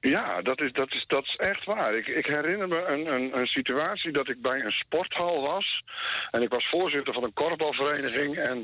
Ja, 0.00 0.42
dat 0.42 0.60
is, 0.60 0.72
dat 0.72 0.92
is, 0.92 1.04
dat 1.06 1.24
is 1.24 1.36
echt 1.36 1.64
waar. 1.64 1.94
Ik, 1.96 2.06
ik 2.06 2.26
herinner 2.26 2.68
me 2.68 2.84
een, 2.86 3.06
een, 3.14 3.38
een 3.38 3.46
situatie 3.46 4.12
dat 4.12 4.28
ik 4.28 4.40
bij 4.40 4.60
een 4.64 4.70
sporthal 4.72 5.40
was. 5.40 5.82
En 6.30 6.42
ik 6.42 6.48
was 6.52 6.68
voorzitter 6.70 7.14
van 7.14 7.24
een 7.24 7.32
korfbalvereniging. 7.32 8.36
En 8.36 8.58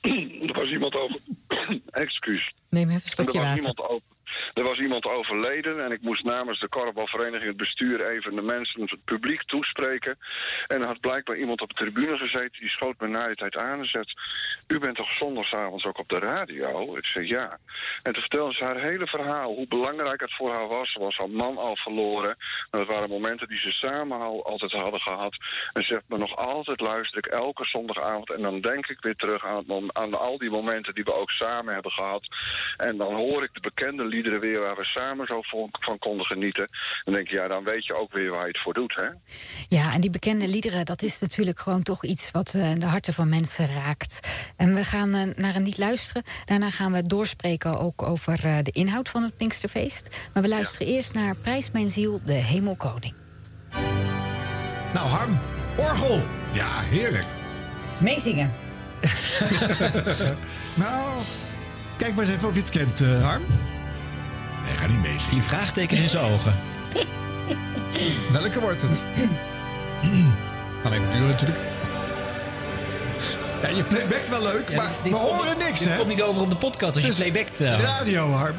er 0.48 0.54
was 0.58 0.70
iemand 0.70 0.94
over... 0.94 1.18
Excuus. 1.90 2.52
Neem 2.70 2.90
even 2.90 3.12
een 3.16 3.26
En 3.26 3.26
er 3.26 3.32
was, 3.32 3.42
water. 3.42 3.56
iemand 3.56 3.80
over, 3.88 4.02
er 4.54 4.62
was 4.62 4.78
iemand 4.78 5.04
overleden 5.04 5.84
en 5.84 5.92
ik 5.92 6.00
moest 6.02 6.24
namens 6.24 6.60
de 6.60 6.68
korfbalvereniging 6.68 7.48
het 7.48 7.56
bestuur 7.56 8.06
even 8.06 8.34
de 8.34 8.42
mensen, 8.42 8.80
het 8.80 9.04
publiek 9.04 9.42
toespreken. 9.42 10.18
En 10.66 10.80
er 10.80 10.86
had 10.86 11.00
blijkbaar 11.00 11.36
iemand 11.36 11.60
op 11.60 11.68
de 11.68 11.84
tribune 11.84 12.18
gezeten, 12.18 12.60
die 12.60 12.68
schoot 12.68 13.00
me 13.00 13.06
na 13.06 13.26
die 13.26 13.36
tijd 13.36 13.56
aan 13.56 13.78
en 13.78 13.86
zegt, 13.86 14.20
u 14.66 14.78
bent 14.78 14.96
toch 14.96 15.12
zondagsavonds 15.12 15.84
ook 15.84 15.98
op 15.98 16.08
de 16.08 16.18
radio? 16.18 16.96
Ik 16.96 17.06
zei 17.06 17.26
ja. 17.26 17.58
En 18.02 18.12
toen 18.12 18.20
vertelde 18.20 18.54
ze 18.54 18.64
haar 18.64 18.80
hele 18.80 19.06
verhaal, 19.06 19.54
hoe 19.54 19.68
belangrijk 19.68 20.20
het 20.20 20.34
voor 20.34 20.52
haar 20.52 20.68
was. 20.68 20.92
Ze 20.92 20.98
was 20.98 21.16
haar 21.16 21.30
man 21.30 21.56
al 21.56 21.76
verloren. 21.76 22.36
En 22.70 22.78
dat 22.78 22.86
waren 22.86 23.08
momenten 23.08 23.48
die 23.48 23.58
ze 23.58 23.70
samen 23.70 24.20
al 24.20 24.44
altijd 24.44 24.72
hadden 24.72 25.00
gehad. 25.00 25.36
En 25.72 25.82
ze 25.82 25.92
zegt 25.92 26.08
me 26.08 26.18
nog 26.18 26.36
altijd 26.36 26.80
luister 26.80 27.18
ik 27.18 27.26
elke 27.26 27.64
zondagavond 27.64 28.30
en 28.30 28.42
dan 28.42 28.60
denk 28.60 28.86
ik 28.86 29.00
weer 29.00 29.16
terug 29.16 29.44
aan, 29.46 29.90
aan 29.92 30.14
al 30.14 30.38
die 30.38 30.50
momenten 30.50 30.94
die 30.94 31.04
we 31.04 31.14
ook 31.14 31.30
samen 31.30 31.74
hebben 31.74 31.92
gehad. 31.92 32.28
En 32.76 32.96
dan 32.96 33.14
hoor 33.14 33.42
ik 33.42 33.54
de 33.54 33.60
bekende 33.60 34.04
liederen 34.14 34.40
weer 34.40 34.60
waar 34.60 34.76
we 34.76 34.84
samen 34.84 35.26
zo 35.26 35.40
van, 35.42 35.98
konden 35.98 36.26
genieten. 36.26 36.64
En 36.64 37.02
dan 37.04 37.14
denk 37.14 37.28
je, 37.28 37.34
ja, 37.34 37.48
dan 37.48 37.64
weet 37.64 37.86
je 37.86 37.94
ook 37.94 38.12
weer 38.12 38.30
waar 38.30 38.40
je 38.40 38.46
het 38.46 38.60
voor 38.62 38.74
doet, 38.74 38.94
hè? 38.94 39.08
Ja, 39.68 39.92
en 39.92 40.00
die 40.00 40.10
bekende 40.10 40.48
liederen, 40.48 40.84
dat 40.84 41.02
is 41.02 41.20
natuurlijk 41.20 41.58
gewoon 41.58 41.82
toch 41.82 42.04
iets 42.04 42.30
wat 42.30 42.54
eh, 42.54 42.72
de 42.74 42.86
harten 42.86 43.14
van 43.14 43.28
mensen 43.28 43.72
raakt. 43.72 44.20
En 44.56 44.74
we 44.74 44.84
gaan 44.84 45.14
eh, 45.14 45.28
naar 45.36 45.54
een 45.54 45.64
lied 45.64 45.78
luisteren. 45.78 46.22
Daarna 46.44 46.70
gaan 46.70 46.92
we 46.92 47.02
doorspreken 47.02 47.78
ook 47.78 48.02
over 48.02 48.44
eh, 48.44 48.58
de 48.62 48.70
inhoud 48.70 49.08
van 49.08 49.22
het 49.22 49.36
Pinksterfeest. 49.36 50.30
Maar 50.34 50.42
we 50.42 50.48
luisteren 50.48 50.86
eerst 50.86 51.14
naar 51.14 51.36
Prijs 51.36 51.70
mijn 51.70 51.88
ziel, 51.88 52.20
de 52.24 52.32
hemelkoning. 52.32 53.14
Nou, 54.94 55.08
Harm, 55.08 55.38
orgel. 55.76 56.22
Ja, 56.52 56.80
heerlijk. 56.80 57.26
Meezingen. 57.98 58.52
nou, 60.74 61.20
kijk 61.98 62.14
maar 62.14 62.24
eens 62.24 62.34
even 62.34 62.48
of 62.48 62.54
je 62.54 62.60
het 62.60 62.70
kent, 62.70 63.00
eh, 63.00 63.24
Harm. 63.24 63.42
Nee, 64.64 64.76
ga 64.76 64.86
niet 64.86 65.02
mee. 65.02 65.16
Die 65.30 65.42
vraagtekens 65.42 66.00
in 66.00 66.08
zijn 66.08 66.24
ogen. 66.24 66.54
Welke 68.32 68.60
wordt 68.60 68.82
het? 68.82 69.02
Alleen 70.84 71.02
duur 71.12 71.26
natuurlijk. 71.28 71.58
Ja, 73.62 73.68
je 73.68 73.82
playbackt 73.82 74.28
wel 74.28 74.42
leuk, 74.42 74.76
maar 74.76 74.90
dit- 75.02 75.12
we 75.12 75.18
horen 75.18 75.58
niks, 75.58 75.78
dit 75.80 75.88
hè? 75.88 75.96
komt 75.96 76.08
niet 76.08 76.22
over 76.22 76.42
op 76.42 76.50
de 76.50 76.56
podcast 76.56 76.94
als 76.94 77.04
je 77.04 77.10
Dus 77.10 77.18
playbackt. 77.18 77.60
eh. 77.60 77.80
Radio, 77.80 78.30
Harm. 78.32 78.54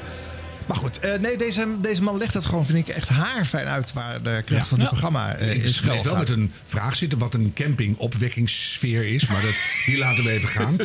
Maar 0.66 0.78
goed, 0.78 1.00
eh, 1.00 1.20
nee, 1.20 1.38
deze, 1.38 1.68
deze 1.82 2.04
man 2.04 2.18
legt 2.18 2.34
het 2.34 2.46
gewoon, 2.46 2.66
vind 2.66 2.88
ik, 2.88 2.96
echt 2.96 3.10
haarfijn 3.10 3.68
uit... 3.68 3.94
waar 3.94 4.22
de 4.22 4.42
kracht 4.46 4.68
van 4.68 4.80
dit 4.80 4.88
programma 4.88 5.36
eh, 5.36 5.54
ik 5.54 5.64
is 5.64 5.80
wel 5.80 6.16
met 6.18 6.30
een 6.30 6.52
vraag 6.64 6.96
zitten 6.96 7.18
wat 7.18 7.34
een 7.34 7.52
camping-opwekkingssfeer 7.54 9.08
is. 9.08 9.28
Maar 9.28 9.42
dat, 9.42 9.56
die 9.86 9.98
laten 9.98 10.24
we 10.24 10.30
even 10.30 10.50
gaan. 10.50 10.76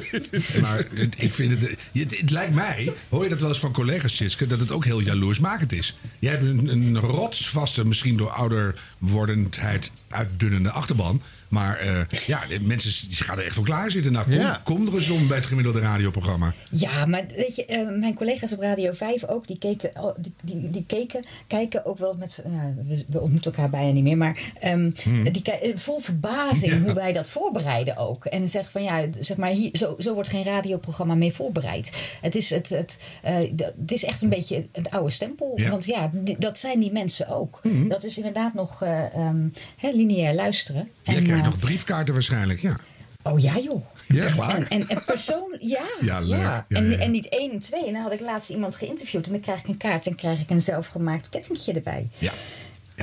Maar 0.60 0.86
het, 0.94 1.14
ik 1.18 1.34
vind 1.34 1.60
het, 1.60 1.76
het, 1.92 2.18
het 2.18 2.30
lijkt 2.30 2.54
mij, 2.54 2.92
hoor 3.08 3.22
je 3.22 3.28
dat 3.28 3.40
wel 3.40 3.48
eens 3.48 3.58
van 3.58 3.72
collega's, 3.72 4.16
Siske, 4.16 4.46
dat 4.46 4.60
het 4.60 4.70
ook 4.70 4.84
heel 4.84 5.00
jaloersmakend 5.00 5.72
is. 5.72 5.96
Jij 6.18 6.30
hebt 6.30 6.42
een, 6.42 6.68
een 6.68 6.98
rotsvaste, 6.98 7.86
misschien 7.86 8.16
door 8.16 8.30
ouder 8.30 8.80
wordendheid 8.98 9.90
uitdunnende 10.08 10.70
achterban. 10.70 11.22
Maar 11.50 11.78
eh, 11.78 12.00
ja, 12.26 12.46
de 12.48 12.60
mensen 12.60 13.08
die 13.08 13.16
gaan 13.16 13.38
er 13.38 13.44
echt 13.44 13.54
voor 13.54 13.64
klaar 13.64 13.90
zitten. 13.90 14.12
Nou, 14.12 14.24
kom, 14.24 14.34
Ja. 14.34 14.60
kom 14.64 14.86
er 14.86 14.94
eens 14.94 15.08
om 15.10 15.28
bij 15.28 15.36
het 15.36 15.46
gemiddelde 15.46 15.80
radioprogramma. 15.80 16.54
Ja, 16.70 17.06
maar 17.06 17.24
weet 17.36 17.56
je, 17.56 17.64
eh, 17.64 17.88
mijn 17.98 18.14
collega's 18.14 18.52
op 18.52 18.60
Radio 18.60 18.92
5 18.92 19.24
ook, 19.24 19.46
die 19.46 19.58
keken, 19.58 19.90
oh, 20.02 20.14
die, 20.18 20.32
die, 20.42 20.70
die 20.70 20.84
keken 20.86 21.24
kijken 21.46 21.84
ook 21.86 21.98
wel 21.98 22.14
met. 22.18 22.40
Ja, 22.50 22.74
we, 22.86 23.04
we 23.08 23.20
ontmoeten 23.20 23.50
elkaar 23.52 23.70
bijna 23.70 23.90
niet 23.92 24.02
meer, 24.02 24.16
maar 24.16 24.38
ehm, 24.60 24.90
Hmm. 25.02 25.32
die 25.32 25.42
eh, 25.42 25.76
vol 25.76 26.00
verbazing 26.00 26.82
hoe 26.84 26.92
wij 26.94 27.12
dat 27.12 27.26
voorbereiden 27.26 27.96
ook. 27.96 28.24
En 28.24 28.48
zeggen 28.48 28.72
van 28.72 28.82
ja, 28.82 29.04
zeg 29.18 29.36
maar, 29.36 29.50
hier, 29.50 29.70
zo, 29.72 29.96
zo 29.98 30.14
wordt 30.14 30.28
geen 30.28 30.44
radioprogramma 30.44 31.14
mee 31.14 31.32
voorbereid. 31.32 31.92
Het 32.20 32.34
is, 32.34 32.50
het, 32.50 32.68
het, 32.68 32.98
eh, 33.22 33.34
het 33.56 33.92
is 33.92 34.04
echt 34.04 34.22
een 34.22 34.28
beetje 34.28 34.66
het 34.72 34.90
oude 34.90 35.10
stempel. 35.10 35.52
Ja. 35.56 35.70
Want 35.70 35.84
ja, 35.84 36.10
die- 36.14 36.36
dat 36.38 36.58
zijn 36.58 36.80
die 36.80 36.92
mensen 36.92 37.28
ook. 37.28 37.58
Hmm. 37.62 37.88
Dat 37.88 38.04
is 38.04 38.16
inderdaad 38.16 38.54
nog 38.54 38.82
eh, 38.82 39.14
ehm, 39.14 39.48
hè, 39.76 39.90
lineair 39.90 40.34
luisteren. 40.34 40.88
En, 41.04 41.39
eh, 41.44 41.50
nog 41.50 41.58
briefkaarten 41.58 42.14
waarschijnlijk, 42.14 42.60
ja. 42.60 42.76
Oh 43.22 43.38
ja, 43.38 43.58
joh. 43.58 43.84
Ja, 44.08 44.24
echt 44.24 44.36
waar? 44.36 44.56
En, 44.56 44.68
en, 44.68 44.88
en 44.88 45.04
persoon, 45.04 45.56
ja. 45.76 45.84
Ja, 46.00 46.20
leuk. 46.20 46.40
Ja, 46.40 46.66
en, 46.68 46.90
ja, 46.90 46.96
en 46.98 47.10
niet 47.10 47.28
één, 47.28 47.58
twee. 47.58 47.86
En 47.86 47.92
dan 47.92 48.02
had 48.02 48.12
ik 48.12 48.20
laatst 48.20 48.50
iemand 48.50 48.76
geïnterviewd. 48.76 49.26
En 49.26 49.32
dan 49.32 49.40
krijg 49.40 49.60
ik 49.60 49.66
een 49.66 49.76
kaart 49.76 50.06
en 50.06 50.14
krijg 50.14 50.40
ik 50.40 50.50
een 50.50 50.60
zelfgemaakt 50.60 51.28
kettingje 51.28 51.72
erbij. 51.72 52.08
Ja. 52.18 52.32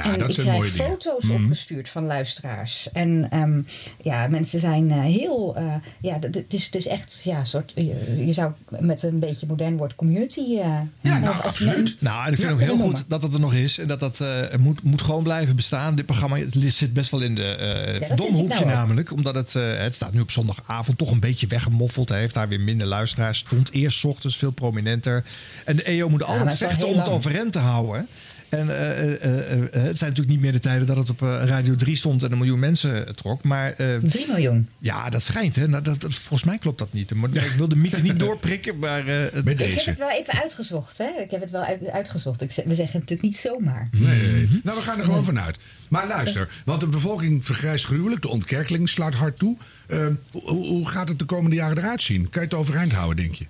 Ja, 0.03 0.13
en 0.13 0.19
dat 0.19 0.29
ik 0.29 0.33
krijg 0.35 0.57
mooie 0.57 0.69
foto's 0.71 1.23
Mhm. 1.23 1.43
opgestuurd 1.43 1.89
van 1.89 2.05
luisteraars. 2.05 2.91
En 2.91 3.27
ehm, 3.31 3.61
ja, 4.03 4.27
mensen 4.27 4.59
zijn 4.59 4.91
eh, 4.91 4.99
heel... 5.01 5.53
eh, 5.55 5.73
ja, 6.01 6.17
het 6.19 6.53
is, 6.53 6.65
het 6.65 6.75
is 6.75 6.87
echt 6.87 7.21
ja, 7.23 7.43
soort... 7.43 7.71
Je, 7.75 8.23
je 8.25 8.33
zou 8.33 8.51
met 8.79 9.03
een 9.03 9.19
beetje 9.19 9.47
modern 9.47 9.77
woord 9.77 9.95
community... 9.95 10.39
eh, 10.39 10.79
Ja, 11.01 11.19
nou, 11.19 11.43
als 11.43 11.59
men- 11.59 11.87
Nou, 11.99 12.25
en 12.25 12.31
ik 12.31 12.37
vind 12.37 12.47
Ja, 12.49 12.53
ook 12.53 12.59
heel 12.61 12.77
goed 12.77 13.03
dat 13.07 13.23
het 13.23 13.33
er 13.33 13.39
nog 13.39 13.53
is. 13.53 13.77
En 13.77 13.87
dat 13.87 13.99
dat 13.99 14.21
moet, 14.59 14.83
moet 14.83 15.01
gewoon 15.01 15.23
blijven 15.23 15.55
bestaan. 15.55 15.95
Dit 15.95 16.05
programma 16.05 16.37
het 16.37 16.55
zit 16.73 16.93
best 16.93 17.11
wel 17.11 17.21
in 17.21 17.35
de 17.35 17.97
ik 18.09 18.17
domhoekje 18.17 18.47
nou 18.47 18.65
namelijk. 18.65 19.11
Omdat 19.11 19.35
het, 19.35 19.53
het 19.53 19.95
staat 19.95 20.13
nu 20.13 20.19
op 20.19 20.31
zondagavond 20.31 20.97
toch 20.97 21.11
een 21.11 21.19
beetje 21.19 21.47
weggemoffeld. 21.47 22.09
Hij 22.09 22.19
heeft 22.19 22.33
daar 22.33 22.47
weer 22.47 22.59
minder 22.59 22.87
luisteraars. 22.87 23.37
Stond 23.37 23.71
eerst 23.71 24.05
ochtends 24.05 24.37
veel 24.37 24.51
prominenter. 24.51 25.23
En 25.65 25.75
de 25.75 25.83
EO 25.83 26.09
moet 26.09 26.23
altijd 26.23 26.57
vechten 26.57 26.87
om 26.87 26.97
het 26.97 27.07
overeind 27.07 27.51
te 27.51 27.59
houden. 27.59 28.07
En 28.49 28.69
eh, 28.69 29.01
eh, 29.13 29.51
eh, 29.51 29.59
het 29.71 29.97
zijn 29.97 30.09
natuurlijk 30.09 30.27
niet 30.29 30.39
meer 30.39 30.51
de 30.51 30.59
tijden 30.59 30.87
dat 30.87 30.97
het 30.97 31.09
op 31.09 31.21
eh, 31.21 31.41
Radio 31.45 31.75
3 31.75 31.95
stond 31.95 32.23
en 32.23 32.31
een 32.31 32.37
miljoen 32.37 32.59
mensen 32.59 33.15
trok. 33.15 33.43
Maar, 33.43 33.71
eh, 33.73 33.95
3 33.95 34.25
miljoen. 34.27 34.69
Ja, 34.79 35.09
dat 35.09 35.23
schijnt. 35.23 35.55
Hè? 35.55 35.67
Nou, 35.67 35.83
dat, 35.83 36.01
dat- 36.01 36.13
volgens 36.13 36.43
mij 36.43 36.57
klopt 36.57 36.77
dat 36.77 36.93
niet. 36.93 37.13
Maar 37.13 37.29
Ik 37.35 37.51
wil 37.57 37.67
de 37.67 37.75
mythe 37.75 38.01
niet 38.01 38.19
doorprikken, 38.25 38.79
maar 38.79 39.07
eh, 39.07 39.15
het- 39.33 39.47
Ik 39.59 39.59
heb 39.73 39.85
het 39.85 39.97
wel 39.97 40.09
even 40.11 40.33
uitgezocht, 40.41 40.97
hè? 40.97 41.07
Ik 41.23 41.31
heb 41.31 41.41
het 41.41 41.51
wel 41.51 41.63
uit- 41.63 41.87
uitgezocht. 41.89 42.41
Ik, 42.41 42.47
we 42.51 42.53
zeggen 42.75 42.83
het 42.85 42.93
natuurlijk 42.93 43.21
niet 43.21 43.37
zomaar. 43.37 43.89
Nee, 43.91 44.21
nee, 44.21 44.31
nee. 44.31 44.59
Nou, 44.63 44.77
we 44.77 44.83
gaan 44.83 44.97
er 44.97 45.03
gewoon 45.05 45.25
vanuit. 45.25 45.57
Maar 45.89 46.07
luister, 46.07 46.49
want 46.65 46.79
de 46.79 46.87
bevolking 46.87 47.45
vergrijst 47.45 47.85
gruwelijk. 47.85 48.21
De 48.21 48.27
ontkerkeling 48.29 48.89
slaat 48.89 49.13
hard 49.13 49.39
toe. 49.39 49.57
Eh, 49.87 50.05
hoe, 50.31 50.65
hoe 50.67 50.87
gaat 50.89 51.09
het 51.09 51.19
de 51.19 51.25
komende 51.25 51.55
jaren 51.55 51.77
eruit 51.77 52.01
zien? 52.01 52.29
Kan 52.29 52.41
je 52.41 52.47
het 52.47 52.57
overeind 52.57 52.91
houden, 52.91 53.23
denk 53.23 53.35
je? 53.35 53.45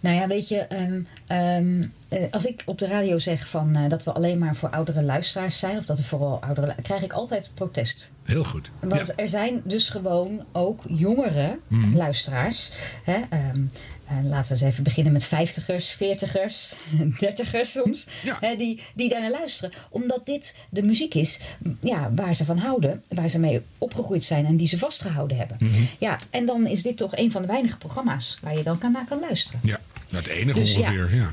Nou 0.00 0.16
ja, 0.16 0.26
weet 0.26 0.48
je, 0.48 0.58
ehm, 0.58 1.00
ehm, 1.26 1.82
eh, 1.82 1.86
als 2.30 2.44
ik 2.46 2.62
op 2.66 2.78
de 2.78 2.86
radio 2.86 3.18
zeg 3.18 3.48
van, 3.48 3.76
eh, 3.76 3.88
dat 3.88 4.04
we 4.04 4.12
alleen 4.12 4.38
maar 4.38 4.54
voor 4.54 4.68
oudere 4.70 5.02
luisteraars 5.02 5.58
zijn, 5.58 5.76
of 5.78 5.84
dat 5.84 5.98
er 5.98 6.04
vooral 6.04 6.38
oudere 6.42 6.74
krijg 6.82 7.02
ik 7.02 7.12
altijd 7.12 7.50
protest. 7.54 8.12
Heel 8.24 8.44
goed. 8.44 8.70
Want 8.80 9.12
er 9.16 9.28
zijn 9.28 9.60
dus 9.64 9.88
gewoon 9.88 10.44
ook 10.52 10.82
jongere 10.88 11.58
Mhm. 11.68 11.96
luisteraars. 11.96 12.70
Hè? 13.04 13.20
ehm, 13.30 13.60
eh, 14.08 14.16
laten 14.24 14.52
we 14.56 14.62
eens 14.62 14.72
even 14.72 14.84
beginnen 14.84 15.12
met 15.12 15.24
vijftigers, 15.24 15.88
veertigers, 15.88 16.74
dertigers 17.20 17.70
soms. 17.72 18.06
Hè, 18.40 18.56
die, 18.56 18.80
die 18.94 19.08
daar 19.08 19.20
naar 19.20 19.30
luisteren. 19.30 19.72
Omdat 19.90 20.26
dit 20.26 20.56
de 20.68 20.82
muziek 20.82 21.14
is 21.14 21.40
ja, 21.80 22.10
waar 22.14 22.34
ze 22.34 22.44
van 22.44 22.58
houden. 22.58 23.02
Waar 23.08 23.28
ze 23.28 23.38
mee 23.38 23.60
opgegroeid 23.78 24.24
zijn 24.24 24.46
en 24.46 24.56
die 24.56 24.66
ze 24.66 24.78
vastgehouden 24.78 25.36
hebben. 25.36 25.56
Mhm. 25.60 25.82
Ja, 25.98 26.18
en 26.30 26.46
dan 26.46 26.66
is 26.66 26.82
dit 26.82 26.96
toch 26.96 27.16
een 27.16 27.30
van 27.30 27.42
de 27.42 27.48
weinige 27.48 27.78
programma's 27.78 28.38
waar 28.42 28.56
je 28.56 28.62
dan 28.62 28.78
kan, 28.78 28.92
naar 28.92 29.06
kan 29.08 29.20
luisteren. 29.20 29.60
Ja, 29.62 29.80
nou, 30.10 30.24
het 30.24 30.32
enige 30.32 30.58
Dus 30.58 30.76
ongeveer. 30.76 31.14
Ja. 31.14 31.16
Ja. 31.16 31.32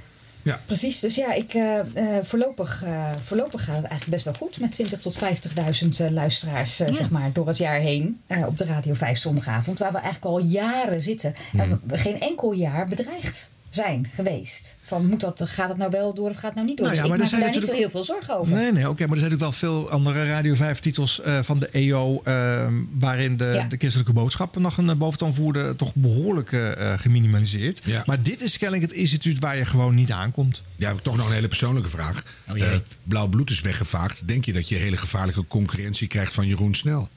Precies, 0.65 0.99
dus 0.99 1.15
ja, 1.15 1.33
ik, 1.33 1.53
eh, 1.53 1.79
eh, 1.79 2.23
voorlopig, 2.23 2.83
eh, 2.83 3.11
voorlopig 3.25 3.63
gaat 3.63 3.75
het 3.75 3.85
eigenlijk 3.85 4.11
best 4.11 4.25
wel 4.25 4.33
goed. 4.33 4.59
Met 4.59 4.71
20.000 4.71 5.01
tot 5.01 5.17
50.000 5.17 5.99
eh, 5.99 6.09
luisteraars 6.09 6.75
zeg 6.75 7.09
maar, 7.09 7.29
door 7.33 7.47
het 7.47 7.57
jaar 7.57 7.79
heen. 7.79 8.21
op 8.47 8.57
de 8.57 8.65
Radio 8.65 8.93
5 8.93 9.17
zondagavond. 9.17 9.79
Waar 9.79 9.91
we 9.91 9.97
eigenlijk 9.97 10.25
al 10.25 10.39
jaren 10.39 11.01
zitten. 11.01 11.35
En 11.57 11.81
we- 11.83 11.97
geen 11.97 12.19
enkel 12.19 12.51
jaar 12.51 12.87
bedreigd. 12.87 13.51
Zijn 13.75 14.09
geweest. 14.13 14.77
Van 14.83 15.05
moet 15.05 15.19
dat, 15.19 15.41
gaat 15.45 15.69
het 15.69 15.77
nou 15.77 15.91
wel 15.91 16.13
door 16.13 16.29
of 16.29 16.35
gaat 16.35 16.43
het 16.43 16.55
nou 16.55 16.67
niet 16.67 16.77
door? 16.77 16.85
Nou 16.85 16.97
ja, 16.97 17.03
dus 17.03 17.11
ik 17.11 17.17
maar 17.17 17.27
er 17.27 17.31
maak 17.33 17.41
me 17.41 17.51
zijn 17.51 17.51
daar 17.51 17.51
niet 17.51 17.69
zo 17.69 17.71
natuurlijk 17.71 17.93
heel 17.93 18.03
veel 18.03 18.15
zorgen 18.15 18.37
over. 18.39 18.55
Nee, 18.55 18.71
nee, 18.71 18.89
oké. 18.89 19.01
maar 19.07 19.11
er 19.11 19.17
zijn 19.17 19.31
natuurlijk 19.31 19.59
wel 19.61 19.69
veel 19.69 19.89
andere 19.89 20.25
Radio 20.25 20.55
5-titels 20.55 21.21
eh, 21.21 21.39
van 21.41 21.59
de 21.59 21.67
EO... 21.67 22.21
eh, 22.23 22.67
waarin 22.99 23.37
de, 23.37 23.51
Ja. 23.53 23.63
de 23.63 23.77
christelijke 23.77 24.13
boodschappen 24.13 24.61
nog 24.61 24.77
een 24.77 24.89
eh, 24.89 24.95
boventoon 24.95 25.33
voerden... 25.33 25.75
toch 25.75 25.95
behoorlijk 25.95 26.51
eh, 26.51 26.93
geminimaliseerd. 26.99 27.81
Maar 28.05 28.21
dit 28.21 28.41
is 28.41 28.57
kennelijk 28.57 28.89
het 28.91 28.99
instituut 28.99 29.39
waar 29.39 29.57
je 29.57 29.65
gewoon 29.65 29.95
niet 29.95 30.11
aankomt. 30.11 30.63
Ja, 30.75 30.87
heb 30.87 30.97
ik 30.97 31.03
toch 31.03 31.17
nog 31.17 31.27
een 31.27 31.33
hele 31.33 31.47
persoonlijke 31.47 31.89
vraag. 31.89 32.23
Oh 32.49 32.55
blauw 33.03 33.27
bloed 33.27 33.49
is 33.49 33.61
weggevaagd. 33.61 34.27
Denk 34.27 34.45
je 34.45 34.53
dat 34.53 34.69
je 34.69 34.75
hele 34.75 34.97
gevaarlijke 34.97 35.45
concurrentie 35.47 36.07
krijgt 36.07 36.33
van 36.33 36.47
Jeroen 36.47 36.75
Snel? 36.75 37.09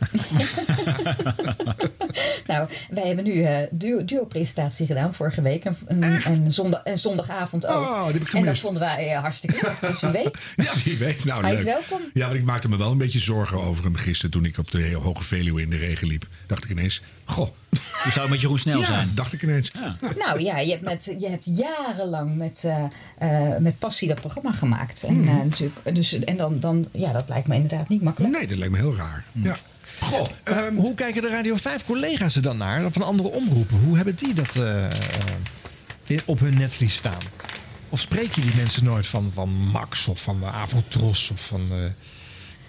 Nou, 2.46 2.68
wij 2.90 3.06
hebben 3.06 3.24
nu 3.24 3.42
eh 3.42 3.58
duo- 3.70 4.04
duo-presentatie 4.04 4.86
gedaan 4.86 5.14
vorige 5.14 5.42
week. 5.42 5.64
En, 5.64 5.76
en, 5.86 6.02
en, 6.02 6.50
zondag, 6.50 6.82
en 6.82 6.98
zondagavond 6.98 7.66
ook. 7.66 7.86
Oh, 7.86 8.04
die 8.04 8.12
heb 8.12 8.22
ik 8.22 8.34
en 8.34 8.44
dat 8.44 8.58
vonden 8.58 8.82
wij 8.82 9.12
eh, 9.12 9.20
hartstikke 9.20 9.56
leuk. 9.62 9.90
Dus 9.90 10.00
wie 10.00 10.10
weet. 10.22 10.46
Ja, 10.56 10.72
wie 10.84 10.96
weet. 10.96 11.24
Nou, 11.24 11.42
Hij 11.44 11.52
is 11.52 11.62
leuk. 11.62 11.66
welkom. 11.88 12.00
Ja, 12.14 12.26
maar 12.26 12.36
ik 12.36 12.44
maakte 12.44 12.68
me 12.68 12.76
wel 12.76 12.90
een 12.90 12.98
beetje 12.98 13.18
zorgen 13.18 13.60
over 13.62 13.84
hem 13.84 13.94
gisteren... 13.96 14.30
toen 14.30 14.44
ik 14.44 14.58
op 14.58 14.70
de 14.70 14.94
Hoge 15.02 15.22
Veluwe 15.22 15.62
in 15.62 15.70
de 15.70 15.76
regen 15.76 16.06
liep. 16.06 16.26
Dacht 16.46 16.64
ik 16.64 16.70
ineens, 16.70 17.02
goh. 17.24 17.48
Hoe 18.02 18.12
zou 18.12 18.20
het 18.20 18.30
met 18.30 18.40
Jeroen 18.40 18.58
Snel 18.58 18.78
ja, 18.80 18.84
zijn? 18.86 19.10
dacht 19.14 19.32
ik 19.32 19.42
ineens. 19.42 19.72
Nou 20.18 20.40
ja, 20.40 20.58
je 20.58 20.70
hebt, 20.70 20.82
met, 20.84 21.14
je 21.18 21.28
hebt 21.28 21.44
jarenlang 21.44 22.36
met, 22.36 22.64
eh, 22.64 22.84
eh, 23.52 23.58
met 23.58 23.78
passie 23.78 24.08
dat 24.08 24.20
programma 24.20 24.52
gemaakt. 24.52 25.02
En, 25.02 25.28
eh, 25.28 25.34
natuurlijk, 25.34 25.94
dus, 25.94 26.12
en 26.24 26.36
dan, 26.36 26.60
dan, 26.60 26.86
ja, 26.92 27.12
dat 27.12 27.28
lijkt 27.28 27.46
me 27.46 27.54
inderdaad 27.54 27.88
niet 27.88 28.02
makkelijk. 28.02 28.32
Nee, 28.32 28.46
dat 28.46 28.58
lijkt 28.58 28.72
me 28.72 28.78
heel 28.78 28.96
raar. 28.96 29.24
Ja. 29.32 29.56
Goh, 30.00 30.26
ehm, 30.44 30.74
hoe 30.74 30.94
kijken 30.94 31.22
de 31.22 31.28
Radio 31.28 31.56
5-collega's 31.56 32.36
er 32.36 32.42
dan 32.42 32.56
naar? 32.56 32.90
Van 32.92 33.02
andere 33.02 33.28
omroepen. 33.28 33.78
Hoe 33.84 33.96
hebben 33.96 34.14
die 34.14 34.34
dat 34.34 34.54
in- 36.06 36.20
op 36.24 36.40
hun 36.40 36.54
netvlies 36.54 36.94
staan? 36.94 37.18
Of 37.88 38.00
spreek 38.00 38.34
je 38.34 38.40
die 38.40 38.54
mensen 38.56 38.84
nooit 38.84 39.06
van, 39.06 39.30
van 39.34 39.48
Max 39.50 40.06
of 40.06 40.22
van 40.22 40.40
de 40.40 40.46
Avotros 40.46 41.30
of 41.30 41.40
van 41.46 41.68
de 41.68 41.90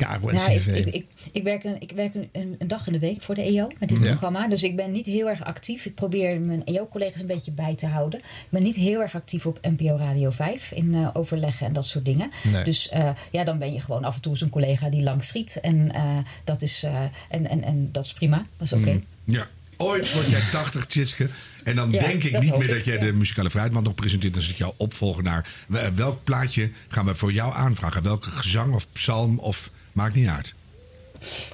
Caro 0.06 0.32
Nou, 0.32 0.52
ik, 0.52 0.66
ik, 0.66 0.86
ik, 0.94 1.06
ik 1.32 1.44
werk, 1.44 1.64
een, 1.64 1.76
ik 1.82 1.92
werk 1.92 2.14
een, 2.16 2.30
een 2.32 2.68
dag 2.68 2.88
in 2.88 2.94
de 2.94 3.00
week 3.00 3.22
voor 3.22 3.36
de 3.36 3.42
EO 3.42 3.68
met 3.80 3.90
dit 3.90 3.98
Ja. 4.00 4.04
programma. 4.06 4.48
Dus 4.48 4.64
ik 4.64 4.76
ben 4.76 4.92
niet 4.92 5.06
heel 5.06 5.30
erg 5.30 5.44
actief. 5.44 5.86
Ik 5.86 5.96
probeer 5.96 6.40
mijn 6.42 6.64
EO-collega's 6.66 7.22
een 7.22 7.28
beetje 7.28 7.52
bij 7.52 7.76
te 7.76 7.86
houden. 7.88 8.20
Ik 8.20 8.26
ben 8.50 8.64
niet 8.64 8.76
heel 8.76 9.02
erg 9.02 9.16
actief 9.16 9.46
op 9.46 9.60
NPO 9.62 9.98
Radio 9.98 10.30
5 10.30 10.72
in 10.72 10.94
eh, 10.96 11.10
overleggen 11.14 11.66
en 11.68 11.74
dat 11.74 11.88
soort 11.88 12.06
dingen. 12.06 12.32
Nee. 12.52 12.64
Dus 12.64 12.90
eh, 12.90 13.10
ja, 13.32 13.44
dan 13.44 13.58
ben 13.60 13.74
je 13.74 13.82
gewoon 13.82 14.04
af 14.04 14.16
en 14.16 14.22
toe 14.22 14.38
zo'n 14.38 14.50
collega 14.50 14.90
die 14.90 15.04
lang 15.04 15.24
schiet. 15.24 15.60
En, 15.62 15.92
eh, 15.92 16.18
dat, 16.44 16.62
is, 16.62 16.86
en, 17.30 17.48
en, 17.50 17.64
en 17.64 17.90
dat 17.92 18.06
is 18.06 18.14
prima. 18.14 18.46
Dat 18.58 18.68
is 18.68 18.74
oké. 18.74 18.92
Mm, 18.92 19.04
Ja. 19.24 19.48
Ooit 19.78 20.14
word 20.14 20.30
jij 20.30 20.42
80, 20.52 20.86
Tjitske. 20.86 21.30
En 21.64 21.76
dan 21.76 21.92
Ja, 21.92 22.00
denk 22.00 22.24
ik 22.24 22.40
niet 22.40 22.58
meer 22.58 22.64
ik, 22.70 22.76
dat 22.76 22.86
jij 22.86 22.96
ja. 22.96 23.02
de 23.06 23.14
muzikale 23.14 23.50
vrijheid 23.50 23.84
nog 23.84 23.96
presenteert. 23.96 24.34
Dan 24.34 24.44
zit 24.44 24.58
jouw 24.58 24.74
opvolger 24.78 25.24
naar. 25.24 25.50
wel- 25.68 25.94
Welk 25.96 26.24
plaatje 26.24 26.70
gaan 26.88 27.06
we 27.06 27.16
voor 27.16 27.32
jou 27.34 27.54
aanvragen? 27.56 28.04
Welke 28.04 28.30
gezang 28.30 28.74
of 28.74 28.88
psalm 28.92 29.40
of. 29.40 29.70
Maakt 29.92 30.16
niet 30.16 30.28
uit. 30.28 30.54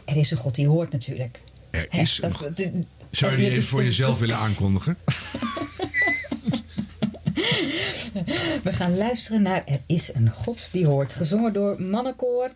Er 0.05 0.15
is 0.17 0.31
een 0.31 0.37
God 0.37 0.55
die 0.55 0.67
hoort 0.67 0.91
natuurlijk. 0.91 1.39
Er 1.69 1.85
Hè, 1.89 2.01
is 2.01 2.19
een 2.21 2.31
dat- 2.31 2.69
Zou 3.11 3.31
je 3.31 3.37
die 3.37 3.49
even 3.49 3.63
voor 3.63 3.83
jezelf 3.83 4.19
willen 4.19 4.37
aankondigen? 4.37 4.97
We 8.63 8.73
gaan 8.73 8.97
luisteren 8.97 9.41
naar 9.41 9.63
Er 9.65 9.79
is 9.85 10.13
een 10.13 10.31
God 10.31 10.69
die 10.71 10.85
hoort. 10.85 11.13
Gezongen 11.13 11.53
door 11.53 11.81
Mannenkoor. 11.81 12.51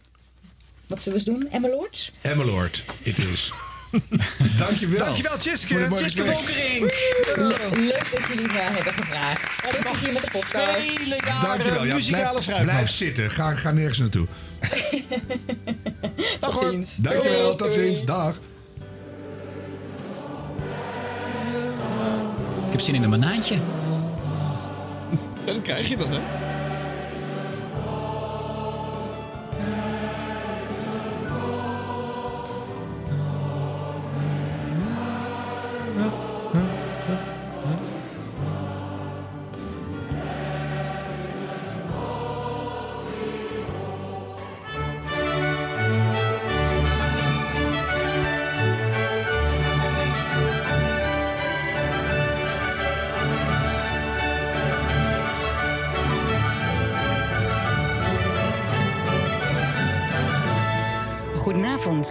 Wat 0.87 1.01
zullen 1.01 1.19
we 1.23 1.31
eens 1.31 1.39
doen? 1.39 1.51
Emmeloord? 1.51 2.11
Emmeloord, 2.21 2.85
it 3.01 3.17
is. 3.17 3.51
Dankjewel. 4.57 5.05
Dankjewel, 5.05 5.37
Tjitske 5.37 5.89
gesprek. 6.23 6.79
Le- 7.35 7.69
leuk 7.79 8.07
dat 8.11 8.27
jullie 8.27 8.47
me 8.47 8.59
hebben 8.59 8.93
gevraagd. 8.93 9.53
Veel 9.53 9.79
plezier 9.81 10.13
met 10.13 10.23
de 10.23 10.31
podcast. 10.31 11.41
Dankjewel. 11.41 11.85
Ja, 11.85 11.97
blijf, 12.07 12.61
blijf 12.61 12.89
zitten. 12.89 13.31
Ga, 13.31 13.55
ga 13.55 13.71
nergens 13.71 13.97
naartoe. 13.99 14.27
Tot 16.41 16.59
ziens. 16.59 16.95
Dankjewel. 16.95 17.55
Tot 17.55 17.73
ziens. 17.73 18.05
Dag. 18.05 18.35
Ik 22.65 22.71
heb 22.71 22.79
zin 22.79 22.95
in 22.95 23.03
een 23.03 23.09
banaantje. 23.09 23.55
Ja, 25.45 25.53
dat 25.53 25.61
krijg 25.61 25.87
je 25.89 25.97
dan, 25.97 26.11
hè? 26.11 26.19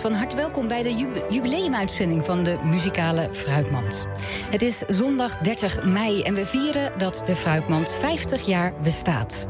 Van 0.00 0.12
harte 0.12 0.36
welkom 0.36 0.68
bij 0.68 0.82
de 0.82 0.94
jubileumuitzending 1.30 2.24
van 2.24 2.42
de 2.42 2.58
Muzikale 2.64 3.28
Fruitmand. 3.32 4.06
Het 4.50 4.62
is 4.62 4.78
zondag 4.78 5.38
30 5.38 5.84
mei 5.84 6.22
en 6.22 6.34
we 6.34 6.46
vieren 6.46 6.92
dat 6.98 7.22
de 7.26 7.34
Fruitmand 7.34 7.92
50 7.92 8.46
jaar 8.46 8.72
bestaat. 8.82 9.46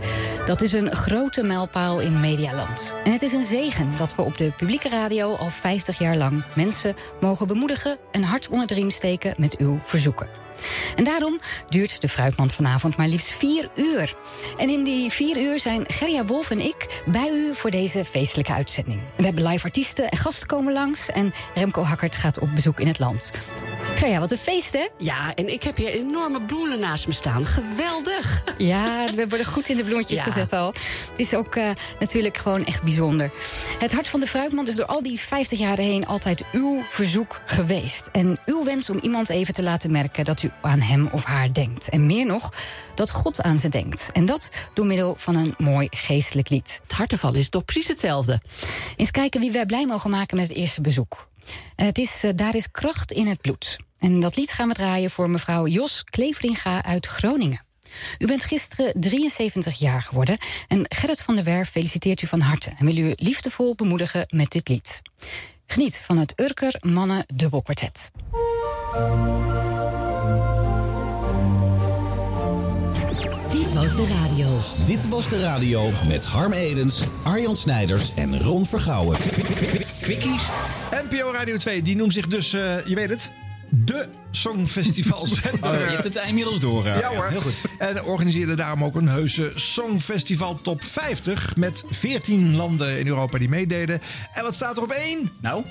Dat 0.47 0.60
is 0.60 0.72
een 0.72 0.93
grote 0.93 1.43
mijlpaal 1.43 2.01
in 2.01 2.20
Medialand. 2.20 2.94
En 3.05 3.12
het 3.12 3.22
is 3.22 3.32
een 3.32 3.43
zegen 3.43 3.93
dat 3.98 4.14
we 4.14 4.22
op 4.22 4.36
de 4.36 4.52
publieke 4.56 4.89
radio 4.89 5.35
al 5.35 5.48
50 5.48 5.98
jaar 5.98 6.16
lang 6.16 6.44
mensen 6.55 6.94
mogen 7.20 7.47
bemoedigen, 7.47 7.98
een 8.12 8.24
hart 8.24 8.48
onder 8.48 8.66
de 8.66 8.74
riem 8.74 8.90
steken 8.90 9.35
met 9.39 9.56
uw 9.56 9.78
verzoeken. 9.82 10.28
En 10.97 11.05
daarom 11.05 11.41
duurt 11.69 12.01
de 12.01 12.09
Fruitmand 12.09 12.53
vanavond 12.53 12.97
maar 12.97 13.09
liefst 13.09 13.31
vier 13.31 13.70
uur. 13.77 14.15
En 14.59 14.69
in 14.69 14.85
die 14.85 15.11
vier 15.11 15.39
uur 15.39 15.59
zijn 15.59 15.85
Gerja 15.87 16.24
Wolf 16.24 16.51
en 16.51 16.61
ik 16.61 17.03
bij 17.07 17.31
u 17.31 17.55
voor 17.55 17.70
deze 17.70 18.05
feestelijke 18.05 18.53
uitzending. 18.53 19.03
We 19.16 19.24
hebben 19.24 19.47
live 19.49 19.65
artiesten 19.65 20.09
en 20.09 20.19
gasten 20.19 20.47
komen 20.47 20.73
langs... 20.73 21.11
en 21.11 21.32
Remco 21.55 21.82
Hakkert 21.82 22.16
gaat 22.16 22.39
op 22.39 22.55
bezoek 22.55 22.81
in 22.81 22.87
het 22.87 22.99
land. 22.99 23.31
Gerja, 24.01 24.20
wat 24.20 24.31
een 24.31 24.39
feest, 24.39 24.72
hè? 24.72 24.86
Ja, 24.98 25.35
en 25.35 25.52
ik 25.52 25.62
heb 25.62 25.77
hier 25.77 25.89
enorme 25.93 26.40
bloemen 26.43 26.78
naast 26.81 27.06
me 27.06 27.12
staan. 27.12 27.47
Geweldig. 27.47 28.43
Ja, 28.59 29.12
we 29.14 29.28
worden 29.28 29.47
goed 29.47 29.68
in 29.68 29.77
de 29.77 29.85
bloemetjes 29.85 30.18
Ja. 30.18 30.24
gezet 30.24 30.52
al. 30.52 30.66
Het 31.10 31.18
is 31.18 31.35
ook 31.35 31.55
eh, 31.56 31.70
natuurlijk 31.98 32.36
gewoon 32.36 32.64
echt 32.64 32.82
bijzonder. 32.82 33.31
Het 33.78 33.93
Hart 33.93 34.09
van 34.09 34.20
de 34.20 34.27
Fruitmand 34.27 34.68
is 34.68 34.74
door 34.77 34.86
al 34.86 35.02
die 35.02 35.20
50 35.20 35.59
jaren 35.59 35.85
heen 35.85 36.06
altijd 36.06 36.44
uw 36.52 36.82
verzoek 36.89 37.40
geweest. 37.44 38.09
En 38.12 38.39
uw 38.44 38.64
wens 38.64 38.90
om 38.90 38.98
iemand 39.02 39.28
even 39.28 39.55
te 39.55 39.62
laten 39.62 39.90
merken 39.90 40.24
dat 40.24 40.43
u 40.43 40.51
aan 40.60 40.81
hem 40.81 41.09
of 41.12 41.24
haar 41.24 41.52
denkt. 41.52 41.89
En 41.89 42.06
meer 42.06 42.27
nog, 42.27 42.52
dat 42.94 43.10
God 43.10 43.43
aan 43.43 43.59
ze 43.59 43.68
denkt. 43.68 44.10
En 44.12 44.24
dat 44.27 44.51
door 44.74 44.86
middel 44.86 45.14
van 45.18 45.35
een 45.36 45.55
mooi 45.59 45.86
geestelijk 45.90 46.48
lied. 46.48 46.81
Het 46.82 46.93
hartenval 46.93 47.35
is 47.35 47.48
toch 47.48 47.64
precies 47.64 47.89
hetzelfde. 47.89 48.40
Eens 48.97 49.10
kijken 49.10 49.40
wie 49.40 49.51
wij 49.52 49.66
blij 49.66 49.86
mogen 49.86 50.10
maken 50.10 50.36
met 50.36 50.48
het 50.48 50.56
eerste 50.56 50.81
bezoek. 50.81 51.28
En 51.77 51.86
het 51.86 51.98
is 51.98 52.24
eh, 52.24 52.31
Daar 52.35 52.55
is 52.55 52.70
kracht 52.70 53.12
in 53.12 53.27
het 53.27 53.40
bloed. 53.40 53.77
En 53.98 54.20
dat 54.20 54.36
lied 54.36 54.52
gaan 54.52 54.68
we 54.68 54.74
draaien 54.74 55.10
voor 55.10 55.31
mevrouw 55.31 55.66
Jos 55.66 56.05
Kleveringa 56.05 56.82
uit 56.82 57.06
Groningen. 57.06 57.64
U 58.18 58.27
bent 58.27 58.44
gisteren 58.44 58.93
73 59.01 59.78
jaar 59.78 60.02
geworden 60.02 60.39
en 60.68 60.85
Gerrit 60.89 61.22
van 61.22 61.35
der 61.35 61.44
Werf 61.44 61.70
feliciteert 61.70 62.22
u 62.22 62.27
van 62.27 62.40
harte 62.40 62.72
en 62.78 62.86
wil 62.86 62.97
u 62.97 63.12
liefdevol 63.16 63.74
bemoedigen 63.74 64.24
met 64.28 64.51
dit 64.51 64.68
lied. 64.68 65.02
Geniet 65.66 65.97
van 66.05 66.18
het 66.18 66.40
Urker 66.40 66.77
Mannen 66.81 67.24
Dubbelkwartet. 67.35 68.10
Was 73.97 74.09
de 74.09 74.15
radio. 74.15 74.59
Dit 74.87 75.09
was 75.09 75.29
de 75.29 75.41
radio 75.41 75.91
met 76.09 76.25
Harm 76.25 76.53
Edens, 76.53 77.03
Arjan 77.23 77.57
Snijders 77.57 78.15
en 78.15 78.39
Ron 78.39 78.65
Vergouwen. 78.65 79.19
Quickies. 80.01 80.49
NPO 81.11 81.31
Radio 81.33 81.57
2, 81.57 81.83
die 81.83 81.97
noemt 81.97 82.12
zich 82.12 82.27
dus, 82.27 82.53
eh, 82.53 82.87
je 82.87 82.95
weet 82.95 83.09
het, 83.09 83.31
de 83.71 84.09
Songfestivalzender. 84.31 85.71
Oh, 85.71 85.79
je 85.81 85.85
hebt 85.91 86.05
het 86.05 86.23
inmiddels 86.27 86.61
door. 86.61 86.87
eh. 86.87 86.99
Ja 86.99 87.09
hoor. 87.15 87.29
Heel 87.29 87.41
goed. 87.41 87.61
En 87.79 88.03
organiseerde 88.05 88.55
daarom 88.55 88.85
ook 88.85 88.95
een 88.95 89.09
heuse 89.09 89.53
Songfestival 89.55 90.59
Top 90.62 90.83
50... 90.85 91.57
met 91.57 91.85
14 91.91 92.57
landen 92.57 92.99
in 92.99 93.07
Europa 93.07 93.39
die 93.39 93.49
meededen. 93.49 94.01
En 94.33 94.43
wat 94.43 94.55
staat 94.55 94.77
er 94.77 94.83
op 94.83 94.91
één? 94.91 95.31
Nou? 95.41 95.65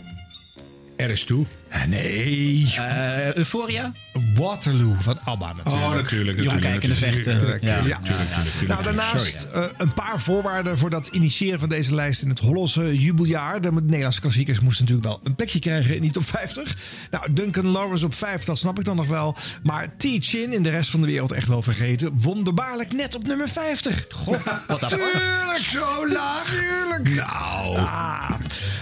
Er 0.95 1.09
is 1.09 1.23
toe. 1.23 1.45
Nee. 1.87 2.73
Eh, 2.77 3.33
Euphoria? 3.33 3.91
Waterloo 4.39 4.95
van 4.99 5.19
ABBA 5.23 5.53
natuurlijk. 5.53 5.85
Oh, 5.85 5.95
natuurlijk. 5.95 6.37
Natuurlijk. 6.37 6.65
kijkende 6.65 6.95
vechten. 6.95 7.59
Ja. 7.61 7.99
tuurlijk. 8.03 8.67
Nou, 8.67 8.83
daarnaast 8.83 9.47
een 9.77 9.93
paar 9.93 10.21
voorwaarden 10.21 10.77
voor 10.77 10.89
dat 10.89 11.07
initiëren 11.07 11.59
van 11.59 11.69
deze 11.69 11.95
lijst 11.95 12.21
in 12.21 12.29
het 12.29 12.39
Hollandse 12.39 12.99
jubeljaar. 12.99 13.61
De 13.61 13.71
Nederlandse 13.71 14.21
klassiekers 14.21 14.59
moesten 14.59 14.85
natuurlijk 14.85 15.09
wel 15.09 15.19
een 15.23 15.35
plekje 15.35 15.59
krijgen 15.59 15.95
in 15.95 16.01
die 16.01 16.11
top 16.11 16.25
50. 16.25 16.77
Nou, 17.11 17.33
Duncan 17.33 17.67
Lawrence 17.67 18.05
op 18.05 18.13
5, 18.13 18.43
dat 18.43 18.57
snap 18.57 18.79
ik 18.79 18.85
dan 18.85 18.95
nog 18.95 19.07
wel. 19.07 19.35
Maar 19.63 19.87
T. 19.97 20.05
Chin 20.19 20.53
in 20.53 20.63
de 20.63 20.69
rest 20.69 20.89
van 20.89 21.01
de 21.01 21.07
wereld 21.07 21.31
echt 21.31 21.47
wel 21.47 21.61
vergeten. 21.61 22.11
Wonderbaarlijk 22.13 22.93
net 22.93 23.15
op 23.15 23.27
nummer 23.27 23.49
50. 23.49 24.05
Goh, 24.09 24.45
wat 24.67 24.83
apart. 24.83 25.01
Tuurlijk, 25.11 25.57
zo 25.57 26.07
laag. 26.07 26.43
Tuurlijk. 26.43 27.15
Nou. 27.15 27.77
Ah. 27.77 28.29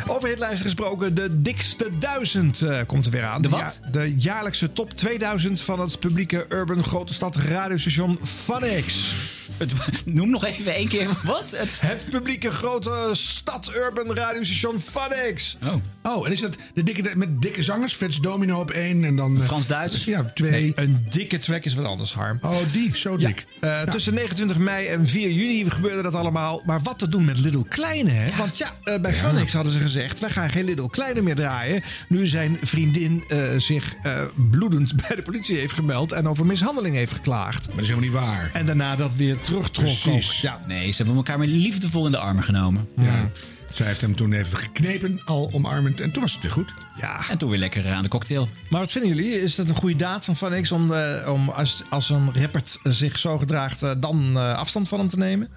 Over 0.08 0.30
hitlijsten 0.30 0.66
gesproken, 0.66 1.16
de 1.16 1.42
dikste 1.42 1.90
duizend 2.00 2.62
eh, 2.62 2.80
komt 2.86 3.06
er 3.06 3.12
weer 3.12 3.26
aan. 3.26 3.42
De 3.42 3.50
wat? 3.50 3.80
Ja, 3.84 3.90
de 3.92 4.16
jaarlijkse 4.18 4.74
top 4.74 4.92
2000 4.92 5.47
van 5.56 5.80
het 5.80 6.00
publieke 6.00 6.46
urban 6.50 6.84
grote 6.84 7.14
stad 7.14 7.36
radiostation 7.36 8.20
Funix. 8.24 9.14
Het, 9.58 9.74
noem 10.06 10.30
nog 10.30 10.46
even 10.46 10.74
één 10.74 10.88
keer 10.88 11.10
wat? 11.24 11.52
Het, 11.52 11.82
Het 11.82 12.06
publieke 12.10 12.52
grote 12.52 13.10
stad 13.12 13.72
urban 13.76 14.16
radiostation 14.16 14.82
Funix. 14.82 15.58
oh. 15.64 15.74
Oh, 16.08 16.26
en 16.26 16.32
is 16.32 16.42
dat 16.42 16.56
de 16.74 16.84
dikke, 16.84 17.12
met 17.16 17.42
dikke 17.42 17.64
zangers? 17.64 17.96
Vets 17.96 18.20
Domino 18.22 18.60
op 18.60 18.72
één 18.72 19.04
en 19.04 19.16
dan... 19.16 19.38
eh, 19.38 19.44
Frans-Duits? 19.44 20.06
Ja, 20.06 20.32
twee. 20.34 20.52
Nee, 20.52 20.72
een 20.76 21.06
dikke 21.10 21.40
track 21.40 21.64
is 21.66 21.74
wat 21.74 21.86
anders, 21.86 22.14
Harm. 22.14 22.40
Oh, 22.42 22.56
die. 22.72 22.92
Zo 22.98 23.18
dik. 23.18 23.46
Eh, 23.60 23.82
Tussen 23.82 24.14
29 24.14 24.58
mei 24.58 24.88
en 24.88 25.08
4 25.08 25.32
juni 25.32 25.70
gebeurde 25.70 26.02
dat 26.02 26.14
allemaal. 26.14 26.62
Maar 26.66 26.82
wat 26.82 27.00
te 27.00 27.10
doen 27.10 27.26
met 27.26 27.40
Little 27.40 27.68
Kleine, 27.68 28.10
hè? 28.12 28.38
Want 28.38 28.58
ja, 28.58 28.74
eh, 28.84 29.00
bij 29.00 29.14
Funix 29.14 29.54
hadden 29.54 29.74
ze 29.74 29.80
gezegd... 29.80 30.20
wij 30.20 30.30
gaan 30.30 30.50
geen 30.50 30.66
Little 30.66 30.90
Kleine 30.90 31.22
meer 31.22 31.36
draaien. 31.36 31.84
Nu 32.10 32.28
zijn 32.28 32.58
vriendin 32.62 33.24
eh, 33.28 33.40
zich 33.58 33.94
eh, 34.04 34.22
bloedend 34.52 34.96
bij 35.08 35.16
de 35.16 35.22
politie 35.22 35.58
heeft 35.58 35.74
gemeld... 35.74 36.12
en 36.12 36.28
over 36.28 36.46
mishandeling 36.46 36.96
heeft 36.96 37.14
geklaagd. 37.14 37.66
Maar 37.66 37.76
dat 37.76 37.84
is 37.84 37.90
helemaal 37.90 38.10
niet 38.10 38.20
waar. 38.20 38.50
En 38.54 38.66
daarna 38.66 38.96
dat 38.96 39.12
weer 39.16 39.42
terugtrok. 39.42 39.86
Precies. 39.86 40.42
Ja. 40.42 40.62
Nee, 40.68 40.92
ze 40.92 40.98
hebben 40.98 41.16
elkaar 41.16 41.40
met 41.40 41.50
liefdevol 41.50 42.06
in 42.06 42.12
de 42.12 42.18
armen 42.18 42.44
genomen. 42.44 42.88
Ja. 42.96 43.30
Zij 43.78 43.86
heeft 43.86 44.02
hem 44.02 44.16
toen 44.16 44.34
even 44.34 44.58
geknepen, 44.58 45.22
al 45.26 45.50
omarmend. 45.54 46.02
En 46.02 46.12
toen 46.12 46.22
was 46.22 46.34
het 46.34 46.42
weer 46.42 46.52
goed. 46.52 46.74
ja. 47.00 47.30
En 47.30 47.38
toen 47.38 47.50
weer 47.50 47.60
lekker 47.60 47.86
eh, 47.86 47.94
aan 47.94 48.04
de 48.04 48.10
cocktail. 48.10 48.50
Maar 48.70 48.80
wat 48.80 48.92
vinden 48.92 49.16
jullie? 49.16 49.42
Is 49.42 49.56
dat 49.56 49.70
een 49.70 49.76
goede 49.76 49.96
daad 49.96 50.26
van 50.26 50.36
Funix... 50.36 50.72
om, 50.72 50.94
eh, 50.94 51.32
om 51.34 51.50
als, 51.50 51.84
als 51.90 52.10
een 52.10 52.34
rapper 52.34 52.62
zich 52.84 53.18
zo 53.18 53.38
gedraagt... 53.38 53.84
eh, 53.84 53.92
dan 54.00 54.38
eh, 54.38 54.54
afstand 54.56 54.88
van 54.88 55.00
hem 55.00 55.10
te 55.10 55.18
nemen? 55.18 55.50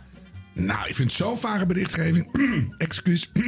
Nou, 0.54 0.88
ik 0.88 0.94
vind 0.94 1.12
zo'n 1.12 1.38
vage 1.38 1.66
berichtgeving. 1.66 2.28
Excuus. 2.78 3.30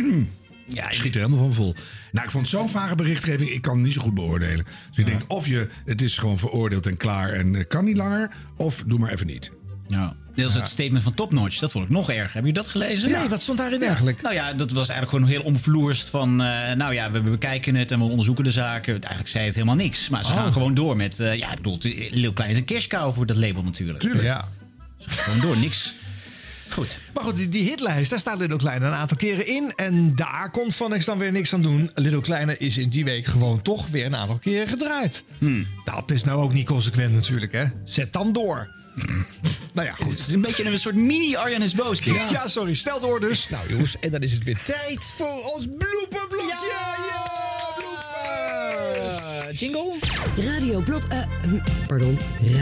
Ja, 0.66 0.86
Ik 0.86 0.93
schiet 0.94 1.15
er 1.15 1.20
helemaal 1.20 1.44
van 1.44 1.53
vol. 1.53 1.74
Nou, 2.12 2.24
ik 2.24 2.31
vond 2.32 2.49
zo'n 2.49 2.69
vage 2.69 2.94
berichtgeving, 2.94 3.51
ik 3.51 3.62
kan 3.62 3.74
het 3.74 3.85
niet 3.85 3.93
zo 3.93 4.01
goed 4.01 4.15
beoordelen. 4.15 4.65
Dus 4.89 4.99
ik 4.99 5.07
denk, 5.07 5.23
of 5.27 5.47
je, 5.47 5.69
het 5.85 6.03
is 6.03 6.19
gewoon 6.19 6.39
veroordeeld 6.39 6.86
en 6.86 6.97
klaar 6.97 7.31
en 7.31 7.55
eh, 7.55 7.65
kan 7.69 7.85
niet 7.85 7.97
langer. 7.97 8.31
Of 8.57 8.85
doe 8.86 8.99
maar 8.99 9.12
even 9.12 9.27
niet. 9.27 9.51
Ja. 9.93 10.14
Dit 10.35 10.44
was 10.44 10.55
het 10.55 10.69
statement 10.69 11.02
van 11.02 11.14
Topnotch. 11.14 11.59
Dat 11.59 11.73
vond 11.73 11.85
ik 11.85 11.90
nog 11.90 12.10
erg. 12.10 12.32
Hebben 12.32 12.36
jullie 12.52 12.52
dat 12.52 12.69
gelezen? 12.69 13.10
Nee, 13.10 13.28
wat 13.28 13.43
stond 13.43 13.59
daarin 13.59 13.82
eigenlijk? 13.82 14.23
Nou 14.23 14.35
ja, 14.35 14.52
dat 14.52 14.70
was 14.70 14.89
eigenlijk 14.89 15.19
gewoon 15.24 15.35
heel 15.35 15.52
omvloerst 15.52 16.09
van... 16.09 16.43
eh, 16.43 16.73
nou 16.77 16.94
ja, 16.94 17.10
we 17.10 17.20
bekijken 17.20 17.74
het 17.74 17.90
en 17.90 17.98
we 17.98 18.05
onderzoeken 18.05 18.44
de 18.44 18.51
zaken. 18.51 18.93
Eigenlijk 19.01 19.28
zei 19.28 19.44
het 19.44 19.55
helemaal 19.55 19.74
niks. 19.77 20.09
Maar 20.09 20.24
ze 20.24 20.31
Oh. 20.32 20.36
gaan 20.39 20.52
gewoon 20.52 20.74
door 20.74 20.97
met... 20.97 21.20
eh, 21.20 21.39
ja, 21.39 21.51
ik 21.51 21.56
bedoel, 21.56 21.78
Lil 22.10 22.32
Klein 22.32 22.51
is 22.51 22.56
een 22.56 22.64
kerstkou 22.64 23.14
voor 23.14 23.27
dat 23.27 23.36
label 23.36 23.62
natuurlijk. 23.62 23.98
Tuurlijk. 24.01 24.24
Ja. 24.24 24.48
Ze 24.98 25.09
gaan 25.10 25.24
gewoon 25.24 25.40
door, 25.40 25.56
niks. 25.56 25.94
Goed. 26.69 26.98
Maar 27.14 27.24
goed, 27.24 27.36
die, 27.36 27.48
die 27.48 27.62
hitlijst, 27.69 28.10
daar 28.10 28.19
staat 28.19 28.39
Little 28.39 28.59
Kleine 28.59 28.86
een 28.86 28.93
aantal 28.93 29.16
keren 29.16 29.47
in. 29.47 29.73
En 29.77 30.14
daar 30.14 30.51
kon 30.51 30.73
Funix 30.73 31.05
dan 31.05 31.19
weer 31.19 31.32
niks 31.32 31.55
aan 31.55 31.62
doen. 31.62 31.90
Little 31.94 32.20
Kleine 32.20 32.56
is 32.59 32.78
in 32.78 32.89
die 32.89 33.05
week 33.05 33.27
gewoon 33.27 33.62
toch 33.62 33.86
weer 33.89 34.06
een 34.06 34.16
aantal 34.16 34.39
keren 34.39 34.69
gedraaid. 34.69 35.24
Dat 35.85 36.10
is 36.10 36.24
nou 36.24 36.43
ook 36.43 36.52
niet 36.52 36.66
consequent 36.66 37.14
natuurlijk, 37.14 37.52
hè. 37.52 37.64
Zet 37.85 38.12
dan 38.12 38.32
door. 38.32 38.69
nou 39.74 39.86
ja, 39.86 39.94
Het 39.97 40.02
goed. 40.06 40.19
is 40.19 40.32
een 40.32 40.40
beetje 40.40 40.64
een 40.64 40.78
soort 40.78 40.94
mini 40.94 41.36
Arjan 41.36 41.62
is 41.62 41.74
boos. 41.74 42.01
dit. 42.01 42.31
Ja. 42.31 42.47
sorry, 42.48 42.74
stel 42.74 43.01
door 43.01 43.20
dus. 43.20 43.48
Nou 43.48 43.69
jongens, 43.69 43.97
en 44.01 44.10
dan 44.10 44.20
is 44.20 44.32
het 44.32 44.43
weer 44.43 44.59
tijd 44.64 45.12
voor 45.16 45.52
ons 45.55 45.66
blooperblokje. 45.78 46.47
Ja, 46.48 46.94
blooper. 46.97 47.62
Jingle? 49.55 49.95
Radio 50.37 50.81
Blop... 50.81 51.05
eh, 51.09 51.19
hm, 51.43 51.57
pardon, 51.87 52.19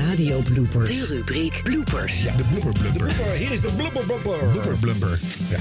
Radio 0.06 0.38
Bloopers. 0.40 0.90
De 0.90 1.06
rubriek 1.06 1.60
Bloopers. 1.62 2.22
Ja, 2.22 2.32
de 2.36 2.42
blooper 2.42 2.72
blumper. 2.80 3.10
Hier 3.36 3.50
is 3.52 3.60
de 3.60 3.68
blooper 3.76 4.02
blumper. 4.04 4.38
Blooper 4.52 4.76
blumper. 4.76 5.18
Ja. 5.48 5.58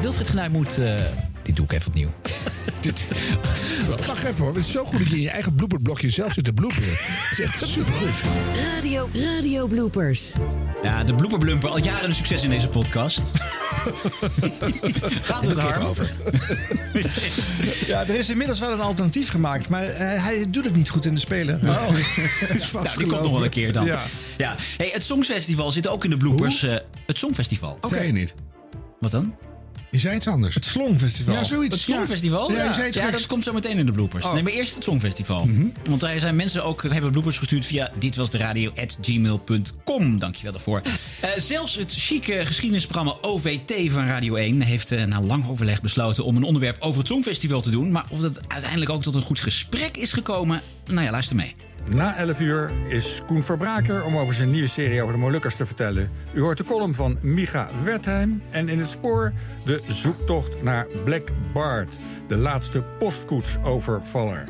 Wilfried 0.00 0.28
Genuij 0.28 0.48
moet... 0.48 0.78
eh, 0.78 0.94
dit 1.42 1.56
doe 1.56 1.64
ik 1.64 1.72
even 1.72 1.86
opnieuw. 1.86 2.08
Wacht 4.06 4.24
even 4.24 4.36
hoor, 4.44 4.54
het 4.54 4.56
is 4.64 4.70
zo 4.70 4.84
goed 4.84 4.98
dat 4.98 5.08
je 5.08 5.16
in 5.16 5.22
je 5.22 5.30
eigen 5.30 5.54
blooperblokje 5.54 6.10
zelf 6.10 6.32
zit 6.32 6.44
te 6.44 6.52
bloeperen. 6.52 6.88
Het 6.90 7.28
is 7.38 7.40
echt 7.40 7.66
supergoed. 7.66 8.08
Radio, 8.74 9.08
Radio 9.12 9.66
Bloopers. 9.66 10.32
Ja, 10.82 11.04
de 11.04 11.14
blooper 11.14 11.38
blumper. 11.38 11.68
Al 11.68 11.78
jaren 11.78 12.08
een 12.08 12.14
succes 12.14 12.42
in 12.42 12.50
deze 12.50 12.68
podcast. 12.68 13.30
Gaat 15.22 15.46
het 15.46 15.56
daar? 15.56 15.86
over. 15.86 16.10
Ja, 17.86 18.00
er 18.02 18.14
is 18.14 18.30
inmiddels 18.30 18.58
wel 18.58 18.72
een 18.72 18.80
alternatief 18.80 19.28
gemaakt. 19.30 19.55
Maar 19.68 19.84
eh, 19.84 20.24
hij 20.24 20.46
doet 20.50 20.64
het 20.64 20.74
niet 20.74 20.88
goed 20.88 21.06
in 21.06 21.14
de 21.14 21.20
speler. 21.20 21.54
Oh. 21.64 21.68
nou, 22.72 22.86
die 22.96 23.06
komt 23.06 23.22
nog 23.22 23.32
wel 23.32 23.44
een 23.44 23.50
keer 23.50 23.72
dan. 23.72 23.84
Ja. 23.86 24.02
Ja. 24.36 24.54
Hey, 24.76 24.90
het 24.92 25.02
Songfestival 25.02 25.72
zit 25.72 25.88
ook 25.88 26.04
in 26.04 26.10
de 26.10 26.16
bloopers. 26.16 26.62
eh, 26.62 26.76
het 27.06 27.18
Songfestival. 27.18 27.78
Oké, 27.80 28.02
niet. 28.04 28.34
Wat 29.00 29.10
dan? 29.10 29.34
Je 29.90 29.98
zei 29.98 30.16
iets 30.16 30.26
anders. 30.28 30.54
Het 30.54 30.64
Slongfestival. 30.64 31.34
Ja, 31.34 31.44
zoiets. 31.44 31.74
Het 31.74 31.84
Songfestival? 31.84 32.52
Ja, 32.52 32.56
Ja, 32.58 32.64
je 32.64 32.72
zei 32.72 32.86
iets 32.86 32.96
ja, 32.96 33.04
geks. 33.04 33.16
dat 33.18 33.26
komt 33.26 33.44
zo 33.44 33.52
meteen 33.52 33.78
in 33.78 33.86
de 33.86 33.92
bloopers. 33.92 34.24
Oh. 34.24 34.32
Nee, 34.32 34.42
maar 34.42 34.52
eerst 34.52 34.74
het 34.74 34.84
Songfestival. 34.84 35.48
Want 35.88 36.00
daar 36.00 36.20
zijn 36.20 36.36
mensen 36.36 36.64
ook, 36.64 36.82
hebben 36.82 37.10
bloopers 37.10 37.38
gestuurd 37.38 37.64
via 37.64 37.90
ditwasderadio.gmail.com. 37.98 40.18
Dankjewel 40.18 40.52
daarvoor. 40.52 40.82
Eh, 41.20 41.30
zelfs 41.36 41.74
het 41.76 41.94
chique 41.98 42.46
geschiedenisprogramma 42.46 43.16
OVT 43.20 43.92
van 43.92 44.06
Radio 44.06 44.34
1 44.34 44.60
heeft 44.62 44.92
eh, 44.92 45.04
na 45.04 45.20
lang 45.20 45.48
overleg 45.48 45.80
besloten 45.80 46.24
om 46.24 46.36
een 46.36 46.42
onderwerp 46.42 46.76
over 46.80 46.98
het 46.98 47.08
Songfestival 47.08 47.60
te 47.60 47.70
doen. 47.70 47.90
Maar 47.90 48.06
of 48.10 48.20
dat 48.20 48.40
uiteindelijk 48.48 48.90
ook 48.90 49.02
tot 49.02 49.14
een 49.14 49.22
goed 49.22 49.40
gesprek 49.40 49.96
is 49.96 50.12
gekomen, 50.12 50.62
nou 50.86 51.04
ja, 51.04 51.10
luister 51.10 51.36
mee. 51.36 51.54
Na 51.94 52.16
11 52.16 52.40
uur 52.40 52.70
is 52.88 53.22
Koen 53.26 53.42
Verbraker 53.42 54.04
om 54.04 54.16
over 54.16 54.34
zijn 54.34 54.50
nieuwe 54.50 54.68
serie 54.68 55.02
over 55.02 55.14
de 55.14 55.20
Molukkers 55.20 55.56
te 55.56 55.66
vertellen. 55.66 56.10
U 56.32 56.40
hoort 56.40 56.58
de 56.58 56.64
column 56.64 56.94
van 56.94 57.18
Micha 57.22 57.68
Wertheim 57.82 58.42
en 58.50 58.68
in 58.68 58.78
het 58.78 58.88
spoor 58.88 59.32
de 59.64 59.82
zoektocht 59.88 60.62
naar 60.62 60.86
Black 61.04 61.28
Bart, 61.52 61.98
de 62.28 62.36
laatste 62.36 62.82
postkoetsovervaller. 62.98 64.48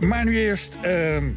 Maar 0.00 0.24
nu 0.24 0.36
eerst 0.36 0.76
ehm, 0.82 1.30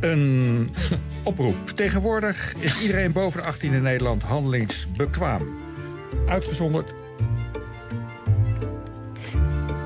een 0.00 0.70
oproep. 1.22 1.68
Tegenwoordig 1.74 2.54
is 2.58 2.80
iedereen 2.80 3.12
boven 3.12 3.40
de 3.40 3.46
18 3.46 3.72
in 3.72 3.82
Nederland 3.82 4.22
handelingsbekwaam. 4.22 5.42
Uitgezonderd. 6.28 6.94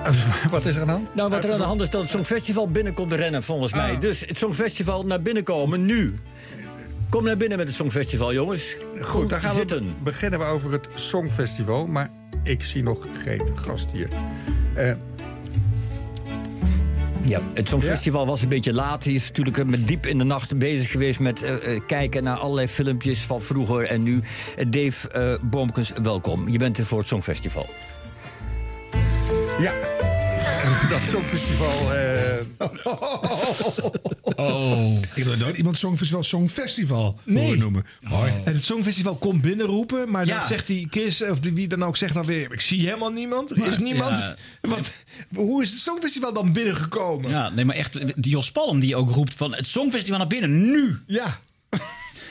Wat 0.51 0.65
is 0.65 0.75
er 0.75 0.81
aan 0.81 0.87
de 0.87 0.93
hand? 0.93 1.15
Nou, 1.15 1.31
wat 1.31 1.45
er 1.45 1.53
aan 1.53 1.59
de 1.59 1.65
hand 1.65 1.81
is 1.81 1.91
dat 1.91 2.01
het 2.01 2.11
Songfestival 2.11 2.69
binnenkomt 2.71 3.13
rennen, 3.13 3.43
volgens 3.43 3.73
mij. 3.73 3.95
Ah. 3.95 4.01
Dus 4.01 4.21
het 4.27 4.39
Songfestival 4.39 5.07
naar 5.07 5.23
binnen 5.23 5.43
komen, 5.43 5.85
nu. 5.85 6.19
Kom 7.09 7.25
naar 7.25 7.37
binnen 7.37 7.59
met 7.59 7.67
het 7.67 7.77
Songfestival, 7.77 8.33
jongens. 8.33 8.77
Goed, 9.01 9.31
dan 9.31 9.41
gaan 9.41 9.55
zitten. 9.55 9.85
we 9.85 9.93
beginnen 10.03 10.39
we 10.39 10.45
over 10.45 10.73
het 10.73 10.89
Songfestival. 10.95 11.87
Maar 11.87 12.11
ik 12.43 12.63
zie 12.63 12.83
nog 12.83 13.07
geen 13.25 13.43
gast 13.55 13.91
hier. 13.93 14.09
Eh, 14.75 14.93
Ja, 17.27 17.41
het 17.55 17.69
Songfestival 17.69 18.27
was 18.27 18.43
een 18.43 18.49
beetje 18.49 18.73
laat. 18.73 19.05
Hij 19.05 19.13
is 19.13 19.27
natuurlijk 19.27 19.59
eh, 19.59 19.65
met 19.65 19.89
diep 19.89 20.07
in 20.07 20.19
de 20.19 20.25
nacht 20.25 20.59
bezig 20.59 20.91
geweest 20.91 21.21
met 21.21 21.43
eh, 21.43 21.81
kijken 21.87 22.23
naar 22.23 22.37
allerlei 22.37 22.69
filmpjes 22.69 23.21
van 23.21 23.41
vroeger 23.43 23.87
en 23.87 24.03
nu. 24.03 24.23
Dave 24.69 25.09
eh 25.09 25.35
Boomkens, 25.43 25.93
welkom. 26.03 26.49
Je 26.49 26.59
bent 26.59 26.79
er 26.79 26.85
voor 26.85 26.99
het 26.99 27.09
Songfestival. 27.09 27.67
Ja, 29.61 29.73
dat 30.91 31.01
Songfestival. 31.11 31.95
eh, 31.95 32.09
Oh. 34.37 34.99
Ik 35.15 35.25
wil 35.25 35.37
nooit 35.37 35.57
iemand 35.57 35.79
Songfestival 35.79 36.25
Songfestival 36.25 37.19
Nee. 37.25 37.45
horen 37.45 37.59
noemen. 37.59 37.85
Mooi. 38.01 38.33
En 38.45 38.55
het 38.55 38.65
Songfestival 38.65 39.15
komt 39.17 39.43
binnenroepen, 39.43 40.11
maar 40.11 40.27
Ja. 40.27 40.39
dan 40.39 40.47
zegt 40.47 40.67
die 40.67 40.87
Chris, 40.91 41.23
of 41.23 41.41
die, 41.41 41.53
wie 41.53 41.69
dan 41.69 41.83
ook, 41.85 41.97
zegt 41.97 42.15
dan 42.15 42.25
weer... 42.27 42.53
Ik 42.53 42.61
zie 42.61 42.81
helemaal 42.81 43.11
niemand, 43.13 43.51
er 43.51 43.67
is 43.67 43.79
niemand. 43.79 44.19
Ja. 44.19 44.37
Want, 44.61 44.93
hoe 45.35 45.63
is 45.63 45.71
het 45.71 45.81
Songfestival 45.81 46.33
dan 46.33 46.53
binnengekomen? 46.53 47.31
Ja, 47.31 47.49
nee, 47.49 47.65
maar 47.65 47.77
echt, 47.77 48.23
die 48.23 48.33
Jos 48.33 48.51
Palm 48.53 48.81
die 48.81 48.97
ook 48.97 49.11
roept 49.11 49.35
van 49.35 49.55
het 49.55 49.67
Songfestival 49.67 50.19
naar 50.19 50.27
binnen, 50.27 50.71
nu! 50.71 50.99
Ja. 51.07 51.39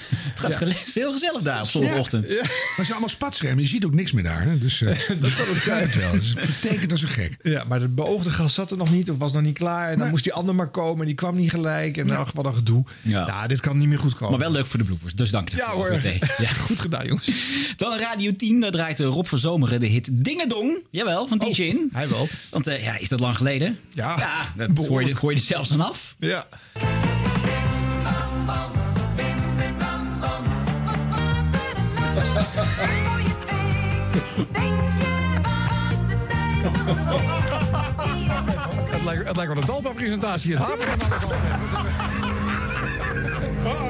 Het 0.30 0.40
gaat 0.56 0.94
heel 0.94 1.11
gezellig 1.11 1.41
daar 1.41 1.61
op 1.61 1.68
zondagochtend. 1.68 2.30
Ja. 2.30 2.36
Maar 2.36 2.44
het 2.49 2.76
zijn 2.76 2.91
allemaal 2.91 3.10
spatschermen. 3.10 3.64
Je 3.64 3.69
ziet 3.69 3.86
ook 3.86 3.94
niks 3.94 4.11
meer 4.11 4.23
daar. 4.23 4.44
Hè? 4.44 4.57
Dus 4.57 4.81
eh, 4.81 4.88
dat 5.22 5.31
zal 5.31 5.45
het 5.48 5.64
zijn. 5.64 5.91
Wel. 5.99 6.11
Dus 6.11 6.30
het 6.30 6.45
vertekent 6.45 6.91
als 6.91 7.02
een 7.02 7.10
gek. 7.10 7.38
Ja, 7.44 7.64
maar 7.68 7.80
de 7.80 7.88
beoogde 7.88 8.30
gast 8.30 8.56
zat 8.56 8.72
er 8.72 8.77
nog 8.77 8.91
niet 8.91 9.10
of 9.11 9.18
was 9.18 9.34
nog 9.34 9.41
niet 9.41 9.57
klaar. 9.57 9.90
En 9.90 9.99
dan 9.99 10.10
moest 10.10 10.23
die 10.23 10.34
ander 10.34 10.56
maar 10.56 10.69
komen 10.69 10.99
en 10.99 11.06
die 11.06 11.15
kwam 11.15 11.36
niet 11.36 11.49
gelijk. 11.49 11.98
En 11.98 12.10
ach, 12.10 12.31
wat 12.31 12.45
een 12.45 12.53
gedoe. 12.53 12.84
Ja. 13.02 13.48
dit 13.48 13.60
kan 13.60 13.77
niet 13.77 13.88
meer 13.88 13.99
goed 13.99 14.14
komen. 14.15 14.30
Maar 14.30 14.40
wel 14.48 14.52
leuk 14.52 14.65
voor 14.65 14.80
de 14.80 14.86
bloepers, 14.86 15.14
dus 15.14 15.30
dank 15.30 15.49
je 15.49 15.57
Ja 15.57 15.72
hoor. 15.72 15.86
voor 15.86 15.91
het 15.91 16.02
thee. 16.02 16.19
Ja. 16.38 16.48
Goed 16.48 16.80
gedaan 16.80 17.06
jongens. 17.06 17.30
Dan 17.77 17.99
Radio 17.99 18.36
10, 18.36 18.61
daar 18.61 18.72
draait 18.72 18.99
Rob 18.99 19.26
van 19.26 19.40
Zomeren 19.40 19.80
de 19.80 19.86
hit 19.86 20.10
Dingedong. 20.11 20.77
Jawel, 20.91 21.27
van 21.27 21.38
DJ 21.38 21.61
in. 21.61 21.77
Oh, 21.77 21.95
Hij 21.95 22.10
wel. 22.10 22.27
Want 22.49 22.68
eh, 22.68 22.84
ja, 22.84 22.98
is 22.98 23.10
dat 23.10 23.19
lang 23.19 23.36
geleden? 23.36 23.80
Ja, 23.94 24.44
dat 24.56 24.86
hoor 24.88 25.03
je, 25.03 25.15
hoor 25.15 25.31
je 25.31 25.38
er 25.38 25.44
zelfs 25.44 25.72
aan 25.72 25.81
af. 25.81 26.15
Ja. 26.19 26.48
Het 38.89 39.03
lijkt, 39.03 39.27
het 39.27 39.35
lijkt 39.35 39.53
wel 39.53 39.61
een 39.61 39.67
Talpa-presentatie. 39.67 40.55
Het 40.55 40.61
hapert. 40.61 40.89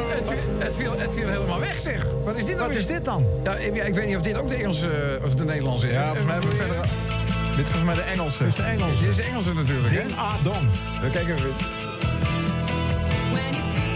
Het, 0.09 0.27
viel, 0.27 0.39
het, 0.57 0.75
viel, 0.75 0.99
het 0.99 1.13
viel 1.13 1.27
helemaal 1.27 1.59
weg, 1.59 1.79
zeg. 1.79 2.05
Wat 2.23 2.35
is 2.35 2.45
dit 2.45 2.55
nou 2.55 2.67
Wat 2.67 2.77
is 2.77 2.85
dit 2.85 3.05
dan? 3.05 3.25
Ja, 3.43 3.53
ik, 3.55 3.75
ik 3.75 3.93
weet 3.93 4.07
niet 4.07 4.15
of 4.15 4.21
dit 4.21 4.37
ook 4.37 4.49
de 4.49 4.55
Engelse 4.55 5.19
of 5.23 5.35
de 5.35 5.45
Nederlandse 5.45 5.87
is. 5.87 5.93
Ja, 5.93 6.03
volgens 6.03 6.25
mij 6.25 6.33
hebben 6.33 6.51
we 6.51 6.57
verder... 6.57 6.77
Dit 7.55 7.65
is 7.65 7.71
volgens 7.71 7.95
mij 7.95 7.95
de 7.95 8.11
Engelse. 8.11 8.43
Dit 8.43 8.47
is 8.47 8.55
de 8.55 8.63
Engelse. 8.63 9.01
Dit 9.01 9.09
is 9.09 9.15
de 9.15 9.23
Engelse 9.23 9.53
natuurlijk, 9.53 9.93
hè? 9.93 10.01
Ding 10.01 10.17
a 10.17 10.35
dong. 10.43 10.69
We 11.01 11.09
kijken 11.09 11.35
even. 11.35 11.53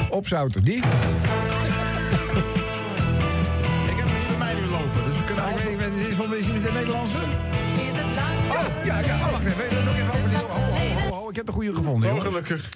Opzouten, 0.09 0.63
die? 0.63 0.83
dus 5.63 5.71
Nou, 5.71 5.83
ik 5.83 5.89
weet, 5.91 5.97
dit 5.99 6.07
is 6.07 6.15
volgens 6.15 6.47
mij 6.47 6.59
de 6.61 6.71
Nederlandse. 6.73 7.17
Oh, 7.17 8.85
ja, 8.85 8.99
ja, 8.99 9.15
oh, 9.15 9.31
wacht 9.31 9.45
even. 9.45 9.63
Even, 9.63 9.77
even 9.93 10.17
over 10.17 10.29
die- 10.29 10.37
oh, 10.37 10.57
oh, 10.57 11.11
oh, 11.11 11.21
oh, 11.23 11.29
ik 11.29 11.35
heb 11.35 11.45
de 11.45 11.51
goede 11.51 11.73
gevonden, 11.75 12.09
Oh, 12.11 12.15
jongen. 12.15 12.31
gelukkig. 12.31 12.71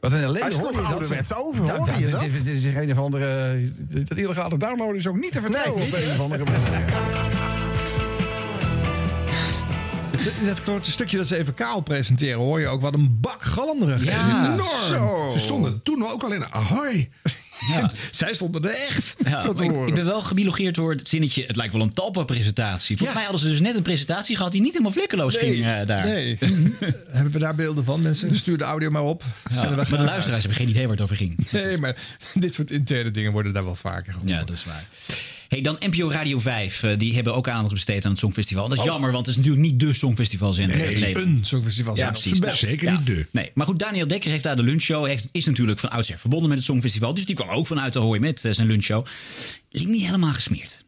Wat 0.00 0.12
een 0.12 0.22
ellende, 0.22 0.56
hoor 0.56 0.70
je 0.70 0.76
dat? 0.76 0.84
ouderwets 0.86 1.34
over, 1.34 1.64
ja, 1.66 1.74
je 1.98 2.02
dit- 2.02 2.12
dat? 2.12 2.20
Dit, 2.20 2.46
is 2.46 2.64
een 2.64 2.90
of 2.90 2.98
andere... 2.98 3.58
Dat 3.78 4.18
illegale 4.18 4.56
downloaden 4.58 4.96
is 4.96 5.06
ook 5.06 5.16
niet 5.18 5.32
te 5.32 5.40
vertrouwen 5.40 5.78
Nee, 5.80 5.88
op 5.88 5.94
een 5.94 6.10
of 6.10 6.20
andere 6.20 6.44
manier. 6.44 6.84
Dat 10.46 10.62
korte 10.62 10.90
stukje 10.90 11.16
dat 11.16 11.26
ze 11.26 11.36
even 11.36 11.54
kaal 11.54 11.80
presenteren 11.80 12.38
hoor 12.40 12.60
je 12.60 12.66
ook 12.68 12.80
wat 12.80 12.94
een 12.94 13.18
bak 13.20 13.42
galm 13.42 13.82
er. 13.82 14.04
Ja, 14.04 14.52
enorm. 14.52 14.68
Zo. 14.88 15.30
Ze 15.32 15.38
stonden 15.38 15.82
toen 15.82 16.06
ook 16.06 16.22
al 16.22 16.32
in 16.32 16.44
Ahoy. 16.52 17.10
Ja. 17.70 17.92
Zij 18.10 18.34
stonden 18.34 18.64
er 18.64 18.70
echt. 18.70 19.14
Ja, 19.24 19.44
ik, 19.44 19.94
ben 19.94 20.04
wel 20.04 20.22
gebiologeerd 20.22 20.74
door 20.74 20.90
het 20.92 21.08
zinnetje. 21.08 21.44
Het 21.46 21.56
lijkt 21.56 21.72
wel 21.72 21.82
een 21.82 21.92
Talpa-presentatie. 21.92 22.96
Volgens 22.96 23.18
mij 23.18 23.26
hadden 23.28 23.46
ze 23.46 23.48
dus 23.48 23.60
net 23.60 23.74
een 23.76 23.82
presentatie 23.82 24.36
gehad 24.36 24.52
die 24.52 24.60
niet 24.60 24.72
helemaal 24.72 24.92
vlekkeloos 24.92 25.36
ging 25.36 25.64
eh, 25.64 25.86
daar. 25.86 26.04
Nee. 26.04 26.38
Hebben 27.10 27.32
we 27.32 27.38
daar 27.38 27.54
beelden 27.54 27.84
van? 27.84 28.02
Mensen, 28.02 28.36
stuur 28.36 28.58
de 28.58 28.64
audio 28.64 28.90
maar 28.90 29.02
op. 29.02 29.24
Maar 29.54 29.88
de 29.88 29.98
luisteraars 29.98 30.42
hebben 30.42 30.60
geen 30.60 30.68
idee 30.68 30.82
waar 30.82 30.92
het 30.92 31.00
over 31.00 31.16
ging. 31.16 31.50
Nee, 31.50 31.78
maar 31.78 31.96
dit 32.34 32.54
soort 32.54 32.70
interne 32.70 33.10
dingen 33.10 33.32
worden 33.32 33.52
daar 33.52 33.64
wel 33.64 33.74
vaker 33.74 34.12
gehoord. 34.12 34.30
Ja, 34.30 34.38
dat 34.38 34.50
is 34.50 34.64
waar. 34.64 34.84
Hey, 35.50 35.60
dan 35.60 35.76
NPO 35.80 36.10
Radio 36.10 36.38
5. 36.38 36.82
eh, 36.82 36.98
die 36.98 37.14
hebben 37.14 37.34
ook 37.34 37.48
aandacht 37.48 37.72
besteed 37.74 38.04
aan 38.04 38.10
het 38.10 38.20
Songfestival. 38.20 38.68
Dat 38.68 38.72
is 38.78 38.78
Oh. 38.84 38.90
jammer, 38.90 39.12
want 39.12 39.26
het 39.26 39.36
is 39.36 39.42
natuurlijk 39.42 39.70
niet 39.70 39.80
de 39.80 39.92
Songfestivalzender 39.92 40.76
Nee, 40.76 40.94
in 40.94 41.00
Nederland. 41.00 41.38
een 41.38 41.44
Songfestival. 41.46 41.96
Ja, 41.96 42.10
precies. 42.10 42.38
best. 42.38 42.58
Zeker 42.58 42.88
Ja. 42.90 42.96
niet 42.98 43.06
de. 43.06 43.26
Nee, 43.32 43.50
maar 43.54 43.66
goed, 43.66 43.78
Daniel 43.78 44.06
Dekker 44.06 44.30
heeft 44.30 44.44
daar 44.44 44.56
de 44.56 44.62
lunchshow. 44.62 45.06
Heeft, 45.06 45.28
is 45.32 45.44
natuurlijk 45.46 45.78
van 45.78 45.90
oudsher 45.90 46.18
verbonden 46.18 46.48
met 46.48 46.58
het 46.58 46.66
Songfestival. 46.66 47.14
Dus 47.14 47.26
die 47.26 47.34
kwam 47.34 47.48
ook 47.48 47.66
vanuit 47.66 47.92
de 47.92 47.98
hooi 47.98 48.20
met 48.20 48.44
eh, 48.44 48.52
zijn 48.52 48.66
lunchshow. 48.66 49.06
Is 49.70 49.84
niet 49.84 50.04
helemaal 50.04 50.32
gesmeerd. 50.32 50.84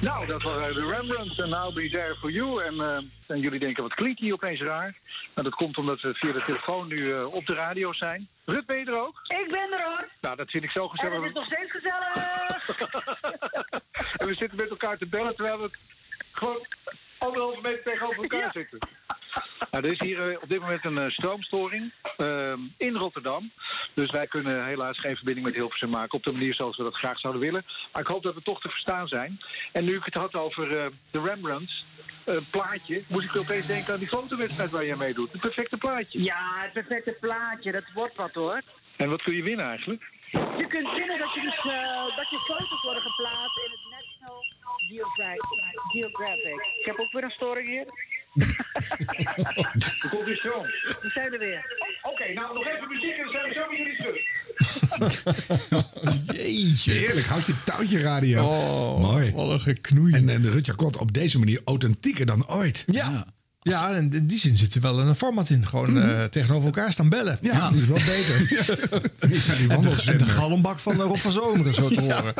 Nou, 0.00 0.26
dat 0.26 0.42
was 0.42 0.74
de 0.74 0.86
Rembrandt 0.86 1.38
en 1.38 1.48
I'll 1.48 1.72
Be 1.72 1.88
There 1.90 2.16
For 2.20 2.30
You. 2.30 2.64
En, 2.64 2.80
eh, 2.80 3.02
en 3.26 3.40
jullie 3.40 3.58
denken, 3.58 3.82
wat 3.82 3.94
klinkt 3.94 4.20
die 4.20 4.32
opeens 4.32 4.60
raar? 4.60 4.96
Nou, 5.34 5.48
dat 5.48 5.54
komt 5.54 5.78
omdat 5.78 6.00
we 6.00 6.14
via 6.14 6.32
de 6.32 6.42
telefoon 6.44 6.88
nu 6.88 7.14
eh, 7.14 7.34
op 7.34 7.46
de 7.46 7.54
radio 7.54 7.92
zijn. 7.92 8.28
Rut, 8.44 8.66
ben 8.66 8.78
je 8.78 8.84
er 8.84 9.00
ook? 9.00 9.20
Ik 9.22 9.48
ben 9.50 9.72
er 9.72 9.84
hoor. 9.84 10.08
Nou, 10.20 10.36
dat 10.36 10.50
vind 10.50 10.64
ik 10.64 10.70
zo 10.70 10.82
En 10.82 10.90
gezellig. 10.90 11.16
het 11.16 11.26
is 11.26 11.32
nog 11.32 11.44
steeds 11.44 11.70
gezellig. 11.70 12.16
En 14.18 14.26
we 14.26 14.34
zitten 14.34 14.58
met 14.58 14.68
elkaar 14.70 14.98
te 14.98 15.06
bellen 15.06 15.34
terwijl 15.34 15.58
we 15.58 15.70
gewoon 16.32 16.66
anderhalve 17.18 17.60
meter 17.62 17.82
tegenover 17.82 18.22
elkaar 18.22 18.52
zitten. 18.52 18.78
Nou, 19.70 19.84
er 19.84 19.92
is 19.92 20.00
hier 20.00 20.30
eh, 20.30 20.42
op 20.42 20.48
dit 20.48 20.60
moment 20.60 20.84
een 20.84 20.98
eh, 20.98 21.10
stroomstoring 21.10 21.92
eh, 22.16 22.52
in 22.76 22.94
Rotterdam. 22.94 23.50
Dus 23.94 24.10
wij 24.10 24.26
kunnen 24.26 24.64
helaas 24.64 25.00
geen 25.00 25.16
verbinding 25.16 25.46
met 25.46 25.54
Hilversum 25.54 25.90
maken 25.90 26.18
op 26.18 26.24
de 26.24 26.32
manier 26.32 26.54
zoals 26.54 26.76
we 26.76 26.82
dat 26.82 26.96
graag 26.96 27.18
zouden 27.18 27.42
willen. 27.42 27.64
Maar 27.92 28.02
ik 28.02 28.08
hoop 28.08 28.22
dat 28.22 28.34
we 28.34 28.42
toch 28.42 28.60
te 28.60 28.68
verstaan 28.68 29.08
zijn. 29.08 29.40
En 29.72 29.84
nu 29.84 29.96
ik 29.96 30.04
het 30.04 30.14
had 30.14 30.34
over 30.34 30.78
eh, 30.78 30.86
de 31.10 31.20
Rembrandts, 31.20 31.84
eh, 32.24 32.36
plaatje, 32.50 33.02
moest 33.06 33.24
ik 33.24 33.36
opeens 33.36 33.66
denken 33.66 33.92
aan 33.92 33.98
die 33.98 34.08
fotowedstrijd 34.08 34.70
waar 34.70 34.84
jij 34.84 34.96
meedoet. 34.96 35.32
Het 35.32 35.40
perfecte 35.40 35.76
plaatje. 35.76 36.22
Ja, 36.22 36.58
het 36.58 36.72
perfecte 36.72 37.16
plaatje. 37.20 37.72
Dat 37.72 37.84
wordt 37.94 38.16
wat 38.16 38.34
hoor. 38.34 38.60
En 38.96 39.08
wat 39.10 39.22
kun 39.22 39.34
je 39.34 39.42
winnen 39.42 39.66
eigenlijk? 39.66 40.02
Je 40.30 40.66
kunt 40.68 40.88
vinden 40.88 41.18
dat 41.18 41.34
je, 41.34 41.40
dus, 41.40 41.62
dat 42.16 42.30
je 42.30 42.38
foto's 42.38 42.82
worden 42.82 43.02
geplaatst 43.02 43.58
in 43.64 43.70
het 43.70 43.84
National 43.90 44.44
Geographic. 44.88 45.42
Geographic. 45.88 46.76
Ik 46.80 46.84
heb 46.84 46.98
ook 46.98 47.12
weer 47.12 47.24
een 47.24 47.30
storing 47.30 47.68
hier. 47.68 47.86
Er 48.34 50.06
komt 50.10 50.24
weer 50.24 50.36
stroom. 50.36 50.64
We 51.00 51.10
zijn 51.14 51.32
er 51.32 51.38
weer. 51.38 51.76
Oké, 52.02 52.32
nou 52.32 52.54
nog 52.54 52.68
even 52.68 52.88
muziek 52.88 53.16
en 53.16 53.22
dan 53.24 53.32
zijn 53.32 53.48
we 53.48 53.52
zo 53.54 53.68
weer 53.68 53.78
jullie 53.78 53.96
terug. 53.96 54.20
Jeetje. 56.36 56.92
Heerlijk, 56.92 57.26
houd 57.26 57.46
je 57.46 57.54
touwtje 57.64 58.00
radio. 58.00 58.44
Oh, 58.44 59.00
Mooi. 59.00 59.32
Wat 59.32 59.50
een 59.50 59.60
geknoei. 59.60 60.14
En, 60.14 60.28
en 60.28 60.50
Rutja 60.50 60.72
Kot 60.72 60.96
op 60.96 61.12
deze 61.12 61.38
manier 61.38 61.60
authentieker 61.64 62.26
dan 62.26 62.48
ooit. 62.48 62.84
Ja. 62.86 63.26
Ja, 63.62 63.90
en 63.92 64.12
in 64.12 64.26
die 64.26 64.38
zin 64.38 64.56
zit 64.56 64.74
er 64.74 64.80
wel 64.80 65.00
een 65.00 65.14
format 65.14 65.50
in. 65.50 65.66
Gewoon 65.66 66.02
eh, 66.02 66.24
tegenover 66.24 66.64
elkaar 66.64 66.92
staan 66.92 67.08
bellen. 67.08 67.38
Ja, 67.40 67.70
dat 67.70 67.80
is 67.80 67.86
wel 67.86 67.96
beter. 67.96 68.46
Ja, 69.20 69.26
die 69.56 69.68
En 69.68 69.80
de, 69.80 70.02
en 70.06 70.18
de 70.18 70.24
galmbak 70.24 70.78
van 70.78 71.00
Rob 71.00 71.16
van 71.16 71.32
Zomeren 71.32 71.74
zo 71.74 71.88
te 71.88 72.00
horen. 72.00 72.34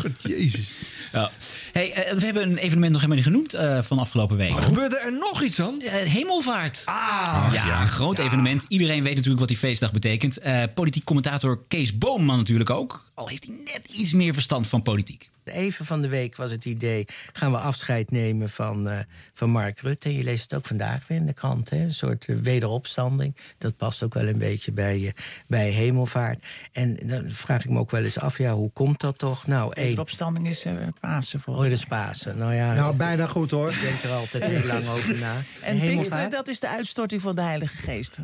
God, 0.00 0.10
Jezus. 0.18 0.70
Ja. 1.12 1.30
Hey, 1.72 1.92
eh, 1.92 2.14
we 2.14 2.24
hebben 2.24 2.42
een 2.42 2.56
evenement 2.56 2.92
nog 2.92 3.00
helemaal 3.00 3.24
niet 3.24 3.32
genoemd 3.32 3.54
eh, 3.54 3.82
van 3.82 3.98
afgelopen 3.98 4.36
week. 4.36 4.60
Gebeurde 4.60 4.98
er 4.98 5.12
nog 5.12 5.42
iets 5.42 5.56
dan? 5.56 5.82
Hemelvaart. 5.84 6.82
Ah, 6.84 7.48
ja, 7.52 7.80
een 7.80 7.88
groot 7.88 8.18
evenement. 8.18 8.64
Iedereen 8.68 9.02
weet 9.02 9.14
natuurlijk 9.14 9.40
wat 9.40 9.48
die 9.48 9.58
feestdag 9.58 9.92
betekent. 9.92 10.38
Politiek 10.74 11.04
commentator 11.04 11.64
Kees 11.68 11.98
Boonman 11.98 12.36
natuurlijk 12.36 12.70
ook. 12.70 13.10
Al 13.14 13.28
heeft 13.28 13.46
hij 13.46 13.54
net 13.64 13.96
iets 13.96 14.12
meer 14.12 14.32
verstand 14.32 14.66
van 14.66 14.82
politiek. 14.82 15.30
Even 15.44 15.84
van 15.84 16.02
de 16.02 16.08
week 16.08 16.36
was 16.36 16.50
het 16.50 16.64
idee, 16.64 17.04
gaan 17.32 17.52
we 17.52 17.58
afscheid 17.58 18.10
nemen 18.10 18.50
van, 18.50 18.88
eh, 18.88 18.98
van 19.34 19.50
Mark 19.50 19.80
Rutte. 19.80 20.14
Je 20.14 20.22
leest 20.22 20.42
het 20.42 20.54
ook 20.54 20.66
vandaag 20.66 21.08
weer 21.08 21.18
in 21.18 21.26
de 21.26 21.32
krant, 21.32 21.70
hè? 21.70 21.76
een 21.76 21.94
soort 21.94 22.26
eh, 22.26 22.36
wederopstanding. 22.36 23.36
Dat 23.58 23.76
past 23.76 24.02
ook 24.02 24.14
wel 24.14 24.26
een 24.26 24.38
beetje 24.38 24.72
bij, 24.72 25.06
eh, 25.06 25.12
bij 25.46 25.70
hemelvaart. 25.70 26.44
En 26.72 26.98
dan 27.02 27.30
vraag 27.30 27.64
ik 27.64 27.70
me 27.70 27.78
ook 27.78 27.90
wel 27.90 28.04
eens 28.04 28.18
af, 28.18 28.38
ja, 28.38 28.52
hoe 28.52 28.70
komt 28.70 29.00
dat 29.00 29.18
toch? 29.18 29.46
Nou, 29.46 29.72
één... 29.74 29.98
opstanding 29.98 30.48
is 30.48 30.66
uh, 30.66 30.72
Pasen 31.00 31.38
Oh, 31.38 31.44
volgens 31.44 31.68
dat 31.68 31.78
is 31.78 31.84
Pasen. 31.84 32.38
Nou 32.38 32.54
ja, 32.54 32.74
nou, 32.74 32.96
bijna 32.96 33.26
goed 33.26 33.50
hoor. 33.50 33.70
Ik 33.70 33.80
denk 33.80 34.02
er 34.02 34.10
altijd 34.10 34.44
heel 34.44 34.66
lang 34.66 34.86
over 34.86 35.18
na. 35.18 35.40
En? 35.62 35.80
Pinksteren, 35.80 36.30
dat 36.30 36.48
is 36.48 36.60
de 36.60 36.68
uitstorting 36.68 37.20
van 37.20 37.34
de 37.34 37.42
Heilige 37.42 37.76
Geest. 37.76 38.18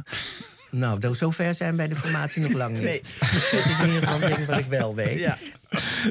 Nou, 0.71 0.99
do- 0.99 1.13
zover 1.15 1.55
zijn 1.55 1.77
bij 1.77 1.89
de 1.89 1.97
formatie 1.97 2.43
nog 2.43 2.53
lang 2.53 2.73
niet. 2.73 2.83
Nee. 2.83 3.01
Het 3.21 3.67
is 3.67 3.79
in 3.81 3.87
ieder 3.87 4.09
geval 4.09 4.23
een 4.23 4.35
ding 4.35 4.47
wat 4.47 4.59
ik 4.59 4.67
wel 4.67 4.95
weet. 4.95 5.19
Ja. 5.19 5.39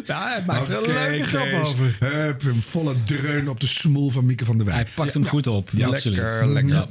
Ja, 0.05 0.27
hij 0.27 0.43
maakt 0.47 0.67
er 0.67 0.77
een 0.77 0.93
leuke 0.93 1.23
grap 1.23 1.43
Kees. 1.43 1.67
over. 1.67 1.95
Hup, 1.99 2.43
een 2.43 2.63
volle 2.63 2.95
dreun 3.03 3.49
op 3.49 3.59
de 3.59 3.67
smoel 3.67 4.09
van 4.09 4.25
Mieke 4.25 4.45
van 4.45 4.57
der 4.57 4.65
Wijk. 4.65 4.77
Hij 4.77 4.87
pakt 4.95 5.13
hem 5.13 5.25
goed 5.25 5.47
op. 5.47 5.69
Ja, 5.73 5.87
absoluut. 5.87 6.17
lekker, 6.17 6.47
lekker. 6.47 6.73
Ja. 6.75 6.87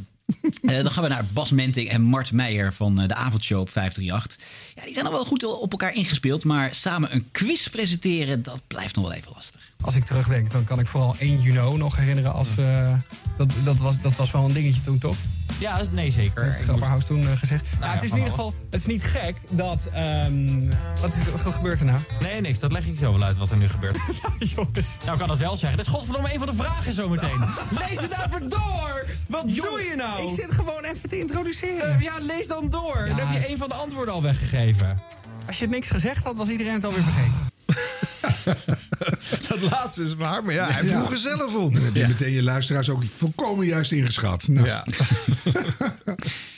Eh, 0.63 0.83
dan 0.83 0.91
gaan 0.91 1.03
we 1.03 1.09
naar 1.09 1.25
Bas 1.33 1.51
Menting 1.53 1.89
en 1.89 2.03
Mart 2.03 2.33
Meijer 2.33 2.73
van 2.73 3.01
eh, 3.01 3.09
de 3.09 3.15
avondshow 3.15 3.61
op 3.61 3.71
538. 3.71 4.47
Ja, 4.75 4.85
die 4.85 4.93
zijn 4.95 5.07
al 5.07 5.13
wel 5.13 5.25
goed 5.25 5.45
op 5.45 5.71
elkaar 5.73 5.95
ingespeeld, 5.95 6.45
maar 6.45 6.75
samen 6.75 7.15
een 7.15 7.29
quiz 7.33 7.67
presenteren, 7.69 8.43
dat 8.43 8.61
blijft 8.67 8.95
nog 8.97 9.05
wel 9.05 9.15
even 9.15 9.33
lastig. 9.35 9.61
Als 9.81 9.95
ik 9.95 10.05
terugdenk, 10.05 10.51
dan 10.51 10.65
kan 10.65 10.79
ik 10.79 10.87
vooral 10.87 11.17
1 11.19 11.41
juni 11.41 11.77
nog 11.77 11.97
herinneren 11.97 12.33
als... 12.33 12.49
eh, 12.57 12.95
dat, 13.37 13.51
dat, 13.65 13.77
was, 13.81 14.01
dat 14.01 14.17
was 14.17 14.31
wel 14.31 14.45
een 14.45 14.53
dingetje 14.53 14.81
toen, 14.81 14.99
toch? 14.99 15.17
Ja, 15.59 15.81
nee 15.91 16.11
zeker. 16.11 16.45
Heeft 16.45 16.63
Grapperhaus 16.63 17.05
toen 17.05 17.29
eh, 17.29 17.37
gezegd. 17.37 17.65
Nou 17.65 17.81
ja, 17.81 17.87
ja, 17.87 17.95
het 17.95 18.03
is 18.03 18.11
in 18.11 18.17
ieder 18.17 18.31
geval 18.31 18.55
het 18.71 18.81
is 18.81 18.87
niet 18.87 19.05
gek 19.05 19.37
dat... 19.49 19.89
ehm, 19.93 20.69
wat, 21.01 21.17
is, 21.17 21.43
wat 21.43 21.55
gebeurt 21.55 21.81
er 21.81 21.85
nou? 21.85 21.99
Nee, 22.21 22.41
niks. 22.41 22.59
Dat 22.59 22.73
leg 22.73 22.87
ik 22.87 22.99
zo 22.99 23.13
wel 23.13 23.23
uit 23.23 23.37
wat 23.37 23.51
er 23.51 23.57
nu 23.57 23.69
gebeurt. 23.69 23.97
jongens. 24.55 24.97
Nou, 24.99 25.13
ik 25.13 25.19
kan 25.19 25.29
dat 25.29 25.39
wel 25.39 25.57
zeggen. 25.57 25.77
Dat 25.79 25.87
is 25.87 25.93
godverdomme 25.93 26.33
een 26.33 26.39
van 26.39 26.47
de 26.47 26.55
vragen 26.55 26.93
zometeen. 26.93 27.39
lees 27.89 28.01
het 28.01 28.17
even 28.27 28.49
door! 28.49 29.05
Wat 29.27 29.55
doe 29.55 29.87
je 29.91 29.95
nou? 29.97 30.23
Ik 30.23 30.41
zit 30.41 30.53
gewoon 30.53 30.85
even 30.85 31.09
te 31.09 31.19
introduceren. 31.19 31.95
Eh, 31.95 32.01
ja, 32.01 32.19
lees 32.19 32.47
dan 32.47 32.69
door. 32.69 33.05
Dan 33.09 33.27
heb 33.27 33.43
je 33.43 33.51
een 33.51 33.59
van 33.59 33.69
de 33.69 33.75
antwoorden 33.75 34.15
al 34.15 34.23
weggegeven. 34.23 35.03
Als 35.47 35.59
je 35.59 35.69
niks 35.69 35.91
gezegd 35.91 36.25
had, 36.25 36.37
was 36.37 36.49
iedereen 36.49 36.75
het 36.75 36.85
alweer 36.85 37.03
vergeten. 37.03 37.56
Dat 39.49 39.61
laatste 39.71 40.03
is 40.03 40.15
waar, 40.15 40.45
maar 40.45 40.55
ja, 40.55 40.71
hij 40.71 40.85
Ja. 40.85 40.97
vroeg 40.99 41.11
er 41.11 41.19
zelf 41.19 41.55
om. 41.55 41.75
Dan 41.75 41.83
heb 41.85 41.95
je 41.95 42.07
meteen 42.07 42.33
je 42.33 42.43
luisteraars 42.43 42.89
ook 42.89 43.05
volkomen 43.05 43.67
juist 43.67 43.93
ingeschat. 43.93 44.49
Nou, 44.49 44.67
Ja. 44.67 44.85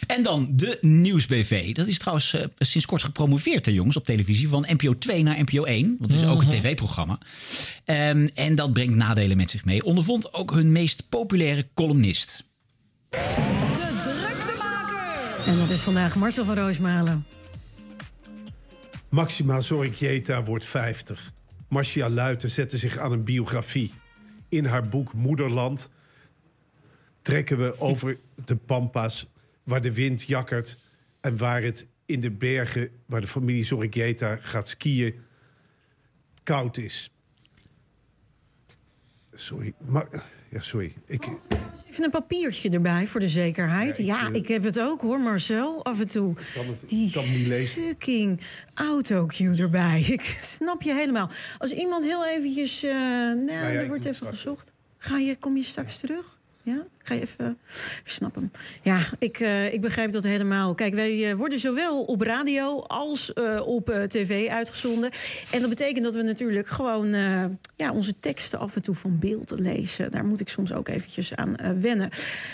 En 0.07 0.23
dan 0.23 0.49
de 0.51 0.79
Nieuwsbv. 0.81 1.73
Dat 1.75 1.87
is 1.87 1.99
trouwens 1.99 2.35
eh, 2.35 2.45
sinds 2.59 2.87
kort 2.87 3.03
gepromoveerd, 3.03 3.67
hè, 3.67 3.73
jongens, 3.73 3.97
op 3.97 4.05
televisie. 4.05 4.49
Van 4.49 4.67
NPO 4.69 4.99
2 4.99 5.23
naar 5.23 5.37
NPO 5.41 5.65
1. 5.65 5.97
Want 5.99 6.13
het 6.13 6.21
is 6.23 6.27
ook 6.29 6.41
een 6.41 6.47
Mhm. 6.47 6.57
tv-programma. 6.57 7.19
Ehm, 7.85 8.29
en 8.35 8.55
dat 8.55 8.73
brengt 8.73 8.95
nadelen 8.95 9.37
met 9.37 9.51
zich 9.51 9.65
mee. 9.65 9.85
Ondervond 9.85 10.35
ook 10.35 10.51
hun 10.53 10.73
meest 10.73 11.09
populaire 11.09 11.67
columnist. 11.75 12.45
En 15.47 15.59
dat 15.59 15.71
is 15.71 15.81
vandaag 15.81 16.15
Marcel 16.17 16.45
van 16.45 16.55
Roosmalen. 16.59 17.27
Maxima 19.09 19.61
Zorricjeta 19.61 20.45
wordt 20.45 20.65
50. 20.65 21.33
Marcia 21.69 22.09
Luiten 22.09 22.51
zette 22.51 22.79
zich 22.79 22.99
aan 22.99 23.13
een 23.13 23.25
biografie. 23.25 23.93
In 24.49 24.65
haar 24.65 24.89
boek 24.89 25.13
Moederland 25.13 25.91
trekken 27.23 27.59
we 27.59 27.81
over 27.81 28.19
de 28.45 28.57
pampas... 28.57 29.27
waar 29.63 29.83
de 29.83 29.93
wind 29.95 30.23
jakkert 30.23 30.79
en 31.21 31.37
waar 31.37 31.63
het 31.63 31.87
in 32.05 32.21
de 32.21 32.31
bergen... 32.31 32.91
waar 33.07 33.21
de 33.21 33.27
familie 33.27 33.65
Zorricjeta 33.65 34.39
gaat 34.41 34.69
skiën, 34.69 35.15
koud 36.43 36.77
is. 36.77 37.11
Sorry. 39.35 39.75
Ja, 40.51 40.61
sorry. 40.61 40.95
Ik, 41.07 41.29
Even 41.91 42.05
een 42.05 42.11
papiertje 42.11 42.71
erbij 42.71 43.07
voor 43.07 43.21
de 43.21 43.29
zekerheid. 43.29 43.97
Ja, 43.97 44.29
ik, 44.33 44.49
heb 44.49 44.63
het 44.63 44.81
ook 44.81 45.01
hoor, 45.01 45.21
Marcel, 45.21 45.85
af 45.85 46.01
en 46.01 46.07
toe. 46.07 46.35
kan 46.55 46.67
het, 46.67 46.83
Die 46.89 47.07
ik 47.07 47.13
kan 47.13 47.23
het 47.23 47.33
niet 47.37 47.47
lezen. 47.47 47.83
fucking 47.83 48.41
autocue 48.75 49.57
erbij. 49.57 50.01
Ik 50.09 50.39
snap 50.41 50.83
je 50.83 50.95
helemaal. 50.95 51.31
Als 51.59 51.73
iemand 51.73 52.05
heel 52.05 52.27
eventjes... 52.27 52.83
eh 52.83 52.91
nou, 52.93 53.47
ja, 53.51 53.63
er 53.63 53.83
ik 53.83 53.89
wordt 53.89 54.05
even 54.05 54.27
gezocht. 54.27 54.73
Ga 54.99 55.19
je, 55.19 55.37
kom 55.37 55.57
je 55.57 55.63
straks 55.63 55.99
terug? 55.99 56.38
Ja? 56.69 56.87
Ga 57.03 57.15
even... 57.15 57.59
Ik 58.05 58.11
snap 58.11 58.35
hem. 58.35 58.51
Ja, 58.83 59.01
ik, 59.19 59.41
eh, 59.41 59.73
ik 59.73 59.81
begrijp 59.81 60.13
dat 60.13 60.25
helemaal. 60.25 60.75
Kijk, 60.75 60.95
wij 60.95 61.31
eh, 61.31 61.37
worden 61.37 61.59
zowel 61.59 62.03
op 62.03 62.21
radio 62.21 62.81
als 62.81 63.33
eh, 63.33 63.67
op 63.67 64.07
tv 64.09 64.49
uitgezonden. 64.49 65.11
En 65.53 65.61
dat 65.61 65.69
betekent 65.69 66.05
dat 66.05 66.15
we 66.15 66.23
natuurlijk 66.23 66.69
gewoon 66.69 67.09
ja, 67.77 67.93
onze 67.93 68.15
teksten 68.15 68.59
af 68.59 68.77
en 68.77 68.83
toe 68.83 68.95
van 68.95 69.19
beeld 69.19 69.53
lezen. 69.57 70.11
Daar 70.11 70.25
moet 70.25 70.41
ik 70.41 70.49
soms 70.49 70.73
ook 70.73 70.89
eventjes 70.89 71.35
aan 71.35 71.57
wennen. 71.81 72.11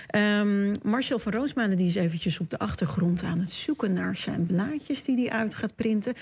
Ehm, 0.06 0.74
Marcel 0.82 1.18
van 1.18 1.32
Roosmalen 1.32 1.76
die 1.76 1.88
is 1.88 1.94
eventjes 1.94 2.40
op 2.40 2.50
de 2.50 2.58
achtergrond 2.58 3.22
aan 3.22 3.38
het 3.38 3.50
zoeken 3.50 3.92
naar 3.92 4.16
zijn 4.16 4.46
blaadjes 4.46 5.04
die 5.04 5.16
hij 5.16 5.38
uit 5.38 5.54
gaat 5.54 5.76
printen. 5.76 6.14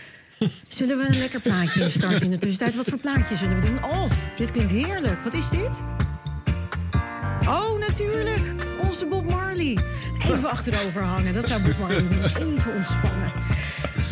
Zullen 0.68 0.98
we 0.98 1.04
een 1.04 1.18
lekker 1.18 1.40
plaatje 1.40 1.82
instarten 1.82 2.24
in 2.24 2.30
de 2.30 2.38
tussentijd? 2.38 2.76
Wat 2.76 2.88
voor 2.88 2.98
plaatje 2.98 3.36
zullen 3.36 3.60
we 3.60 3.66
doen? 3.66 3.84
Oh, 3.84 4.10
dit 4.36 4.50
klinkt 4.50 4.70
heerlijk. 4.70 5.18
Wat 5.24 5.34
is 5.34 5.48
dit? 5.48 5.82
Oh, 7.48 7.78
natuurlijk. 7.78 8.54
Onze 8.80 9.06
Bob 9.06 9.30
Marley. 9.30 9.78
Even 10.24 10.50
achterover 10.50 11.02
hangen. 11.02 11.34
Dat 11.34 11.46
zou 11.48 11.62
Bob 11.62 11.78
Marley 11.78 12.08
doen. 12.08 12.22
Even 12.24 12.74
ontspannen. 12.74 13.32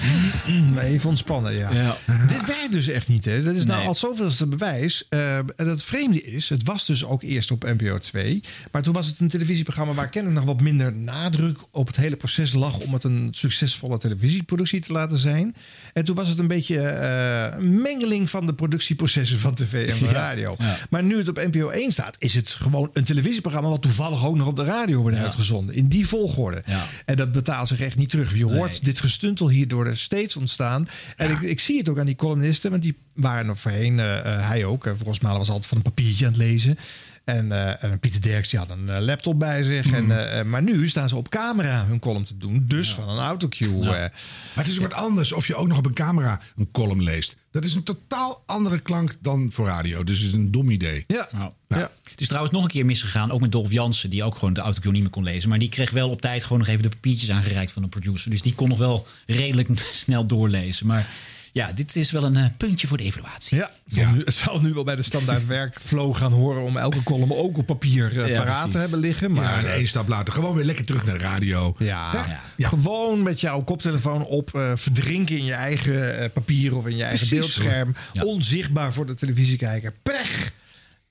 Even 0.83 1.09
ontspannen, 1.09 1.55
ja. 1.55 1.97
Dit 2.29 2.47
werkt 2.47 2.73
dus 2.73 2.89
echt 2.89 3.09
niet, 3.09 3.25
hè? 3.25 3.43
Dat 3.43 3.55
is 3.55 3.65
nou 3.65 3.79
Nee. 3.79 3.87
al 3.89 3.95
zoveelste 3.95 4.47
bewijs. 4.47 5.07
Eh, 5.09 5.37
en 5.37 5.47
het 5.57 5.85
vreemde 5.85 6.23
is, 6.23 6.49
het 6.49 6.63
was 6.65 6.87
dus 6.87 7.05
ook 7.05 7.23
eerst 7.23 7.51
op 7.51 7.63
NPO 7.65 7.99
2. 7.99 8.41
Maar 8.73 8.83
toen 8.83 8.93
was 8.95 9.07
het 9.07 9.21
een 9.21 9.29
televisieprogramma 9.29 9.93
waar 9.93 10.09
kennelijk 10.09 10.45
nog 10.45 10.55
wat 10.55 10.63
minder 10.65 10.93
nadruk 10.93 11.59
op 11.71 11.87
het 11.87 11.97
hele 11.97 12.17
proces 12.17 12.53
lag 12.53 12.79
om 12.79 12.93
het 12.93 13.05
een 13.05 13.29
succesvolle 13.31 13.99
televisieproductie 13.99 14.81
te 14.81 14.93
laten 14.93 15.19
zijn. 15.19 15.55
En 15.93 16.05
toen 16.05 16.15
was 16.17 16.29
het 16.29 16.39
een 16.39 16.47
beetje 16.49 16.79
eh, 16.81 17.59
een 17.59 17.81
mengeling 17.83 18.31
van 18.31 18.47
de 18.47 18.55
productieprocessen 18.55 19.39
van 19.39 19.55
tv 19.55 19.89
en 19.89 19.97
van 19.97 20.09
Ja. 20.09 20.13
radio. 20.15 20.55
Ja. 20.59 20.77
Maar 20.91 21.03
nu 21.05 21.17
het 21.19 21.29
op 21.29 21.37
NPO 21.53 21.69
1 21.69 21.91
staat, 21.91 22.17
is 22.19 22.35
het 22.35 22.49
gewoon 22.49 22.91
een 22.93 23.05
televisieprogramma 23.05 23.69
wat 23.69 23.83
toevallig 23.83 24.25
ook 24.27 24.37
nog 24.37 24.47
op 24.47 24.57
de 24.57 24.65
radio 24.65 25.01
wordt 25.01 25.17
Ja. 25.17 25.23
uitgezonden. 25.23 25.75
In 25.75 25.89
die 25.89 26.07
volgorde. 26.09 26.63
Ja. 26.67 26.87
En 27.05 27.17
dat 27.17 27.33
betaalt 27.33 27.69
zich 27.69 27.81
echt 27.81 27.97
niet 27.97 28.09
terug. 28.11 28.37
Je 28.37 28.45
hoort 28.45 28.71
Nee. 28.71 28.81
dit 28.83 29.01
gestuntel 29.01 29.49
hierdoor 29.49 29.87
er 29.91 29.99
steeds 29.99 30.37
ontstaan. 30.37 30.89
En 31.17 31.31
ik, 31.31 31.41
ik 31.41 31.61
zie 31.61 31.79
het 31.79 31.89
ook 31.89 31.99
aan 31.99 32.07
die 32.07 32.17
columnisten, 32.17 32.71
want 32.71 32.83
die 32.83 32.97
waren 33.15 33.49
er 33.49 33.57
voorheen, 33.57 33.99
eh, 33.99 34.19
eh, 34.19 34.49
hij 34.49 34.65
ook. 34.65 34.87
Uh, 34.87 34.93
volgens 34.97 35.21
mij 35.21 35.33
was 35.33 35.49
altijd 35.49 35.67
van 35.67 35.77
een 35.77 35.83
papiertje 35.83 36.27
aan 36.27 36.33
het 36.33 36.41
lezen. 36.41 36.79
En, 37.25 37.53
eh, 37.53 37.91
en 37.91 37.99
Pieter 37.99 38.21
Derks 38.23 38.49
die 38.49 38.59
had 38.59 38.71
een 38.71 38.89
eh, 38.89 39.01
laptop 39.01 39.39
bij 39.39 39.63
zich. 39.63 39.85
Mm. 39.87 39.95
En, 39.95 40.11
eh, 40.11 40.39
eh, 40.41 40.47
maar 40.47 40.63
nu 40.63 40.89
staan 40.89 41.09
ze 41.09 41.17
op 41.17 41.29
camera 41.29 41.87
hun 41.87 41.99
column 41.99 42.25
te 42.25 42.37
doen. 42.37 42.65
Dus 42.67 42.95
van 42.95 43.09
een 43.09 43.19
autocue. 43.19 43.81
eh. 43.81 43.87
Maar 43.87 44.11
het 44.55 44.69
is 44.69 44.79
wat 44.79 44.95
anders 44.95 45.33
of 45.33 45.47
je 45.47 45.55
ook 45.55 45.69
nog 45.69 45.79
op 45.79 45.87
een 45.87 45.95
camera 45.95 46.41
een 46.57 46.69
column 46.73 47.03
leest. 47.03 47.37
Dat 47.51 47.65
is 47.65 47.75
een 47.75 47.83
totaal 47.83 48.43
andere 48.47 48.79
klank 48.79 49.17
dan 49.21 49.49
voor 49.53 49.67
radio. 49.67 50.05
Dus 50.05 50.19
het 50.19 50.27
is 50.27 50.33
een 50.33 50.51
dom 50.51 50.71
idee. 50.71 51.05
Ja. 51.07 51.29
Ja. 51.69 51.91
Het 52.11 52.21
is 52.21 52.27
trouwens 52.27 52.55
nog 52.55 52.63
een 52.65 52.71
keer 52.71 52.85
misgegaan, 52.87 53.31
ook 53.31 53.41
met 53.41 53.53
Dolf 53.53 53.71
Jansen, 53.73 54.11
die 54.11 54.25
ook 54.25 54.35
gewoon 54.35 54.55
de 54.55 54.61
autocue 54.61 54.93
niet 54.93 55.01
meer 55.03 55.11
kon 55.11 55.23
lezen. 55.25 55.49
Maar 55.49 55.59
die 55.59 55.69
kreeg 55.69 55.91
wel 55.91 56.11
op 56.11 56.21
tijd 56.21 56.43
gewoon 56.43 56.59
nog 56.59 56.69
even 56.69 56.83
de 56.83 56.89
papiertjes 56.89 57.31
aangereikt 57.31 57.73
van 57.73 57.83
de 57.83 57.89
producer. 57.89 58.31
Dus 58.31 58.43
die 58.43 58.55
kon 58.55 58.69
nog 58.69 58.79
wel 58.79 59.07
redelijk 59.27 59.69
snel 59.93 60.27
doorlezen. 60.27 60.87
Maar 60.87 61.09
ja, 61.53 61.73
dit 61.73 61.97
is 61.97 62.11
wel 62.11 62.25
een 62.25 62.37
eh, 62.37 62.45
puntje 62.57 62.87
voor 62.87 62.97
de 62.97 63.03
evaluatie. 63.03 63.57
Ja, 63.57 63.71
het 63.85 63.95
zal, 63.95 64.13
Nu, 64.13 64.23
het 64.25 64.35
zal 64.35 64.61
nu 64.61 64.73
wel 64.75 64.85
bij 64.85 64.97
de 64.97 65.03
standaard 65.03 65.47
werkflow 65.61 66.17
gaan 66.17 66.33
horen 66.33 66.63
om 66.63 66.77
elke 66.77 67.03
column 67.03 67.33
ook 67.33 67.59
op 67.59 67.67
papier 67.67 68.21
eh, 68.23 68.29
Ja, 68.29 68.39
paraat 68.39 68.55
precies. 68.55 68.73
te 68.73 68.79
hebben 68.79 68.99
liggen. 68.99 69.31
Maar 69.31 69.45
ja, 69.45 69.59
en 69.59 69.75
één 69.75 69.89
stap 69.89 70.09
later 70.09 70.35
gewoon 70.35 70.55
weer 70.55 70.65
lekker 70.65 70.85
terug 70.85 71.05
naar 71.05 71.19
de 71.19 71.25
radio. 71.25 71.75
Ja, 71.79 72.27
gewoon 72.57 73.23
met 73.23 73.41
jouw 73.41 73.63
koptelefoon 73.63 74.25
op, 74.25 74.55
eh, 74.55 74.73
verdrinken 74.75 75.37
in 75.37 75.45
je 75.45 75.53
eigen 75.53 76.19
eh, 76.19 76.31
papier 76.33 76.77
of 76.77 76.87
in 76.87 76.97
je 76.97 77.05
eigen 77.05 77.29
Precies, 77.29 77.55
beeldscherm. 77.57 77.95
Onzichtbaar 78.23 78.93
voor 78.93 79.07
de 79.07 79.15
televisiekijker. 79.15 79.93
Pech! 80.03 80.53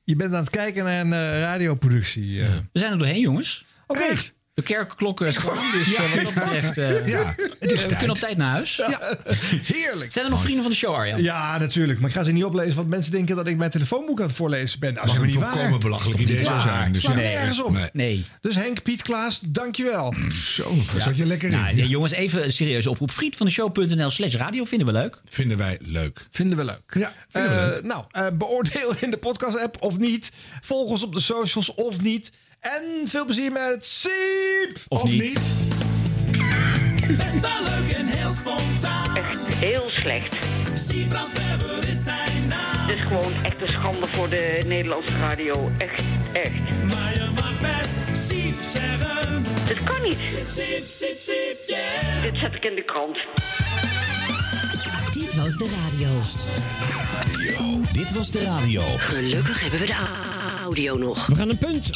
Je 0.03 0.15
bent 0.15 0.33
aan 0.33 0.39
het 0.39 0.49
kijken 0.49 0.83
naar 0.83 0.99
een 0.99 1.39
radioproductie. 1.41 2.41
We 2.41 2.79
zijn 2.79 2.91
er 2.91 2.97
doorheen, 2.97 3.21
jongens. 3.21 3.65
Oké. 3.87 4.15
De 4.60 4.65
kerkklok 4.65 5.22
is 5.22 5.38
gewoon, 5.38 5.57
dus 5.72 5.91
Ja. 5.95 6.03
eh, 6.03 6.14
wat 6.14 6.23
dat 6.23 6.34
betreft... 6.34 6.77
eh, 6.77 7.07
Ja, 7.07 7.36
het 7.60 7.72
is 7.72 7.81
we 7.81 7.88
tijd. 7.88 7.98
kunnen 7.98 8.10
op 8.15 8.22
tijd 8.22 8.38
naar 8.38 8.52
huis. 8.52 8.76
Ja. 8.76 9.18
Heerlijk. 9.64 10.11
Zijn 10.11 10.26
er 10.26 10.31
nog 10.31 10.41
vrienden 10.41 10.61
van 10.64 10.72
de 10.72 10.77
show, 10.77 10.95
Arjan? 10.95 11.23
Ja, 11.23 11.57
natuurlijk. 11.57 11.99
Maar 11.99 12.10
ik 12.10 12.15
ga 12.15 12.23
ze 12.23 12.31
niet 12.31 12.44
oplezen, 12.44 12.76
want 12.76 12.88
mensen 12.88 13.11
denken 13.11 13.36
dat 13.36 13.48
ik 13.48 13.57
mijn 13.57 13.72
telefoonboek 13.72 14.19
aan 14.22 14.27
het 14.27 14.36
voorlezen 14.36 14.80
ben. 14.80 14.90
Een 14.90 14.99
helemaal 15.02 15.23
niet 15.23 15.34
volkomen 15.34 15.69
waar. 15.69 15.80
belachelijk 15.80 16.19
idee 16.19 16.44
zou 16.44 16.60
zijn. 16.61 16.91
Dus. 16.94 17.02
Slaat 17.02 17.15
nergens 17.15 17.64
op. 17.64 17.72
Nee. 17.72 17.90
Nee. 17.94 18.26
Dus 18.41 18.56
Henk, 18.56 18.84
Piet, 18.84 19.02
Klaas, 19.02 19.40
dankjewel. 19.45 20.14
Zo, 20.44 20.73
daar 20.94 21.02
zat 21.02 21.18
je 21.18 21.26
lekker 21.26 21.49
in. 21.49 21.56
Nou, 21.60 21.76
ja, 21.76 21.86
jongens, 21.86 22.11
even 22.11 22.44
een 22.44 22.52
serieuze 22.52 22.90
oproep. 22.90 23.11
Vriend 23.11 23.36
van 23.36 23.45
de 23.45 23.52
show.nl 23.52 24.10
slash 24.10 24.34
radio 24.36 24.64
vinden 24.64 24.88
we 24.88 24.94
leuk. 24.94 25.19
Vinden 25.30 25.57
wij 25.57 25.77
leuk. 25.81 26.27
Vinden 26.31 26.57
we 26.57 26.64
leuk. 26.64 26.94
Ja, 26.94 27.14
we 27.31 27.40
Eh, 27.40 27.45
leuk. 27.52 27.84
Nou, 27.84 28.03
eh, 28.11 28.27
beoordeel 28.34 28.94
in 28.99 29.11
de 29.11 29.18
podcast-app 29.18 29.77
of 29.80 29.98
niet. 29.98 30.31
Volg 30.61 30.90
ons 30.90 31.03
op 31.03 31.14
de 31.14 31.22
socials 31.22 31.73
of 31.73 32.02
niet. 32.02 32.31
En 32.60 32.84
veel 33.06 33.26
plezier 33.26 33.52
met 33.52 33.86
Siep! 33.86 34.77
Of 34.88 35.03
niet. 35.03 35.53
Best 37.18 37.40
wel 37.40 37.64
leuk 37.64 37.91
en 37.91 38.06
heel 38.06 38.31
spontaan. 38.31 39.15
Echt 39.15 39.56
heel 39.56 39.90
slecht. 39.90 40.36
Weber 40.88 41.90
is 41.90 42.03
zijn 42.03 42.48
naam. 42.48 42.88
Het 42.88 42.98
is 42.98 43.02
gewoon 43.02 43.34
echt 43.44 43.61
een 43.61 43.68
schande 43.68 44.07
voor 44.07 44.30
de 44.30 44.64
Nederlandse 44.65 45.18
radio. 45.18 45.72
Echt, 45.77 46.03
echt. 46.34 46.52
Maar 46.94 47.14
je 47.14 47.30
mag 47.36 47.60
best 47.60 48.27
Siep 48.27 48.56
zeggen. 48.68 49.45
Dit 49.68 49.84
kan 49.84 50.02
niet. 50.02 50.18
Siep, 50.18 50.48
siep, 50.48 50.84
siep, 50.86 51.18
siep, 51.18 51.57
yeah. 51.68 52.22
Dit 52.22 52.36
zet 52.36 52.53
ik 52.53 52.65
in 52.65 52.76
de 52.76 52.86
krant. 52.86 53.18
Dit 55.11 55.36
was 55.36 55.57
de 55.57 55.69
radio. 55.84 56.10
Dit 57.94 58.14
was 58.14 58.31
de 58.31 58.44
radio. 58.44 58.81
Gelukkig 58.98 59.61
hebben 59.61 59.80
we 59.80 59.86
de 59.86 59.95
audio 60.64 60.98
nog. 60.98 61.26
We 61.26 61.36
gaan 61.36 61.49
een 61.49 61.57
punt 61.57 61.90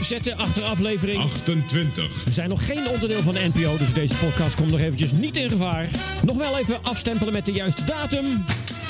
zetten 0.00 0.36
achter 0.36 0.62
aflevering 0.62 1.18
28. 1.18 2.24
We 2.24 2.32
zijn 2.32 2.48
nog 2.48 2.66
geen 2.66 2.88
onderdeel 2.88 3.22
van 3.22 3.34
de 3.34 3.50
NPO, 3.54 3.76
dus 3.76 3.92
deze 3.92 4.14
podcast 4.14 4.56
komt 4.56 4.70
nog 4.70 4.80
eventjes 4.80 5.12
niet 5.12 5.36
in 5.36 5.50
gevaar. 5.50 5.88
Nog 6.22 6.36
wel 6.36 6.58
even 6.58 6.82
afstempelen 6.82 7.32
met 7.32 7.46
de 7.46 7.52
juiste 7.52 7.84
datum. 7.84 8.44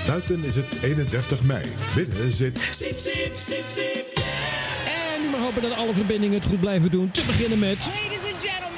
Buiten 0.07 0.45
is 0.45 0.57
het 0.57 0.79
31 0.83 1.43
mei. 1.43 1.65
Binnen 1.95 2.33
zit 2.33 2.63
siep, 2.71 2.99
yeah. 3.05 5.15
En 5.15 5.23
nu 5.23 5.29
maar 5.31 5.41
hopen 5.41 5.63
dat 5.63 5.77
alle 5.77 5.95
verbindingen 5.95 6.39
het 6.39 6.49
goed 6.49 6.61
blijven 6.61 6.91
doen. 6.91 7.11
Te 7.11 7.23
beginnen 7.27 7.59
met... 7.59 7.79
Ladies 7.79 8.33
and 8.33 8.43
gentlemen. 8.43 8.72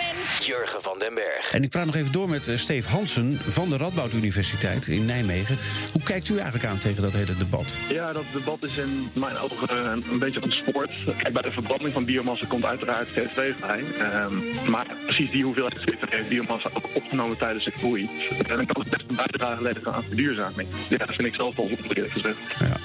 Jurgen 0.46 0.82
van 0.82 0.98
den 0.98 1.14
Berg. 1.14 1.52
En 1.52 1.62
ik 1.62 1.70
praat 1.70 1.86
nog 1.86 1.96
even 1.96 2.12
door 2.12 2.28
met 2.28 2.48
eh, 2.48 2.56
Steve 2.56 2.88
Hansen 2.88 3.38
van 3.46 3.70
de 3.70 3.76
Radboud 3.76 4.12
Universiteit 4.12 4.86
in 4.86 5.04
Nijmegen. 5.04 5.58
Hoe 5.92 6.02
kijkt 6.02 6.28
u 6.28 6.34
eigenlijk 6.34 6.64
aan 6.64 6.78
tegen 6.78 7.02
dat 7.02 7.12
hele 7.12 7.36
debat? 7.36 7.74
Ja, 7.88 8.12
dat 8.12 8.24
debat 8.32 8.62
is 8.62 8.76
in 8.76 9.10
mijn 9.12 9.36
ogen 9.38 9.68
eh, 9.68 9.76
een, 9.76 10.04
een 10.10 10.18
beetje 10.18 10.42
ontspoord. 10.42 10.90
Kijk, 11.16 11.32
bij 11.32 11.42
de 11.42 11.50
verbranding 11.50 11.92
van 11.92 12.04
biomassa 12.04 12.46
komt 12.46 12.64
uiteraard 12.64 13.08
CO2 13.08 13.56
vrij. 13.60 13.82
Ehm, 13.98 14.34
maar 14.70 14.86
precies 15.04 15.30
die 15.30 15.44
hoeveelheid 15.44 15.78
CO2 15.78 16.08
heeft 16.08 16.28
biomassa 16.28 16.70
ook 16.72 16.88
opgenomen 16.94 17.36
tijdens 17.36 17.64
de 17.64 17.70
groei. 17.70 18.10
En 18.46 18.56
dan 18.56 18.66
kan 18.66 18.80
het 18.80 18.90
best 18.90 19.04
een 19.08 19.16
bijdrage 19.16 19.62
leveren 19.62 19.94
aan 19.94 20.02
verduurzaming. 20.02 20.68
Ja, 20.88 20.96
dat 20.96 21.14
vind 21.14 21.28
ik 21.28 21.34
zelf 21.34 21.56
wel 21.56 21.68
goed, 21.68 21.96
eerlijk 21.96 22.12
gezegd. 22.12 22.36
Ja. 22.58 22.76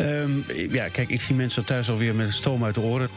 Ehm, 0.00 0.30
ja, 0.72 0.88
kijk, 0.88 1.08
ik 1.08 1.20
zie 1.20 1.34
mensen 1.34 1.64
thuis 1.64 1.90
alweer 1.90 2.14
met 2.14 2.32
stoom 2.32 2.64
uit 2.64 2.74
de 2.74 2.80
oren. 2.80 3.08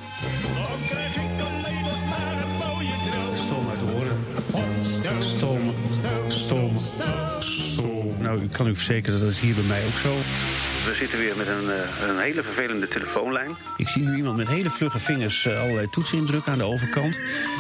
Stoom. 5.19 5.73
Stoom. 6.27 6.79
Stoom. 7.39 8.13
Nou, 8.19 8.41
ik 8.41 8.51
kan 8.51 8.67
u 8.67 8.75
verzekeren 8.75 9.19
dat 9.19 9.29
is 9.29 9.39
hier 9.39 9.53
bij 9.53 9.63
mij 9.63 9.85
ook 9.85 9.97
zo. 10.03 10.15
we 10.85 10.95
zitten 10.99 11.19
weer 11.19 11.37
met 11.37 11.47
een, 11.47 11.69
eh, 11.69 12.09
een 12.09 12.19
hele 12.19 12.43
vervelende 12.43 12.87
telefoonlijn. 12.87 13.55
Ik 13.77 13.87
zie 13.87 14.01
nu 14.01 14.15
iemand 14.15 14.37
met 14.37 14.47
hele 14.47 14.69
vlugge 14.69 14.99
vingers 14.99 15.45
eh, 15.45 15.59
allerlei 15.59 15.89
toetsen 15.89 16.17
indrukken 16.17 16.51
aan 16.51 16.57
de 16.57 16.63
overkant. 16.63 17.19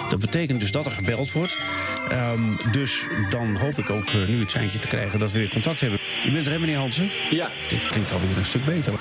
Dat 0.09 0.19
betekent 0.19 0.59
dus 0.59 0.71
dat 0.71 0.85
er 0.85 0.91
gebeld 0.91 1.31
wordt. 1.31 1.57
Ehm, 2.09 2.41
dus 2.71 3.05
dan 3.29 3.57
hoop 3.57 3.77
ik 3.77 3.89
ook 3.89 4.05
eh, 4.05 4.27
nu 4.27 4.39
het 4.39 4.51
seintje 4.51 4.79
te 4.79 4.87
krijgen 4.87 5.19
dat 5.19 5.31
we 5.31 5.39
weer 5.39 5.49
contact 5.49 5.79
hebben. 5.79 5.99
U 6.27 6.31
bent 6.31 6.45
er, 6.45 6.51
hè, 6.51 6.59
meneer 6.59 6.77
Hansen? 6.77 7.09
Ja. 7.29 7.49
Dit 7.69 7.85
klinkt 7.85 8.11
alweer 8.11 8.37
een 8.37 8.45
stuk 8.45 8.65
beter. 8.65 8.93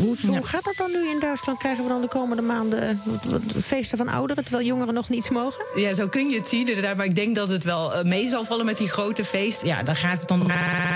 Hoe, 0.00 0.16
hoe 0.26 0.46
gaat 0.46 0.64
dat 0.64 0.76
dan 0.76 0.90
nu 0.90 1.08
in 1.08 1.20
Duitsland? 1.20 1.58
Krijgen 1.58 1.82
we 1.82 1.88
dan 1.88 2.00
de 2.00 2.08
komende 2.08 2.42
maanden 2.42 3.00
wat 3.04 3.42
feesten 3.62 3.98
van 3.98 4.08
ouderen... 4.08 4.44
terwijl 4.44 4.66
jongeren 4.66 4.94
nog 4.94 5.08
niets 5.08 5.30
mogen? 5.30 5.64
Ja, 5.74 5.94
zo 5.94 6.08
kun 6.08 6.28
je 6.28 6.38
het 6.38 6.48
zien 6.48 6.68
inderdaad. 6.68 6.96
Maar 6.96 7.06
ik 7.06 7.14
denk 7.14 7.34
dat 7.34 7.48
het 7.48 7.64
wel 7.64 7.94
eh, 7.94 8.04
mee 8.04 8.28
zal 8.28 8.44
vallen 8.44 8.64
met 8.64 8.78
die 8.78 8.88
grote 8.88 9.24
feest. 9.24 9.64
Ja, 9.64 9.82
dan 9.82 9.96
gaat 9.96 10.18
het 10.18 10.28
dan 10.28 10.52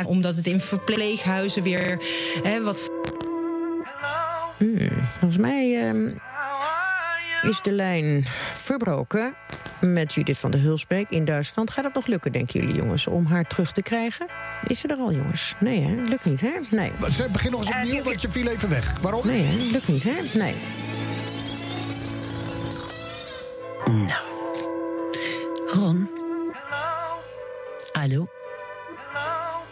omdat 0.07 0.37
het 0.37 0.47
in 0.47 0.61
verpleeghuizen 0.61 1.63
weer 1.63 2.03
hè, 2.43 2.63
wat... 2.63 2.91
Hmm, 4.59 5.09
volgens 5.19 5.41
mij 5.41 5.89
ehm, 5.89 6.09
is 7.43 7.61
de 7.61 7.73
lijn 7.73 8.25
verbroken 8.53 9.35
met 9.81 10.15
Judith 10.15 10.39
van 10.39 10.51
der 10.51 10.61
Hulsbeek 10.61 11.11
in 11.11 11.25
Duitsland. 11.25 11.71
Gaat 11.71 11.85
het 11.85 11.95
nog 11.95 12.07
lukken, 12.07 12.33
denken 12.33 12.61
jullie 12.61 12.75
jongens, 12.75 13.07
om 13.07 13.27
haar 13.27 13.47
terug 13.47 13.73
te 13.73 13.83
krijgen? 13.83 14.27
Is 14.67 14.81
ze 14.81 14.89
er 14.89 14.97
al, 14.97 15.13
jongens? 15.13 15.55
Nee, 15.61 15.81
hè? 15.81 15.95
Lukt 15.95 16.25
niet, 16.25 16.41
hè? 16.41 16.53
Nee. 16.71 16.93
Zeg, 17.07 17.29
Begin 17.31 17.51
nog 17.51 17.61
eens 17.61 17.71
opnieuw, 17.71 18.03
want 18.03 18.21
je 18.21 18.29
viel 18.29 18.47
even 18.47 18.69
weg. 18.69 19.01
Waarom? 19.01 19.27
Nee, 19.27 19.43
hè? 19.43 19.57
Lukt 19.73 19.89
niet, 19.89 20.03
hè? 20.03 20.39
Nee. 20.39 20.55
Nou. 23.87 24.21
Ron. 25.67 26.11
Hallo. 27.93 28.27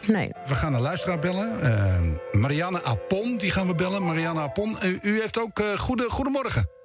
Nee. 0.07 0.31
We 0.47 0.55
gaan 0.55 0.75
een 0.75 0.81
luisteraar 0.81 1.19
bellen. 1.19 1.63
Eh, 1.63 2.41
Marianne 2.41 2.83
Apon, 2.83 3.37
die 3.37 3.51
gaan 3.51 3.67
we 3.67 3.75
bellen. 3.75 4.05
Marianne 4.05 4.41
Apon, 4.41 4.77
u, 4.85 4.99
u 5.03 5.21
heeft 5.21 5.39
ook 5.39 5.59
eh 5.59 5.79
goede, 5.79 6.11
goedemorgen. 6.11 6.79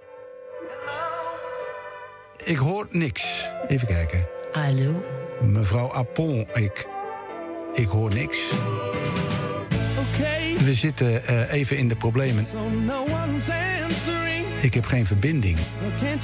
Ik 2.45 2.57
hoor 2.57 2.87
niks. 2.89 3.47
Even 3.67 3.87
kijken. 3.87 4.27
Hallo. 4.51 5.05
Mevrouw 5.41 5.93
Apon, 5.93 6.47
ik, 6.53 6.87
ik 7.73 7.87
hoor 7.87 8.13
niks. 8.13 8.37
We 10.59 10.73
zitten 10.73 11.25
eh, 11.25 11.53
even 11.53 11.77
in 11.77 11.87
de 11.87 11.95
problemen. 11.95 12.45
So 12.51 12.69
no 12.69 12.99
one's 12.99 13.49
answering. 13.83 14.45
Ik 14.61 14.73
heb 14.73 14.85
geen 14.85 15.05
verbinding. 15.05 15.57
Well? 16.01 16.17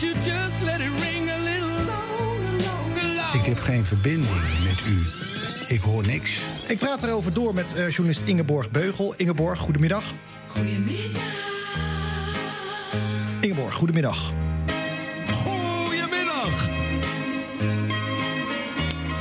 Ik 3.34 3.46
heb 3.46 3.60
geen 3.60 3.86
verbinding 3.86 4.42
met 4.64 4.86
u. 4.88 5.02
Ik 5.74 5.80
hoor 5.80 6.06
niks. 6.06 6.42
Ik 6.68 6.78
praat 6.78 7.04
erover 7.04 7.34
door 7.34 7.54
met 7.54 7.76
eh, 7.76 7.90
journalist 7.90 8.22
Ingeborg 8.26 8.72
Beugel. 8.72 9.14
Ingeborg, 9.18 9.60
goedemiddag. 9.60 10.14
Goedemiddag. 10.48 11.24
Ingeborg. 13.42 13.74
Goedemiddag. 13.74 14.32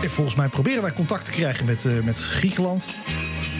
Eh, 0.02 0.08
Volgens 0.08 0.36
mij 0.36 0.48
proberen 0.48 0.82
wij 0.82 0.92
contact 0.92 1.24
te 1.24 1.30
krijgen 1.30 1.64
met, 1.64 1.84
eh, 1.84 1.92
met 2.02 2.18
Griekenland. 2.18 2.86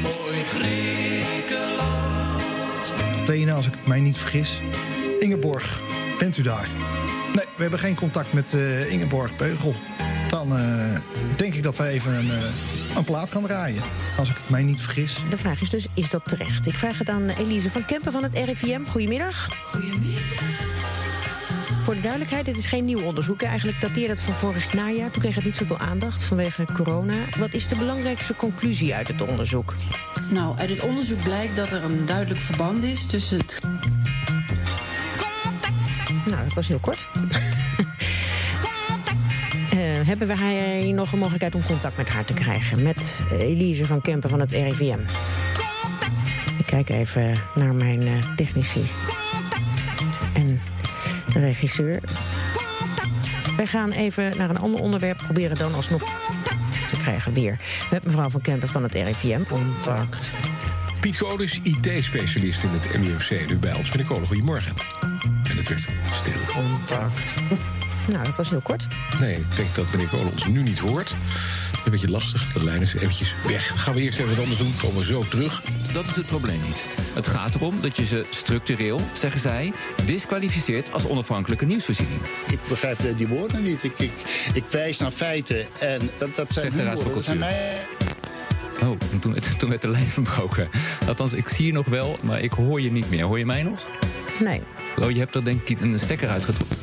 Mooi 0.03 0.43
Griekenland. 0.43 2.43
Athene, 3.21 3.53
als 3.53 3.67
ik 3.67 3.75
mij 3.85 4.01
niet 4.01 4.19
vergis. 4.19 4.61
Ingeborg, 5.21 5.81
bent 6.19 6.37
u 6.39 6.43
daar? 6.43 6.69
Nee, 7.35 7.45
we 7.57 7.63
hebben 7.63 7.79
geen 7.79 7.95
contact 7.95 8.33
met 8.33 8.55
eh, 8.55 8.91
Ingeborg 8.93 9.37
Beugel. 9.37 9.75
Dan 10.29 10.57
eh, 10.57 10.99
denk 11.37 11.55
ik 11.55 11.63
dat 11.63 11.77
wij 11.77 11.91
even 11.91 12.15
een, 12.15 12.31
eh, 12.31 12.97
een 12.97 13.05
plaat 13.05 13.29
kan 13.29 13.43
draaien. 13.43 13.83
Als 14.19 14.29
ik 14.31 14.37
mij 14.47 14.63
niet 14.63 14.81
vergis. 14.81 15.19
De 15.31 15.37
vraag 15.37 15.61
is 15.61 15.71
dus, 15.71 15.87
is 15.95 16.11
dat 16.11 16.23
terecht? 16.25 16.67
Ik 16.67 16.77
vraag 16.77 16.99
het 16.99 17.09
aan 17.09 17.29
Elise 17.29 17.71
van 17.71 17.85
Kempen 17.85 18.13
van 18.13 18.23
het 18.23 18.35
RIVM. 18.35 18.85
Goedemiddag. 18.87 19.49
Goedemiddag. 19.65 20.30
Voor 21.91 21.99
de 21.99 22.05
duidelijkheid, 22.09 22.47
dit 22.47 22.59
is 22.59 22.67
geen 22.67 22.85
nieuw 22.85 23.03
onderzoek. 23.03 23.43
Eigenlijk 23.43 23.81
dateert 23.81 24.11
het 24.11 24.21
van 24.21 24.35
vorig 24.35 24.73
najaar. 24.73 25.11
Toen 25.11 25.21
kreeg 25.23 25.35
het 25.35 25.45
niet 25.45 25.57
zoveel 25.57 25.79
aandacht 25.79 26.23
vanwege 26.23 26.65
corona. 26.73 27.15
Wat 27.39 27.55
is 27.55 27.69
de 27.69 27.77
belangrijkste 27.77 28.37
conclusie 28.37 28.95
uit 28.95 29.09
het 29.09 29.21
onderzoek? 29.21 29.75
Nou, 30.33 30.59
uit 30.59 30.71
het 30.71 30.81
onderzoek 30.81 31.23
blijkt 31.23 31.57
dat 31.57 31.71
er 31.71 31.85
een 31.85 32.07
duidelijk 32.07 32.41
verband 32.41 32.85
is 32.85 33.07
tussen 33.07 33.39
het 33.39 33.61
Nou, 36.27 36.45
dat 36.45 36.53
was 36.55 36.69
heel 36.69 36.79
kort. 36.79 37.09
Eh, 39.71 40.07
hebben 40.07 40.27
wij 40.27 40.93
nog 40.95 41.13
een 41.13 41.19
mogelijkheid 41.19 41.55
om 41.55 41.63
contact 41.63 41.97
met 41.97 42.09
haar 42.09 42.25
te 42.25 42.33
krijgen? 42.33 42.83
Met 42.83 43.25
Elise 43.31 43.87
van 43.87 44.01
Kempen 44.01 44.31
van 44.31 44.41
het 44.41 44.51
RIVM. 44.51 45.01
Ik 46.59 46.67
kijk 46.67 46.89
even 46.89 47.41
naar 47.55 47.75
mijn 47.75 48.07
eh, 48.07 48.35
technici. 48.37 48.81
De 51.33 51.41
regisseur. 51.41 52.01
Wij 53.57 53.67
gaan 53.67 53.91
even 53.91 54.37
naar 54.37 54.51
een 54.51 54.59
ander 54.59 54.81
onderwerp. 54.81 55.19
Proberen 55.19 55.57
dan 55.57 55.75
alsnog 55.75 56.03
te 56.87 56.97
krijgen 56.97 57.33
weer. 57.33 57.61
Met 57.91 58.05
mevrouw 58.05 58.29
van 58.29 58.41
Kempen 58.41 58.69
van 58.69 58.83
het 58.83 58.95
RIVM. 58.95 59.43
Contact. 59.43 60.31
Piet 61.01 61.17
Kolis, 61.17 61.61
IT-specialist 61.63 62.63
in 62.63 62.71
het 62.71 62.99
MUFC, 62.99 63.49
nu 63.49 63.59
bij 63.59 63.73
ons. 63.73 63.91
Meneer 63.91 64.07
Kolen, 64.07 64.27
goedemorgen. 64.27 64.73
En 65.43 65.57
het 65.57 65.69
werd 65.69 65.89
stil. 66.13 66.33
Contact. 66.55 67.35
Nou, 68.09 68.25
dat 68.25 68.37
was 68.37 68.51
heel 68.51 68.61
kort. 68.61 68.87
Nee, 69.19 69.37
ik 69.37 69.57
denk 69.57 69.75
dat 69.75 69.91
meneer 69.91 70.09
Kolen 70.09 70.33
ons 70.33 70.47
nu 70.47 70.63
niet 70.63 70.79
hoort. 70.79 71.17
Een 71.85 71.91
beetje 71.91 72.11
lastig, 72.11 72.47
de 72.53 72.65
lijn 72.65 72.83
is 72.83 72.95
eventjes 72.95 73.35
weg. 73.47 73.73
Gaan 73.77 73.95
we 73.95 74.01
eerst 74.01 74.19
even 74.19 74.31
wat 74.31 74.39
anders 74.39 74.59
doen, 74.59 74.75
komen 74.81 74.97
we 74.99 75.05
zo 75.05 75.25
terug. 75.29 75.63
Dat 75.93 76.05
is 76.07 76.17
het 76.17 76.27
probleem 76.27 76.61
niet. 76.67 76.85
Het 77.15 77.27
gaat 77.27 77.55
erom 77.55 77.81
dat 77.81 77.97
je 77.97 78.07
ze 78.07 78.25
structureel, 78.31 79.01
zeggen 79.13 79.41
zij, 79.41 79.73
disqualificeert 80.05 80.93
als 80.93 81.07
onafhankelijke 81.07 81.65
nieuwsvoorziening. 81.67 82.21
Ik 82.51 82.59
begrijp 82.69 82.99
die 83.17 83.27
woorden 83.29 83.63
niet. 83.63 83.85
Ik, 83.85 83.93
ik, 83.99 84.11
ik 84.55 84.65
wijs 84.71 84.99
naar 84.99 85.11
feiten 85.11 85.67
en 85.81 86.11
dat, 86.19 86.35
dat 86.35 86.53
zijn 86.53 86.65
Zegt 86.65 86.77
de 86.77 86.83
Raad 86.83 87.01
van 87.03 87.13
woorden. 87.13 87.15
Dat 87.15 87.25
zijn 87.25 87.39
Cultuur. 87.39 87.57
mij... 88.79 88.89
Oh, 88.89 88.97
en 89.13 89.19
toen, 89.19 89.33
werd- 89.33 89.59
toen 89.59 89.69
werd 89.69 89.83
de 89.83 89.89
lijn 89.89 90.07
verbroken. 90.19 90.69
Althans, 91.07 91.33
ik 91.33 91.49
zie 91.49 91.67
je 91.67 91.73
nog 91.73 91.87
wel, 91.87 92.19
maar 92.21 92.41
ik 92.41 92.53
hoor 92.53 92.81
je 92.81 92.91
niet 92.93 93.11
meer. 93.11 93.25
Hoor 93.25 93.39
je 93.39 93.47
mij 93.47 93.63
nog? 93.63 93.87
Nee. 94.41 94.61
Oh, 94.99 95.11
je 95.11 95.19
hebt 95.19 95.35
er 95.35 95.45
denk 95.45 95.69
ik 95.69 95.81
een 95.81 95.99
stekker 95.99 96.29
uitgetrokken. 96.29 96.79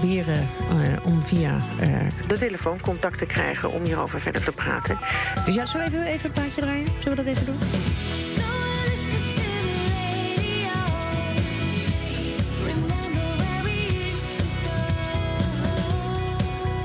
Proberen 0.00 0.48
eh, 0.70 1.06
om 1.06 1.22
via 1.22 1.60
eh, 1.80 2.06
de 2.26 2.38
telefoon 2.38 2.80
contact 2.80 3.18
te 3.18 3.26
krijgen 3.26 3.70
om 3.70 3.84
hierover 3.84 4.20
verder 4.20 4.44
te 4.44 4.52
praten. 4.52 4.98
Dus 5.44 5.54
ja, 5.54 5.66
zullen 5.66 5.90
we 5.90 5.96
even, 5.96 6.06
even 6.06 6.26
een 6.26 6.32
plaatje 6.32 6.60
draaien? 6.60 6.86
Zullen 6.98 7.18
we 7.18 7.24
dat 7.24 7.34
even 7.34 7.46
doen? 7.46 7.58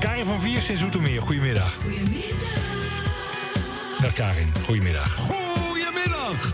Karin 0.00 0.24
van 0.24 0.40
Viers 0.40 0.70
in 0.70 0.76
Zoetermeer, 0.76 1.22
goedemiddag. 1.22 1.76
Dag 4.00 4.12
Karin, 4.12 4.52
goedemiddag. 4.64 5.14
Goedemiddag. 5.14 6.52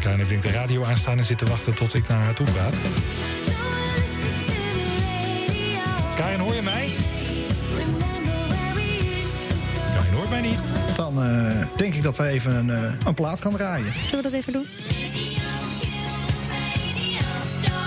Karin 0.00 0.18
heeft 0.18 0.30
denk 0.30 0.42
de 0.42 0.50
radio 0.50 0.84
aanstaan 0.84 1.18
en 1.18 1.24
zit 1.24 1.38
te 1.38 1.46
wachten 1.46 1.74
tot 1.74 1.94
ik 1.94 2.08
naar 2.08 2.22
haar 2.22 2.34
toe 2.34 2.46
praat. 2.52 2.74
Karin, 6.16 6.38
hoor 6.40 6.54
je 6.54 6.62
mij? 6.62 6.90
Karin 9.94 10.12
hoort 10.14 10.30
mij 10.30 10.40
niet. 10.40 10.62
Dan 10.96 11.22
eh, 11.22 11.66
denk 11.76 11.94
ik 11.94 12.02
dat 12.02 12.16
wij 12.16 12.30
even 12.30 12.54
een, 12.54 12.70
eh, 12.70 12.92
een 13.06 13.14
plaat 13.14 13.38
kan 13.38 13.52
draaien. 13.52 13.92
Zullen 13.92 14.24
we 14.24 14.30
dat 14.30 14.32
even 14.32 14.52
doen? 14.52 14.66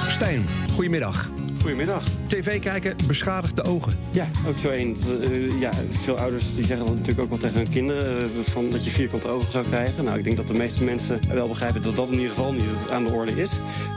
Stijn, 0.08 0.46
goedemiddag. 0.74 1.30
Goedemiddag. 1.60 2.04
TV 2.28 2.60
kijken 2.60 2.96
beschadigt 3.08 3.56
de 3.56 3.64
ogen. 3.64 3.98
Ja, 4.12 4.28
ook 4.48 4.58
zo 4.58 4.70
één. 4.70 4.96
Eh, 5.22 5.60
ja, 5.60 5.72
veel 5.90 6.18
ouders 6.18 6.56
die 6.56 6.66
zeggen 6.66 6.86
dat 6.86 6.96
natuurlijk 6.96 7.22
ook 7.22 7.30
wel 7.30 7.38
tegen 7.38 7.58
hun 7.58 7.70
kinderen... 7.70 8.18
eh, 8.18 8.40
van 8.42 8.70
dat 8.70 8.86
je 8.86 8.92
vierkante 8.92 9.28
ogen 9.28 9.52
zou 9.52 9.66
krijgen. 9.66 10.04
Nou, 10.04 10.18
ik 10.18 10.24
denk 10.24 10.38
dat 10.38 10.48
de 10.48 10.54
meeste 10.54 10.84
mensen 10.84 11.20
wel 11.34 11.48
begrijpen 11.48 11.82
dat 11.82 11.96
dat 11.96 12.08
in 12.08 12.14
ieder 12.14 12.30
geval 12.30 12.54
niet 12.54 12.64
aan 12.92 13.04
de 13.04 13.12
orde 13.12 13.42
is. 13.42 13.52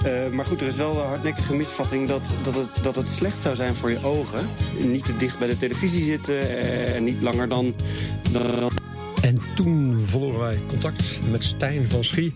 Eh, 0.04 0.28
maar 0.30 0.44
goed, 0.44 0.60
er 0.60 0.66
is 0.66 0.76
wel 0.76 0.90
een 0.90 1.06
hardnekkige 1.06 1.54
misvatting 1.54 2.08
dat, 2.08 2.34
dat, 2.42 2.54
het, 2.54 2.78
dat 2.82 2.96
het 2.96 3.08
slecht 3.08 3.38
zou 3.38 3.54
zijn 3.54 3.74
voor 3.74 3.90
je 3.90 4.04
ogen. 4.04 4.48
Niet 4.78 5.04
te 5.04 5.16
dicht 5.16 5.38
bij 5.38 5.48
de 5.48 5.56
televisie 5.56 6.04
zitten 6.04 6.64
en 6.94 7.04
niet 7.04 7.22
langer 7.22 7.48
dan... 7.48 7.74
dan 8.32 8.70
En 9.22 9.38
toen 9.54 10.02
verloren 10.04 10.40
wij 10.40 10.58
contact 10.68 11.18
met 11.30 11.44
Stijn 11.44 11.88
van 11.88 12.04
Schie. 12.04 12.32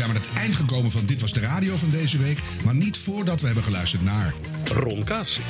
Zijn 0.00 0.16
aan 0.16 0.22
het 0.22 0.32
eind 0.38 0.56
gekomen 0.56 0.90
van 0.90 1.06
Dit 1.06 1.20
Was 1.20 1.32
de 1.32 1.40
Radio 1.40 1.76
van 1.76 1.90
deze 1.90 2.18
week. 2.18 2.38
Maar 2.64 2.74
niet 2.74 2.98
voordat 2.98 3.40
we 3.40 3.46
hebben 3.46 3.64
geluisterd 3.64 4.02
naar... 4.02 4.34
Ron 4.74 5.04
Kaas. 5.04 5.40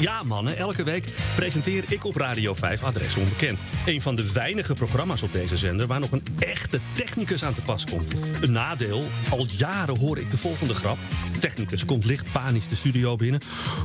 Ja, 0.00 0.22
mannen, 0.22 0.56
elke 0.56 0.84
week 0.84 1.04
presenteer 1.34 1.84
ik 1.88 2.04
op 2.04 2.16
Radio 2.16 2.54
5 2.54 2.84
Adres 2.84 3.16
Onbekend. 3.16 3.58
Een 3.86 4.02
van 4.02 4.16
de 4.16 4.32
weinige 4.32 4.72
programma's 4.72 5.22
op 5.22 5.32
deze 5.32 5.56
zender 5.56 5.86
waar 5.86 6.00
nog 6.00 6.12
een 6.12 6.22
echte 6.38 6.80
technicus 6.92 7.44
aan 7.44 7.54
te 7.54 7.60
pas 7.60 7.84
komt. 7.84 8.14
Een 8.40 8.52
nadeel, 8.52 9.08
al 9.30 9.46
jaren 9.56 9.98
hoor 9.98 10.18
ik 10.18 10.30
de 10.30 10.36
volgende 10.36 10.74
grap. 10.74 10.98
Technicus 11.40 11.84
komt 11.84 12.04
licht 12.04 12.32
panisch 12.32 12.68
de 12.68 12.76
studio 12.76 13.16
binnen. 13.16 13.40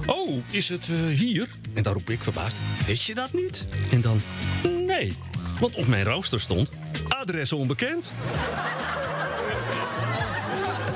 Oh, 0.06 0.44
is 0.52 0.70
het 0.70 0.90
eh, 0.90 1.18
hier? 1.18 1.48
En 1.74 1.84
daar 1.84 1.94
roep 1.94 2.10
ik 2.10 2.24
verbaasd. 2.24 2.56
Wist 2.86 3.04
je 3.04 3.14
dat 3.14 3.34
niet? 3.34 3.66
En 3.92 4.02
dan, 4.02 4.22
nee, 4.88 5.14
want 5.60 5.76
op 5.76 5.88
mijn 5.88 6.04
rooster 6.04 6.40
stond 6.40 6.70
Adres 7.08 7.54
Onbekend. 7.54 8.12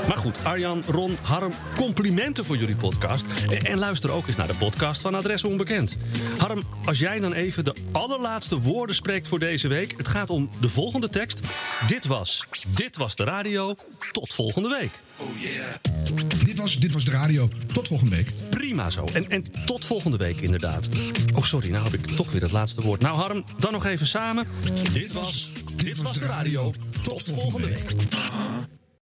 Maar 0.07 0.17
goed, 0.17 0.43
Arjan, 0.43 0.83
Ron, 0.87 1.17
Harm, 1.21 1.53
complimenten 1.75 2.45
voor 2.45 2.57
jullie 2.57 2.75
podcast. 2.75 3.25
En, 3.49 3.65
en 3.65 3.77
luister 3.77 4.11
ook 4.11 4.27
eens 4.27 4.35
naar 4.35 4.47
de 4.47 4.55
podcast 4.55 5.01
van 5.01 5.15
Adres 5.15 5.43
Onbekend. 5.43 5.97
Harm, 6.37 6.61
als 6.85 6.99
jij 6.99 7.19
dan 7.19 7.33
even 7.33 7.63
de 7.63 7.75
allerlaatste 7.91 8.59
woorden 8.59 8.95
spreekt 8.95 9.27
voor 9.27 9.39
deze 9.39 9.67
week. 9.67 9.93
Het 9.97 10.07
gaat 10.07 10.29
om 10.29 10.49
de 10.61 10.69
volgende 10.69 11.09
tekst. 11.09 11.39
Dit 11.87 12.05
was, 12.05 12.47
dit 12.69 12.97
was 12.97 13.15
de 13.15 13.23
radio. 13.23 13.75
Tot 14.11 14.33
volgende 14.33 14.69
week. 14.69 14.91
Dit 16.45 16.57
was, 16.57 16.75
dit 16.79 16.93
was 16.93 17.05
de 17.05 17.11
radio. 17.11 17.49
Tot 17.73 17.87
volgende 17.87 18.15
week. 18.15 18.31
Prima 18.49 18.89
zo. 18.89 19.05
En, 19.13 19.29
en 19.29 19.43
tot 19.65 19.85
volgende 19.85 20.17
week 20.17 20.41
inderdaad. 20.41 20.87
Oh, 21.35 21.43
sorry, 21.43 21.69
nou 21.69 21.83
heb 21.83 21.93
ik 21.93 22.05
toch 22.05 22.31
weer 22.31 22.41
het 22.41 22.51
laatste 22.51 22.81
woord. 22.81 23.01
Nou, 23.01 23.17
Harm, 23.17 23.43
dan 23.59 23.71
nog 23.71 23.85
even 23.85 24.07
samen. 24.07 24.47
Dit 24.93 25.11
was, 25.11 25.51
dit 25.75 25.97
was 25.97 26.19
de 26.19 26.25
radio. 26.25 26.73
Tot 27.03 27.23
volgende 27.23 27.67
week. 27.67 27.95